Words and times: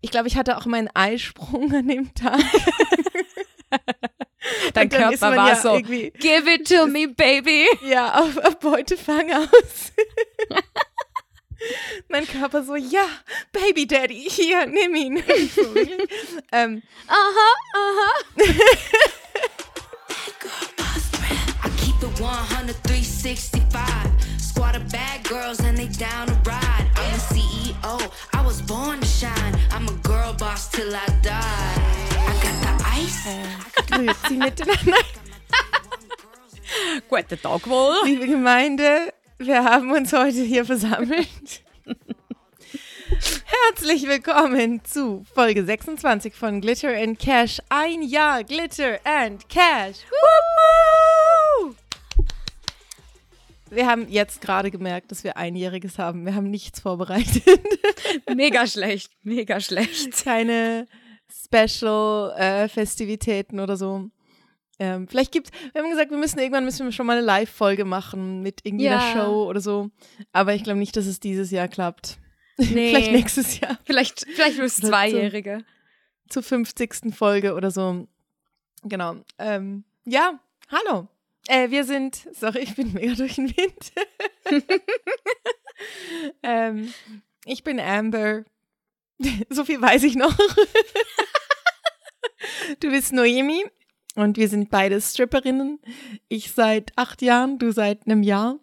Ich 0.00 0.10
glaube, 0.10 0.28
ich 0.28 0.36
hatte 0.36 0.56
auch 0.56 0.66
meinen 0.66 0.88
Eisprung 0.94 1.72
an 1.74 1.88
dem 1.88 2.14
Tag. 2.14 2.40
Dein 4.74 4.84
Und 4.84 4.92
Körper 4.92 5.36
war 5.36 5.48
ja 5.48 5.56
so, 5.56 5.78
give 5.80 6.50
it 6.50 6.66
to 6.68 6.86
me, 6.86 7.08
baby. 7.08 7.66
Ja, 7.82 8.20
auf, 8.20 8.36
auf 8.38 8.58
Beutefang 8.58 9.30
aus. 9.32 9.92
mein 12.08 12.26
Körper 12.26 12.62
so, 12.64 12.74
ja, 12.76 13.04
Baby 13.52 13.86
Daddy, 13.86 14.28
hier, 14.28 14.66
nimm 14.66 14.94
ihn. 14.94 15.22
so, 15.54 15.62
ähm, 16.52 16.82
Aha, 17.06 17.54
aha. 17.74 18.12
I 21.62 21.68
keep 21.76 22.02
it 22.02 22.20
100, 22.20 22.76
365. 22.84 24.10
Squad 24.38 24.76
of 24.76 24.88
bad 24.90 25.22
girls 25.24 25.60
and 25.60 25.76
they 25.76 25.88
down 25.88 26.26
to 26.26 26.34
ride. 26.44 26.86
I'm 26.96 27.12
the 27.12 27.18
CEO, 27.34 28.10
was 28.60 28.68
born 28.68 29.00
to 29.00 29.06
shine. 29.06 29.58
I'm 29.70 29.88
a 29.88 29.92
girl 30.02 30.34
boss 30.38 30.68
till 30.70 30.94
I 30.94 31.06
die. 31.22 31.74
I 32.12 32.32
got 32.42 32.56
the 32.62 32.84
ice. 32.86 33.26
grüezi 33.86 34.36
miteinander. 34.36 35.04
Guten 37.08 37.38
Tag 37.42 37.68
wohl. 37.68 37.94
Liebe 38.04 38.26
Gemeinde, 38.26 39.12
wir 39.38 39.64
haben 39.64 39.90
uns 39.92 40.12
heute 40.12 40.42
hier 40.42 40.64
versammelt. 40.64 41.62
Herzlich 43.44 44.06
willkommen 44.06 44.84
zu 44.84 45.24
Folge 45.34 45.64
26 45.64 46.34
von 46.34 46.60
Glitter 46.60 46.96
and 46.96 47.18
Cash. 47.18 47.60
Ein 47.68 48.02
Jahr 48.02 48.44
Glitter 48.44 48.98
and 49.04 49.48
Cash. 49.48 49.98
Woo! 50.10 51.74
Wir 53.70 53.86
haben 53.86 54.08
jetzt 54.08 54.40
gerade 54.40 54.70
gemerkt, 54.70 55.10
dass 55.12 55.22
wir 55.24 55.36
Einjähriges 55.36 55.98
haben. 55.98 56.24
Wir 56.26 56.34
haben 56.34 56.50
nichts 56.50 56.80
vorbereitet. 56.80 57.42
Mega 58.34 58.66
schlecht, 58.66 59.12
mega 59.22 59.60
schlecht. 59.60 60.24
Keine 60.24 60.86
Special-Festivitäten 61.32 63.60
oder 63.60 63.76
so. 63.76 64.10
Ähm, 64.78 65.06
vielleicht 65.08 65.32
gibt 65.32 65.50
wir 65.72 65.82
haben 65.82 65.90
gesagt, 65.90 66.10
wir 66.10 66.16
müssen 66.18 66.38
irgendwann 66.38 66.64
müssen 66.64 66.86
wir 66.86 66.92
schon 66.92 67.06
mal 67.06 67.18
eine 67.18 67.26
Live-Folge 67.26 67.84
machen 67.84 68.40
mit 68.42 68.60
irgendwie 68.64 68.88
einer 68.88 69.00
Ja. 69.00 69.12
Show 69.12 69.46
oder 69.48 69.60
so. 69.60 69.90
Aber 70.32 70.54
ich 70.54 70.64
glaube 70.64 70.78
nicht, 70.78 70.96
dass 70.96 71.06
es 71.06 71.20
dieses 71.20 71.50
Jahr 71.50 71.68
klappt. 71.68 72.18
Nee. 72.58 72.90
vielleicht 72.90 73.12
nächstes 73.12 73.58
Jahr 73.60 73.78
Vielleicht, 73.84 74.26
vielleicht 74.34 74.56
fürs. 74.56 74.76
Zweijährige. 74.76 75.64
zur 76.28 76.42
50. 76.42 77.14
Folge 77.14 77.54
oder 77.54 77.70
so. 77.70 78.06
Genau. 78.82 79.16
Ähm, 79.38 79.84
ja, 80.04 80.38
hallo. 80.68 81.08
Äh, 81.50 81.70
wir 81.70 81.82
sind, 81.84 82.28
sorry, 82.32 82.60
ich 82.60 82.76
bin 82.76 82.92
mega 82.92 83.14
durch 83.14 83.34
den 83.34 83.48
Wind. 83.48 83.92
ähm, 86.44 86.94
ich 87.44 87.64
bin 87.64 87.80
Amber. 87.80 88.44
so 89.50 89.64
viel 89.64 89.82
weiß 89.82 90.04
ich 90.04 90.14
noch. 90.14 90.36
du 92.78 92.90
bist 92.90 93.12
Noemi 93.12 93.64
und 94.14 94.36
wir 94.36 94.48
sind 94.48 94.70
beide 94.70 95.00
Stripperinnen. 95.00 95.80
Ich 96.28 96.52
seit 96.52 96.92
acht 96.96 97.20
Jahren, 97.20 97.58
du 97.58 97.72
seit 97.72 98.06
einem 98.06 98.22
Jahr. 98.22 98.60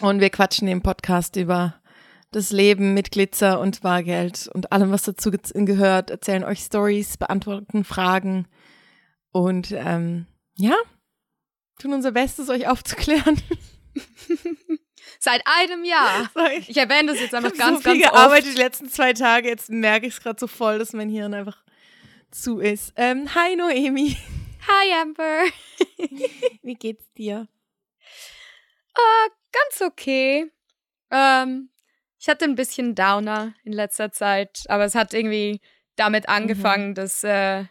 Und 0.00 0.20
wir 0.20 0.30
quatschen 0.30 0.68
im 0.68 0.80
Podcast 0.80 1.36
über 1.36 1.82
das 2.30 2.50
Leben 2.50 2.94
mit 2.94 3.10
Glitzer 3.10 3.60
und 3.60 3.82
Bargeld 3.82 4.48
und 4.54 4.72
allem, 4.72 4.90
was 4.90 5.02
dazu 5.02 5.30
ge- 5.30 5.40
gehört, 5.66 6.08
erzählen 6.10 6.44
euch 6.44 6.60
Stories, 6.60 7.18
beantworten 7.18 7.84
Fragen 7.84 8.48
und 9.32 9.72
ähm, 9.72 10.26
ja, 10.54 10.76
tun 11.80 11.92
unser 11.94 12.12
Bestes, 12.12 12.48
euch 12.48 12.68
aufzuklären. 12.68 13.40
Seit 15.18 15.42
einem 15.44 15.84
Jahr. 15.84 16.30
Sorry. 16.34 16.64
Ich 16.68 16.76
erwähne 16.76 17.12
das 17.12 17.20
jetzt 17.20 17.34
einfach 17.34 17.52
Ich 17.52 17.58
ganz, 17.58 17.76
habe 17.78 17.82
so 17.82 17.90
viel 17.90 18.00
ganz 18.00 18.12
gearbeitet 18.12 18.46
oft. 18.48 18.56
die 18.56 18.62
letzten 18.62 18.88
zwei 18.88 19.12
Tage. 19.12 19.48
Jetzt 19.48 19.68
merke 19.70 20.06
ich 20.06 20.14
es 20.14 20.20
gerade 20.20 20.38
so 20.38 20.46
voll, 20.46 20.78
dass 20.78 20.92
mein 20.92 21.08
Hirn 21.08 21.34
einfach 21.34 21.62
zu 22.30 22.60
ist. 22.60 22.92
Ähm, 22.96 23.34
hi 23.34 23.56
Noemi, 23.56 24.16
Hi 24.68 24.92
Amber. 25.00 25.44
wie 26.62 26.74
geht's 26.74 27.10
dir? 27.14 27.48
Ganz 29.52 29.82
okay. 29.82 30.50
Ähm, 31.10 31.70
ich 32.18 32.28
hatte 32.28 32.44
ein 32.44 32.54
bisschen 32.54 32.94
Downer 32.94 33.54
in 33.64 33.72
letzter 33.72 34.12
Zeit, 34.12 34.64
aber 34.68 34.84
es 34.84 34.94
hat 34.94 35.12
irgendwie 35.12 35.60
damit 35.96 36.24
Mhm. 36.28 36.34
angefangen, 36.34 36.94
dass 36.94 37.24
äh, 37.24 37.64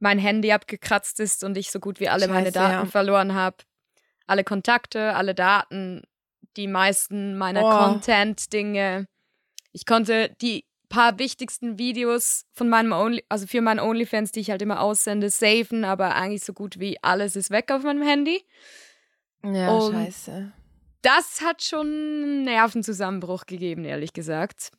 mein 0.00 0.18
Handy 0.18 0.50
abgekratzt 0.52 1.20
ist 1.20 1.44
und 1.44 1.56
ich 1.56 1.70
so 1.70 1.78
gut 1.78 2.00
wie 2.00 2.08
alle 2.08 2.26
meine 2.28 2.46
Scheiße, 2.46 2.52
Daten 2.52 2.84
ja. 2.86 2.90
verloren 2.90 3.34
habe. 3.34 3.58
Alle 4.26 4.44
Kontakte, 4.44 5.14
alle 5.14 5.34
Daten, 5.34 6.02
die 6.56 6.66
meisten 6.66 7.38
meiner 7.38 7.62
Oh. 7.64 7.70
Content-Dinge. 7.70 9.06
Ich 9.72 9.86
konnte 9.86 10.34
die 10.40 10.64
paar 10.88 11.18
wichtigsten 11.20 11.78
Videos 11.78 12.44
von 12.52 12.68
meinem 12.68 12.90
Only, 12.92 13.24
also 13.28 13.46
für 13.46 13.60
meinen 13.60 13.78
OnlyFans, 13.78 14.32
die 14.32 14.40
ich 14.40 14.50
halt 14.50 14.60
immer 14.62 14.80
aussende, 14.80 15.30
saven, 15.30 15.84
aber 15.84 16.16
eigentlich 16.16 16.44
so 16.44 16.52
gut 16.52 16.80
wie 16.80 17.00
alles 17.02 17.36
ist 17.36 17.50
weg 17.50 17.70
auf 17.70 17.84
meinem 17.84 18.02
Handy. 18.02 18.44
Ja, 19.44 19.70
Und- 19.70 19.92
scheiße. 19.94 20.52
Das 21.02 21.40
hat 21.40 21.62
schon 21.62 21.86
einen 21.86 22.42
Nervenzusammenbruch 22.44 23.46
gegeben, 23.46 23.84
ehrlich 23.86 24.12
gesagt. 24.12 24.70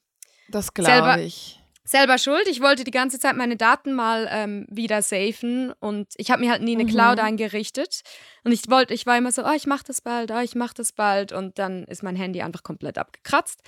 Das 0.49 0.73
glaube 0.73 1.21
ich. 1.23 1.60
Selber 1.83 2.17
schuld. 2.17 2.47
Ich 2.47 2.61
wollte 2.61 2.83
die 2.83 2.91
ganze 2.91 3.17
Zeit 3.19 3.35
meine 3.35 3.57
Daten 3.57 3.93
mal 3.93 4.27
ähm, 4.31 4.67
wieder 4.69 5.01
safen 5.01 5.73
und 5.79 6.13
ich 6.17 6.29
habe 6.31 6.41
mir 6.41 6.51
halt 6.51 6.61
nie 6.61 6.75
eine 6.75 6.83
Mhm. 6.83 6.89
Cloud 6.89 7.19
eingerichtet. 7.19 8.01
Und 8.43 8.51
ich 8.51 8.69
wollte, 8.69 8.93
ich 8.93 9.05
war 9.05 9.17
immer 9.17 9.31
so, 9.31 9.43
oh, 9.43 9.51
ich 9.55 9.65
mach 9.65 9.83
das 9.83 10.01
bald, 10.01 10.31
oh, 10.31 10.39
ich 10.39 10.55
mach 10.55 10.73
das 10.73 10.91
bald. 10.91 11.31
Und 11.31 11.57
dann 11.59 11.83
ist 11.85 12.03
mein 12.03 12.15
Handy 12.15 12.41
einfach 12.41 12.63
komplett 12.63 12.97
abgekratzt. 12.97 13.61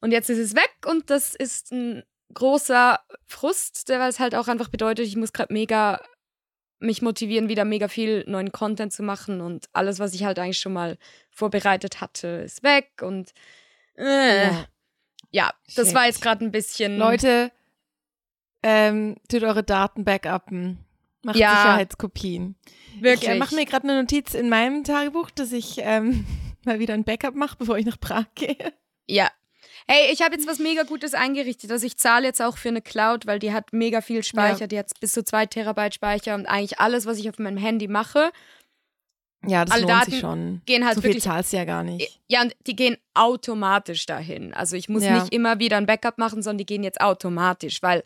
Und 0.00 0.12
jetzt 0.12 0.30
ist 0.30 0.38
es 0.38 0.54
weg 0.54 0.70
und 0.86 1.10
das 1.10 1.34
ist 1.34 1.72
ein 1.72 2.02
großer 2.34 3.00
Frust, 3.26 3.88
der 3.88 4.00
weil 4.00 4.10
es 4.10 4.20
halt 4.20 4.34
auch 4.34 4.48
einfach 4.48 4.68
bedeutet, 4.68 5.06
ich 5.06 5.16
muss 5.16 5.32
gerade 5.32 5.52
mega 5.52 6.00
mich 6.78 7.02
motivieren, 7.02 7.48
wieder 7.50 7.64
mega 7.66 7.88
viel 7.88 8.24
neuen 8.26 8.52
Content 8.52 8.92
zu 8.92 9.02
machen 9.02 9.40
und 9.42 9.66
alles, 9.74 9.98
was 9.98 10.14
ich 10.14 10.24
halt 10.24 10.38
eigentlich 10.38 10.58
schon 10.60 10.72
mal 10.72 10.96
vorbereitet 11.30 12.00
hatte, 12.00 12.28
ist 12.44 12.62
weg 12.62 12.90
und 13.02 13.32
äh, 13.96 14.46
Ja. 14.46 14.66
Ja, 15.30 15.52
das 15.76 15.88
Shit. 15.88 15.94
war 15.94 16.06
jetzt 16.06 16.22
gerade 16.22 16.44
ein 16.44 16.50
bisschen. 16.50 16.96
Leute, 16.98 17.50
ähm, 18.62 19.16
tut 19.30 19.42
eure 19.42 19.62
Daten 19.62 20.04
backuppen. 20.04 20.78
Macht 21.22 21.36
Ja. 21.36 21.50
Sicherheitskopien. 21.50 22.56
wirklich. 23.00 23.28
Ich 23.28 23.36
äh, 23.36 23.38
mache 23.38 23.54
mir 23.54 23.64
gerade 23.66 23.88
eine 23.88 24.00
Notiz 24.00 24.34
in 24.34 24.48
meinem 24.48 24.84
Tagebuch, 24.84 25.30
dass 25.30 25.52
ich 25.52 25.76
ähm, 25.78 26.26
mal 26.64 26.78
wieder 26.78 26.94
ein 26.94 27.04
Backup 27.04 27.34
mache, 27.34 27.56
bevor 27.58 27.76
ich 27.78 27.86
nach 27.86 28.00
Prag 28.00 28.26
gehe. 28.34 28.56
ja. 29.06 29.28
Hey, 29.86 30.12
ich 30.12 30.22
habe 30.22 30.34
jetzt 30.36 30.46
was 30.46 30.58
mega 30.60 30.84
Gutes 30.84 31.14
eingerichtet. 31.14 31.72
Also 31.72 31.84
ich 31.84 31.96
zahle 31.96 32.26
jetzt 32.26 32.40
auch 32.40 32.56
für 32.58 32.68
eine 32.68 32.80
Cloud, 32.82 33.26
weil 33.26 33.38
die 33.40 33.52
hat 33.52 33.72
mega 33.72 34.00
viel 34.02 34.22
Speicher. 34.22 34.60
Ja. 34.60 34.66
Die 34.68 34.78
hat 34.78 34.90
bis 35.00 35.12
zu 35.12 35.24
zwei 35.24 35.46
Terabyte 35.46 35.94
Speicher 35.94 36.34
und 36.36 36.46
eigentlich 36.46 36.78
alles, 36.78 37.06
was 37.06 37.18
ich 37.18 37.28
auf 37.28 37.38
meinem 37.38 37.56
Handy 37.56 37.88
mache, 37.88 38.30
Ja, 39.46 39.64
das 39.64 39.72
Alle 39.72 39.82
lohnt 39.82 39.92
Daten 39.94 40.10
sich 40.10 40.20
schon. 40.20 40.62
gehen 40.66 40.84
halt 40.84 40.96
so 40.96 41.00
viel 41.00 41.10
wirklich. 41.10 41.24
zahlst 41.24 41.52
du 41.52 41.56
ja 41.56 41.64
gar 41.64 41.82
nicht. 41.82 42.20
Ja, 42.28 42.42
und 42.42 42.54
die 42.66 42.76
gehen 42.76 42.96
automatisch 43.14 44.04
dahin. 44.06 44.52
Also 44.52 44.76
ich 44.76 44.88
muss 44.88 45.02
Ja. 45.02 45.14
nicht 45.20 45.32
immer 45.32 45.58
wieder 45.58 45.76
ein 45.78 45.86
Backup 45.86 46.18
machen, 46.18 46.42
sondern 46.42 46.58
die 46.58 46.66
gehen 46.66 46.82
jetzt 46.82 47.00
automatisch, 47.00 47.82
weil 47.82 48.04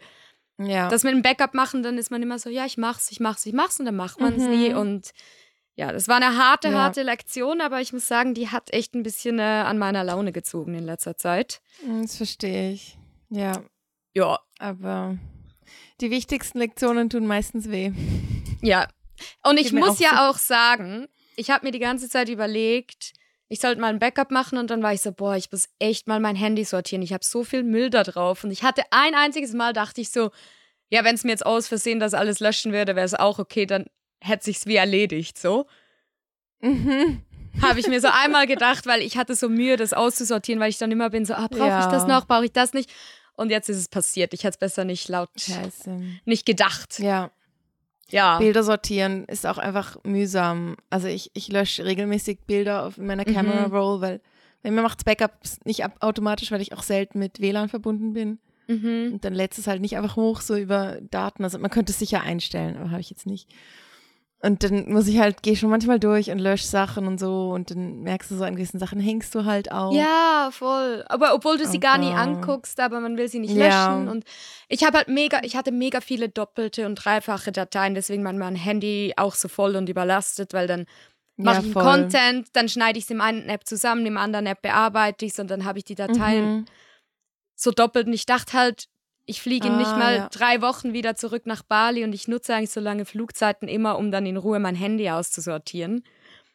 Ja. 0.58 0.88
das 0.88 1.02
mit 1.02 1.12
dem 1.12 1.22
Backup 1.22 1.52
machen, 1.54 1.82
dann 1.82 1.98
ist 1.98 2.10
man 2.12 2.22
immer 2.22 2.38
so, 2.38 2.48
ja, 2.50 2.64
ich 2.66 2.78
mach's, 2.78 3.10
ich 3.10 3.18
mach's, 3.18 3.44
ich 3.46 3.52
mach's 3.52 3.80
und 3.80 3.86
dann 3.86 3.96
macht 3.96 4.20
man 4.20 4.34
es 4.34 4.44
Mhm. 4.44 4.50
nie. 4.50 4.74
Und 4.74 5.10
ja, 5.74 5.90
das 5.90 6.06
war 6.06 6.16
eine 6.16 6.36
harte, 6.38 6.68
Ja. 6.68 6.74
harte 6.74 7.02
Lektion, 7.02 7.60
aber 7.60 7.80
ich 7.80 7.92
muss 7.92 8.06
sagen, 8.06 8.34
die 8.34 8.50
hat 8.50 8.72
echt 8.72 8.94
ein 8.94 9.02
bisschen 9.02 9.40
äh, 9.40 9.42
an 9.42 9.76
meiner 9.78 10.04
Laune 10.04 10.30
gezogen 10.30 10.74
in 10.76 10.84
letzter 10.84 11.16
Zeit. 11.16 11.60
Hm, 11.84 12.02
das 12.02 12.16
verstehe 12.16 12.70
ich. 12.70 12.96
Ja, 13.30 13.60
Ja. 14.14 14.38
aber 14.60 15.18
die 16.00 16.12
wichtigsten 16.12 16.58
Lektionen 16.58 17.10
tun 17.10 17.26
meistens 17.26 17.68
weh. 17.72 17.90
Ja. 18.62 18.86
Und 19.44 19.58
ich 19.58 19.72
muss 19.72 19.98
ja 19.98 20.10
so. 20.10 20.16
auch 20.16 20.38
sagen, 20.38 21.06
ich 21.36 21.50
habe 21.50 21.66
mir 21.66 21.72
die 21.72 21.78
ganze 21.78 22.08
Zeit 22.08 22.28
überlegt, 22.28 23.12
ich 23.48 23.60
sollte 23.60 23.80
mal 23.80 23.88
ein 23.88 23.98
Backup 23.98 24.30
machen 24.30 24.58
und 24.58 24.70
dann 24.70 24.82
war 24.82 24.92
ich 24.94 25.02
so, 25.02 25.12
boah, 25.12 25.36
ich 25.36 25.50
muss 25.52 25.68
echt 25.78 26.06
mal 26.08 26.18
mein 26.20 26.36
Handy 26.36 26.64
sortieren. 26.64 27.02
Ich 27.02 27.12
habe 27.12 27.24
so 27.24 27.44
viel 27.44 27.62
Müll 27.62 27.90
da 27.90 28.02
drauf 28.02 28.42
und 28.44 28.50
ich 28.50 28.62
hatte 28.62 28.82
ein 28.90 29.14
einziges 29.14 29.52
Mal 29.52 29.72
dachte 29.72 30.00
ich 30.00 30.10
so, 30.10 30.30
ja, 30.88 31.04
wenn 31.04 31.14
es 31.14 31.24
mir 31.24 31.30
jetzt 31.30 31.46
aus 31.46 31.68
Versehen 31.68 32.00
das 32.00 32.14
alles 32.14 32.40
löschen 32.40 32.72
würde, 32.72 32.96
wäre 32.96 33.06
es 33.06 33.14
auch 33.14 33.38
okay, 33.38 33.66
dann 33.66 33.86
hätte 34.20 34.44
sich's 34.44 34.66
wie 34.66 34.76
erledigt, 34.76 35.38
so. 35.38 35.66
Mhm. 36.60 37.22
Habe 37.62 37.78
ich 37.80 37.86
mir 37.86 38.00
so 38.00 38.08
einmal 38.12 38.46
gedacht, 38.46 38.86
weil 38.86 39.02
ich 39.02 39.16
hatte 39.16 39.34
so 39.34 39.48
Mühe, 39.48 39.76
das 39.76 39.92
auszusortieren, 39.92 40.60
weil 40.60 40.70
ich 40.70 40.78
dann 40.78 40.90
immer 40.90 41.10
bin 41.10 41.24
so, 41.24 41.34
ah, 41.34 41.46
brauche 41.48 41.62
ich 41.64 41.68
Ja. 41.68 41.90
das 41.90 42.06
noch, 42.06 42.26
brauche 42.26 42.46
ich 42.46 42.52
das 42.52 42.72
nicht? 42.72 42.90
Und 43.36 43.50
jetzt 43.50 43.68
ist 43.68 43.78
es 43.78 43.88
passiert. 43.88 44.32
Ich 44.32 44.40
hätte 44.44 44.50
es 44.54 44.58
besser 44.58 44.84
nicht 44.84 45.08
laut, 45.08 45.28
Scheiße. 45.36 46.00
nicht 46.24 46.46
gedacht. 46.46 46.98
Ja, 47.00 47.30
Ja. 48.10 48.38
Bilder 48.38 48.62
sortieren 48.62 49.24
ist 49.24 49.46
auch 49.46 49.58
einfach 49.58 49.96
mühsam. 50.04 50.76
Also 50.90 51.08
ich, 51.08 51.30
ich 51.34 51.48
lösche 51.48 51.84
regelmäßig 51.84 52.40
Bilder 52.46 52.84
auf 52.86 52.98
in 52.98 53.06
meiner 53.06 53.24
Mhm. 53.26 53.34
Camera 53.34 53.64
Roll, 53.66 54.00
weil 54.00 54.20
bei 54.62 54.70
mir 54.70 54.82
macht 54.82 55.04
Backups 55.04 55.58
nicht 55.64 55.84
ab, 55.84 55.96
automatisch, 56.00 56.50
weil 56.50 56.60
ich 56.60 56.72
auch 56.72 56.82
selten 56.82 57.18
mit 57.18 57.40
WLAN 57.40 57.68
verbunden 57.68 58.12
bin. 58.12 58.38
Mhm. 58.66 59.10
Und 59.12 59.24
dann 59.24 59.34
lädt 59.34 59.56
es 59.58 59.66
halt 59.66 59.82
nicht 59.82 59.96
einfach 59.96 60.16
hoch, 60.16 60.40
so 60.40 60.56
über 60.56 60.98
Daten. 61.10 61.44
Also 61.44 61.58
man 61.58 61.70
könnte 61.70 61.92
es 61.92 61.98
sicher 61.98 62.22
einstellen, 62.22 62.76
aber 62.76 62.90
habe 62.90 63.00
ich 63.00 63.10
jetzt 63.10 63.26
nicht. 63.26 63.48
Und 64.44 64.62
dann 64.62 64.92
muss 64.92 65.08
ich 65.08 65.18
halt, 65.18 65.42
gehe 65.42 65.56
schon 65.56 65.70
manchmal 65.70 65.98
durch 65.98 66.30
und 66.30 66.38
lösche 66.38 66.66
Sachen 66.66 67.06
und 67.06 67.18
so 67.18 67.50
und 67.52 67.70
dann 67.70 68.02
merkst 68.02 68.30
du 68.30 68.36
so 68.36 68.44
an 68.44 68.56
gewissen 68.56 68.78
Sachen 68.78 69.00
hängst 69.00 69.34
du 69.34 69.46
halt 69.46 69.72
auch. 69.72 69.92
Ja, 69.94 70.50
voll. 70.52 71.02
Aber 71.08 71.34
obwohl 71.34 71.56
du 71.56 71.66
sie 71.66 71.80
gar 71.80 71.96
nie 71.96 72.12
anguckst, 72.12 72.78
aber 72.78 73.00
man 73.00 73.16
will 73.16 73.28
sie 73.28 73.38
nicht 73.38 73.54
Ja. 73.54 73.88
löschen. 73.88 74.08
Und 74.08 74.24
Ich 74.68 74.84
habe 74.84 74.98
halt 74.98 75.08
mega, 75.08 75.40
ich 75.44 75.56
hatte 75.56 75.72
mega 75.72 76.00
viele 76.02 76.28
doppelte 76.28 76.84
und 76.84 76.96
dreifache 76.96 77.52
Dateien, 77.52 77.94
deswegen 77.94 78.22
war 78.24 78.32
mein 78.34 78.54
Handy 78.56 79.14
auch 79.16 79.34
so 79.34 79.48
voll 79.48 79.76
und 79.76 79.88
überlastet, 79.88 80.52
weil 80.52 80.66
dann 80.66 80.86
mache 81.36 81.62
Ja, 81.62 81.68
ich. 81.68 81.74
Content, 81.74 82.48
dann 82.52 82.68
schneide 82.68 82.98
ich 82.98 83.04
es 83.04 83.10
im 83.10 83.20
einen 83.22 83.48
App 83.48 83.66
zusammen, 83.66 84.04
im 84.04 84.16
anderen 84.18 84.46
App 84.46 84.60
bearbeite 84.62 85.24
ich 85.24 85.32
es 85.32 85.38
und 85.38 85.50
dann 85.50 85.64
habe 85.64 85.78
ich 85.78 85.84
die 85.84 85.94
Dateien 85.94 86.44
Mhm. 86.44 86.64
so 87.56 87.70
doppelt. 87.70 88.06
Und 88.08 88.12
ich 88.12 88.26
dachte 88.26 88.52
halt, 88.52 88.88
ich 89.26 89.40
fliege 89.42 89.68
in 89.68 89.76
nicht 89.78 89.86
Ah, 89.90 89.96
mal 89.98 90.16
ja. 90.16 90.28
drei 90.30 90.60
Wochen 90.62 90.92
wieder 90.92 91.14
zurück 91.16 91.46
nach 91.46 91.62
Bali 91.62 92.04
und 92.04 92.12
ich 92.12 92.28
nutze 92.28 92.54
eigentlich 92.54 92.70
so 92.70 92.80
lange 92.80 93.04
Flugzeiten 93.04 93.68
immer, 93.68 93.98
um 93.98 94.10
dann 94.10 94.26
in 94.26 94.36
Ruhe 94.36 94.58
mein 94.58 94.74
Handy 94.74 95.08
auszusortieren. 95.10 96.04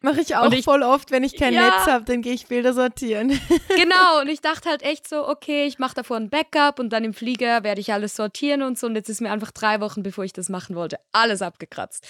Mache 0.02 0.22
ich 0.22 0.36
auch 0.38 0.50
ich- 0.54 0.64
voll 0.64 0.82
oft, 0.84 1.12
wenn 1.12 1.24
ich 1.26 1.36
kein 1.36 1.54
Ja. 1.54 1.66
Netz 1.66 1.88
habe, 1.88 2.06
dann 2.06 2.22
gehe 2.22 2.32
ich 2.34 2.48
Bilder 2.48 2.74
sortieren. 2.74 3.30
Genau, 3.76 4.22
und 4.22 4.30
ich 4.30 4.40
dachte 4.40 4.70
halt 4.70 4.82
echt 4.82 5.08
so, 5.10 5.28
okay, 5.28 5.66
ich 5.66 5.78
mache 5.80 5.96
davor 5.96 6.16
ein 6.18 6.30
Backup 6.30 6.80
und 6.80 6.92
dann 6.92 7.04
im 7.04 7.14
Flieger 7.14 7.64
werde 7.64 7.82
ich 7.82 7.92
alles 7.92 8.16
sortieren 8.16 8.62
und 8.62 8.78
so. 8.80 8.88
Und 8.88 8.96
jetzt 8.96 9.10
ist 9.10 9.20
mir 9.20 9.32
einfach 9.32 9.52
drei 9.52 9.82
Wochen, 9.82 10.02
bevor 10.04 10.24
ich 10.24 10.32
das 10.34 10.48
machen 10.48 10.76
wollte, 10.76 11.00
alles 11.12 11.42
abgekratzt. 11.42 12.08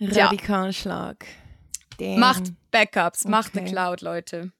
Radikalschlag. 0.00 1.24
Macht 2.00 2.52
Backups, 2.70 3.24
macht 3.24 3.54
eine 3.54 3.62
Okay. 3.62 3.72
Cloud, 3.72 4.00
Leute. 4.02 4.52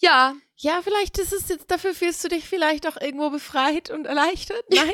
Ja, 0.00 0.34
Ja, 0.56 0.80
vielleicht 0.82 1.16
ist 1.18 1.32
es 1.32 1.48
jetzt, 1.48 1.70
dafür 1.70 1.94
fühlst 1.94 2.22
du 2.24 2.28
dich 2.28 2.46
vielleicht 2.46 2.86
auch 2.86 3.00
irgendwo 3.00 3.30
befreit 3.30 3.88
und 3.90 4.06
erleichtert. 4.06 4.62
Nein, 4.74 4.92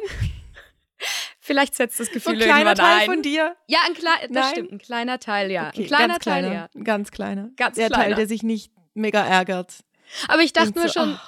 vielleicht 1.41 1.75
setzt 1.75 1.99
das 2.00 2.06
so 2.08 2.12
Gefühl 2.14 2.35
ein 2.35 2.38
kleiner 2.49 2.75
Teil 2.75 3.00
ein. 3.00 3.06
von 3.06 3.23
dir. 3.23 3.56
Ja, 3.67 3.81
ein 3.87 3.94
kleiner, 3.94 4.29
das 4.31 4.50
stimmt, 4.50 4.73
ein 4.73 4.79
kleiner 4.79 5.19
Teil, 5.19 5.50
ja. 5.50 5.69
Okay, 5.69 5.82
ein 5.82 5.87
kleiner 5.87 6.08
ganz 6.14 6.25
Teil, 6.25 6.43
kleiner, 6.43 6.55
ja. 6.55 6.69
ein 6.75 6.85
Ganz 6.85 7.11
kleiner. 7.11 7.50
Ganz 7.56 7.76
der 7.76 7.88
Teil, 7.91 7.99
kleiner. 8.00 8.17
der 8.17 8.26
sich 8.29 8.43
nicht 8.43 8.73
mega 8.94 9.25
ärgert. 9.25 9.85
Aber 10.29 10.43
ich 10.43 10.53
dachte 10.53 10.79
mir 10.79 10.88
so, 10.88 11.00
schon, 11.00 11.19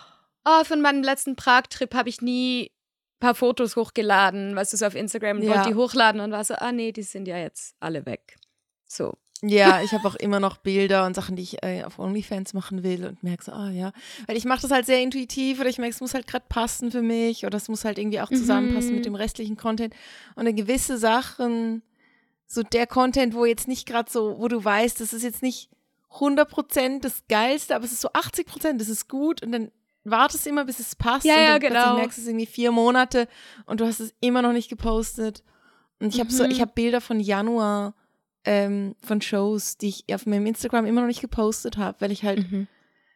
ah, 0.45 0.61
oh, 0.61 0.65
von 0.65 0.81
meinem 0.81 1.03
letzten 1.03 1.37
Prag-Trip 1.37 1.93
habe 1.95 2.09
ich 2.09 2.21
nie 2.23 2.71
ein 2.71 3.21
paar 3.21 3.35
Fotos 3.35 3.77
hochgeladen, 3.77 4.55
weißt 4.55 4.73
du, 4.73 4.77
so 4.77 4.87
auf 4.87 4.95
Instagram 4.95 5.39
und 5.39 5.43
Ja. 5.43 5.57
wollte 5.57 5.69
die 5.71 5.75
hochladen 5.75 6.21
und 6.21 6.31
war 6.31 6.45
so, 6.45 6.55
ah 6.55 6.73
nee, 6.73 6.93
die 6.93 7.03
sind 7.03 7.27
ja 7.27 7.37
jetzt 7.39 7.75
alle 7.81 8.07
weg. 8.07 8.37
So. 8.87 9.15
Ja, 9.43 9.83
ich 9.83 9.93
habe 9.93 10.07
auch 10.09 10.17
immer 10.17 10.41
noch 10.41 10.57
Bilder 10.57 11.07
und 11.07 11.15
Sachen, 11.15 11.37
die 11.37 11.43
ich 11.43 11.63
äh, 11.63 11.85
auf 11.85 11.99
OnlyFans 11.99 12.55
machen 12.55 12.83
will 12.83 13.05
und 13.07 13.23
merke 13.23 13.45
so, 13.45 13.53
ah 13.53 13.71
ja. 13.71 13.93
Weil 14.27 14.37
ich 14.37 14.45
mache 14.45 14.63
das 14.63 14.71
halt 14.73 14.85
sehr 14.87 15.01
intuitiv 15.01 15.61
oder 15.61 15.69
ich 15.69 15.79
merke, 15.79 15.95
es 15.95 16.01
muss 16.01 16.15
halt 16.15 16.27
gerade 16.27 16.47
passen 16.49 16.91
für 16.91 17.03
mich 17.03 17.47
oder 17.47 17.57
es 17.57 17.69
muss 17.69 17.85
halt 17.85 17.99
irgendwie 17.99 18.21
auch 18.21 18.31
zusammenpassen 18.31 18.91
Mhm. 18.91 18.97
mit 18.97 19.07
dem 19.07 19.15
restlichen 19.15 19.57
Content. 19.57 19.95
Und 20.35 20.45
dann 20.47 20.57
gewisse 20.57 20.99
Sachen, 20.99 21.83
so 22.47 22.63
der 22.65 22.87
Content, 22.89 23.35
wo 23.35 23.45
jetzt 23.45 23.69
nicht 23.69 23.87
gerade 23.87 24.11
so, 24.11 24.37
wo 24.41 24.49
du 24.49 24.65
weißt, 24.65 25.01
das 25.01 25.13
ist 25.13 25.23
jetzt 25.23 25.43
nicht 25.43 25.71
100% 26.11 27.01
das 27.01 27.23
Geilste, 27.29 27.75
aber 27.77 27.85
es 27.85 27.93
ist 27.93 28.01
so 28.01 28.09
80%, 28.09 28.79
das 28.79 28.89
ist 28.89 29.09
gut 29.09 29.43
und 29.43 29.53
dann 29.53 29.71
wartest 30.05 30.47
du 30.47 30.51
immer, 30.51 30.65
bis 30.65 30.81
es 30.81 30.97
passt 30.97 31.25
Ja, 31.27 31.35
und 31.35 31.41
ja, 31.43 31.49
dann 31.51 31.61
plötzlich 31.61 31.83
genau. 31.83 31.95
merkst 31.97 32.19
du 32.19 32.23
es 32.23 32.29
irgendwie 32.29 32.47
vier 32.47 32.73
Monate 32.73 33.29
und 33.67 33.81
du 33.81 33.87
hast 33.87 34.01
es 34.01 34.15
immer 34.21 34.43
noch 34.43 34.53
nicht 34.53 34.69
gepostet. 34.71 35.43
Und 36.01 36.15
ich 36.15 36.21
habe 36.21 36.31
so, 36.33 36.45
Mhm. 36.45 36.51
ich 36.51 36.61
habe 36.61 36.73
Bilder 36.75 37.01
von 37.01 37.21
Januar 37.21 37.95
ähm, 38.51 38.95
von 39.05 39.21
Shows, 39.21 39.77
die 39.77 39.89
ich 39.89 40.05
auf 40.15 40.25
meinem 40.25 40.47
Instagram 40.47 40.87
immer 40.87 41.03
noch 41.03 41.09
nicht 41.09 41.21
gepostet 41.21 41.77
habe, 41.77 42.01
weil 42.01 42.11
ich 42.13 42.23
halt, 42.25 42.51
Mhm. 42.51 42.67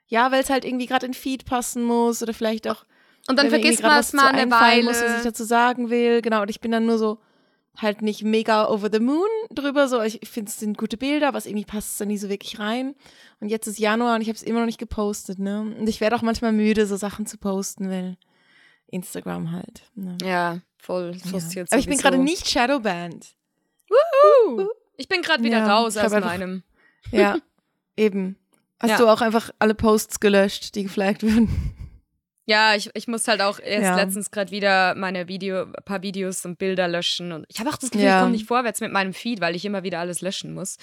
ja, 0.06 0.31
weil 0.31 0.43
es 0.43 0.50
halt 0.50 0.67
irgendwie 0.67 0.84
gerade 0.87 1.06
in 1.06 1.14
Feed 1.14 1.46
passen 1.46 1.82
muss 1.84 2.23
oder 2.23 2.34
vielleicht 2.34 2.69
auch, 2.69 2.84
Und 3.29 3.38
dann 3.38 3.49
vergisst 3.49 3.82
man 3.82 3.99
es 3.99 4.12
mal 4.12 4.29
eine 4.29 4.50
Weile. 4.50 4.82
muss, 4.84 5.00
was 5.02 5.17
ich 5.19 5.23
dazu 5.23 5.44
sagen 5.44 5.88
will, 5.88 6.20
genau, 6.20 6.43
und 6.43 6.50
ich 6.50 6.61
bin 6.61 6.70
dann 6.70 6.84
nur 6.84 6.99
so 6.99 7.19
halt 7.79 8.02
nicht 8.02 8.23
mega 8.23 8.69
over 8.69 8.90
the 8.93 9.00
moon 9.00 9.26
drüber, 9.50 9.88
so, 9.88 10.02
ich 10.02 10.20
finde 10.29 10.50
es 10.50 10.58
sind 10.58 10.76
gute 10.76 10.99
Bilder, 10.99 11.29
aber 11.29 11.38
es 11.38 11.46
irgendwie 11.46 11.64
passt 11.64 11.93
es 11.93 11.96
da 11.96 12.05
nie 12.05 12.19
so 12.19 12.28
wirklich 12.28 12.58
rein. 12.58 12.94
Und 13.40 13.49
jetzt 13.49 13.67
ist 13.67 13.78
Januar 13.78 14.17
und 14.17 14.20
ich 14.20 14.28
habe 14.28 14.37
es 14.37 14.43
immer 14.43 14.58
noch 14.61 14.67
nicht 14.67 14.78
gepostet, 14.78 15.38
ne? 15.38 15.62
Und 15.78 15.88
ich 15.88 16.02
werde 16.02 16.14
auch 16.14 16.20
manchmal 16.23 16.52
müde, 16.52 16.87
so 16.87 16.96
Sachen 16.96 17.25
zu 17.25 17.38
posten, 17.38 17.88
weil 17.88 18.19
Instagram 18.88 19.52
halt. 19.52 19.85
Ne? 19.94 20.19
ja, 20.23 20.58
voll 20.76 21.17
Ja. 21.25 21.64
Aber 21.70 21.78
ich 21.78 21.87
bin 21.87 21.96
gerade 21.96 22.19
nicht 22.19 22.46
Shadowbanned. 22.50 23.35
Uh, 23.90 24.67
ich 24.97 25.09
bin 25.09 25.23
gerade 25.23 25.43
wieder 25.43 25.59
Ja, 25.59 25.75
raus 25.79 25.97
aus 25.97 26.12
einfach- 26.12 26.29
meinem. 26.31 26.62
Ja, 27.11 27.37
eben. 27.97 28.37
Hast 28.81 28.91
Ja. 28.91 28.97
du 28.99 29.09
auch 29.09 29.21
einfach 29.21 29.50
alle 29.59 29.75
Posts 29.75 30.21
gelöscht, 30.21 30.75
die 30.75 30.85
geflaggt 30.85 31.23
wurden? 31.23 31.49
Ja, 32.47 32.75
ich, 32.75 32.91
ich 32.94 33.06
muss 33.06 33.29
halt 33.29 33.41
auch 33.41 33.61
erst 33.61 33.85
Ja. 33.85 33.97
letztens 33.97 34.31
gerade 34.33 34.50
wieder 34.50 34.94
meine 34.97 35.29
Video, 35.29 35.62
ein 35.65 35.73
paar 35.85 36.03
Videos 36.03 36.44
und 36.44 36.59
Bilder 36.59 36.89
löschen. 36.89 37.31
Und 37.33 37.44
ich 37.49 37.61
habe 37.61 37.71
auch 37.71 37.77
das 37.77 37.91
Gefühl, 37.91 38.06
Ja. 38.06 38.17
ich 38.17 38.21
komme 38.23 38.33
nicht 38.33 38.47
vorwärts 38.49 38.81
mit 38.81 38.91
meinem 38.93 39.12
Feed, 39.15 39.41
weil 39.41 39.55
ich 39.55 39.65
immer 39.65 39.85
wieder 39.85 40.00
alles 40.00 40.21
löschen 40.23 40.53
muss. 40.55 40.77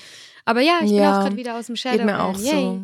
Aber 0.46 0.62
ja, 0.62 0.80
ich 0.84 0.92
Ja, 0.92 0.98
bin 0.98 1.04
auch 1.10 1.24
gerade 1.26 1.36
wieder 1.38 1.58
aus 1.58 1.66
dem 1.68 1.76
Shadow. 1.76 1.98
Geht 1.98 2.06
mir 2.06 2.24
auch 2.24 2.38
Yay. 2.38 2.52
so. 2.52 2.82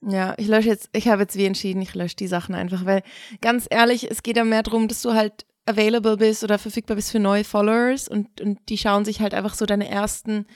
Ja, 0.00 0.34
ich 0.38 0.46
lösche 0.48 0.68
jetzt, 0.68 0.88
ich 0.92 1.08
habe 1.08 1.22
jetzt 1.22 1.36
wie 1.36 1.44
entschieden, 1.44 1.82
ich 1.82 1.94
lösche 1.94 2.16
die 2.16 2.28
Sachen 2.28 2.54
einfach, 2.54 2.84
weil 2.86 3.02
ganz 3.42 3.66
ehrlich, 3.68 4.10
es 4.10 4.22
geht 4.22 4.36
ja 4.36 4.44
mehr 4.44 4.62
darum, 4.62 4.88
dass 4.88 5.02
du 5.02 5.12
halt 5.12 5.44
available 5.68 6.16
bist 6.16 6.42
oder 6.42 6.58
verfügbar 6.58 6.96
bist 6.96 7.10
für 7.12 7.18
neue 7.20 7.44
Followers 7.44 8.08
und, 8.08 8.40
und 8.40 8.58
die 8.68 8.78
schauen 8.78 9.04
sich 9.04 9.20
halt 9.20 9.34
einfach 9.34 9.54
so 9.54 9.66
deine 9.66 9.88
ersten 9.88 10.46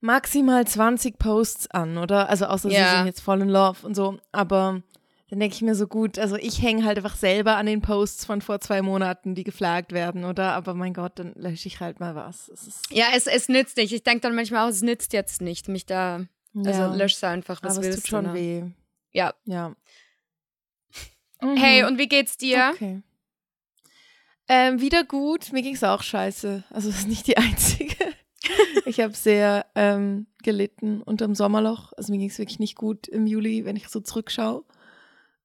maximal 0.00 0.66
20 0.66 1.18
Posts 1.18 1.70
an, 1.70 1.98
oder? 1.98 2.28
Also 2.28 2.46
außer 2.46 2.68
Ja. 2.70 2.90
sie 2.90 2.96
sind 2.98 3.06
jetzt 3.06 3.20
voll 3.20 3.40
in 3.40 3.48
love 3.48 3.84
und 3.86 3.94
so, 3.94 4.18
aber 4.32 4.82
dann 5.28 5.40
denke 5.40 5.56
ich 5.56 5.62
mir 5.62 5.74
so 5.74 5.88
gut, 5.88 6.18
also 6.20 6.36
ich 6.36 6.62
hänge 6.62 6.84
halt 6.84 6.98
einfach 6.98 7.16
selber 7.16 7.56
an 7.56 7.66
den 7.66 7.82
Posts 7.82 8.24
von 8.26 8.40
vor 8.42 8.60
zwei 8.60 8.82
Monaten, 8.82 9.34
die 9.34 9.42
geflaggt 9.42 9.90
werden, 9.92 10.24
oder? 10.24 10.52
Aber 10.52 10.74
mein 10.74 10.94
Gott, 10.94 11.18
dann 11.18 11.32
lösche 11.34 11.66
ich 11.66 11.80
halt 11.80 11.98
mal 11.98 12.14
was. 12.14 12.48
Es 12.48 12.66
ist, 12.68 12.90
Ja, 12.92 13.06
es, 13.14 13.26
es 13.26 13.48
nützt 13.48 13.76
nicht. 13.76 13.92
Ich 13.92 14.04
denke 14.04 14.20
dann 14.20 14.36
manchmal 14.36 14.64
auch, 14.66 14.70
es 14.70 14.82
nützt 14.82 15.12
jetzt 15.12 15.40
nicht, 15.40 15.66
mich 15.68 15.86
da. 15.86 16.20
Also 16.54 16.70
ja, 16.82 16.94
lösch's 16.94 17.24
einfach, 17.24 17.60
was 17.62 17.72
aber 17.76 17.80
es 17.80 17.92
willst 17.92 18.04
tut 18.04 18.10
schon 18.10 18.24
ne? 18.26 18.34
weh. 18.34 18.62
Ja. 19.12 19.34
Ja. 19.46 19.74
Hey, 21.40 21.82
Mhm. 21.82 21.88
und 21.88 21.98
wie 21.98 22.08
geht's 22.08 22.36
dir? 22.36 22.70
Okay. 22.74 23.02
Ähm, 24.48 24.80
wieder 24.80 25.04
gut. 25.04 25.52
Mir 25.52 25.62
ging's 25.62 25.84
auch 25.84 26.02
scheiße. 26.02 26.64
Also 26.70 26.88
das 26.90 27.00
ist 27.00 27.08
nicht 27.08 27.26
die 27.26 27.36
einzige. 27.36 27.94
ich 28.84 29.00
habe 29.00 29.14
sehr 29.14 29.66
ähm, 29.74 30.26
gelitten 30.42 31.02
unterm 31.02 31.34
Sommerloch. 31.34 31.92
Also 31.96 32.12
mir 32.12 32.18
ging's 32.18 32.38
wirklich 32.38 32.58
nicht 32.58 32.76
gut 32.76 33.08
im 33.08 33.26
Juli, 33.26 33.64
wenn 33.64 33.76
ich 33.76 33.88
so 33.88 34.00
zurückschaue. 34.00 34.64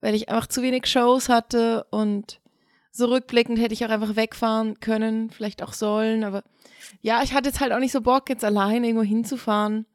Weil 0.01 0.15
ich 0.15 0.29
einfach 0.29 0.47
zu 0.47 0.61
wenig 0.61 0.87
Shows 0.87 1.29
hatte 1.29 1.85
und 1.91 2.39
so 2.91 3.05
rückblickend 3.05 3.59
hätte 3.59 3.73
ich 3.73 3.85
auch 3.85 3.89
einfach 3.89 4.15
wegfahren 4.15 4.79
können, 4.79 5.29
vielleicht 5.29 5.63
auch 5.63 5.73
sollen. 5.73 6.23
Aber 6.23 6.43
ja, 7.01 7.23
ich 7.23 7.33
hatte 7.33 7.49
jetzt 7.49 7.61
halt 7.61 7.71
auch 7.71 7.79
nicht 7.79 7.93
so 7.93 8.01
Bock, 8.01 8.29
jetzt 8.29 8.43
allein 8.43 8.83
irgendwo 8.83 9.03
hinzufahren. 9.03 9.85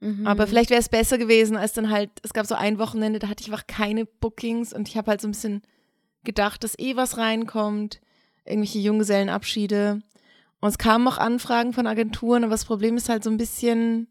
Mhm. 0.00 0.26
Aber 0.26 0.46
vielleicht 0.46 0.70
wäre 0.70 0.80
es 0.80 0.88
besser 0.88 1.18
gewesen, 1.18 1.56
als 1.56 1.72
dann 1.72 1.90
halt, 1.90 2.10
es 2.22 2.32
gab 2.32 2.46
so 2.46 2.54
ein 2.54 2.78
Wochenende, 2.78 3.18
da 3.18 3.28
hatte 3.28 3.42
ich 3.42 3.50
einfach 3.50 3.66
keine 3.66 4.04
Bookings 4.04 4.72
und 4.72 4.88
ich 4.88 4.96
habe 4.96 5.10
halt 5.10 5.20
so 5.20 5.28
ein 5.28 5.32
bisschen 5.32 5.62
gedacht, 6.24 6.64
dass 6.64 6.78
eh 6.78 6.96
was 6.96 7.16
reinkommt, 7.16 8.00
irgendwelche 8.44 8.78
Junggesellenabschiede. 8.78 10.02
Und 10.60 10.68
es 10.68 10.78
kamen 10.78 11.06
auch 11.08 11.18
Anfragen 11.18 11.72
von 11.72 11.86
Agenturen, 11.86 12.44
aber 12.44 12.52
das 12.52 12.64
Problem 12.64 12.96
ist 12.96 13.08
halt 13.08 13.24
so 13.24 13.30
ein 13.30 13.36
bisschen, 13.38 14.08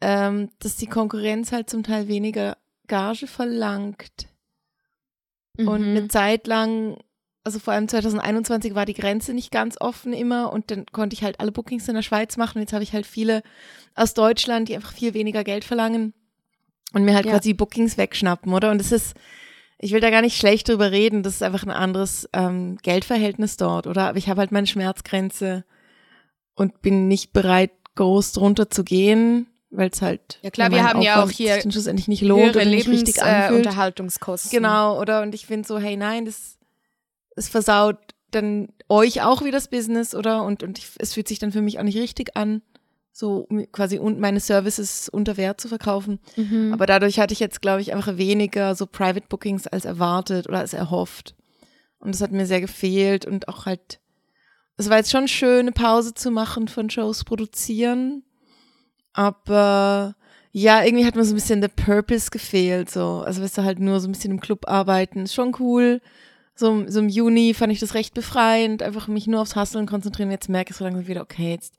ähm, 0.00 0.50
dass 0.58 0.76
die 0.76 0.86
Konkurrenz 0.86 1.52
halt 1.52 1.70
zum 1.70 1.82
Teil 1.82 2.08
weniger 2.08 2.56
Gage 2.88 3.26
verlangt. 3.26 4.28
Und 5.58 5.66
Mhm. 5.82 5.96
eine 5.96 6.08
Zeit 6.08 6.46
lang, 6.46 6.98
also 7.44 7.58
vor 7.58 7.72
allem 7.74 7.88
2021 7.88 8.74
war 8.74 8.86
die 8.86 8.94
Grenze 8.94 9.32
nicht 9.34 9.50
ganz 9.50 9.76
offen 9.80 10.12
immer 10.12 10.52
und 10.52 10.70
dann 10.70 10.86
konnte 10.86 11.14
ich 11.14 11.22
halt 11.22 11.40
alle 11.40 11.52
Bookings 11.52 11.88
in 11.88 11.94
der 11.94 12.02
Schweiz 12.02 12.36
machen. 12.36 12.60
Jetzt 12.60 12.72
habe 12.72 12.82
ich 12.82 12.92
halt 12.92 13.06
viele 13.06 13.42
aus 13.94 14.14
Deutschland, 14.14 14.68
die 14.68 14.74
einfach 14.74 14.92
viel 14.92 15.14
weniger 15.14 15.44
Geld 15.44 15.64
verlangen 15.64 16.14
und 16.94 17.04
mir 17.04 17.14
halt 17.14 17.26
Ja. 17.26 17.32
quasi 17.32 17.52
Bookings 17.54 17.96
wegschnappen, 17.98 18.52
oder? 18.52 18.70
Und 18.70 18.80
es 18.80 18.92
ist, 18.92 19.14
ich 19.82 19.92
will 19.92 20.00
da 20.00 20.10
gar 20.10 20.22
nicht 20.22 20.38
schlecht 20.38 20.68
drüber 20.68 20.92
reden, 20.92 21.24
das 21.24 21.34
ist 21.34 21.42
einfach 21.42 21.64
ein 21.64 21.70
anderes 21.70 22.28
ähm, 22.32 22.78
Geldverhältnis 22.82 23.56
dort, 23.56 23.88
oder? 23.88 24.08
Aber 24.08 24.16
ich 24.16 24.28
habe 24.28 24.40
halt 24.40 24.52
meine 24.52 24.68
Schmerzgrenze 24.68 25.64
und 26.54 26.82
bin 26.82 27.08
nicht 27.08 27.32
bereit, 27.32 27.72
groß 27.96 28.32
drunter 28.32 28.70
zu 28.70 28.84
gehen, 28.84 29.48
weil 29.70 29.90
es 29.90 30.00
halt 30.00 30.38
Ja, 30.42 30.50
klar, 30.50 30.70
wir 30.70 30.84
haben 30.84 31.02
ja 31.02 31.16
auch 31.16 31.24
Aufwand 31.24 31.36
hier 31.36 31.60
schlussendlich 31.60 32.06
nicht 32.06 32.22
lohnt 32.22 32.54
höhere 32.54 32.60
oder 32.60 32.64
nicht 32.66 32.88
richtig 32.88 33.22
anfühlt. 33.22 33.50
Lebensunterhaltungskosten. 33.50 34.50
Genau, 34.52 35.00
oder? 35.00 35.20
Und 35.22 35.34
ich 35.34 35.46
finde 35.46 35.66
so, 35.66 35.78
hey, 35.78 35.96
nein, 35.96 36.26
das, 36.26 36.58
es 37.34 37.48
versaut 37.48 37.98
dann 38.30 38.68
euch 38.88 39.22
auch 39.22 39.42
wie 39.42 39.50
das 39.50 39.66
Business, 39.66 40.14
oder? 40.14 40.44
Und, 40.44 40.62
und 40.62 40.78
ich, 40.78 40.90
es 40.98 41.14
fühlt 41.14 41.26
sich 41.26 41.40
dann 41.40 41.50
für 41.50 41.60
mich 41.60 41.80
auch 41.80 41.84
nicht 41.84 41.98
richtig 41.98 42.36
an, 42.36 42.62
so 43.12 43.46
quasi 43.72 43.98
un, 43.98 44.18
meine 44.18 44.40
Services 44.40 45.08
unter 45.08 45.36
Wert 45.36 45.60
zu 45.60 45.68
verkaufen. 45.68 46.18
Mhm. 46.36 46.72
Aber 46.72 46.86
dadurch 46.86 47.20
hatte 47.20 47.34
ich 47.34 47.40
jetzt, 47.40 47.60
glaube 47.60 47.82
ich, 47.82 47.92
einfach 47.92 48.16
weniger 48.16 48.74
so 48.74 48.86
Private 48.86 49.26
Bookings 49.28 49.66
als 49.66 49.84
erwartet 49.84 50.48
oder 50.48 50.58
als 50.58 50.72
erhofft. 50.72 51.34
Und 51.98 52.14
das 52.14 52.22
hat 52.22 52.32
mir 52.32 52.46
sehr 52.46 52.60
gefehlt 52.60 53.26
und 53.26 53.48
auch 53.48 53.66
halt, 53.66 54.00
es 54.76 54.88
war 54.88 54.96
jetzt 54.96 55.10
schon 55.10 55.28
schön, 55.28 55.60
eine 55.60 55.72
Pause 55.72 56.14
zu 56.14 56.30
machen 56.30 56.66
von 56.68 56.90
Shows 56.90 57.24
produzieren. 57.24 58.24
Aber 59.12 60.16
ja, 60.50 60.82
irgendwie 60.82 61.04
hat 61.04 61.14
mir 61.14 61.24
so 61.24 61.32
ein 61.32 61.36
bisschen 61.36 61.60
der 61.60 61.68
Purpose 61.68 62.30
gefehlt, 62.30 62.90
so. 62.90 63.22
Also, 63.24 63.42
weißt 63.42 63.58
du, 63.58 63.62
halt 63.62 63.78
nur 63.78 64.00
so 64.00 64.08
ein 64.08 64.12
bisschen 64.12 64.32
im 64.32 64.40
Club 64.40 64.68
arbeiten, 64.68 65.24
ist 65.24 65.34
schon 65.34 65.54
cool. 65.60 66.00
So, 66.54 66.84
so 66.88 67.00
im 67.00 67.08
Juni 67.08 67.54
fand 67.54 67.72
ich 67.72 67.80
das 67.80 67.94
recht 67.94 68.14
befreiend, 68.14 68.82
einfach 68.82 69.08
mich 69.08 69.26
nur 69.26 69.40
aufs 69.40 69.56
Hustlen 69.56 69.86
konzentrieren. 69.86 70.30
Jetzt 70.30 70.48
merke 70.48 70.70
ich 70.72 70.76
so 70.76 70.84
langsam 70.84 71.06
wieder, 71.06 71.22
okay, 71.22 71.52
jetzt 71.52 71.74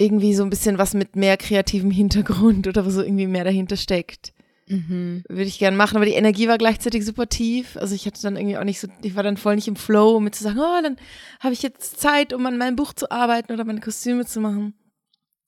irgendwie 0.00 0.34
so 0.34 0.42
ein 0.42 0.50
bisschen 0.50 0.78
was 0.78 0.94
mit 0.94 1.14
mehr 1.16 1.36
kreativem 1.36 1.90
Hintergrund 1.90 2.66
oder 2.66 2.84
was 2.86 2.94
so 2.94 3.02
irgendwie 3.02 3.26
mehr 3.26 3.44
dahinter 3.44 3.76
steckt. 3.76 4.32
Mhm. 4.66 5.24
Würde 5.28 5.44
ich 5.48 5.58
gerne 5.58 5.76
machen, 5.76 5.96
aber 5.96 6.06
die 6.06 6.12
Energie 6.12 6.46
war 6.48 6.56
gleichzeitig 6.56 7.04
super 7.04 7.28
tief. 7.28 7.76
Also 7.76 7.94
ich 7.94 8.06
hatte 8.06 8.22
dann 8.22 8.36
irgendwie 8.36 8.56
auch 8.56 8.64
nicht 8.64 8.78
so, 8.80 8.86
ich 9.02 9.16
war 9.16 9.22
dann 9.24 9.36
voll 9.36 9.56
nicht 9.56 9.66
im 9.68 9.74
Flow, 9.76 10.16
um 10.16 10.24
mir 10.24 10.30
zu 10.30 10.44
sagen, 10.44 10.58
oh, 10.60 10.82
dann 10.82 10.96
habe 11.40 11.52
ich 11.52 11.62
jetzt 11.62 12.00
Zeit, 12.00 12.32
um 12.32 12.46
an 12.46 12.56
meinem 12.56 12.76
Buch 12.76 12.92
zu 12.92 13.10
arbeiten 13.10 13.52
oder 13.52 13.64
meine 13.64 13.80
Kostüme 13.80 14.26
zu 14.26 14.40
machen. 14.40 14.74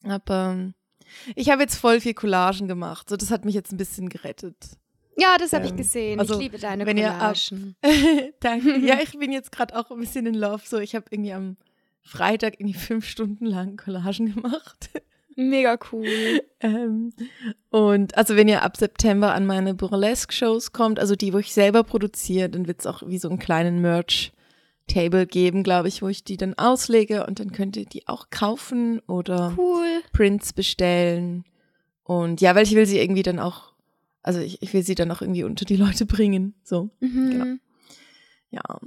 Aber 0.04 0.52
ähm, 0.56 0.74
ich 1.36 1.50
habe 1.50 1.62
jetzt 1.62 1.76
voll 1.76 2.00
viel 2.00 2.14
Collagen 2.14 2.66
gemacht. 2.68 3.08
So, 3.08 3.16
das 3.16 3.30
hat 3.30 3.44
mich 3.44 3.54
jetzt 3.54 3.72
ein 3.72 3.76
bisschen 3.76 4.08
gerettet. 4.08 4.56
Ja, 5.16 5.36
das 5.38 5.52
habe 5.52 5.64
Ähm, 5.66 5.70
ich 5.70 5.76
gesehen. 5.76 6.18
also, 6.18 6.34
ich 6.34 6.40
liebe 6.40 6.58
deine 6.58 6.84
wenn 6.86 6.96
ihr 6.96 7.12
ab- 7.14 7.36
Collagen. 7.48 7.76
Danke. 8.40 8.78
Ja, 8.78 8.98
ich 9.02 9.16
bin 9.18 9.30
jetzt 9.30 9.52
gerade 9.52 9.78
auch 9.78 9.90
ein 9.92 10.00
bisschen 10.00 10.26
in 10.26 10.34
Love. 10.34 10.62
So, 10.64 10.78
ich 10.78 10.94
habe 10.96 11.04
irgendwie 11.10 11.32
am 11.32 11.56
Freitag 12.02 12.58
irgendwie 12.60 12.78
fünf 12.78 13.06
Stunden 13.06 13.46
lang 13.46 13.76
Collagen 13.76 14.34
gemacht. 14.34 14.90
Mega 15.36 15.78
cool. 15.92 16.06
Ähm, 16.64 17.12
und 17.70 18.16
also 18.16 18.36
wenn 18.36 18.46
ihr 18.46 18.62
ab 18.62 18.76
September 18.76 19.34
an 19.34 19.46
meine 19.46 19.74
Burlesque-Shows 19.74 20.70
kommt, 20.72 21.00
also 21.00 21.16
die, 21.16 21.32
wo 21.32 21.38
ich 21.38 21.52
selber 21.52 21.82
produziere, 21.82 22.48
dann 22.48 22.68
wird 22.68 22.78
es 22.78 22.86
auch 22.86 23.02
wie 23.04 23.18
so 23.18 23.28
einen 23.28 23.40
kleinen 23.40 23.80
Merch-Table 23.80 25.26
geben, 25.26 25.64
glaube 25.64 25.88
ich, 25.88 26.02
wo 26.02 26.08
ich 26.08 26.22
die 26.22 26.36
dann 26.36 26.54
auslege 26.54 27.26
und 27.26 27.40
dann 27.40 27.50
könnt 27.50 27.76
ihr 27.76 27.84
die 27.84 28.06
auch 28.06 28.30
kaufen 28.30 29.00
oder 29.08 29.54
Cool. 29.58 30.02
Prints 30.12 30.52
bestellen. 30.52 31.44
Und 32.04 32.40
ja, 32.40 32.54
weil 32.54 32.62
ich 32.62 32.76
will 32.76 32.86
sie 32.86 33.00
irgendwie 33.00 33.24
dann 33.24 33.40
auch, 33.40 33.72
also 34.22 34.38
ich, 34.38 34.62
ich 34.62 34.72
will 34.72 34.84
sie 34.84 34.94
dann 34.94 35.10
auch 35.10 35.20
irgendwie 35.20 35.42
unter 35.42 35.64
die 35.64 35.76
Leute 35.76 36.06
bringen. 36.06 36.54
So, 36.62 36.90
Mhm. 37.00 37.30
Genau. 37.30 37.46
ja. 38.52 38.80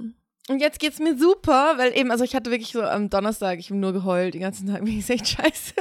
Und 0.48 0.60
jetzt 0.60 0.78
geht's 0.78 1.00
mir 1.00 1.18
super, 1.18 1.74
weil 1.76 1.96
eben, 1.96 2.10
also 2.10 2.22
ich 2.22 2.34
hatte 2.34 2.50
wirklich 2.50 2.72
so 2.72 2.82
am 2.82 3.10
Donnerstag, 3.10 3.58
ich 3.58 3.70
habe 3.70 3.80
nur 3.80 3.92
geheult, 3.92 4.34
den 4.34 4.42
ganzen 4.42 4.68
Tag, 4.68 4.82
mir 4.84 4.98
ist 4.98 5.10
echt 5.10 5.28
scheiße. 5.28 5.74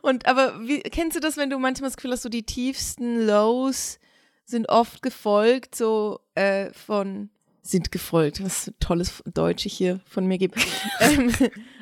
Und 0.00 0.26
aber 0.26 0.60
wie, 0.66 0.80
kennst 0.80 1.16
du 1.16 1.20
das, 1.20 1.36
wenn 1.36 1.50
du 1.50 1.58
manchmal 1.58 1.88
das 1.88 1.96
Gefühl 1.96 2.12
hast, 2.12 2.22
so 2.22 2.28
die 2.28 2.42
tiefsten 2.42 3.26
Lows 3.26 3.98
sind 4.44 4.68
oft 4.68 5.02
gefolgt, 5.02 5.74
so 5.74 6.20
äh, 6.34 6.72
von 6.72 7.30
sind 7.64 7.92
gefolgt, 7.92 8.42
was 8.42 8.72
tolles 8.80 9.22
Deutsch 9.32 9.66
ich 9.66 9.74
hier 9.74 10.00
von 10.04 10.26
mir 10.26 10.36
gebe. 10.36 10.60
ähm, 11.00 11.32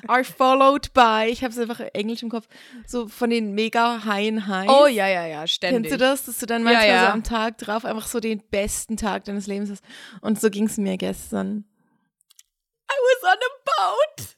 are 0.07 0.25
followed 0.25 0.93
by, 0.93 1.27
ich 1.31 1.43
habe 1.43 1.53
es 1.53 1.59
einfach 1.59 1.81
Englisch 1.95 2.23
im 2.23 2.29
Kopf, 2.29 2.47
so 2.87 3.09
von 3.09 3.31
den 3.31 3.55
mega 3.55 4.05
high 4.05 4.47
Highs. 4.47 4.69
Oh 4.69 4.87
ja, 4.87 5.09
ja, 5.09 5.27
ja, 5.27 5.47
ständig. 5.47 5.91
Kennst 5.91 5.95
du 5.95 6.05
das, 6.05 6.25
dass 6.27 6.39
du 6.39 6.45
dann 6.45 6.63
manchmal 6.63 6.87
Ja, 6.87 6.95
ja. 6.95 7.07
so 7.07 7.13
am 7.13 7.25
Tag 7.25 7.57
drauf 7.57 7.87
einfach 7.87 8.07
so 8.07 8.21
den 8.21 8.43
besten 8.51 8.99
Tag 8.99 9.25
deines 9.25 9.47
Lebens 9.47 9.71
hast? 9.71 9.85
Und 10.21 10.39
so 10.39 10.51
ging 10.51 10.67
es 10.67 10.77
mir 10.77 10.99
gestern. 10.99 11.65
I 12.91 12.97
was 12.99 13.33
on 13.33 13.39
a 13.39 13.53
boat. 13.65 14.37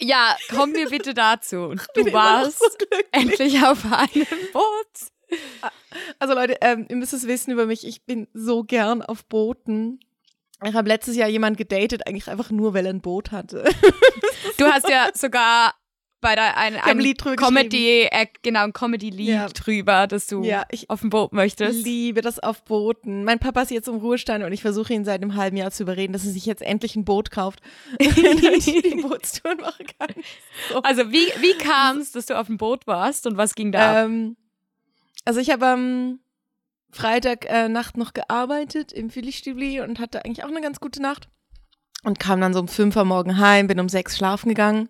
Ja, 0.00 0.36
kommen 0.50 0.74
wir 0.74 0.90
bitte 0.90 1.14
dazu. 1.14 1.74
Du 1.94 2.12
warst 2.12 2.58
so 2.58 2.68
endlich 3.12 3.62
auf 3.64 3.84
einem 3.84 4.26
Boot. 4.52 5.40
Also 6.18 6.34
Leute, 6.34 6.58
ähm, 6.60 6.86
ihr 6.88 6.96
müsst 6.96 7.14
es 7.14 7.26
wissen 7.26 7.52
über 7.52 7.66
mich, 7.66 7.86
ich 7.86 8.04
bin 8.04 8.28
so 8.34 8.64
gern 8.64 9.02
auf 9.02 9.24
Booten. 9.24 10.00
Ich 10.64 10.74
habe 10.74 10.88
letztes 10.88 11.16
Jahr 11.16 11.28
jemanden 11.28 11.56
gedatet, 11.56 12.06
eigentlich 12.06 12.28
einfach 12.28 12.50
nur, 12.50 12.74
weil 12.74 12.86
er 12.86 12.92
ein 12.92 13.00
Boot 13.00 13.32
hatte. 13.32 13.64
Du 14.58 14.66
hast 14.66 14.88
ja 14.88 15.10
sogar 15.14 15.74
bei 16.22 16.34
der 16.34 16.56
ein, 16.56 16.76
ein 16.76 16.98
Lied 16.98 17.22
drüber 17.22 17.36
Comedy, 17.36 18.04
äh, 18.10 18.26
genau, 18.42 18.62
ein 18.62 18.72
Comedy-Lied 18.72 19.28
Ja. 19.28 19.48
drüber, 19.48 20.06
dass 20.06 20.26
du 20.28 20.42
Ja, 20.42 20.64
ich 20.70 20.88
auf 20.88 21.00
dem 21.00 21.10
Boot 21.10 21.32
möchtest. 21.32 21.84
liebe 21.84 22.22
das 22.22 22.38
auf 22.38 22.64
Booten. 22.64 23.24
Mein 23.24 23.38
Papa 23.40 23.60
ist 23.62 23.70
jetzt 23.70 23.88
im 23.88 23.96
Ruhestand 23.96 24.42
und 24.44 24.52
ich 24.52 24.62
versuche 24.62 24.94
ihn 24.94 25.04
seit 25.04 25.20
einem 25.20 25.34
halben 25.34 25.56
Jahr 25.58 25.70
zu 25.70 25.82
überreden, 25.82 26.12
dass 26.14 26.24
er 26.24 26.30
sich 26.30 26.46
jetzt 26.46 26.62
endlich 26.62 26.96
ein 26.96 27.04
Boot 27.04 27.30
kauft, 27.30 27.60
damit 27.98 28.66
ich 28.66 28.82
die 28.82 29.02
Bootstouren 29.02 29.58
machen 29.60 29.84
kann. 29.98 30.14
Also 30.84 31.10
wie, 31.12 31.26
wie 31.42 31.58
kam 31.58 31.98
es, 31.98 32.12
dass 32.12 32.26
du 32.26 32.38
auf 32.38 32.46
dem 32.46 32.56
Boot 32.56 32.86
warst 32.86 33.26
und 33.26 33.36
was 33.36 33.54
ging 33.54 33.72
da? 33.72 34.04
Ähm, 34.04 34.36
also 35.24 35.40
ich 35.40 35.50
habe 35.50 35.66
am 35.66 36.20
Freitag 36.90 37.46
äh, 37.50 37.68
Nacht 37.68 37.96
noch 37.96 38.14
gearbeitet 38.14 38.92
im 38.92 39.10
Philly-Stübli 39.10 39.80
und 39.80 39.98
hatte 39.98 40.24
eigentlich 40.24 40.44
auch 40.44 40.48
eine 40.50 40.60
ganz 40.60 40.78
gute 40.78 41.02
Nacht. 41.02 41.28
Und 42.04 42.18
kam 42.20 42.40
dann 42.40 42.54
so 42.54 42.60
um 42.60 42.68
fünf 42.68 42.96
am 42.96 43.08
Morgen 43.08 43.38
heim, 43.38 43.66
bin 43.66 43.78
um 43.80 43.88
sechs 43.88 44.16
schlafen 44.16 44.48
gegangen 44.48 44.88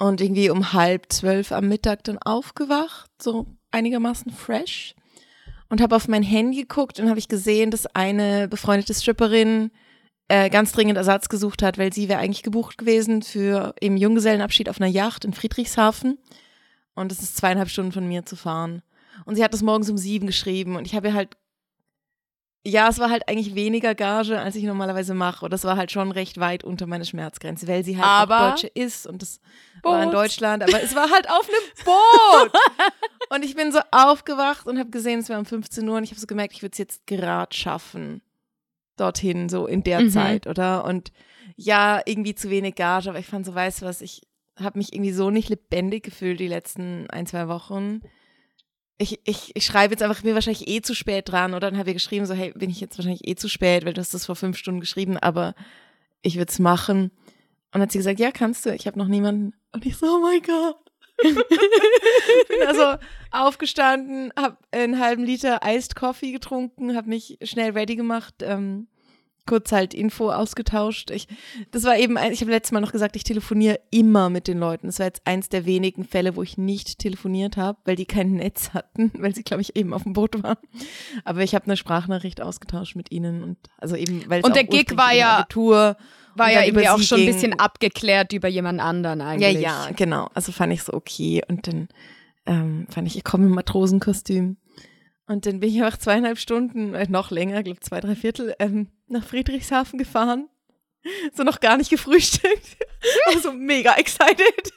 und 0.00 0.20
irgendwie 0.20 0.48
um 0.48 0.72
halb 0.72 1.12
zwölf 1.12 1.52
am 1.52 1.68
Mittag 1.68 2.04
dann 2.04 2.18
aufgewacht, 2.18 3.10
so 3.22 3.46
einigermaßen 3.70 4.32
fresh. 4.32 4.94
Und 5.68 5.80
habe 5.80 5.94
auf 5.94 6.08
mein 6.08 6.22
Handy 6.22 6.62
geguckt 6.62 6.98
und 6.98 7.08
habe 7.08 7.18
ich 7.18 7.28
gesehen, 7.28 7.70
dass 7.70 7.86
eine 7.94 8.48
befreundete 8.48 8.94
Stripperin 8.94 9.70
äh, 10.28 10.48
ganz 10.48 10.72
dringend 10.72 10.96
Ersatz 10.96 11.28
gesucht 11.28 11.62
hat, 11.62 11.76
weil 11.76 11.92
sie 11.92 12.08
wäre 12.08 12.18
eigentlich 12.18 12.42
gebucht 12.42 12.78
gewesen 12.78 13.22
für 13.22 13.74
im 13.78 13.96
Junggesellenabschied 13.96 14.68
auf 14.68 14.80
einer 14.80 14.90
Yacht 14.90 15.24
in 15.24 15.34
Friedrichshafen. 15.34 16.18
Und 16.94 17.12
es 17.12 17.22
ist 17.22 17.36
zweieinhalb 17.36 17.68
Stunden 17.68 17.92
von 17.92 18.08
mir 18.08 18.24
zu 18.24 18.36
fahren. 18.36 18.82
Und 19.26 19.36
sie 19.36 19.44
hat 19.44 19.52
das 19.52 19.62
morgens 19.62 19.90
um 19.90 19.98
sieben 19.98 20.26
geschrieben 20.26 20.76
und 20.76 20.86
ich 20.86 20.94
habe 20.94 21.08
ihr 21.08 21.14
halt, 21.14 21.36
ja, 22.66 22.88
es 22.88 22.98
war 22.98 23.08
halt 23.10 23.26
eigentlich 23.28 23.54
weniger 23.54 23.94
Gage, 23.94 24.38
als 24.38 24.54
ich 24.54 24.64
normalerweise 24.64 25.14
mache. 25.14 25.44
Und 25.46 25.52
das 25.52 25.64
war 25.64 25.76
halt 25.76 25.90
schon 25.90 26.12
recht 26.12 26.38
weit 26.38 26.62
unter 26.62 26.86
meine 26.86 27.04
Schmerzgrenze, 27.06 27.66
weil 27.66 27.84
sie 27.84 27.96
halt 27.96 28.06
Aber- 28.06 28.40
auch 28.40 28.50
Deutsche 28.50 28.66
ist 28.68 29.06
und 29.06 29.22
das 29.22 29.40
war 29.82 30.02
in 30.02 30.10
Boot. 30.10 30.14
Deutschland, 30.18 30.62
aber 30.62 30.82
es 30.82 30.94
war 30.94 31.10
halt 31.10 31.28
auf 31.30 31.48
einem 31.48 31.84
Boot. 31.86 32.52
und 33.30 33.44
ich 33.44 33.54
bin 33.56 33.72
so 33.72 33.80
aufgewacht 33.90 34.66
und 34.66 34.78
habe 34.78 34.90
gesehen, 34.90 35.20
es 35.20 35.28
war 35.30 35.38
um 35.38 35.46
15 35.46 35.88
Uhr 35.88 35.96
und 35.96 36.04
ich 36.04 36.10
habe 36.10 36.20
so 36.20 36.26
gemerkt, 36.26 36.52
ich 36.54 36.62
würde 36.62 36.72
es 36.72 36.78
jetzt 36.78 37.06
gerade 37.06 37.54
schaffen. 37.56 38.20
Dorthin, 38.96 39.48
so 39.48 39.66
in 39.66 39.82
der 39.82 40.00
Mhm. 40.02 40.10
Zeit, 40.10 40.46
oder? 40.46 40.84
Und 40.84 41.12
ja, 41.56 42.00
irgendwie 42.04 42.34
zu 42.34 42.50
wenig 42.50 42.74
Gage, 42.74 43.08
aber 43.08 43.18
ich 43.18 43.26
fand 43.26 43.46
so, 43.46 43.54
weißt 43.54 43.80
du 43.82 43.86
was, 43.86 44.02
ich 44.02 44.22
habe 44.58 44.78
mich 44.78 44.92
irgendwie 44.92 45.12
so 45.12 45.30
nicht 45.30 45.48
lebendig 45.48 46.02
gefühlt 46.04 46.38
die 46.38 46.48
letzten 46.48 47.08
ein, 47.08 47.24
zwei 47.26 47.48
Wochen. 47.48 48.02
Ich, 49.02 49.18
ich, 49.24 49.56
ich 49.56 49.64
schreibe 49.64 49.94
jetzt 49.94 50.02
einfach, 50.02 50.18
ich 50.18 50.24
bin 50.24 50.34
wahrscheinlich 50.34 50.68
eh 50.68 50.82
zu 50.82 50.94
spät 50.94 51.30
dran. 51.30 51.54
Oder 51.54 51.70
dann 51.70 51.78
habe 51.78 51.88
ich 51.90 51.96
geschrieben, 51.96 52.26
so, 52.26 52.34
hey, 52.34 52.52
bin 52.52 52.68
ich 52.68 52.80
jetzt 52.80 52.98
wahrscheinlich 52.98 53.26
eh 53.26 53.34
zu 53.34 53.48
spät, 53.48 53.86
weil 53.86 53.94
du 53.94 54.00
hast 54.00 54.12
das 54.12 54.26
vor 54.26 54.36
fünf 54.36 54.58
Stunden 54.58 54.80
geschrieben, 54.80 55.16
aber 55.16 55.54
ich 56.20 56.36
würde 56.36 56.50
es 56.50 56.58
machen. 56.58 57.04
Und 57.04 57.74
dann 57.74 57.82
hat 57.82 57.92
sie 57.92 57.98
gesagt, 57.98 58.20
ja, 58.20 58.30
kannst 58.30 58.66
du, 58.66 58.74
ich 58.74 58.86
habe 58.86 58.98
noch 58.98 59.08
niemanden. 59.08 59.54
Und 59.72 59.86
ich 59.86 59.96
so, 59.96 60.06
oh 60.06 60.20
mein 60.20 60.42
Gott. 60.42 60.76
bin 62.48 62.66
also 62.66 62.96
aufgestanden, 63.30 64.32
habe 64.38 64.56
einen 64.70 64.98
halben 64.98 65.24
Liter 65.24 65.60
Iced 65.64 65.94
Coffee 65.94 66.32
getrunken, 66.32 66.96
habe 66.96 67.08
mich 67.08 67.38
schnell 67.42 67.72
ready 67.72 67.96
gemacht, 67.96 68.34
ähm, 68.42 68.88
kurz 69.46 69.72
halt 69.72 69.94
Info 69.94 70.30
ausgetauscht. 70.30 71.10
Ich, 71.10 71.26
das 71.70 71.84
war 71.84 71.96
eben, 71.98 72.16
ein- 72.16 72.32
ich 72.32 72.40
habe 72.40 72.50
letztes 72.50 72.72
Mal 72.72 72.80
noch 72.80 72.92
gesagt, 72.92 73.16
ich 73.16 73.24
telefoniere 73.24 73.80
immer 73.90 74.30
mit 74.30 74.46
den 74.48 74.58
Leuten. 74.58 74.86
Das 74.86 74.98
war 74.98 75.06
jetzt 75.06 75.26
eins 75.26 75.48
der 75.48 75.66
wenigen 75.66 76.04
Fälle, 76.04 76.36
wo 76.36 76.42
ich 76.42 76.58
nicht 76.58 76.98
telefoniert 76.98 77.56
habe, 77.56 77.78
weil 77.84 77.96
die 77.96 78.06
kein 78.06 78.32
Netz 78.32 78.70
hatten, 78.74 79.10
weil 79.18 79.34
sie, 79.34 79.42
glaube 79.42 79.62
ich, 79.62 79.76
eben 79.76 79.92
auf 79.94 80.02
dem 80.04 80.12
Boot 80.12 80.42
waren. 80.42 80.56
Aber 81.24 81.42
ich 81.42 81.54
habe 81.54 81.64
eine 81.66 81.76
Sprachnachricht 81.76 82.40
ausgetauscht 82.40 82.96
mit 82.96 83.10
ihnen 83.10 83.42
und 83.42 83.56
also 83.78 83.96
eben, 83.96 84.24
weil 84.28 84.42
Und 84.42 84.56
der 84.56 84.64
Gig 84.64 84.96
war 84.96 85.12
ja- 85.12 85.38
Agentur 85.38 85.96
War 86.36 86.52
ja 86.52 86.62
irgendwie 86.64 86.88
auch 86.88 87.00
schon 87.00 87.18
ein 87.20 87.24
ging. 87.26 87.34
bisschen 87.34 87.58
abgeklärt 87.58 88.32
über 88.32 88.48
jemand 88.48 88.80
anderen 88.80 89.20
Ja, 89.20 89.26
eigentlich. 89.26 89.60
ja, 89.60 89.88
genau. 89.96 90.28
Also 90.34 90.52
fand 90.52 90.72
ich 90.72 90.82
so 90.82 90.92
okay. 90.92 91.42
Und 91.48 91.66
dann 91.66 91.88
ähm, 92.46 92.86
fand 92.90 93.06
ich, 93.06 93.16
ich 93.16 93.24
komme 93.24 93.46
im 93.46 93.52
Matrosenkostüm. 93.54 94.56
Und 95.30 95.46
dann 95.46 95.60
bin 95.60 95.70
ich 95.70 95.80
einfach 95.80 95.96
zweieinhalb 95.96 96.38
Stunden, 96.38 96.92
äh, 96.92 97.06
noch 97.08 97.30
länger, 97.30 97.58
ich 97.58 97.64
glaube 97.64 97.78
zwei, 97.78 98.00
drei 98.00 98.16
Viertel, 98.16 98.52
ähm, 98.58 98.88
nach 99.06 99.24
Friedrichshafen 99.24 99.96
gefahren. 99.96 100.48
So 101.34 101.44
noch 101.44 101.60
gar 101.60 101.78
nicht 101.78 101.88
gefrühstückt. 101.88 102.76
Also 103.28 103.52
mega 103.52 103.94
excited. 103.94 104.72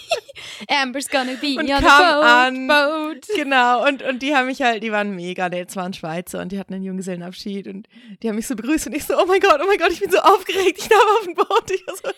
Amber's 0.68 1.08
gonna 1.10 1.34
be 1.34 1.56
Und 1.58 1.68
on 1.70 1.82
kam 1.82 1.82
the 1.82 2.14
boat, 2.14 2.24
an. 2.24 2.66
boat. 2.68 3.26
Genau, 3.36 3.86
und, 3.86 4.02
und 4.02 4.22
die 4.22 4.34
haben 4.34 4.46
mich 4.46 4.62
halt, 4.62 4.82
die 4.82 4.92
waren 4.92 5.14
mega 5.14 5.48
nett, 5.50 5.68
es 5.68 5.76
waren 5.76 5.92
Schweizer 5.92 6.40
und 6.40 6.52
die 6.52 6.58
hatten 6.58 6.72
einen 6.72 6.84
Junggesellenabschied 6.84 7.66
und 7.66 7.88
die 8.22 8.28
haben 8.28 8.36
mich 8.36 8.46
so 8.46 8.56
begrüßt 8.56 8.86
und 8.86 8.94
ich 8.94 9.04
so, 9.04 9.20
oh 9.20 9.26
mein 9.26 9.40
Gott, 9.40 9.60
oh 9.62 9.66
mein 9.66 9.76
Gott, 9.78 9.92
ich 9.92 10.00
bin 10.00 10.10
so 10.10 10.18
aufgeregt, 10.18 10.78
ich 10.78 10.88
darf 10.88 11.04
auf 11.18 11.24
dem 11.24 11.34
Boot. 11.34 11.70
Ich, 11.70 11.84
so, 11.86 12.08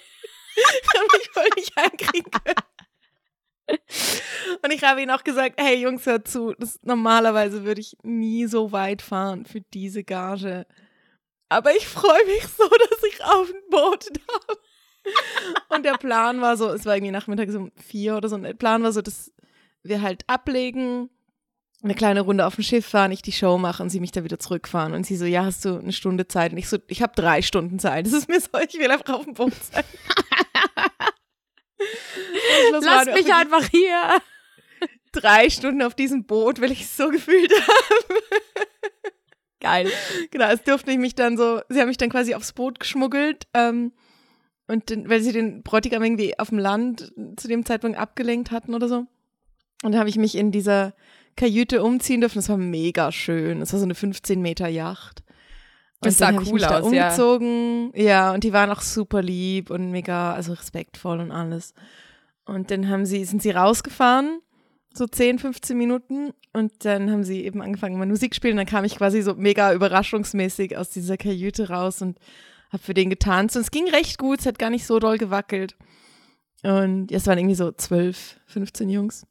ich 0.54 0.94
habe 0.94 1.06
mich 1.18 1.30
voll 1.32 1.48
nicht 1.56 1.76
einkriegen 1.76 2.30
können. 2.30 2.54
Und 4.62 4.72
ich 4.72 4.82
habe 4.82 5.02
ihnen 5.02 5.10
auch 5.10 5.24
gesagt, 5.24 5.60
hey 5.60 5.76
Jungs, 5.76 6.06
hört 6.06 6.28
zu, 6.28 6.54
das, 6.58 6.78
normalerweise 6.82 7.64
würde 7.64 7.80
ich 7.80 7.96
nie 8.02 8.46
so 8.46 8.72
weit 8.72 9.02
fahren 9.02 9.46
für 9.46 9.60
diese 9.60 10.04
Gage. 10.04 10.66
Aber 11.48 11.74
ich 11.76 11.86
freue 11.86 12.24
mich 12.26 12.46
so, 12.46 12.68
dass 12.90 13.02
ich 13.08 13.24
auf 13.24 13.46
dem 13.48 13.70
Boot 13.70 14.06
darf. 14.08 14.58
Und 15.68 15.84
der 15.84 15.94
Plan 15.94 16.40
war 16.40 16.56
so, 16.56 16.68
es 16.68 16.84
war 16.84 16.94
irgendwie 16.94 17.12
Nachmittag 17.12 17.50
so 17.50 17.58
um 17.58 17.72
vier 17.76 18.16
oder 18.16 18.28
so, 18.28 18.36
und 18.36 18.42
der 18.42 18.54
Plan 18.54 18.82
war 18.82 18.92
so, 18.92 19.00
dass 19.00 19.32
wir 19.82 20.02
halt 20.02 20.24
ablegen, 20.26 21.08
eine 21.82 21.94
kleine 21.94 22.20
Runde 22.20 22.46
auf 22.46 22.56
dem 22.56 22.64
Schiff 22.64 22.86
fahren, 22.86 23.10
ich 23.10 23.22
die 23.22 23.32
Show 23.32 23.56
mache 23.56 23.82
und 23.82 23.88
sie 23.88 24.00
mich 24.00 24.12
da 24.12 24.22
wieder 24.22 24.38
zurückfahren. 24.38 24.92
Und 24.92 25.06
sie 25.06 25.16
so, 25.16 25.24
ja, 25.24 25.44
hast 25.44 25.64
du 25.64 25.78
eine 25.78 25.92
Stunde 25.92 26.28
Zeit? 26.28 26.52
Und 26.52 26.58
ich 26.58 26.68
so, 26.68 26.76
ich 26.88 27.00
habe 27.02 27.14
drei 27.16 27.40
Stunden 27.40 27.78
Zeit. 27.78 28.06
Das 28.06 28.12
ist 28.12 28.28
mir 28.28 28.40
so, 28.40 28.50
ich 28.58 28.78
will 28.78 28.90
einfach 28.90 29.14
auf 29.14 29.24
dem 29.24 29.34
Boot 29.34 29.54
sein. 29.54 29.84
Lass 32.72 33.06
mich 33.06 33.32
einfach 33.32 33.64
hier. 33.66 34.20
drei 35.12 35.50
Stunden 35.50 35.82
auf 35.82 35.94
diesem 35.94 36.24
Boot, 36.24 36.60
weil 36.60 36.72
ich 36.72 36.82
es 36.82 36.96
so 36.96 37.08
gefühlt 37.10 37.52
habe. 37.52 38.22
Geil. 39.60 39.90
Genau, 40.30 40.48
es 40.50 40.62
durfte 40.62 40.90
ich 40.90 40.98
mich 40.98 41.14
dann 41.14 41.36
so, 41.36 41.60
sie 41.68 41.80
haben 41.80 41.88
mich 41.88 41.98
dann 41.98 42.10
quasi 42.10 42.34
aufs 42.34 42.52
Boot 42.52 42.80
geschmuggelt, 42.80 43.46
ähm, 43.52 43.92
und 44.70 44.88
den, 44.88 45.10
weil 45.10 45.20
sie 45.20 45.32
den 45.32 45.62
Bräutigam 45.64 46.02
irgendwie 46.04 46.38
auf 46.38 46.50
dem 46.50 46.58
Land 46.58 47.12
zu 47.36 47.48
dem 47.48 47.66
Zeitpunkt 47.66 47.98
abgelenkt 47.98 48.52
hatten 48.52 48.72
oder 48.72 48.88
so. 48.88 49.06
Und 49.82 49.96
habe 49.96 50.08
ich 50.08 50.16
mich 50.16 50.36
in 50.36 50.52
dieser 50.52 50.94
Kajüte 51.36 51.82
umziehen 51.82 52.20
dürfen. 52.20 52.38
Das 52.38 52.48
war 52.48 52.56
mega 52.56 53.10
schön. 53.10 53.58
Das 53.58 53.72
war 53.72 53.80
so 53.80 53.84
eine 53.84 53.96
15 53.96 54.40
Meter 54.40 54.68
Yacht. 54.68 55.24
Das 56.00 56.18
sah 56.18 56.32
cool 56.32 56.64
aus, 56.64 56.92
ja. 56.92 57.08
umgezogen. 57.08 57.92
Ja. 57.94 58.32
und 58.32 58.44
die 58.44 58.52
waren 58.52 58.70
auch 58.70 58.80
super 58.80 59.22
lieb 59.22 59.70
und 59.70 59.90
mega, 59.90 60.32
also 60.32 60.52
respektvoll 60.54 61.20
und 61.20 61.30
alles. 61.30 61.74
Und 62.46 62.70
dann 62.70 62.88
haben 62.88 63.04
sie, 63.04 63.24
sind 63.24 63.42
sie 63.42 63.50
rausgefahren, 63.50 64.40
so 64.94 65.06
10, 65.06 65.38
15 65.38 65.76
Minuten. 65.76 66.32
Und 66.52 66.84
dann 66.84 67.10
haben 67.10 67.22
sie 67.22 67.44
eben 67.44 67.60
angefangen, 67.62 67.98
mal 67.98 68.06
Musik 68.06 68.34
spielen. 68.34 68.54
Und 68.54 68.58
dann 68.58 68.66
kam 68.66 68.84
ich 68.84 68.96
quasi 68.96 69.22
so 69.22 69.34
mega 69.34 69.72
überraschungsmäßig 69.72 70.76
aus 70.76 70.90
dieser 70.90 71.16
Kajüte 71.16 71.68
raus 71.68 72.02
und 72.02 72.18
habe 72.72 72.82
für 72.82 72.94
den 72.94 73.10
getanzt. 73.10 73.56
Und 73.56 73.62
es 73.62 73.70
ging 73.70 73.88
recht 73.88 74.18
gut, 74.18 74.40
es 74.40 74.46
hat 74.46 74.58
gar 74.58 74.70
nicht 74.70 74.86
so 74.86 74.98
doll 74.98 75.18
gewackelt. 75.18 75.76
Und 76.62 77.10
ja, 77.10 77.18
es 77.18 77.26
waren 77.26 77.38
irgendwie 77.38 77.54
so 77.54 77.70
12, 77.70 78.40
15 78.46 78.88
Jungs. 78.88 79.26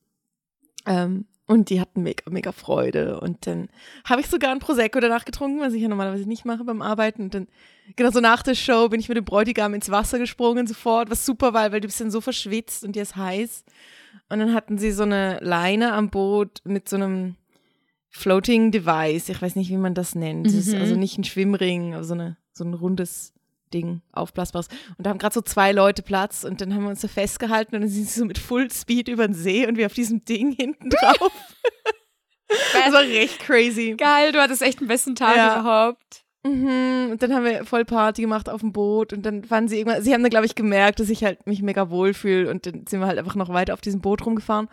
Ähm, 0.86 1.26
und 1.50 1.70
die 1.72 1.82
hatten 1.82 2.04
mega, 2.04 2.30
mega 2.30 2.52
Freude. 2.52 3.20
Und 3.20 3.48
dann 3.48 3.70
habe 4.06 4.22
ich 4.22 4.28
sogar 4.28 4.52
ein 4.52 4.60
Prosecco 4.60 5.00
danach 5.00 5.26
getrunken, 5.26 5.60
was 5.62 5.74
ich 5.74 5.82
ja 5.82 5.88
normalerweise 5.88 6.28
nicht 6.28 6.46
mache 6.46 6.64
beim 6.64 6.82
Arbeiten. 6.84 7.24
Und 7.24 7.34
dann, 7.34 7.48
genau 7.96 8.12
so 8.12 8.20
nach 8.20 8.44
der 8.44 8.54
Show, 8.54 8.88
bin 8.88 9.00
ich 9.00 9.10
mit 9.10 9.18
dem 9.18 9.26
Bräutigam 9.26 9.74
ins 9.74 9.90
Wasser 9.90 10.20
gesprungen 10.20 10.68
sofort, 10.68 11.10
was 11.10 11.26
super 11.26 11.54
war, 11.54 11.72
weil 11.72 11.82
du 11.82 11.88
bist 11.88 12.00
dann 12.00 12.12
so 12.12 12.22
verschwitzt 12.22 12.84
und 12.84 12.96
dir 12.96 13.02
ist 13.02 13.16
heiß. 13.16 13.64
Und 14.30 14.40
dann 14.40 14.54
hatten 14.54 14.78
sie 14.78 14.92
so 14.92 15.04
eine 15.04 15.40
Leine 15.42 15.94
am 15.94 16.10
Boot 16.12 16.60
mit 16.66 16.88
so 16.88 16.98
einem 16.98 17.36
Floating 18.10 18.72
Device. 18.72 19.30
Ich 19.30 19.42
weiß 19.42 19.56
nicht, 19.56 19.70
wie 19.70 19.78
man 19.78 19.94
das 19.96 20.16
nennt. 20.16 20.46
Das 20.48 20.54
ist 20.54 20.74
Mhm. 20.74 20.82
also 20.82 20.96
nicht 20.96 21.18
ein 21.18 21.24
Schwimmring, 21.24 21.94
aber 21.96 22.04
so, 22.04 22.14
eine, 22.14 22.38
so 22.54 22.64
ein 22.64 22.74
rundes 22.74 23.34
Ding, 23.74 24.02
aufblasbares. 24.12 24.68
Und 24.98 25.06
da 25.06 25.10
haben 25.12 25.18
gerade 25.20 25.34
so 25.34 25.42
zwei 25.42 25.72
Leute 25.72 26.02
Platz 26.02 26.44
und 26.44 26.62
dann 26.62 26.74
haben 26.74 26.84
wir 26.84 26.90
uns 26.90 27.02
so 27.02 27.08
festgehalten 27.08 27.76
und 27.76 27.82
dann 27.82 27.90
sind 27.90 28.08
sie 28.10 28.20
so 28.20 28.26
mit 28.26 28.38
Full 28.38 28.72
Speed 28.72 29.08
über 29.08 29.28
den 29.28 29.34
See 29.34 29.68
und 29.68 29.78
wir 29.78 29.86
auf 29.86 29.94
diesem 29.94 30.24
Ding 30.26 30.52
hinten 30.52 30.90
drauf. 30.90 31.32
das 32.74 32.94
war 32.94 33.02
recht 33.02 33.40
crazy. 33.40 33.96
Geil, 33.98 34.32
du 34.32 34.42
hattest 34.42 34.62
echt 34.62 34.80
den 34.80 34.88
besten 34.88 35.16
Tag 35.16 35.36
Ja. 35.36 35.60
überhaupt. 35.60 36.24
Mhm. 36.44 37.10
Und 37.12 37.22
dann 37.22 37.34
haben 37.34 37.44
wir 37.44 37.66
voll 37.66 37.84
Party 37.86 38.22
gemacht 38.22 38.50
auf 38.50 38.62
dem 38.62 38.72
Boot 38.72 39.12
und 39.14 39.24
dann 39.26 39.44
fanden 39.44 39.68
sie 39.68 39.78
irgendwann, 39.78 40.02
sie 40.02 40.14
haben 40.14 40.22
dann 40.24 40.30
glaube 40.30 40.46
ich 40.46 40.56
gemerkt, 40.56 41.00
dass 41.00 41.10
ich 41.10 41.24
halt 41.24 41.46
mich 41.46 41.62
mega 41.62 41.90
wohlfühle 41.90 42.50
und 42.50 42.66
dann 42.66 42.88
sind 42.88 43.02
wir 43.02 43.08
halt 43.08 43.20
einfach 43.20 43.36
noch 43.36 43.50
weiter 43.50 43.74
auf 43.74 43.82
diesem 43.82 44.00
Boot 44.02 44.26
rumgefahren, 44.26 44.70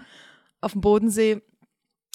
auf 0.60 0.72
dem 0.72 0.80
Bodensee. 0.80 1.42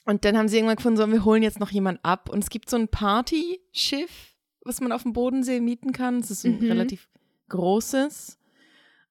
Und 0.06 0.26
dann 0.26 0.36
haben 0.38 0.48
sie 0.48 0.56
irgendwann 0.58 0.78
gefunden, 0.78 0.98
so, 0.98 1.12
wir 1.12 1.26
holen 1.26 1.44
jetzt 1.44 1.60
noch 1.60 1.70
jemanden 1.70 2.04
ab. 2.04 2.28
Und 2.30 2.40
es 2.44 2.50
gibt 2.50 2.72
so 2.72 2.76
ein 2.78 2.88
Partyschiff, 2.88 4.31
was 4.64 4.82
man 4.82 4.92
auf 4.92 5.04
dem 5.04 5.14
Bodensee 5.14 5.60
mieten 5.60 5.92
kann. 5.92 6.22
Das 6.22 6.32
ist 6.32 6.46
ein 6.46 6.60
Mhm. 6.60 6.68
relativ 6.72 7.08
großes. 7.50 8.38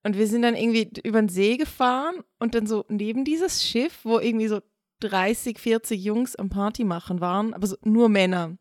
Und 0.03 0.17
wir 0.17 0.27
sind 0.27 0.43
dann 0.43 0.57
irgendwie 0.57 0.91
über 1.05 1.21
den 1.21 1.29
See 1.29 1.57
gefahren 1.57 2.17
und 2.39 2.55
dann 2.55 2.67
so 2.67 2.85
neben 2.89 3.25
dieses 3.25 3.63
Schiff, 3.65 3.99
wo 4.05 4.19
irgendwie 4.19 4.49
so 4.49 4.61
30, 5.01 5.59
40 5.59 6.03
Jungs 6.03 6.37
am 6.37 6.49
Party 6.49 6.85
machen 6.85 7.21
waren, 7.21 7.53
aber 7.55 7.67
so 7.67 7.77
nur 7.85 8.09
Männer. 8.09 8.57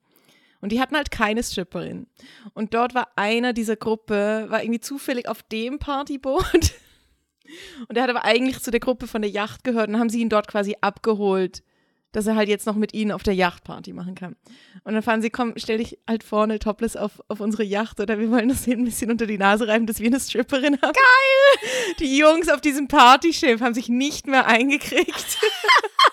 Und 0.61 0.73
die 0.73 0.81
hatten 0.81 0.95
halt 0.97 1.11
keine 1.11 1.41
Stripperin. 1.41 2.07
Und 2.53 2.73
dort 2.73 2.93
war 2.93 3.09
einer 3.15 3.53
dieser 3.53 3.77
Gruppe, 3.77 4.47
war 4.49 4.61
irgendwie 4.61 4.81
zufällig 4.81 5.29
auf 5.29 5.41
dem 5.43 5.79
Partyboot. 5.79 6.43
Und 7.87 7.95
er 7.97 8.03
hat 8.03 8.09
aber 8.09 8.25
eigentlich 8.25 8.59
zu 8.59 8.69
der 8.69 8.79
Gruppe 8.81 9.07
von 9.07 9.21
der 9.23 9.31
Yacht 9.31 9.63
gehört 9.63 9.89
und 9.89 9.97
haben 9.97 10.09
sie 10.09 10.19
ihn 10.21 10.29
dort 10.29 10.47
quasi 10.47 10.75
abgeholt, 10.81 11.63
dass 12.11 12.25
er 12.25 12.35
halt 12.35 12.49
jetzt 12.49 12.65
noch 12.65 12.75
mit 12.75 12.93
ihnen 12.93 13.11
auf 13.11 13.23
der 13.23 13.35
Yacht 13.35 13.63
Party 13.63 13.93
machen 13.93 14.15
kann. 14.15 14.35
Und 14.83 14.93
dann 14.93 15.03
fahren 15.03 15.21
sie, 15.21 15.29
komm, 15.29 15.53
stell 15.57 15.77
dich 15.77 15.99
halt 16.07 16.23
vorne 16.23 16.59
topless 16.59 16.95
auf, 16.95 17.21
auf 17.27 17.39
unsere 17.39 17.63
Yacht 17.63 17.99
oder 17.99 18.19
wir 18.19 18.31
wollen 18.31 18.49
das 18.49 18.65
hier 18.65 18.75
ein 18.77 18.83
bisschen 18.83 19.11
unter 19.11 19.27
die 19.27 19.37
Nase 19.37 19.67
reiben, 19.67 19.85
dass 19.85 19.99
wir 19.99 20.07
eine 20.07 20.19
Stripperin 20.19 20.81
haben. 20.81 20.93
Geil! 20.93 21.95
Die 21.99 22.17
Jungs 22.17 22.49
auf 22.49 22.61
diesem 22.61 22.87
Partyschiff 22.87 23.61
haben 23.61 23.73
sich 23.73 23.89
nicht 23.89 24.27
mehr 24.27 24.47
eingekriegt. 24.47 25.37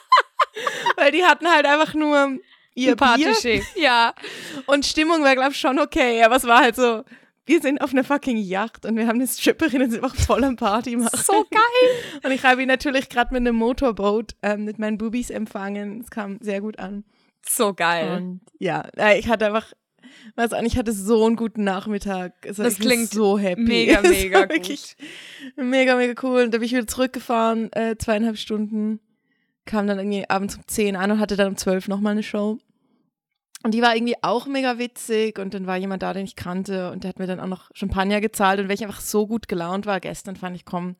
Weil 0.97 1.13
die 1.13 1.25
hatten 1.25 1.47
halt 1.49 1.67
einfach 1.67 1.95
nur 1.95 2.39
ihr 2.75 2.97
Partyschiff. 2.97 3.65
Ja. 3.77 4.15
und 4.67 4.85
Stimmung 4.85 5.23
war, 5.23 5.35
glaube 5.35 5.53
ich, 5.53 5.61
schon 5.61 5.79
okay, 5.79 6.23
aber 6.23 6.37
es 6.37 6.45
war 6.45 6.61
halt 6.61 6.77
so, 6.77 7.05
wir 7.47 7.61
sind 7.61 7.81
auf 7.81 7.93
einer 7.93 8.05
fucking 8.05 8.37
Yacht 8.37 8.85
und 8.85 8.97
wir 8.97 9.07
haben 9.07 9.17
eine 9.21 9.27
Stripperin 9.29 9.83
und 9.83 9.91
sind 9.93 10.03
einfach 10.05 10.17
voll 10.17 10.43
am 10.45 10.57
Party 10.57 10.97
machen. 10.97 11.19
So 11.25 11.45
geil. 11.51 12.21
Und 12.25 12.33
ich 12.33 12.43
habe 12.45 12.61
ihn 12.63 12.69
natürlich 12.69 13.09
gerade 13.09 13.33
mit 13.33 13.41
einem 13.41 13.55
Motorboot 13.57 14.35
ähm, 14.43 14.65
mit 14.65 14.79
meinen 14.79 14.99
Boobies 14.99 15.31
empfangen. 15.31 16.01
Es 16.01 16.11
kam 16.11 16.39
sehr 16.41 16.61
gut 16.61 16.79
an. 16.81 17.05
So 17.49 17.73
geil. 17.73 18.17
Und 18.17 18.41
ja, 18.59 18.83
äh, 18.97 19.19
ich 19.19 19.29
hatte 19.29 19.47
einfach, 19.47 19.73
weiß 20.35 20.53
auch 20.55 20.61
nicht, 20.63 20.73
ich 20.73 20.79
hatte 20.79 20.93
so 20.93 21.25
einen 21.25 21.37
guten 21.37 21.63
Nachmittag. 21.63 22.33
Also 22.45 22.65
Das 22.65 22.79
klingt 22.79 23.11
so 23.11 23.39
happy. 23.39 23.63
mega, 23.63 24.01
mega 24.03 24.41
gut. 24.41 24.51
wirklich 24.55 24.97
Mega, 25.55 25.95
mega 25.97 26.21
cool. 26.27 26.43
Und 26.43 26.53
da 26.55 26.59
bin 26.59 26.67
ich 26.67 26.73
wieder 26.73 26.87
zurückgefahren, 26.89 27.73
äh, 27.73 27.97
zweieinhalb 27.97 28.39
Stunden. 28.39 28.99
Kam 29.67 29.87
dann 29.87 29.99
irgendwie 29.99 30.29
abends 30.29 30.57
um 30.57 30.63
10 30.67 30.97
an 30.97 31.13
und 31.13 31.21
hatte 31.21 31.37
dann 31.37 31.49
um 31.49 31.57
12 31.57 31.87
nochmal 31.89 32.13
eine 32.13 32.23
Show. 32.25 32.59
Und 33.67 33.73
die 33.73 33.83
war 33.83 33.97
irgendwie 33.97 34.15
auch 34.23 34.47
mega 34.47 34.79
witzig. 34.79 35.41
Und 35.41 35.53
dann 35.53 35.67
war 35.67 35.77
jemand 35.77 36.01
da, 36.05 36.13
den 36.13 36.25
ich 36.25 36.37
kannte. 36.37 36.93
Und 36.93 37.03
der 37.03 37.09
hat 37.09 37.19
mir 37.19 37.27
dann 37.27 37.41
auch 37.41 37.49
noch 37.49 37.69
Champagner 37.75 38.21
gezahlt. 38.21 38.61
Und 38.61 38.69
weil 38.69 38.77
ich 38.77 38.85
einfach 38.85 39.01
so 39.01 39.27
gut 39.27 39.49
gelaunt 39.49 39.87
war 39.87 39.99
gestern, 39.99 40.37
fand 40.37 40.55
ich, 40.55 40.65
komm, 40.65 40.95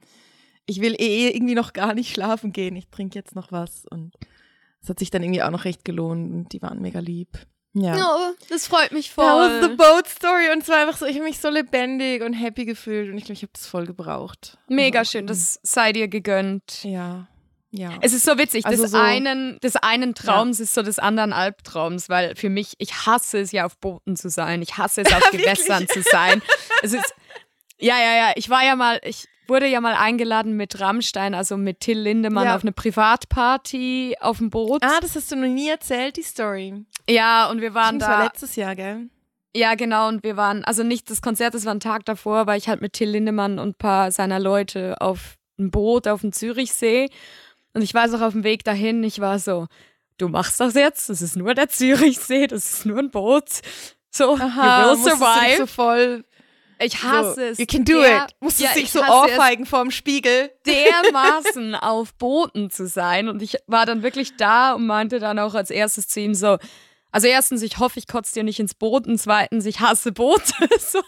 ich 0.67 0.81
will 0.81 0.97
eh 0.99 1.29
irgendwie 1.29 1.55
noch 1.55 1.75
gar 1.75 1.95
nicht 1.95 2.13
schlafen 2.13 2.53
gehen, 2.53 2.75
ich 2.75 2.89
trinke 2.89 3.15
jetzt 3.15 3.37
noch 3.37 3.53
was. 3.53 3.87
Und 3.89 4.17
es 4.83 4.89
hat 4.89 4.99
sich 4.99 5.11
dann 5.11 5.23
irgendwie 5.23 5.45
auch 5.45 5.53
noch 5.53 5.65
recht 5.65 5.85
gelohnt. 5.85 6.33
Und 6.33 6.53
die 6.53 6.61
waren 6.61 6.83
mega 6.83 6.99
lieb. 6.99 7.39
Ja. 7.73 7.95
Oh, 8.05 8.35
das 8.49 8.67
freut 8.67 8.91
mich 8.91 9.13
voll. 9.13 9.27
That 9.27 9.63
was 9.63 9.71
the 9.71 9.77
boat 9.77 10.09
story. 10.09 10.51
Und 10.53 10.65
es 10.65 10.69
war 10.69 10.79
einfach 10.79 10.97
so, 10.97 11.07
ich 11.07 11.15
habe 11.15 11.25
mich 11.25 11.39
so 11.39 11.51
lebendig 11.51 12.21
und 12.25 12.33
happy 12.33 12.65
gefühlt. 12.65 13.13
Und 13.13 13.17
ich 13.17 13.27
glaube, 13.27 13.35
ich 13.35 13.43
habe 13.43 13.53
das 13.53 13.69
voll 13.69 13.87
gebraucht. 13.87 14.59
Mega 14.67 14.99
Also, 14.99 15.13
schön, 15.13 15.29
das 15.29 15.61
sei 15.63 15.93
dir 15.93 16.09
gegönnt. 16.09 16.83
Ja, 16.83 17.29
ja. 17.71 17.91
Es 18.01 18.13
ist 18.13 18.25
so 18.25 18.39
witzig, 18.39 18.65
Also 18.67 18.83
des, 18.85 18.93
so- 18.93 18.99
einen, 18.99 19.59
des 19.61 19.77
einen 19.77 20.15
Traums 20.15 20.61
ist 20.61 20.75
so 20.75 20.83
des 20.83 20.99
anderen 20.99 21.33
Albtraums, 21.33 22.09
weil 22.09 22.35
für 22.37 22.49
mich, 22.49 22.75
ich 22.79 23.07
hasse 23.07 23.39
es 23.39 23.53
ja 23.53 23.67
auf 23.67 23.77
Booten 23.79 24.17
zu 24.17 24.31
sein, 24.31 24.63
ich 24.63 24.79
hasse 24.79 25.03
es 25.03 25.13
auf 25.15 25.31
Gewässern 25.31 25.87
zu 25.89 26.03
sein. 26.03 26.43
Es 26.83 26.93
ist, 26.93 27.15
ja, 27.79 27.97
ja, 27.99 28.17
ja, 28.29 28.33
ich 28.37 28.49
war 28.51 28.65
ja 28.65 28.77
mal, 28.77 29.01
ich 29.05 29.25
wurde 29.49 29.67
ja 29.67 29.81
mal 29.81 29.95
eingeladen 29.95 30.57
mit 30.57 30.81
Rammstein, 30.81 31.35
also 31.35 31.57
mit 31.57 31.81
Till 31.81 31.99
Lindemann 32.01 32.47
Ja. 32.47 32.57
auf 32.57 32.63
eine 32.63 32.73
Privatparty 32.73 34.17
auf 34.21 34.39
dem 34.39 34.51
Boot. 34.51 34.83
ah, 34.85 34.99
das 35.01 35.15
hast 35.17 35.31
du 35.33 35.37
noch 35.37 35.49
nie 35.49 35.69
erzählt, 35.69 36.17
die 36.17 36.23
Story. 36.23 36.85
ja, 37.09 37.49
und 37.51 37.61
wir 37.61 37.75
waren 37.75 37.99
Das 37.99 38.09
war 38.09 38.19
da. 38.19 38.25
letztes 38.25 38.57
Jahr, 38.57 38.75
gell? 38.75 39.09
Ja, 39.55 39.75
genau, 39.75 40.09
und 40.09 40.23
wir 40.23 40.37
waren, 40.37 40.65
also 40.65 40.83
nicht 40.83 41.11
das 41.11 41.23
Konzert, 41.23 41.55
das 41.55 41.65
war 41.65 41.73
ein 41.75 41.81
Tag 41.81 42.05
davor, 42.05 42.47
war 42.47 42.57
ich 42.57 42.69
halt 42.69 42.81
mit 42.83 42.93
Till 42.93 43.09
Lindemann 43.09 43.59
und 43.59 43.69
ein 43.71 43.75
paar 43.75 44.11
seiner 44.13 44.39
Leute 44.39 44.97
auf 45.01 45.37
einem 45.59 45.71
Boot 45.71 46.07
auf 46.09 46.21
dem 46.21 46.33
Zürichsee. 46.33 47.09
Und 47.77 47.83
ich 47.83 47.93
weiß 47.95 48.15
auch 48.15 48.23
auf 48.23 48.33
dem 48.33 48.43
Weg 48.43 48.65
dahin, 48.65 49.05
ich 49.05 49.21
war 49.21 49.39
so, 49.39 49.67
du 50.19 50.29
machst 50.29 50.59
das 50.61 50.75
jetzt, 50.75 51.09
das 51.11 51.21
ist 51.21 51.37
nur 51.37 51.55
der 51.55 51.69
Zürichsee, 51.69 52.47
das 52.47 52.73
ist 52.73 52.87
nur 52.87 52.99
ein 52.99 53.11
Boot. 53.11 53.45
So, 54.11 54.37
you 54.37 54.39
will 54.39 54.97
survive. 54.97 55.57
so 55.59 55.67
voll 55.67 56.25
ich 56.79 57.03
hasse 57.03 57.35
so, 57.35 57.41
es. 57.41 57.59
You 57.59 57.67
can 57.67 57.85
do 57.85 58.01
der- 58.01 58.25
it. 58.25 58.35
Musstest 58.41 58.69
ja, 58.69 58.75
dich 58.75 58.85
ich 58.85 58.93
so 58.93 59.01
ohrfeigen 59.01 59.67
vorm 59.67 59.91
Spiegel. 59.91 60.51
dermaßen 60.67 61.75
auf 61.75 62.15
Booten 62.15 62.71
zu 62.71 62.87
sein. 62.87 63.29
Und 63.29 63.43
ich 63.43 63.57
war 63.67 63.87
dann 63.87 64.03
wirklich 64.03 64.37
da 64.37 64.73
und 64.73 64.87
meinte 64.87 65.19
dann 65.19 65.39
auch 65.39 65.55
als 65.55 65.71
erstes 65.71 66.09
zu 66.09 66.21
ihm 66.21 66.35
so, 66.35 66.59
also 67.13 67.27
erstens, 67.29 67.63
ich 67.63 67.79
hoffe, 67.79 67.99
ich 67.99 68.07
kotze 68.07 68.35
dir 68.35 68.45
nicht 68.45 68.59
ins 68.61 68.75
Boot 68.75 69.07
und 69.07 69.19
zweitens, 69.19 69.65
ich 69.65 69.81
hasse 69.81 70.13
Boote. 70.13 70.53
so. 70.79 71.01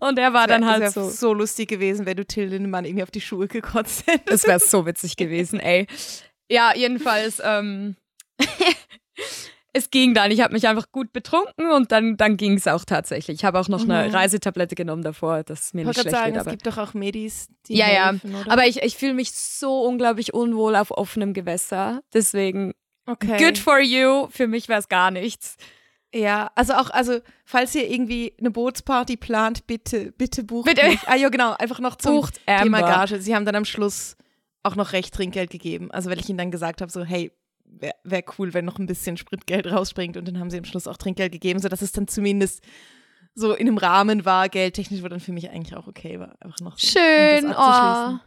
Und 0.00 0.18
er 0.18 0.32
war 0.32 0.46
dann 0.48 0.62
Das 0.62 0.70
halt 0.70 0.80
wär 0.82 0.90
so. 0.90 1.08
so 1.08 1.32
lustig 1.32 1.68
gewesen, 1.68 2.04
wenn 2.06 2.16
du 2.16 2.24
Till 2.24 2.46
Lindemann 2.46 2.84
irgendwie 2.84 3.02
auf 3.04 3.10
die 3.10 3.20
Schuhe 3.20 3.46
gekotzt 3.46 4.06
hättest. 4.06 4.28
Das 4.32 4.46
wäre 4.46 4.58
so 4.60 4.86
witzig 4.86 5.16
gewesen, 5.16 5.60
ey. 5.60 5.86
Ja, 6.50 6.72
jedenfalls, 6.74 7.40
ähm, 7.44 7.96
es 9.72 9.90
ging 9.90 10.14
dann. 10.14 10.30
Ich 10.30 10.40
habe 10.40 10.54
mich 10.54 10.66
einfach 10.66 10.90
gut 10.90 11.12
betrunken 11.12 11.70
und 11.70 11.92
dann, 11.92 12.16
dann 12.16 12.36
ging 12.36 12.54
es 12.54 12.66
auch 12.66 12.84
tatsächlich. 12.84 13.38
Ich 13.40 13.44
habe 13.44 13.58
auch 13.60 13.68
noch 13.68 13.82
eine 13.82 14.08
Mhm. 14.08 14.14
Reisetablette 14.14 14.74
genommen 14.74 15.02
davor, 15.02 15.42
dass 15.44 15.74
mir 15.74 15.82
Ich 15.82 15.88
nicht 15.88 16.00
schlecht 16.00 16.16
sagen, 16.16 16.34
es 16.34 16.40
Aber, 16.40 16.50
gibt 16.52 16.66
doch 16.66 16.78
auch 16.78 16.94
Medis, 16.94 17.48
die 17.66 17.76
ja, 17.76 17.92
ja. 17.92 18.10
helfen, 18.10 18.34
oder? 18.34 18.50
Aber 18.52 18.66
ich, 18.66 18.82
ich 18.82 18.96
fühle 18.96 19.14
mich 19.14 19.32
so 19.32 19.82
unglaublich 19.82 20.32
unwohl 20.32 20.76
auf 20.76 20.90
offenem 20.92 21.34
Gewässer. 21.34 22.00
Deswegen, 22.14 22.72
okay. 23.06 23.36
good 23.38 23.58
for 23.58 23.80
you. 23.80 24.28
Für 24.30 24.46
mich 24.46 24.68
wäre 24.68 24.80
es 24.80 24.88
gar 24.88 25.10
nichts. 25.10 25.56
Ja, 26.14 26.50
also 26.54 26.74
auch, 26.74 26.90
also 26.90 27.20
falls 27.44 27.74
ihr 27.74 27.90
irgendwie 27.90 28.32
eine 28.38 28.50
Bootsparty 28.50 29.16
plant, 29.16 29.66
bitte, 29.66 30.12
bitte 30.12 30.44
bucht 30.44 30.66
Bitte. 30.66 30.86
mich. 30.86 31.00
Ah 31.06 31.16
ja, 31.16 31.28
genau, 31.28 31.52
einfach 31.54 31.80
noch 31.80 31.96
zum 31.96 32.16
Bucht 32.16 32.40
Thema 32.46 32.78
Amber. 32.78 32.80
Gage. 32.80 33.20
Sie 33.20 33.34
haben 33.34 33.44
dann 33.44 33.56
am 33.56 33.64
Schluss 33.64 34.16
auch 34.62 34.76
noch 34.76 34.92
recht 34.92 35.14
Trinkgeld 35.14 35.50
gegeben. 35.50 35.90
Also 35.90 36.10
weil 36.10 36.18
ich 36.18 36.28
ihnen 36.28 36.38
dann 36.38 36.50
gesagt 36.50 36.80
habe, 36.80 36.90
so 36.90 37.04
hey, 37.04 37.32
wäre 37.64 37.94
wär 38.04 38.24
cool, 38.38 38.54
wenn 38.54 38.64
noch 38.64 38.78
ein 38.78 38.86
bisschen 38.86 39.16
Spritgeld 39.16 39.66
rausspringt 39.70 40.16
und 40.16 40.26
dann 40.26 40.38
haben 40.38 40.50
sie 40.50 40.58
am 40.58 40.64
Schluss 40.64 40.88
auch 40.88 40.96
Trinkgeld 40.96 41.32
gegeben, 41.32 41.60
sodass 41.60 41.82
es 41.82 41.92
dann 41.92 42.08
zumindest 42.08 42.62
so 43.38 43.52
in 43.52 43.68
einem 43.68 43.76
Rahmen 43.76 44.24
war, 44.24 44.48
geldtechnisch, 44.48 45.02
wo 45.02 45.08
dann 45.08 45.20
für 45.20 45.30
mich 45.30 45.50
eigentlich 45.50 45.76
auch 45.76 45.86
okay 45.86 46.18
war. 46.18 46.34
Einfach 46.40 46.58
noch 46.60 46.78
so, 46.78 46.98
um 46.98 47.04
Schön, 47.04 47.50
das 47.50 47.56
oh. 47.58 48.18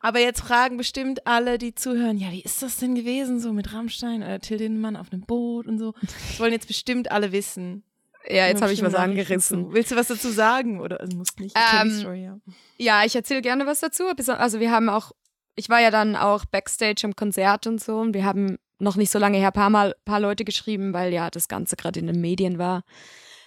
Aber 0.00 0.20
jetzt 0.20 0.42
fragen 0.42 0.76
bestimmt 0.76 1.26
alle, 1.26 1.56
die 1.56 1.74
zuhören, 1.74 2.18
ja, 2.18 2.30
wie 2.30 2.42
ist 2.42 2.62
das 2.62 2.76
denn 2.76 2.94
gewesen, 2.94 3.40
so 3.40 3.54
mit 3.54 3.72
Rammstein 3.72 4.22
oder 4.22 4.38
Till 4.40 4.58
Lindemann 4.58 4.96
auf 4.96 5.10
einem 5.10 5.22
Boot 5.22 5.66
und 5.66 5.78
so. 5.78 5.94
Das 6.02 6.38
wollen 6.38 6.52
jetzt 6.52 6.68
bestimmt 6.68 7.10
alle 7.10 7.32
wissen. 7.32 7.82
Ja, 8.28 8.46
jetzt 8.46 8.60
habe 8.60 8.72
ich 8.72 8.82
was 8.82 8.94
angerissen. 8.94 9.64
zu. 9.64 9.72
Willst 9.72 9.90
du 9.90 9.96
was 9.96 10.08
dazu 10.08 10.28
sagen? 10.28 10.80
Oder 10.80 11.00
also 11.00 11.16
musst 11.16 11.40
nicht. 11.40 11.56
Ähm, 11.56 11.90
Story, 11.90 12.24
ja. 12.24 12.38
Ja, 12.76 13.04
ich 13.04 13.16
erzähle 13.16 13.40
gerne 13.40 13.64
was 13.64 13.80
dazu. 13.80 14.04
Also 14.06 14.60
wir 14.60 14.70
haben 14.70 14.90
auch, 14.90 15.12
ich 15.56 15.70
war 15.70 15.80
ja 15.80 15.90
dann 15.90 16.14
auch 16.14 16.44
Backstage 16.44 17.02
am 17.04 17.16
Konzert 17.16 17.66
und 17.66 17.82
so 17.82 17.98
und 17.98 18.12
wir 18.12 18.26
haben 18.26 18.58
noch 18.78 18.96
nicht 18.96 19.10
so 19.10 19.18
lange 19.18 19.38
her, 19.38 19.50
paar 19.50 19.70
Mal 19.70 19.94
paar 20.04 20.20
Leute 20.20 20.44
geschrieben, 20.44 20.92
weil 20.92 21.12
ja 21.12 21.30
das 21.30 21.48
Ganze 21.48 21.76
gerade 21.76 22.00
in 22.00 22.06
den 22.06 22.20
Medien 22.20 22.58
war. 22.58 22.84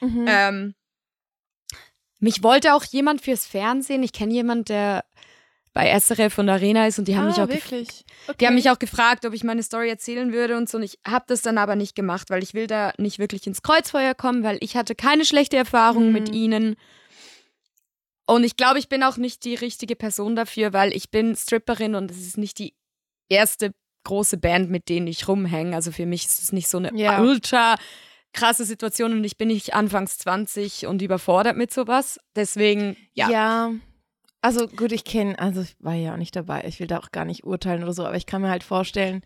Mhm. 0.02 0.26
Ähm, 0.28 0.74
mich 2.22 2.42
wollte 2.44 2.74
auch 2.74 2.86
jemand 2.86 3.20
fürs 3.22 3.46
Fernsehen. 3.46 4.02
Ich 4.04 4.14
kenne 4.14 4.34
jemanden, 4.34 4.66
der 4.66 5.04
bei 5.74 5.90
SRF 5.98 6.38
und 6.38 6.50
Arena 6.50 6.86
ist 6.88 7.00
und 7.00 7.08
die 7.08 7.16
haben 7.18 7.28
mich 7.28 7.38
ah, 7.38 7.44
auch 7.44 7.48
gef- 7.48 7.54
wirklich. 7.72 8.04
Okay. 8.28 8.38
die 8.42 8.48
haben 8.48 8.56
mich 8.56 8.70
auch 8.70 8.80
gefragt, 8.80 9.26
ob 9.26 9.34
ich 9.34 9.44
meine 9.44 9.64
Story 9.64 9.90
erzählen 9.90 10.32
würde 10.34 10.58
und 10.58 10.70
so. 10.70 10.78
Und 10.78 10.84
ich 10.84 11.00
habe 11.08 11.26
das 11.28 11.42
dann 11.42 11.58
aber 11.58 11.76
nicht 11.76 11.96
gemacht, 11.96 12.30
weil 12.30 12.44
ich 12.44 12.54
will 12.54 12.68
da 12.68 12.94
nicht 12.98 13.20
wirklich 13.20 13.46
ins 13.48 13.62
Kreuzfeuer 13.62 14.14
kommen, 14.14 14.44
weil 14.44 14.58
ich 14.62 14.76
hatte 14.76 14.96
keine 14.96 15.26
schlechte 15.26 15.58
Erfahrung 15.58 16.08
Mhm. 16.08 16.14
mit 16.14 16.30
ihnen. 16.30 16.76
Und 18.26 18.44
ich 18.44 18.56
glaube, 18.56 18.80
ich 18.80 18.88
bin 18.90 19.04
auch 19.04 19.18
nicht 19.18 19.44
die 19.46 19.56
richtige 19.56 19.96
Person 19.96 20.36
dafür, 20.36 20.74
weil 20.74 20.94
ich 20.94 21.10
bin 21.10 21.36
Stripperin 21.36 21.96
und 21.96 22.12
es 22.12 22.18
ist 22.20 22.38
nicht 22.38 22.60
die 22.60 22.74
erste 23.30 23.72
große 24.04 24.38
Band, 24.38 24.70
mit 24.70 24.90
denen 24.90 25.08
ich 25.08 25.28
rumhänge. 25.28 25.76
Also 25.76 25.92
für 25.92 26.06
mich 26.06 26.26
ist 26.26 26.42
es 26.42 26.52
nicht 26.52 26.68
so 26.68 26.78
eine 26.78 26.92
Ja. 26.96 27.22
ultra 27.22 27.76
krasse 28.34 28.65
Situation 28.65 29.13
und 29.13 29.24
ich 29.24 29.38
bin 29.38 29.48
nicht 29.50 29.74
anfangs 29.74 30.17
20 30.20 30.88
und 30.88 31.02
überfordert 31.02 31.58
mit 31.58 31.74
sowas. 31.74 32.20
Deswegen, 32.36 32.96
ja. 33.13 33.30
Ja. 33.30 33.72
Also 34.41 34.67
gut, 34.67 34.91
ich 34.91 35.04
kenne, 35.04 35.38
also 35.38 35.62
ich 35.62 35.76
war 35.80 35.94
ja 35.94 36.13
auch 36.13 36.17
nicht 36.17 36.36
dabei, 36.36 36.63
ich 36.67 36.80
will 36.80 36.88
da 36.88 36.98
auch 36.98 37.12
gar 37.12 37.26
nicht 37.26 37.44
urteilen 37.44 37.84
oder 37.84 37.94
so, 37.94 38.06
aber 38.06 38.15
ich 38.15 38.26
kann 38.26 38.41
mir 38.41 38.50
halt 38.50 38.63
vorstellen, 38.63 39.22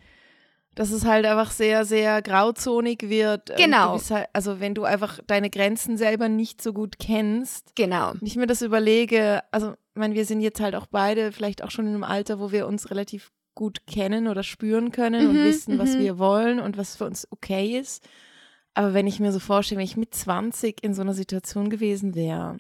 dass 0.76 0.92
es 0.92 1.06
halt 1.06 1.26
einfach 1.26 1.52
sehr, 1.52 1.86
sehr 1.86 2.22
grauzonig 2.22 3.04
wird. 3.04 3.50
Und 3.52 3.56
Genau. 3.58 3.98
Halt, 4.10 4.28
also 4.34 4.60
wenn 4.60 4.74
du 4.76 4.84
einfach 4.84 5.20
deine 5.26 5.50
Grenzen 5.50 5.98
selber 5.98 6.28
nicht 6.28 6.62
so 6.62 6.74
gut 6.74 7.00
kennst, 7.00 7.76
Genau. 7.76 8.12
wenn 8.20 8.28
ich 8.28 8.36
mir 8.36 8.46
das 8.48 8.62
überlege, 8.62 9.42
also 9.52 9.72
ich 9.72 10.00
meine, 10.00 10.16
wir 10.16 10.26
sind 10.26 10.42
jetzt 10.42 10.60
halt 10.60 10.76
auch 10.76 10.88
beide 10.88 11.32
vielleicht 11.32 11.64
auch 11.64 11.72
schon 11.72 11.86
in 11.88 11.94
einem 11.94 12.04
Alter, 12.04 12.40
wo 12.42 12.52
wir 12.52 12.68
uns 12.68 12.90
relativ 12.92 13.32
gut 13.54 13.88
kennen 13.88 14.28
oder 14.28 14.44
spüren 14.44 14.92
können 14.92 15.30
und 15.30 15.36
Mhm, 15.38 15.46
wissen, 15.46 15.80
was 15.80 15.96
mhm. 15.96 16.00
wir 16.00 16.18
wollen 16.18 16.60
und 16.60 16.78
was 16.78 16.98
für 16.98 17.06
uns 17.06 17.26
okay 17.32 17.80
ist. 17.80 18.04
Aber 18.76 18.94
wenn 18.94 19.08
ich 19.08 19.20
mir 19.20 19.32
so 19.32 19.40
vorstelle, 19.40 19.80
wenn 19.80 19.86
ich 19.86 19.98
mit 19.98 20.14
20 20.14 20.84
in 20.84 20.94
so 20.94 21.02
einer 21.02 21.14
Situation 21.14 21.70
gewesen 21.70 22.14
wäre, 22.14 22.58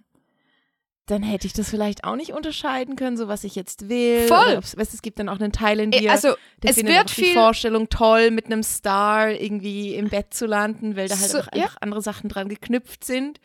dann 1.07 1.21
hätte 1.21 1.45
ich 1.45 1.53
das 1.53 1.69
vielleicht 1.69 2.03
auch 2.03 2.15
nicht 2.15 2.31
unterscheiden 2.33 2.95
können, 2.95 3.15
so 3.15 3.27
was 3.27 3.43
ich 3.43 3.53
jetzt 3.55 3.89
will. 3.89 4.27
Voll. 4.27 4.57
Weißt, 4.57 4.75
du, 4.75 4.81
es 4.95 5.01
gibt 5.03 5.19
dann 5.19 5.29
auch 5.29 5.39
einen 5.39 5.51
Teil 5.51 5.79
in 5.79 5.91
dir, 5.91 6.11
Also, 6.11 6.29
der 6.63 6.71
es 6.71 6.77
findet 6.77 6.95
wird 6.95 7.01
einfach 7.03 7.15
die 7.15 7.23
viel. 7.25 7.33
Vorstellung 7.33 7.89
toll, 7.89 8.31
mit 8.31 8.45
einem 8.47 8.63
Star 8.63 9.29
irgendwie 9.29 9.93
im 9.93 10.09
Bett 10.09 10.33
zu 10.33 10.47
landen, 10.47 10.95
weil 10.95 11.07
da 11.07 11.19
halt 11.19 11.29
So, 11.29 11.37
einfach, 11.39 11.55
ja. 11.55 11.69
andere 11.79 12.01
Sachen 12.01 12.27
dran 12.27 12.49
geknüpft 12.49 13.03
sind. 13.03 13.39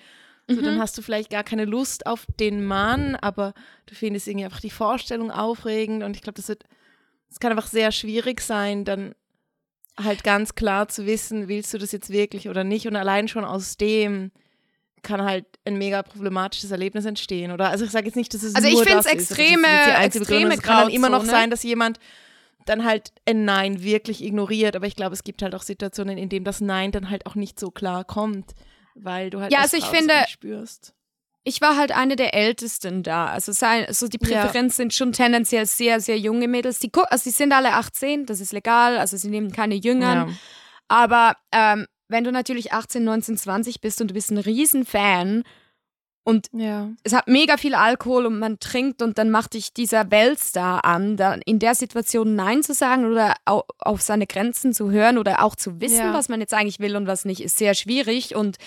So, 0.48 0.56
Mhm. 0.56 0.64
dann 0.64 0.78
hast 0.80 0.96
du 0.96 1.02
vielleicht 1.02 1.28
gar 1.30 1.44
keine 1.44 1.66
Lust 1.66 2.06
auf 2.06 2.24
den 2.40 2.64
Mann, 2.64 3.14
aber 3.16 3.52
du 3.86 3.94
findest 3.94 4.26
irgendwie 4.26 4.46
einfach 4.46 4.60
die 4.60 4.70
Vorstellung 4.70 5.30
aufregend 5.30 6.02
und 6.02 6.16
ich 6.16 6.22
glaube, 6.22 6.36
das 6.38 6.48
wird, 6.48 6.64
es 7.30 7.40
kann 7.40 7.50
einfach 7.52 7.68
sehr 7.68 7.92
schwierig 7.92 8.40
sein, 8.40 8.84
dann 8.86 9.14
halt 10.04 10.24
ganz 10.24 10.54
klar 10.54 10.88
zu 10.88 11.06
wissen, 11.06 11.48
willst 11.48 11.72
du 11.74 11.78
das 11.78 11.92
jetzt 11.92 12.10
wirklich 12.10 12.48
oder 12.48 12.64
nicht 12.64 12.86
und 12.86 12.96
allein 12.96 13.28
schon 13.28 13.44
aus 13.44 13.76
dem 13.76 14.30
kann 15.02 15.22
halt 15.22 15.46
ein 15.64 15.78
mega 15.78 16.02
problematisches 16.02 16.70
Erlebnis 16.70 17.06
entstehen, 17.06 17.52
oder? 17.52 17.70
Also 17.70 17.84
ich 17.86 17.90
sage 17.90 18.06
jetzt 18.06 18.16
nicht, 18.16 18.34
dass 18.34 18.42
es 18.42 18.54
Also 18.54 18.68
ich 18.68 18.74
nur 18.74 18.84
das 18.84 19.06
ist, 19.06 19.06
das 19.06 19.12
ist 19.14 19.30
extreme- 19.30 19.56
nicht 19.62 19.86
die 19.86 19.90
einzige 19.92 20.22
extreme 20.24 20.40
Begründung. 20.50 20.58
Es 20.58 20.62
kann 20.62 20.76
dann 20.84 20.90
immer 20.90 21.08
noch 21.08 21.24
sein, 21.24 21.50
dass 21.50 21.62
jemand 21.62 21.98
dann 22.66 22.84
halt 22.84 23.12
ein 23.26 23.46
Nein 23.46 23.82
wirklich 23.82 24.22
ignoriert, 24.22 24.76
aber 24.76 24.86
ich 24.86 24.96
glaube, 24.96 25.14
es 25.14 25.24
gibt 25.24 25.40
halt 25.42 25.54
auch 25.54 25.62
Situationen, 25.62 26.18
in 26.18 26.28
denen 26.28 26.44
das 26.44 26.60
Nein 26.60 26.92
dann 26.92 27.08
halt 27.08 27.24
auch 27.26 27.34
nicht 27.34 27.58
so 27.58 27.70
klar 27.70 28.04
kommt, 28.04 28.52
weil 28.94 29.30
du 29.30 29.40
halt 29.40 29.50
Ja, 29.52 29.62
das 29.62 29.72
also 29.72 29.86
ich 29.86 29.90
finde- 29.96 30.12
spürst. 30.28 30.94
Ich 31.42 31.60
war 31.60 31.76
halt 31.76 31.92
eine 31.92 32.16
der 32.16 32.34
Ältesten 32.34 33.02
da. 33.02 33.26
Also, 33.26 33.52
sein, 33.52 33.86
also 33.86 34.08
die 34.08 34.18
Ja. 34.22 34.42
Präferenz 34.42 34.76
sind 34.76 34.92
schon 34.92 35.12
tendenziell 35.12 35.64
sehr, 35.66 36.00
sehr 36.00 36.18
junge 36.18 36.48
Mädels. 36.48 36.78
Die, 36.80 36.90
also 37.08 37.24
die 37.24 37.34
sind 37.34 37.52
alle 37.52 37.72
18, 37.74 38.26
das 38.26 38.40
ist 38.40 38.52
legal, 38.52 38.98
also 38.98 39.16
sie 39.16 39.28
nehmen 39.30 39.50
keine 39.52 39.74
Jüngern. 39.74 40.28
Ja. 40.28 40.34
Aber 40.88 41.36
ähm, 41.52 41.86
wenn 42.08 42.24
du 42.24 42.32
natürlich 42.32 42.72
18, 42.72 43.04
19, 43.04 43.36
20 43.38 43.80
bist 43.80 44.00
und 44.00 44.08
du 44.08 44.14
bist 44.14 44.30
ein 44.30 44.38
Riesenfan 44.38 45.44
und 46.24 46.48
Ja. 46.52 46.90
es 47.04 47.14
hat 47.14 47.26
mega 47.28 47.56
viel 47.56 47.74
Alkohol 47.74 48.26
und 48.26 48.38
man 48.38 48.58
trinkt 48.58 49.00
und 49.00 49.16
dann 49.16 49.30
macht 49.30 49.54
dich 49.54 49.72
dieser 49.72 50.10
Weltstar 50.10 50.84
an, 50.84 51.16
dann 51.16 51.40
in 51.46 51.58
der 51.58 51.74
Situation 51.74 52.34
Nein 52.34 52.62
zu 52.62 52.74
sagen 52.74 53.06
oder 53.06 53.34
au 53.46 53.62
auf 53.78 54.02
seine 54.02 54.26
Grenzen 54.26 54.74
zu 54.74 54.90
hören 54.90 55.16
oder 55.16 55.42
auch 55.42 55.56
zu 55.56 55.80
wissen, 55.80 55.96
Ja. 56.08 56.12
was 56.12 56.28
man 56.28 56.40
jetzt 56.40 56.52
eigentlich 56.52 56.80
will 56.80 56.96
und 56.96 57.06
was 57.06 57.24
nicht, 57.24 57.40
ist 57.40 57.56
sehr 57.56 57.72
schwierig 57.74 58.34
und 58.34 58.58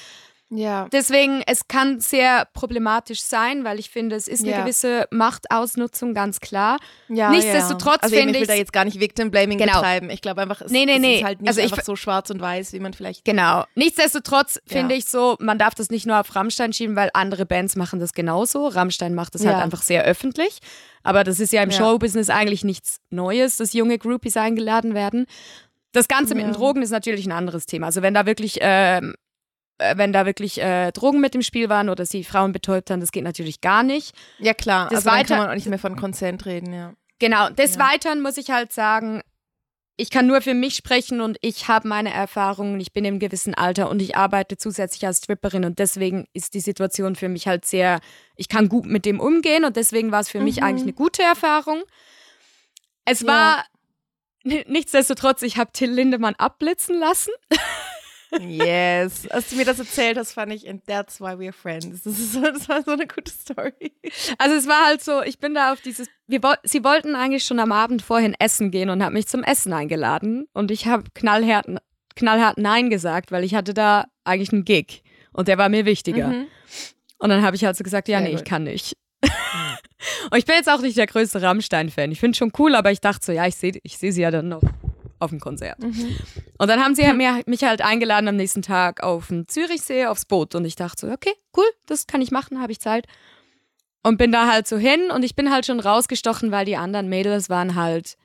Ja. 0.49 0.87
Deswegen, 0.91 1.41
es 1.47 1.67
kann 1.67 1.99
sehr 1.99 2.45
problematisch 2.53 3.21
sein, 3.21 3.63
weil 3.63 3.79
ich 3.79 3.89
finde, 3.89 4.15
es 4.15 4.27
ist 4.27 4.41
eine 4.43 4.51
Ja. 4.51 4.61
gewisse 4.61 5.07
Machtausnutzung, 5.09 6.13
ganz 6.13 6.39
klar. 6.39 6.77
ja 7.09 7.29
Nichtsdestotrotz 7.31 7.95
ja. 7.95 8.01
also 8.03 8.15
finde 8.15 8.33
ich 8.35 8.41
will 8.41 8.47
da 8.47 8.53
jetzt 8.53 8.71
gar 8.73 8.85
nicht 8.85 8.99
Victim 8.99 9.31
Blaming 9.31 9.57
Genau. 9.57 9.73
betreiben. 9.73 10.09
Ich 10.09 10.21
glaube 10.21 10.41
einfach, 10.41 10.61
es, 10.61 10.71
Nee, 10.71 10.85
nee, 10.85 10.95
es 10.95 11.01
nee. 11.01 11.17
ist 11.17 11.23
halt 11.23 11.41
nicht 11.41 11.47
Also 11.47 11.61
ich 11.61 11.71
einfach 11.71 11.83
so 11.83 11.95
schwarz 11.95 12.29
und 12.29 12.39
weiß, 12.39 12.73
wie 12.73 12.79
man 12.79 12.93
vielleicht. 12.93 13.25
Genau. 13.25 13.63
Nichtsdestotrotz 13.75 14.59
finde 14.67 14.95
ich 14.95 15.05
so, 15.05 15.37
man 15.39 15.57
darf 15.57 15.73
das 15.75 15.89
nicht 15.89 16.05
nur 16.05 16.19
auf 16.19 16.35
Rammstein 16.35 16.71
schieben, 16.73 16.95
weil 16.95 17.09
andere 17.13 17.45
Bands 17.45 17.75
machen 17.75 17.99
das 17.99 18.13
genauso. 18.13 18.67
Rammstein 18.67 19.15
macht 19.15 19.35
das 19.35 19.45
halt 19.45 19.57
einfach 19.57 19.81
sehr 19.81 20.03
öffentlich. 20.03 20.59
Aber 21.03 21.23
das 21.23 21.39
ist 21.39 21.51
ja 21.51 21.61
im. 21.63 21.71
Showbusiness 21.71 22.29
eigentlich 22.29 22.63
nichts 22.63 22.99
Neues, 23.09 23.57
dass 23.57 23.73
junge 23.73 23.97
Groupies 23.97 24.37
eingeladen 24.37 24.93
werden. 24.93 25.25
Das 25.91 26.07
Ganze 26.07 26.33
mit 26.35 26.45
den 26.45 26.53
Drogen 26.53 26.81
ist 26.81 26.91
natürlich 26.91 27.25
ein 27.25 27.31
anderes 27.31 27.65
Thema. 27.65 27.87
Also 27.87 28.01
wenn 28.01 28.13
da 28.13 28.25
wirklich, 28.25 28.57
ähm, 28.61 29.13
äh, 29.13 29.22
wenn 29.95 30.13
da 30.13 30.25
wirklich 30.25 30.61
äh, 30.61 30.91
Drogen 30.91 31.19
mit 31.21 31.35
im 31.35 31.41
Spiel 31.41 31.69
waren 31.69 31.89
oder 31.89 32.05
sie 32.05 32.23
Frauen 32.23 32.51
betäubt 32.51 32.89
haben, 32.89 32.99
das 33.01 33.11
geht 33.11 33.23
natürlich 33.23 33.61
gar 33.61 33.83
nicht. 33.83 34.13
Ja 34.39 34.53
klar, 34.53 34.89
Das 34.89 35.05
also 35.05 35.11
weiter- 35.11 35.35
kann 35.35 35.37
man 35.39 35.49
auch 35.49 35.55
nicht 35.55 35.67
mehr 35.67 35.79
von 35.79 35.95
Consent 35.95 36.45
reden, 36.45 36.73
ja. 36.73 36.93
Genau, 37.19 37.49
des 37.49 37.75
Ja. 37.75 37.91
Weiteren 37.91 38.21
muss 38.21 38.37
ich 38.37 38.49
halt 38.49 38.73
sagen, 38.73 39.21
ich 39.95 40.09
kann 40.09 40.25
nur 40.25 40.41
für 40.41 40.55
mich 40.55 40.75
sprechen 40.75 41.21
und 41.21 41.37
ich 41.41 41.67
habe 41.67 41.87
meine 41.87 42.11
Erfahrungen, 42.11 42.79
ich 42.79 42.93
bin 42.93 43.05
im 43.05 43.19
gewissen 43.19 43.53
Alter 43.53 43.89
und 43.91 44.01
ich 44.01 44.17
arbeite 44.17 44.57
zusätzlich 44.57 45.05
als 45.05 45.19
Stripperin 45.19 45.65
und 45.65 45.77
deswegen 45.77 46.25
ist 46.33 46.55
die 46.55 46.61
Situation 46.61 47.15
für 47.15 47.29
mich 47.29 47.47
halt 47.47 47.63
sehr, 47.65 47.99
ich 48.35 48.49
kann 48.49 48.69
gut 48.69 48.85
mit 48.85 49.05
dem 49.05 49.19
umgehen 49.19 49.65
und 49.65 49.75
deswegen 49.75 50.11
war 50.11 50.19
es 50.21 50.29
für 50.29 50.39
mich 50.39 50.57
Mhm. 50.57 50.63
eigentlich 50.63 50.81
eine 50.83 50.93
gute 50.93 51.21
Erfahrung. 51.21 51.83
Es 53.05 53.21
Ja. 53.21 53.27
war, 53.27 53.65
nichtsdestotrotz, 54.43 55.43
ich 55.43 55.57
habe 55.57 55.71
Till 55.73 55.91
Lindemann 55.91 56.35
abblitzen 56.35 56.99
lassen. 56.99 57.31
Yes. 58.39 59.27
Als 59.29 59.49
du 59.49 59.55
mir 59.55 59.65
das 59.65 59.79
erzählt 59.79 60.17
hast, 60.17 60.33
fand 60.33 60.51
ich, 60.53 60.67
and 60.69 60.85
that's 60.85 61.19
why 61.19 61.33
we're 61.33 61.53
friends. 61.53 62.03
Das, 62.03 62.17
ist 62.17 62.33
so, 62.33 62.41
das 62.41 62.67
war 62.67 62.81
so 62.83 62.91
eine 62.91 63.07
gute 63.07 63.31
Story. 63.31 63.93
Also 64.37 64.55
es 64.55 64.67
war 64.67 64.85
halt 64.85 65.03
so, 65.03 65.21
ich 65.21 65.39
bin 65.39 65.53
da 65.53 65.73
auf 65.73 65.81
dieses, 65.81 66.07
wir, 66.27 66.41
sie 66.63 66.83
wollten 66.83 67.15
eigentlich 67.15 67.43
schon 67.43 67.59
am 67.59 67.71
Abend 67.71 68.01
vorhin 68.01 68.35
essen 68.39 68.71
gehen 68.71 68.89
und 68.89 69.03
haben 69.03 69.13
mich 69.13 69.27
zum 69.27 69.43
Essen 69.43 69.73
eingeladen 69.73 70.47
und 70.53 70.71
ich 70.71 70.87
habe 70.87 71.03
knallhart, 71.13 71.67
knallhart 72.15 72.57
Nein 72.57 72.89
gesagt, 72.89 73.31
weil 73.31 73.43
ich 73.43 73.55
hatte 73.55 73.73
da 73.73 74.05
eigentlich 74.23 74.51
einen 74.51 74.65
Gig 74.65 75.03
und 75.31 75.47
der 75.47 75.57
war 75.57 75.69
mir 75.69 75.85
wichtiger. 75.85 76.27
Mhm. 76.27 76.47
Und 77.19 77.29
dann 77.29 77.41
habe 77.41 77.55
ich 77.55 77.63
halt 77.63 77.77
so 77.77 77.83
gesagt, 77.83 78.07
ja, 78.07 78.19
Sehr 78.19 78.27
nee, 78.27 78.33
ich 78.33 78.41
gut. 78.41 78.49
kann 78.49 78.63
nicht. 78.63 78.97
und 80.31 80.37
ich 80.37 80.45
bin 80.45 80.55
jetzt 80.55 80.69
auch 80.69 80.81
nicht 80.81 80.97
der 80.97 81.07
größte 81.07 81.41
Rammstein-Fan. 81.41 82.11
Ich 82.11 82.19
finde 82.19 82.37
schon 82.37 82.51
cool, 82.57 82.75
aber 82.75 82.91
ich 82.91 82.99
dachte 82.99 83.25
so, 83.25 83.31
ja, 83.31 83.47
ich 83.47 83.55
sehe 83.55 83.79
ich 83.83 83.97
seh 83.97 84.11
sie 84.11 84.21
ja 84.21 84.31
dann 84.31 84.49
noch 84.49 84.61
auf 85.19 85.29
dem 85.29 85.39
Konzert. 85.39 85.79
Mhm. 85.79 86.15
Und 86.57 86.67
dann 86.67 86.81
haben 86.83 86.95
sie 86.95 87.11
mir, 87.13 87.41
mich 87.45 87.63
halt 87.63 87.81
eingeladen 87.81 88.27
am 88.27 88.35
nächsten 88.35 88.61
Tag 88.61 89.01
auf 89.03 89.27
den 89.27 89.47
Zürichsee 89.47 90.05
aufs 90.07 90.25
Boot. 90.25 90.55
Und 90.55 90.65
ich 90.65 90.75
dachte 90.75 91.07
so, 91.07 91.13
okay, 91.13 91.33
cool, 91.55 91.65
das 91.85 92.07
kann 92.07 92.21
ich 92.21 92.31
machen, 92.31 92.61
habe 92.61 92.71
ich 92.71 92.79
Zeit. 92.79 93.05
Und 94.03 94.17
bin 94.17 94.31
da 94.31 94.51
halt 94.51 94.67
so 94.67 94.77
hin 94.77 95.11
und 95.11 95.23
ich 95.23 95.35
bin 95.35 95.49
halt 95.51 95.65
schon 95.65 95.79
rausgestochen, 95.79 96.51
weil 96.51 96.65
die 96.65 96.75
anderen 96.75 97.07
Mädels 97.07 97.49
waren 97.49 97.75
halt, 97.75 98.17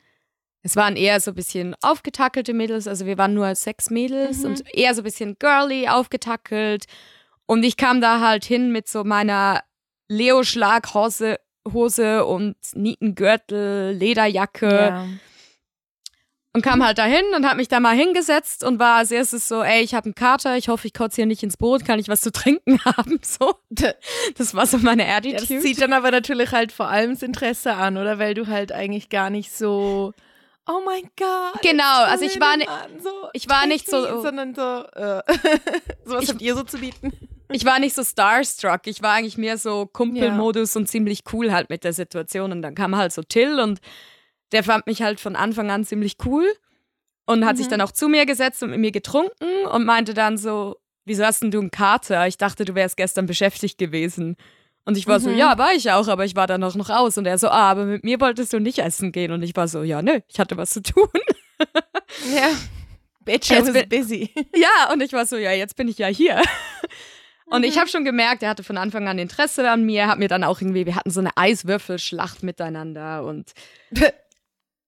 es 0.62 0.74
waren 0.74 0.96
eher 0.96 1.20
so 1.20 1.30
ein 1.30 1.34
bisschen 1.36 1.76
aufgetackelte 1.82 2.52
Mädels, 2.52 2.88
also 2.88 3.06
wir 3.06 3.16
waren 3.16 3.32
nur 3.32 3.54
sechs 3.54 3.88
Mädels 3.90 4.38
Mhm. 4.38 4.44
und 4.46 4.74
eher 4.74 4.94
so 4.96 5.02
ein 5.02 5.04
bisschen 5.04 5.36
girly, 5.38 5.88
aufgetackelt. 5.88 6.86
Und 7.46 7.62
ich 7.62 7.76
kam 7.76 8.00
da 8.00 8.20
halt 8.20 8.44
hin 8.44 8.72
mit 8.72 8.88
so 8.88 9.04
meiner 9.04 9.62
Leo-Schlaghose 10.08 11.38
Hose 11.72 12.24
und 12.24 12.56
Nietengürtel, 12.74 13.92
Lederjacke 13.92 14.68
Ja. 14.74 15.06
Und 16.58 16.62
kam 16.62 16.84
halt 16.84 16.98
dahin 16.98 17.24
und 17.36 17.46
hab 17.48 17.56
mich 17.56 17.68
da 17.68 17.78
mal 17.80 17.94
hingesetzt 17.96 18.64
und 18.64 18.78
war 18.78 18.96
als 18.96 19.10
erstes 19.10 19.46
so, 19.48 19.62
ey, 19.62 19.82
ich 19.82 19.94
habe 19.94 20.06
einen 20.06 20.14
Kater, 20.14 20.56
ich 20.56 20.68
hoffe, 20.68 20.86
ich 20.86 20.92
kotze 20.94 21.16
hier 21.16 21.26
nicht 21.26 21.42
ins 21.42 21.56
Boot, 21.56 21.84
kann 21.84 21.98
ich 21.98 22.08
was 22.08 22.20
zu 22.20 22.32
trinken 22.32 22.78
haben? 22.84 23.20
So, 23.22 23.54
das 24.36 24.54
war 24.54 24.66
so 24.66 24.78
meine 24.78 25.06
Ja, 25.06 25.20
das 25.20 25.34
Attitude. 25.34 25.60
zieht 25.60 25.80
dann 25.80 25.92
aber 25.92 26.10
natürlich 26.10 26.50
halt 26.52 26.72
vor 26.72 26.88
allem 26.88 27.12
das 27.14 27.22
Interesse 27.22 27.74
an, 27.74 27.96
oder? 27.96 28.18
Weil 28.18 28.34
du 28.34 28.46
halt 28.48 28.72
eigentlich 28.72 29.08
gar 29.08 29.30
nicht 29.30 29.52
so, 29.56 30.12
oh 30.66 30.80
mein 30.84 31.02
Gott. 31.16 31.62
Genau, 31.62 32.02
also 32.04 32.24
ich 32.24 32.40
war 32.40 32.54
an, 32.54 32.62
so, 33.02 33.10
ich 33.32 33.48
war 33.48 33.66
nicht 33.66 33.88
so- 33.88 34.00
me, 34.02 34.20
sondern 34.22 34.54
so, 34.54 34.82
äh, 34.94 35.22
so 36.04 36.14
was 36.16 36.24
Ich- 36.24 36.30
habt 36.30 36.42
ihr 36.42 36.54
so 36.56 36.62
zu 36.64 36.78
bieten? 36.78 37.12
ich 37.50 37.64
war 37.64 37.78
nicht 37.78 37.94
so 37.94 38.04
starstruck, 38.04 38.80
ich 38.86 39.00
war 39.00 39.14
eigentlich 39.14 39.38
mehr 39.38 39.56
so 39.56 39.86
Kumpelmodus 39.86 40.76
und 40.76 40.86
ziemlich 40.88 41.20
cool 41.32 41.50
halt 41.52 41.70
mit 41.70 41.82
der 41.84 41.94
Situation. 41.94 42.52
Und 42.52 42.60
dann 42.62 42.74
kam 42.74 42.94
halt 42.96 43.12
so 43.12 43.22
Till 43.22 43.58
und 43.58 43.80
der 44.52 44.64
fand 44.64 44.86
mich 44.86 45.02
halt 45.02 45.20
von 45.20 45.36
Anfang 45.36 45.70
an 45.70 45.84
ziemlich 45.84 46.16
cool 46.24 46.46
und 47.26 47.44
hat 47.44 47.56
sich 47.56 47.66
Mhm. 47.66 47.70
dann 47.70 47.80
auch 47.82 47.92
zu 47.92 48.08
mir 48.08 48.26
gesetzt 48.26 48.62
und 48.62 48.70
mit 48.70 48.80
mir 48.80 48.92
getrunken 48.92 49.66
und 49.72 49.84
meinte 49.84 50.14
dann 50.14 50.36
so, 50.38 50.76
wieso 51.04 51.24
hast 51.24 51.42
denn 51.42 51.50
du 51.50 51.60
einen 51.60 51.70
Kater? 51.70 52.26
Ich 52.26 52.36
dachte, 52.38 52.64
du 52.64 52.74
wärst 52.74 52.96
gestern 52.96 53.26
beschäftigt 53.26 53.78
gewesen. 53.78 54.36
Und 54.84 54.96
ich 54.96 55.06
war 55.06 55.20
so, 55.20 55.28
Mhm. 55.28 55.36
ja, 55.36 55.58
war 55.58 55.72
ich 55.74 55.90
auch, 55.92 56.08
aber 56.08 56.24
ich 56.24 56.34
war 56.36 56.46
dann 56.46 56.62
auch 56.64 56.74
noch 56.74 56.88
aus. 56.88 57.18
Und 57.18 57.26
er 57.26 57.36
so, 57.36 57.48
ah, 57.48 57.70
aber 57.70 57.84
mit 57.84 58.04
mir 58.04 58.20
wolltest 58.20 58.52
du 58.54 58.58
nicht 58.60 58.78
essen 58.78 59.12
gehen. 59.12 59.32
Und 59.32 59.42
ich 59.42 59.54
war 59.54 59.68
so, 59.68 59.82
ja, 59.82 60.00
nö, 60.00 60.20
ich 60.28 60.40
hatte 60.40 60.56
was 60.56 60.70
zu 60.70 60.82
tun. 60.82 61.08
Ja. 62.34 62.48
Bitch, 63.24 63.50
I 63.50 63.60
was 63.60 63.72
bin- 63.72 63.88
busy. 63.88 64.30
Ja, 64.54 64.90
und 64.92 65.02
ich 65.02 65.12
war 65.12 65.26
so, 65.26 65.36
ja, 65.36 65.52
jetzt 65.52 65.76
bin 65.76 65.88
ich 65.88 65.98
ja 65.98 66.06
hier. 66.06 66.40
Und 67.50 67.64
ich 67.64 67.78
habe 67.78 67.88
schon 67.88 68.04
gemerkt, 68.04 68.42
er 68.42 68.50
hatte 68.50 68.62
von 68.62 68.76
Anfang 68.76 69.08
an 69.08 69.18
Interesse 69.18 69.70
an 69.70 69.84
mir, 69.86 70.06
hat 70.06 70.18
mir 70.18 70.28
dann 70.28 70.44
auch 70.44 70.60
irgendwie, 70.60 70.84
wir 70.84 70.94
hatten 70.96 71.10
so 71.10 71.20
eine 71.20 71.34
Eiswürfelschlacht 71.34 72.42
miteinander 72.42 73.24
und 73.24 73.52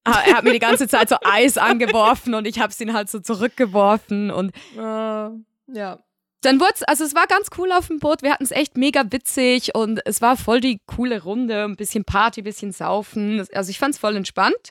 er 0.05 0.37
hat 0.37 0.45
mir 0.45 0.53
die 0.53 0.59
ganze 0.59 0.89
Zeit 0.89 1.09
so 1.09 1.17
Eis 1.23 1.59
angeworfen 1.59 2.35
und 2.35 2.47
ich 2.47 2.59
habe 2.61 2.71
es 2.73 2.81
ihn 2.81 2.93
halt 2.95 3.11
so 3.11 3.21
zurückgeworfen 3.21 4.31
und 4.31 4.53
Äh, 4.77 4.79
ja. 4.79 5.99
dann 6.43 6.59
wurde 6.61 6.73
es, 6.75 6.83
also 6.85 7.05
es 7.05 7.15
war 7.15 7.27
ganz 7.27 7.49
cool 7.59 7.71
auf 7.73 7.89
dem 7.89 7.99
Boot, 7.99 8.23
wir 8.23 8.33
hatten 8.33 8.45
es 8.45 8.51
echt 8.51 8.77
mega 8.77 9.05
witzig 9.11 9.75
und 9.75 10.01
es 10.07 10.23
war 10.23 10.37
voll 10.37 10.61
die 10.61 10.81
coole 10.87 11.23
Runde, 11.23 11.65
ein 11.65 11.77
bisschen 11.77 12.05
Party, 12.05 12.41
ein 12.41 12.45
bisschen 12.45 12.73
Saufen, 12.73 13.47
also 13.53 13.71
ich 13.71 13.79
fand 13.79 13.95
es 13.95 14.01
voll 14.01 14.17
entspannt. 14.17 14.71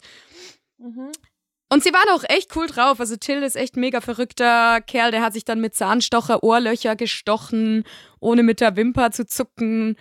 Mhm. 0.78 1.12
Und 1.72 1.84
sie 1.84 1.94
waren 1.94 2.10
auch 2.18 2.24
echt 2.28 2.56
cool 2.56 2.66
drauf. 2.66 3.00
Also 3.00 3.16
Till 3.16 3.44
ist 3.44 3.56
echt 3.56 3.78
mega 3.78 4.02
verrückter 4.02 4.82
Kerl. 4.82 5.12
Der 5.12 5.22
hat 5.22 5.34
sich 5.34 5.46
dann 5.46 5.62
mit 5.62 5.76
Zahnstocher 5.76 6.42
Ohrlöcher 6.42 6.96
gestochen, 6.96 7.84
ohne 8.20 8.42
mit 8.42 8.60
der 8.60 8.76
Wimper 8.76 9.12
zu 9.12 9.28
zucken. 9.28 9.96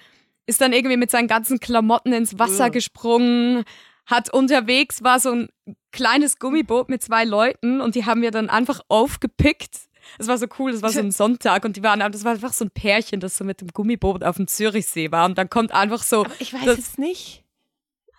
Ist 0.46 0.62
dann 0.62 0.72
irgendwie 0.72 0.96
mit 0.96 1.10
seinen 1.10 1.28
ganzen 1.28 1.60
Klamotten 1.60 2.14
ins 2.14 2.38
Wasser 2.38 2.66
Ugh. 2.68 2.72
gesprungen. 2.72 3.64
Hat 4.08 4.32
unterwegs, 4.32 5.02
war 5.04 5.20
so 5.20 5.30
ein 5.32 5.48
kleines 5.92 6.38
Gummiboot 6.38 6.88
mit 6.88 7.02
zwei 7.02 7.24
Leuten 7.24 7.80
und 7.80 7.94
die 7.94 8.06
haben 8.06 8.22
wir 8.22 8.30
dann 8.30 8.48
einfach 8.50 8.80
aufgepickt. 8.88 9.76
Es 10.18 10.26
war 10.28 10.38
so 10.38 10.46
cool, 10.58 10.70
es 10.70 10.80
war 10.80 10.90
so 10.90 11.00
ein 11.00 11.10
Sonntag 11.10 11.64
und 11.66 11.76
die 11.76 11.82
waren, 11.82 12.00
das 12.00 12.24
war 12.24 12.32
einfach 12.32 12.54
so 12.54 12.64
ein 12.64 12.70
Pärchen, 12.70 13.20
das 13.20 13.36
so 13.36 13.44
mit 13.44 13.60
dem 13.60 13.68
Gummiboot 13.68 14.24
auf 14.24 14.36
dem 14.36 14.46
Zürichsee 14.46 15.12
war 15.12 15.26
und 15.26 15.36
dann 15.36 15.50
kommt 15.50 15.72
einfach 15.72 16.02
so, 16.02 16.24
Aber 16.24 16.32
ich 16.38 16.54
weiß 16.54 16.64
Das- 16.64 16.76
jetzt 16.78 16.98
nicht, 16.98 17.44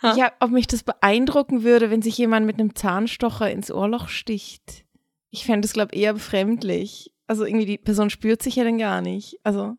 Ha? 0.03 0.15
ja, 0.15 0.31
ob 0.39 0.51
mich 0.51 0.67
das 0.67 0.83
beeindrucken 0.83 1.63
würde, 1.63 1.89
wenn 1.89 2.01
sich 2.03 2.17
jemand 2.17 2.45
mit 2.45 2.59
einem 2.59 2.75
Zahnstocher 2.75 3.49
ins 3.51 3.69
Ohrloch 3.71 4.07
sticht. 4.07 4.85
Ich 5.31 5.45
fände 5.45 5.65
es, 5.65 5.73
glaube 5.73 5.93
ich, 5.95 6.01
eher 6.01 6.13
befremdlich. 6.13 7.11
Also 7.27 7.43
irgendwie 7.45 7.65
die 7.65 7.77
Person 7.77 8.09
spürt 8.09 8.41
sich 8.41 8.55
ja 8.55 8.63
dann 8.63 8.77
gar 8.77 9.01
nicht. 9.01 9.37
Also 9.43 9.75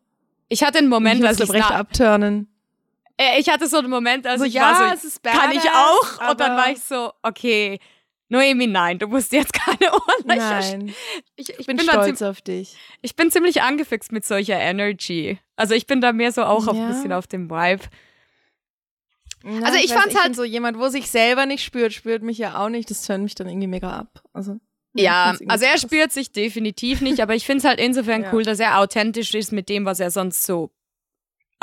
ich 0.49 0.63
hatte 0.63 0.79
einen 0.79 0.89
Moment, 0.89 1.21
ich 1.21 1.27
als 1.27 1.41
ich, 1.41 1.51
recht 1.53 1.71
abturnen. 1.71 2.50
Äh, 3.21 3.39
ich 3.41 3.49
hatte 3.51 3.67
so 3.67 3.79
einen 3.79 3.91
Moment, 3.91 4.27
als 4.27 4.41
So, 4.41 4.47
ich 4.47 4.55
ja, 4.55 4.63
war 4.63 4.89
so, 4.89 4.95
es 4.95 5.05
ist 5.05 5.23
kann 5.23 5.51
ich 5.53 5.59
badass, 5.63 5.75
auch? 6.21 6.31
Und 6.31 6.41
dann 6.41 6.57
war 6.57 6.71
ich 6.71 6.81
so, 6.81 7.13
okay, 7.23 7.79
Noemi, 8.29 8.67
nein, 8.67 8.99
du 8.99 9.09
musst 9.09 9.33
jetzt 9.33 9.53
keine 9.65 9.93
Ohrlöcher. 9.93 10.61
Nein, 10.61 10.95
Ich, 11.37 11.51
ich, 11.51 11.59
ich 11.61 11.67
bin 11.67 11.77
bin 11.77 11.87
stolz 11.87 12.23
auf 12.23 12.41
dich. 12.41 12.77
ich 13.03 13.17
bin 13.17 13.31
ziemlich 13.31 13.61
angefixt 13.63 14.13
mit 14.13 14.25
solcher 14.25 14.59
Energy. 14.59 15.39
Also 15.57 15.75
ich 15.75 15.87
bin 15.87 16.01
da 16.01 16.13
mehr 16.13 16.33
so 16.33 16.45
auch 16.45 16.67
auf 16.69 16.75
ein 16.77 16.81
Ja. 16.83 16.87
bisschen 16.89 17.13
auf 17.13 17.27
dem 17.27 17.51
Vibe. 17.51 17.83
Ja, 19.45 19.51
Also 19.65 19.79
ich 19.79 19.91
weiß, 19.91 19.99
fand's 19.99 20.15
ich 20.15 20.21
halt- 20.23 20.37
so 20.37 20.45
jemand, 20.45 20.79
wo 20.79 20.89
sich 20.89 21.11
selber 21.11 21.47
nicht 21.47 21.65
spürt, 21.65 21.93
spürt 21.93 22.23
mich 22.23 22.39
ja 22.39 22.59
auch 22.63 22.69
nicht. 22.69 22.91
Das 22.91 23.03
tönt 23.03 23.25
mich 23.25 23.35
dann 23.35 23.49
irgendwie 23.49 23.67
mega 23.69 23.91
ab. 23.91 24.23
Also 24.33 24.57
ich 24.95 25.03
Ja, 25.03 25.35
also 25.49 25.65
er 25.65 25.79
spürt 25.79 26.13
sich 26.13 26.33
definitiv 26.33 27.01
nicht, 27.01 27.21
aber 27.21 27.35
ich 27.35 27.47
finde 27.47 27.59
es 27.59 27.65
halt 27.65 27.81
insofern 27.81 28.23
Ja. 28.25 28.33
cool, 28.33 28.45
dass 28.45 28.61
er 28.61 28.79
authentisch 28.79 29.35
ist 29.35 29.51
mit 29.53 29.69
dem, 29.69 29.85
was 29.87 29.99
er 30.01 30.11
sonst 30.11 30.45
so 30.45 30.71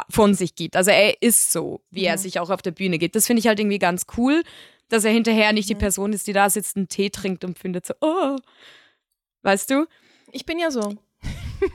von 0.09 0.33
sich 0.33 0.55
gibt. 0.55 0.75
Also 0.75 0.91
er 0.91 1.21
ist 1.21 1.51
so, 1.51 1.81
wie 1.89 2.05
er 2.05 2.15
Mhm. 2.15 2.19
sich 2.21 2.39
auch 2.39 2.49
auf 2.49 2.61
der 2.61 2.71
Bühne 2.71 2.97
gibt. 2.97 3.15
Das 3.15 3.27
finde 3.27 3.39
ich 3.39 3.47
halt 3.47 3.59
irgendwie 3.59 3.79
ganz 3.79 4.05
cool, 4.17 4.43
dass 4.89 5.03
er 5.03 5.11
hinterher 5.11 5.53
nicht 5.53 5.69
die. 5.69 5.75
Person 5.75 6.13
ist, 6.13 6.27
die 6.27 6.33
da 6.33 6.49
sitzt, 6.49 6.77
einen 6.77 6.87
Tee 6.87 7.09
trinkt 7.09 7.43
und 7.43 7.57
findet 7.59 7.85
so, 7.85 7.93
oh. 8.01 8.37
Weißt 9.43 9.69
du? 9.69 9.85
Ich 10.31 10.45
bin 10.45 10.59
ja 10.59 10.71
so. 10.71 10.93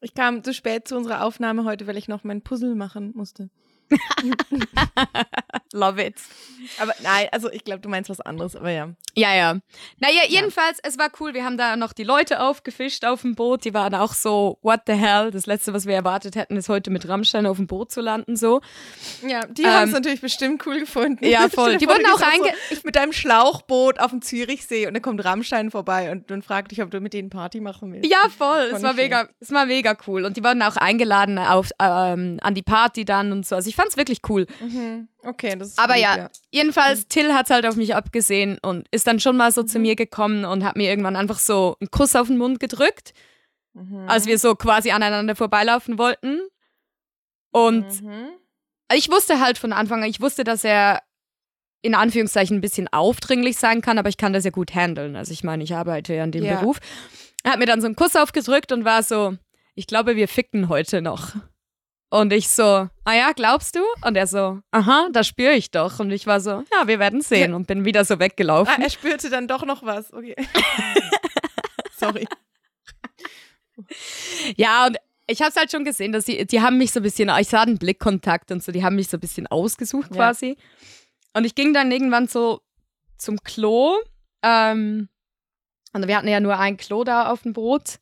ich 0.00 0.14
kam 0.14 0.42
zu 0.42 0.52
spät 0.52 0.88
zu 0.88 0.96
unserer 0.96 1.24
Aufnahme 1.24 1.64
heute, 1.64 1.86
weil 1.86 1.96
ich 1.96 2.08
noch 2.08 2.24
mein 2.24 2.42
Puzzle 2.42 2.74
machen 2.74 3.12
musste. 3.14 3.50
Love 5.72 6.02
it. 6.04 6.14
Aber 6.78 6.92
nein, 7.02 7.28
also 7.32 7.50
ich 7.50 7.64
glaube, 7.64 7.80
du 7.80 7.88
meinst 7.88 8.08
was 8.10 8.20
anderes, 8.20 8.54
aber 8.56 8.70
ja. 8.70 8.90
Ja, 9.14 9.34
ja. 9.34 9.58
Naja, 9.98 10.22
jedenfalls, 10.28 10.78
es 10.82 10.98
war 10.98 11.08
cool. 11.20 11.34
Wir 11.34 11.44
haben 11.44 11.58
da 11.58 11.76
noch 11.76 11.92
die 11.92 12.04
Leute 12.04 12.40
aufgefischt 12.40 13.04
auf 13.04 13.22
dem 13.22 13.34
Boot. 13.34 13.64
Die 13.64 13.74
waren 13.74 13.94
auch 13.94 14.12
so, 14.14 14.58
what 14.62 14.80
the 14.86 14.92
hell? 14.94 15.30
Das 15.30 15.46
Letzte, 15.46 15.72
was 15.74 15.86
wir 15.86 15.94
erwartet 15.94 16.36
hätten, 16.36 16.56
ist 16.56 16.68
heute 16.68 16.90
mit 16.90 17.08
Rammstein 17.08 17.46
auf 17.46 17.56
dem 17.56 17.66
Boot 17.66 17.90
zu 17.90 18.00
landen, 18.00 18.36
so. 18.36 18.60
Ja, 19.26 19.44
die 19.46 19.62
Ähm, 19.62 19.70
haben 19.70 19.88
es 19.88 19.92
natürlich 19.94 20.20
bestimmt 20.20 20.64
cool 20.66 20.78
gefunden. 20.80 21.24
Ja, 21.26 21.48
voll. 21.52 21.76
Die 21.78 21.86
wurden 21.88 22.06
auch 22.06 22.20
einge- 22.20 22.54
so 22.70 22.80
mit 22.84 22.96
deinem 22.96 23.12
Schlauchboot 23.12 23.98
auf 23.98 24.10
dem 24.10 24.22
Zürichsee 24.22 24.86
und 24.86 24.94
dann 24.94 25.02
kommt 25.02 25.24
Rammstein 25.24 25.70
vorbei 25.70 26.10
und, 26.10 26.30
und 26.30 26.44
fragt 26.44 26.70
dich, 26.70 26.82
ob 26.82 26.90
du 26.90 27.00
mit 27.00 27.12
denen 27.12 27.28
Party 27.30 27.60
machen 27.60 27.92
willst. 27.92 28.10
Ja, 28.10 28.28
voll. 28.36 28.70
Es 28.72 28.82
war 28.82 28.94
mega, 28.94 29.28
es 29.40 29.50
war 29.52 29.66
mega 29.66 29.96
cool. 30.06 30.24
Und 30.24 30.36
die 30.36 30.44
wurden 30.44 30.62
auch 30.62 30.76
eingeladen 30.76 31.38
auf, 31.38 31.70
ähm, 31.80 32.38
an 32.40 32.54
die 32.54 32.62
Party 32.62 33.04
dann 33.04 33.32
und 33.32 33.46
so. 33.46 33.56
Also 33.56 33.68
ich 33.68 33.76
fand's 33.82 33.96
wirklich 33.96 34.20
cool. 34.28 34.46
Mhm. 34.60 35.08
Okay, 35.22 35.56
das 35.58 35.68
ist 35.68 35.78
Aber 35.78 35.94
gut, 35.94 36.02
ja, 36.02 36.30
jedenfalls, 36.50 37.06
Till 37.08 37.32
hat's 37.34 37.50
halt 37.50 37.66
auf 37.66 37.76
mich 37.76 37.94
abgesehen 37.94 38.58
und 38.62 38.86
ist 38.90 39.06
dann 39.06 39.20
schon 39.20 39.36
mal 39.36 39.52
so 39.52 39.62
zu 39.62 39.78
mir 39.78 39.96
gekommen 39.96 40.44
und 40.44 40.64
hat 40.64 40.76
mir 40.76 40.88
irgendwann 40.88 41.16
einfach 41.16 41.38
so 41.38 41.76
einen 41.80 41.90
Kuss 41.90 42.14
auf 42.16 42.28
den 42.28 42.38
Mund 42.38 42.60
gedrückt, 42.60 43.12
Mhm. 43.74 44.08
als 44.08 44.26
wir 44.26 44.38
so 44.38 44.54
quasi 44.54 44.90
aneinander 44.90 45.34
vorbeilaufen 45.34 45.96
wollten. 45.98 46.40
Und 47.50 48.02
Mhm. 48.02 48.28
ich 48.94 49.10
wusste 49.10 49.40
halt 49.40 49.58
von 49.58 49.72
Anfang 49.72 50.02
an, 50.02 50.08
ich 50.08 50.20
wusste, 50.20 50.44
dass 50.44 50.64
er 50.64 51.02
in 51.82 51.94
Anführungszeichen 51.94 52.58
ein 52.58 52.60
bisschen 52.60 52.88
aufdringlich 52.92 53.56
sein 53.56 53.80
kann, 53.80 53.98
aber 53.98 54.08
ich 54.08 54.16
kann 54.16 54.32
das 54.32 54.44
ja 54.44 54.50
gut 54.50 54.74
handeln. 54.74 55.16
Also 55.16 55.32
ich 55.32 55.42
meine, 55.42 55.64
ich 55.64 55.74
arbeite 55.74 56.14
ja 56.14 56.22
in 56.24 56.30
dem 56.32 56.44
Ja. 56.44 56.60
Beruf. 56.60 56.78
Er 57.42 57.52
hat 57.52 57.58
mir 57.58 57.66
dann 57.66 57.80
so 57.80 57.86
einen 57.86 57.96
Kuss 57.96 58.14
aufgedrückt 58.14 58.70
und 58.72 58.84
war 58.84 59.02
so, 59.02 59.36
ich 59.74 59.86
glaube, 59.88 60.14
wir 60.16 60.28
ficken 60.28 60.68
heute 60.68 61.02
noch. 61.02 61.32
Und 62.12 62.30
ich 62.30 62.50
so, 62.50 62.62
ah 63.04 63.14
ja, 63.14 63.32
glaubst 63.32 63.74
du? 63.74 63.80
Und 64.04 64.16
er 64.16 64.26
so, 64.26 64.60
aha, 64.70 65.08
das 65.12 65.26
spüre 65.26 65.54
ich 65.54 65.70
doch. 65.70 65.98
Und 65.98 66.10
ich 66.10 66.26
war 66.26 66.40
so, 66.40 66.62
ja, 66.70 66.86
wir 66.86 66.98
werden 66.98 67.22
sehen. 67.22 67.54
Und 67.54 67.66
bin 67.66 67.86
wieder 67.86 68.04
so 68.04 68.14
Ah, 68.14 68.18
weggelaufen. 68.18 68.82
er 68.82 68.90
spürte 68.90 69.30
dann 69.30 69.48
doch 69.48 69.64
noch 69.64 69.82
was. 69.82 70.12
Okay. 70.12 70.36
Sorry. 71.96 72.26
Ja, 74.56 74.86
und 74.86 74.98
ich 75.26 75.40
habe 75.40 75.50
es 75.50 75.56
halt 75.56 75.70
schon 75.70 75.84
gesehen, 75.84 76.12
dass 76.12 76.26
sie, 76.26 76.44
die 76.46 76.60
haben 76.60 76.76
mich 76.76 76.92
so 76.92 77.00
ein 77.00 77.02
bisschen, 77.02 77.30
ich 77.40 77.48
sah 77.48 77.64
den 77.64 77.78
Blickkontakt 77.78 78.50
und 78.50 78.62
so, 78.62 78.72
die 78.72 78.84
haben 78.84 78.96
mich 78.96 79.08
so 79.08 79.16
ein 79.16 79.20
bisschen 79.20 79.46
ausgesucht 79.46 80.10
Ja. 80.10 80.16
quasi. 80.16 80.58
Und 81.32 81.44
ich 81.44 81.54
ging 81.54 81.72
dann 81.72 81.90
irgendwann 81.90 82.28
so 82.28 82.60
zum 83.16 83.38
Klo. 83.42 83.96
Ähm, 84.42 85.08
und 85.94 86.06
wir 86.08 86.16
hatten 86.16 86.28
ja 86.28 86.40
nur 86.40 86.58
ein 86.58 86.76
Klo 86.76 87.04
da 87.04 87.30
auf 87.30 87.42
dem 87.42 87.54
Boot. 87.54 87.98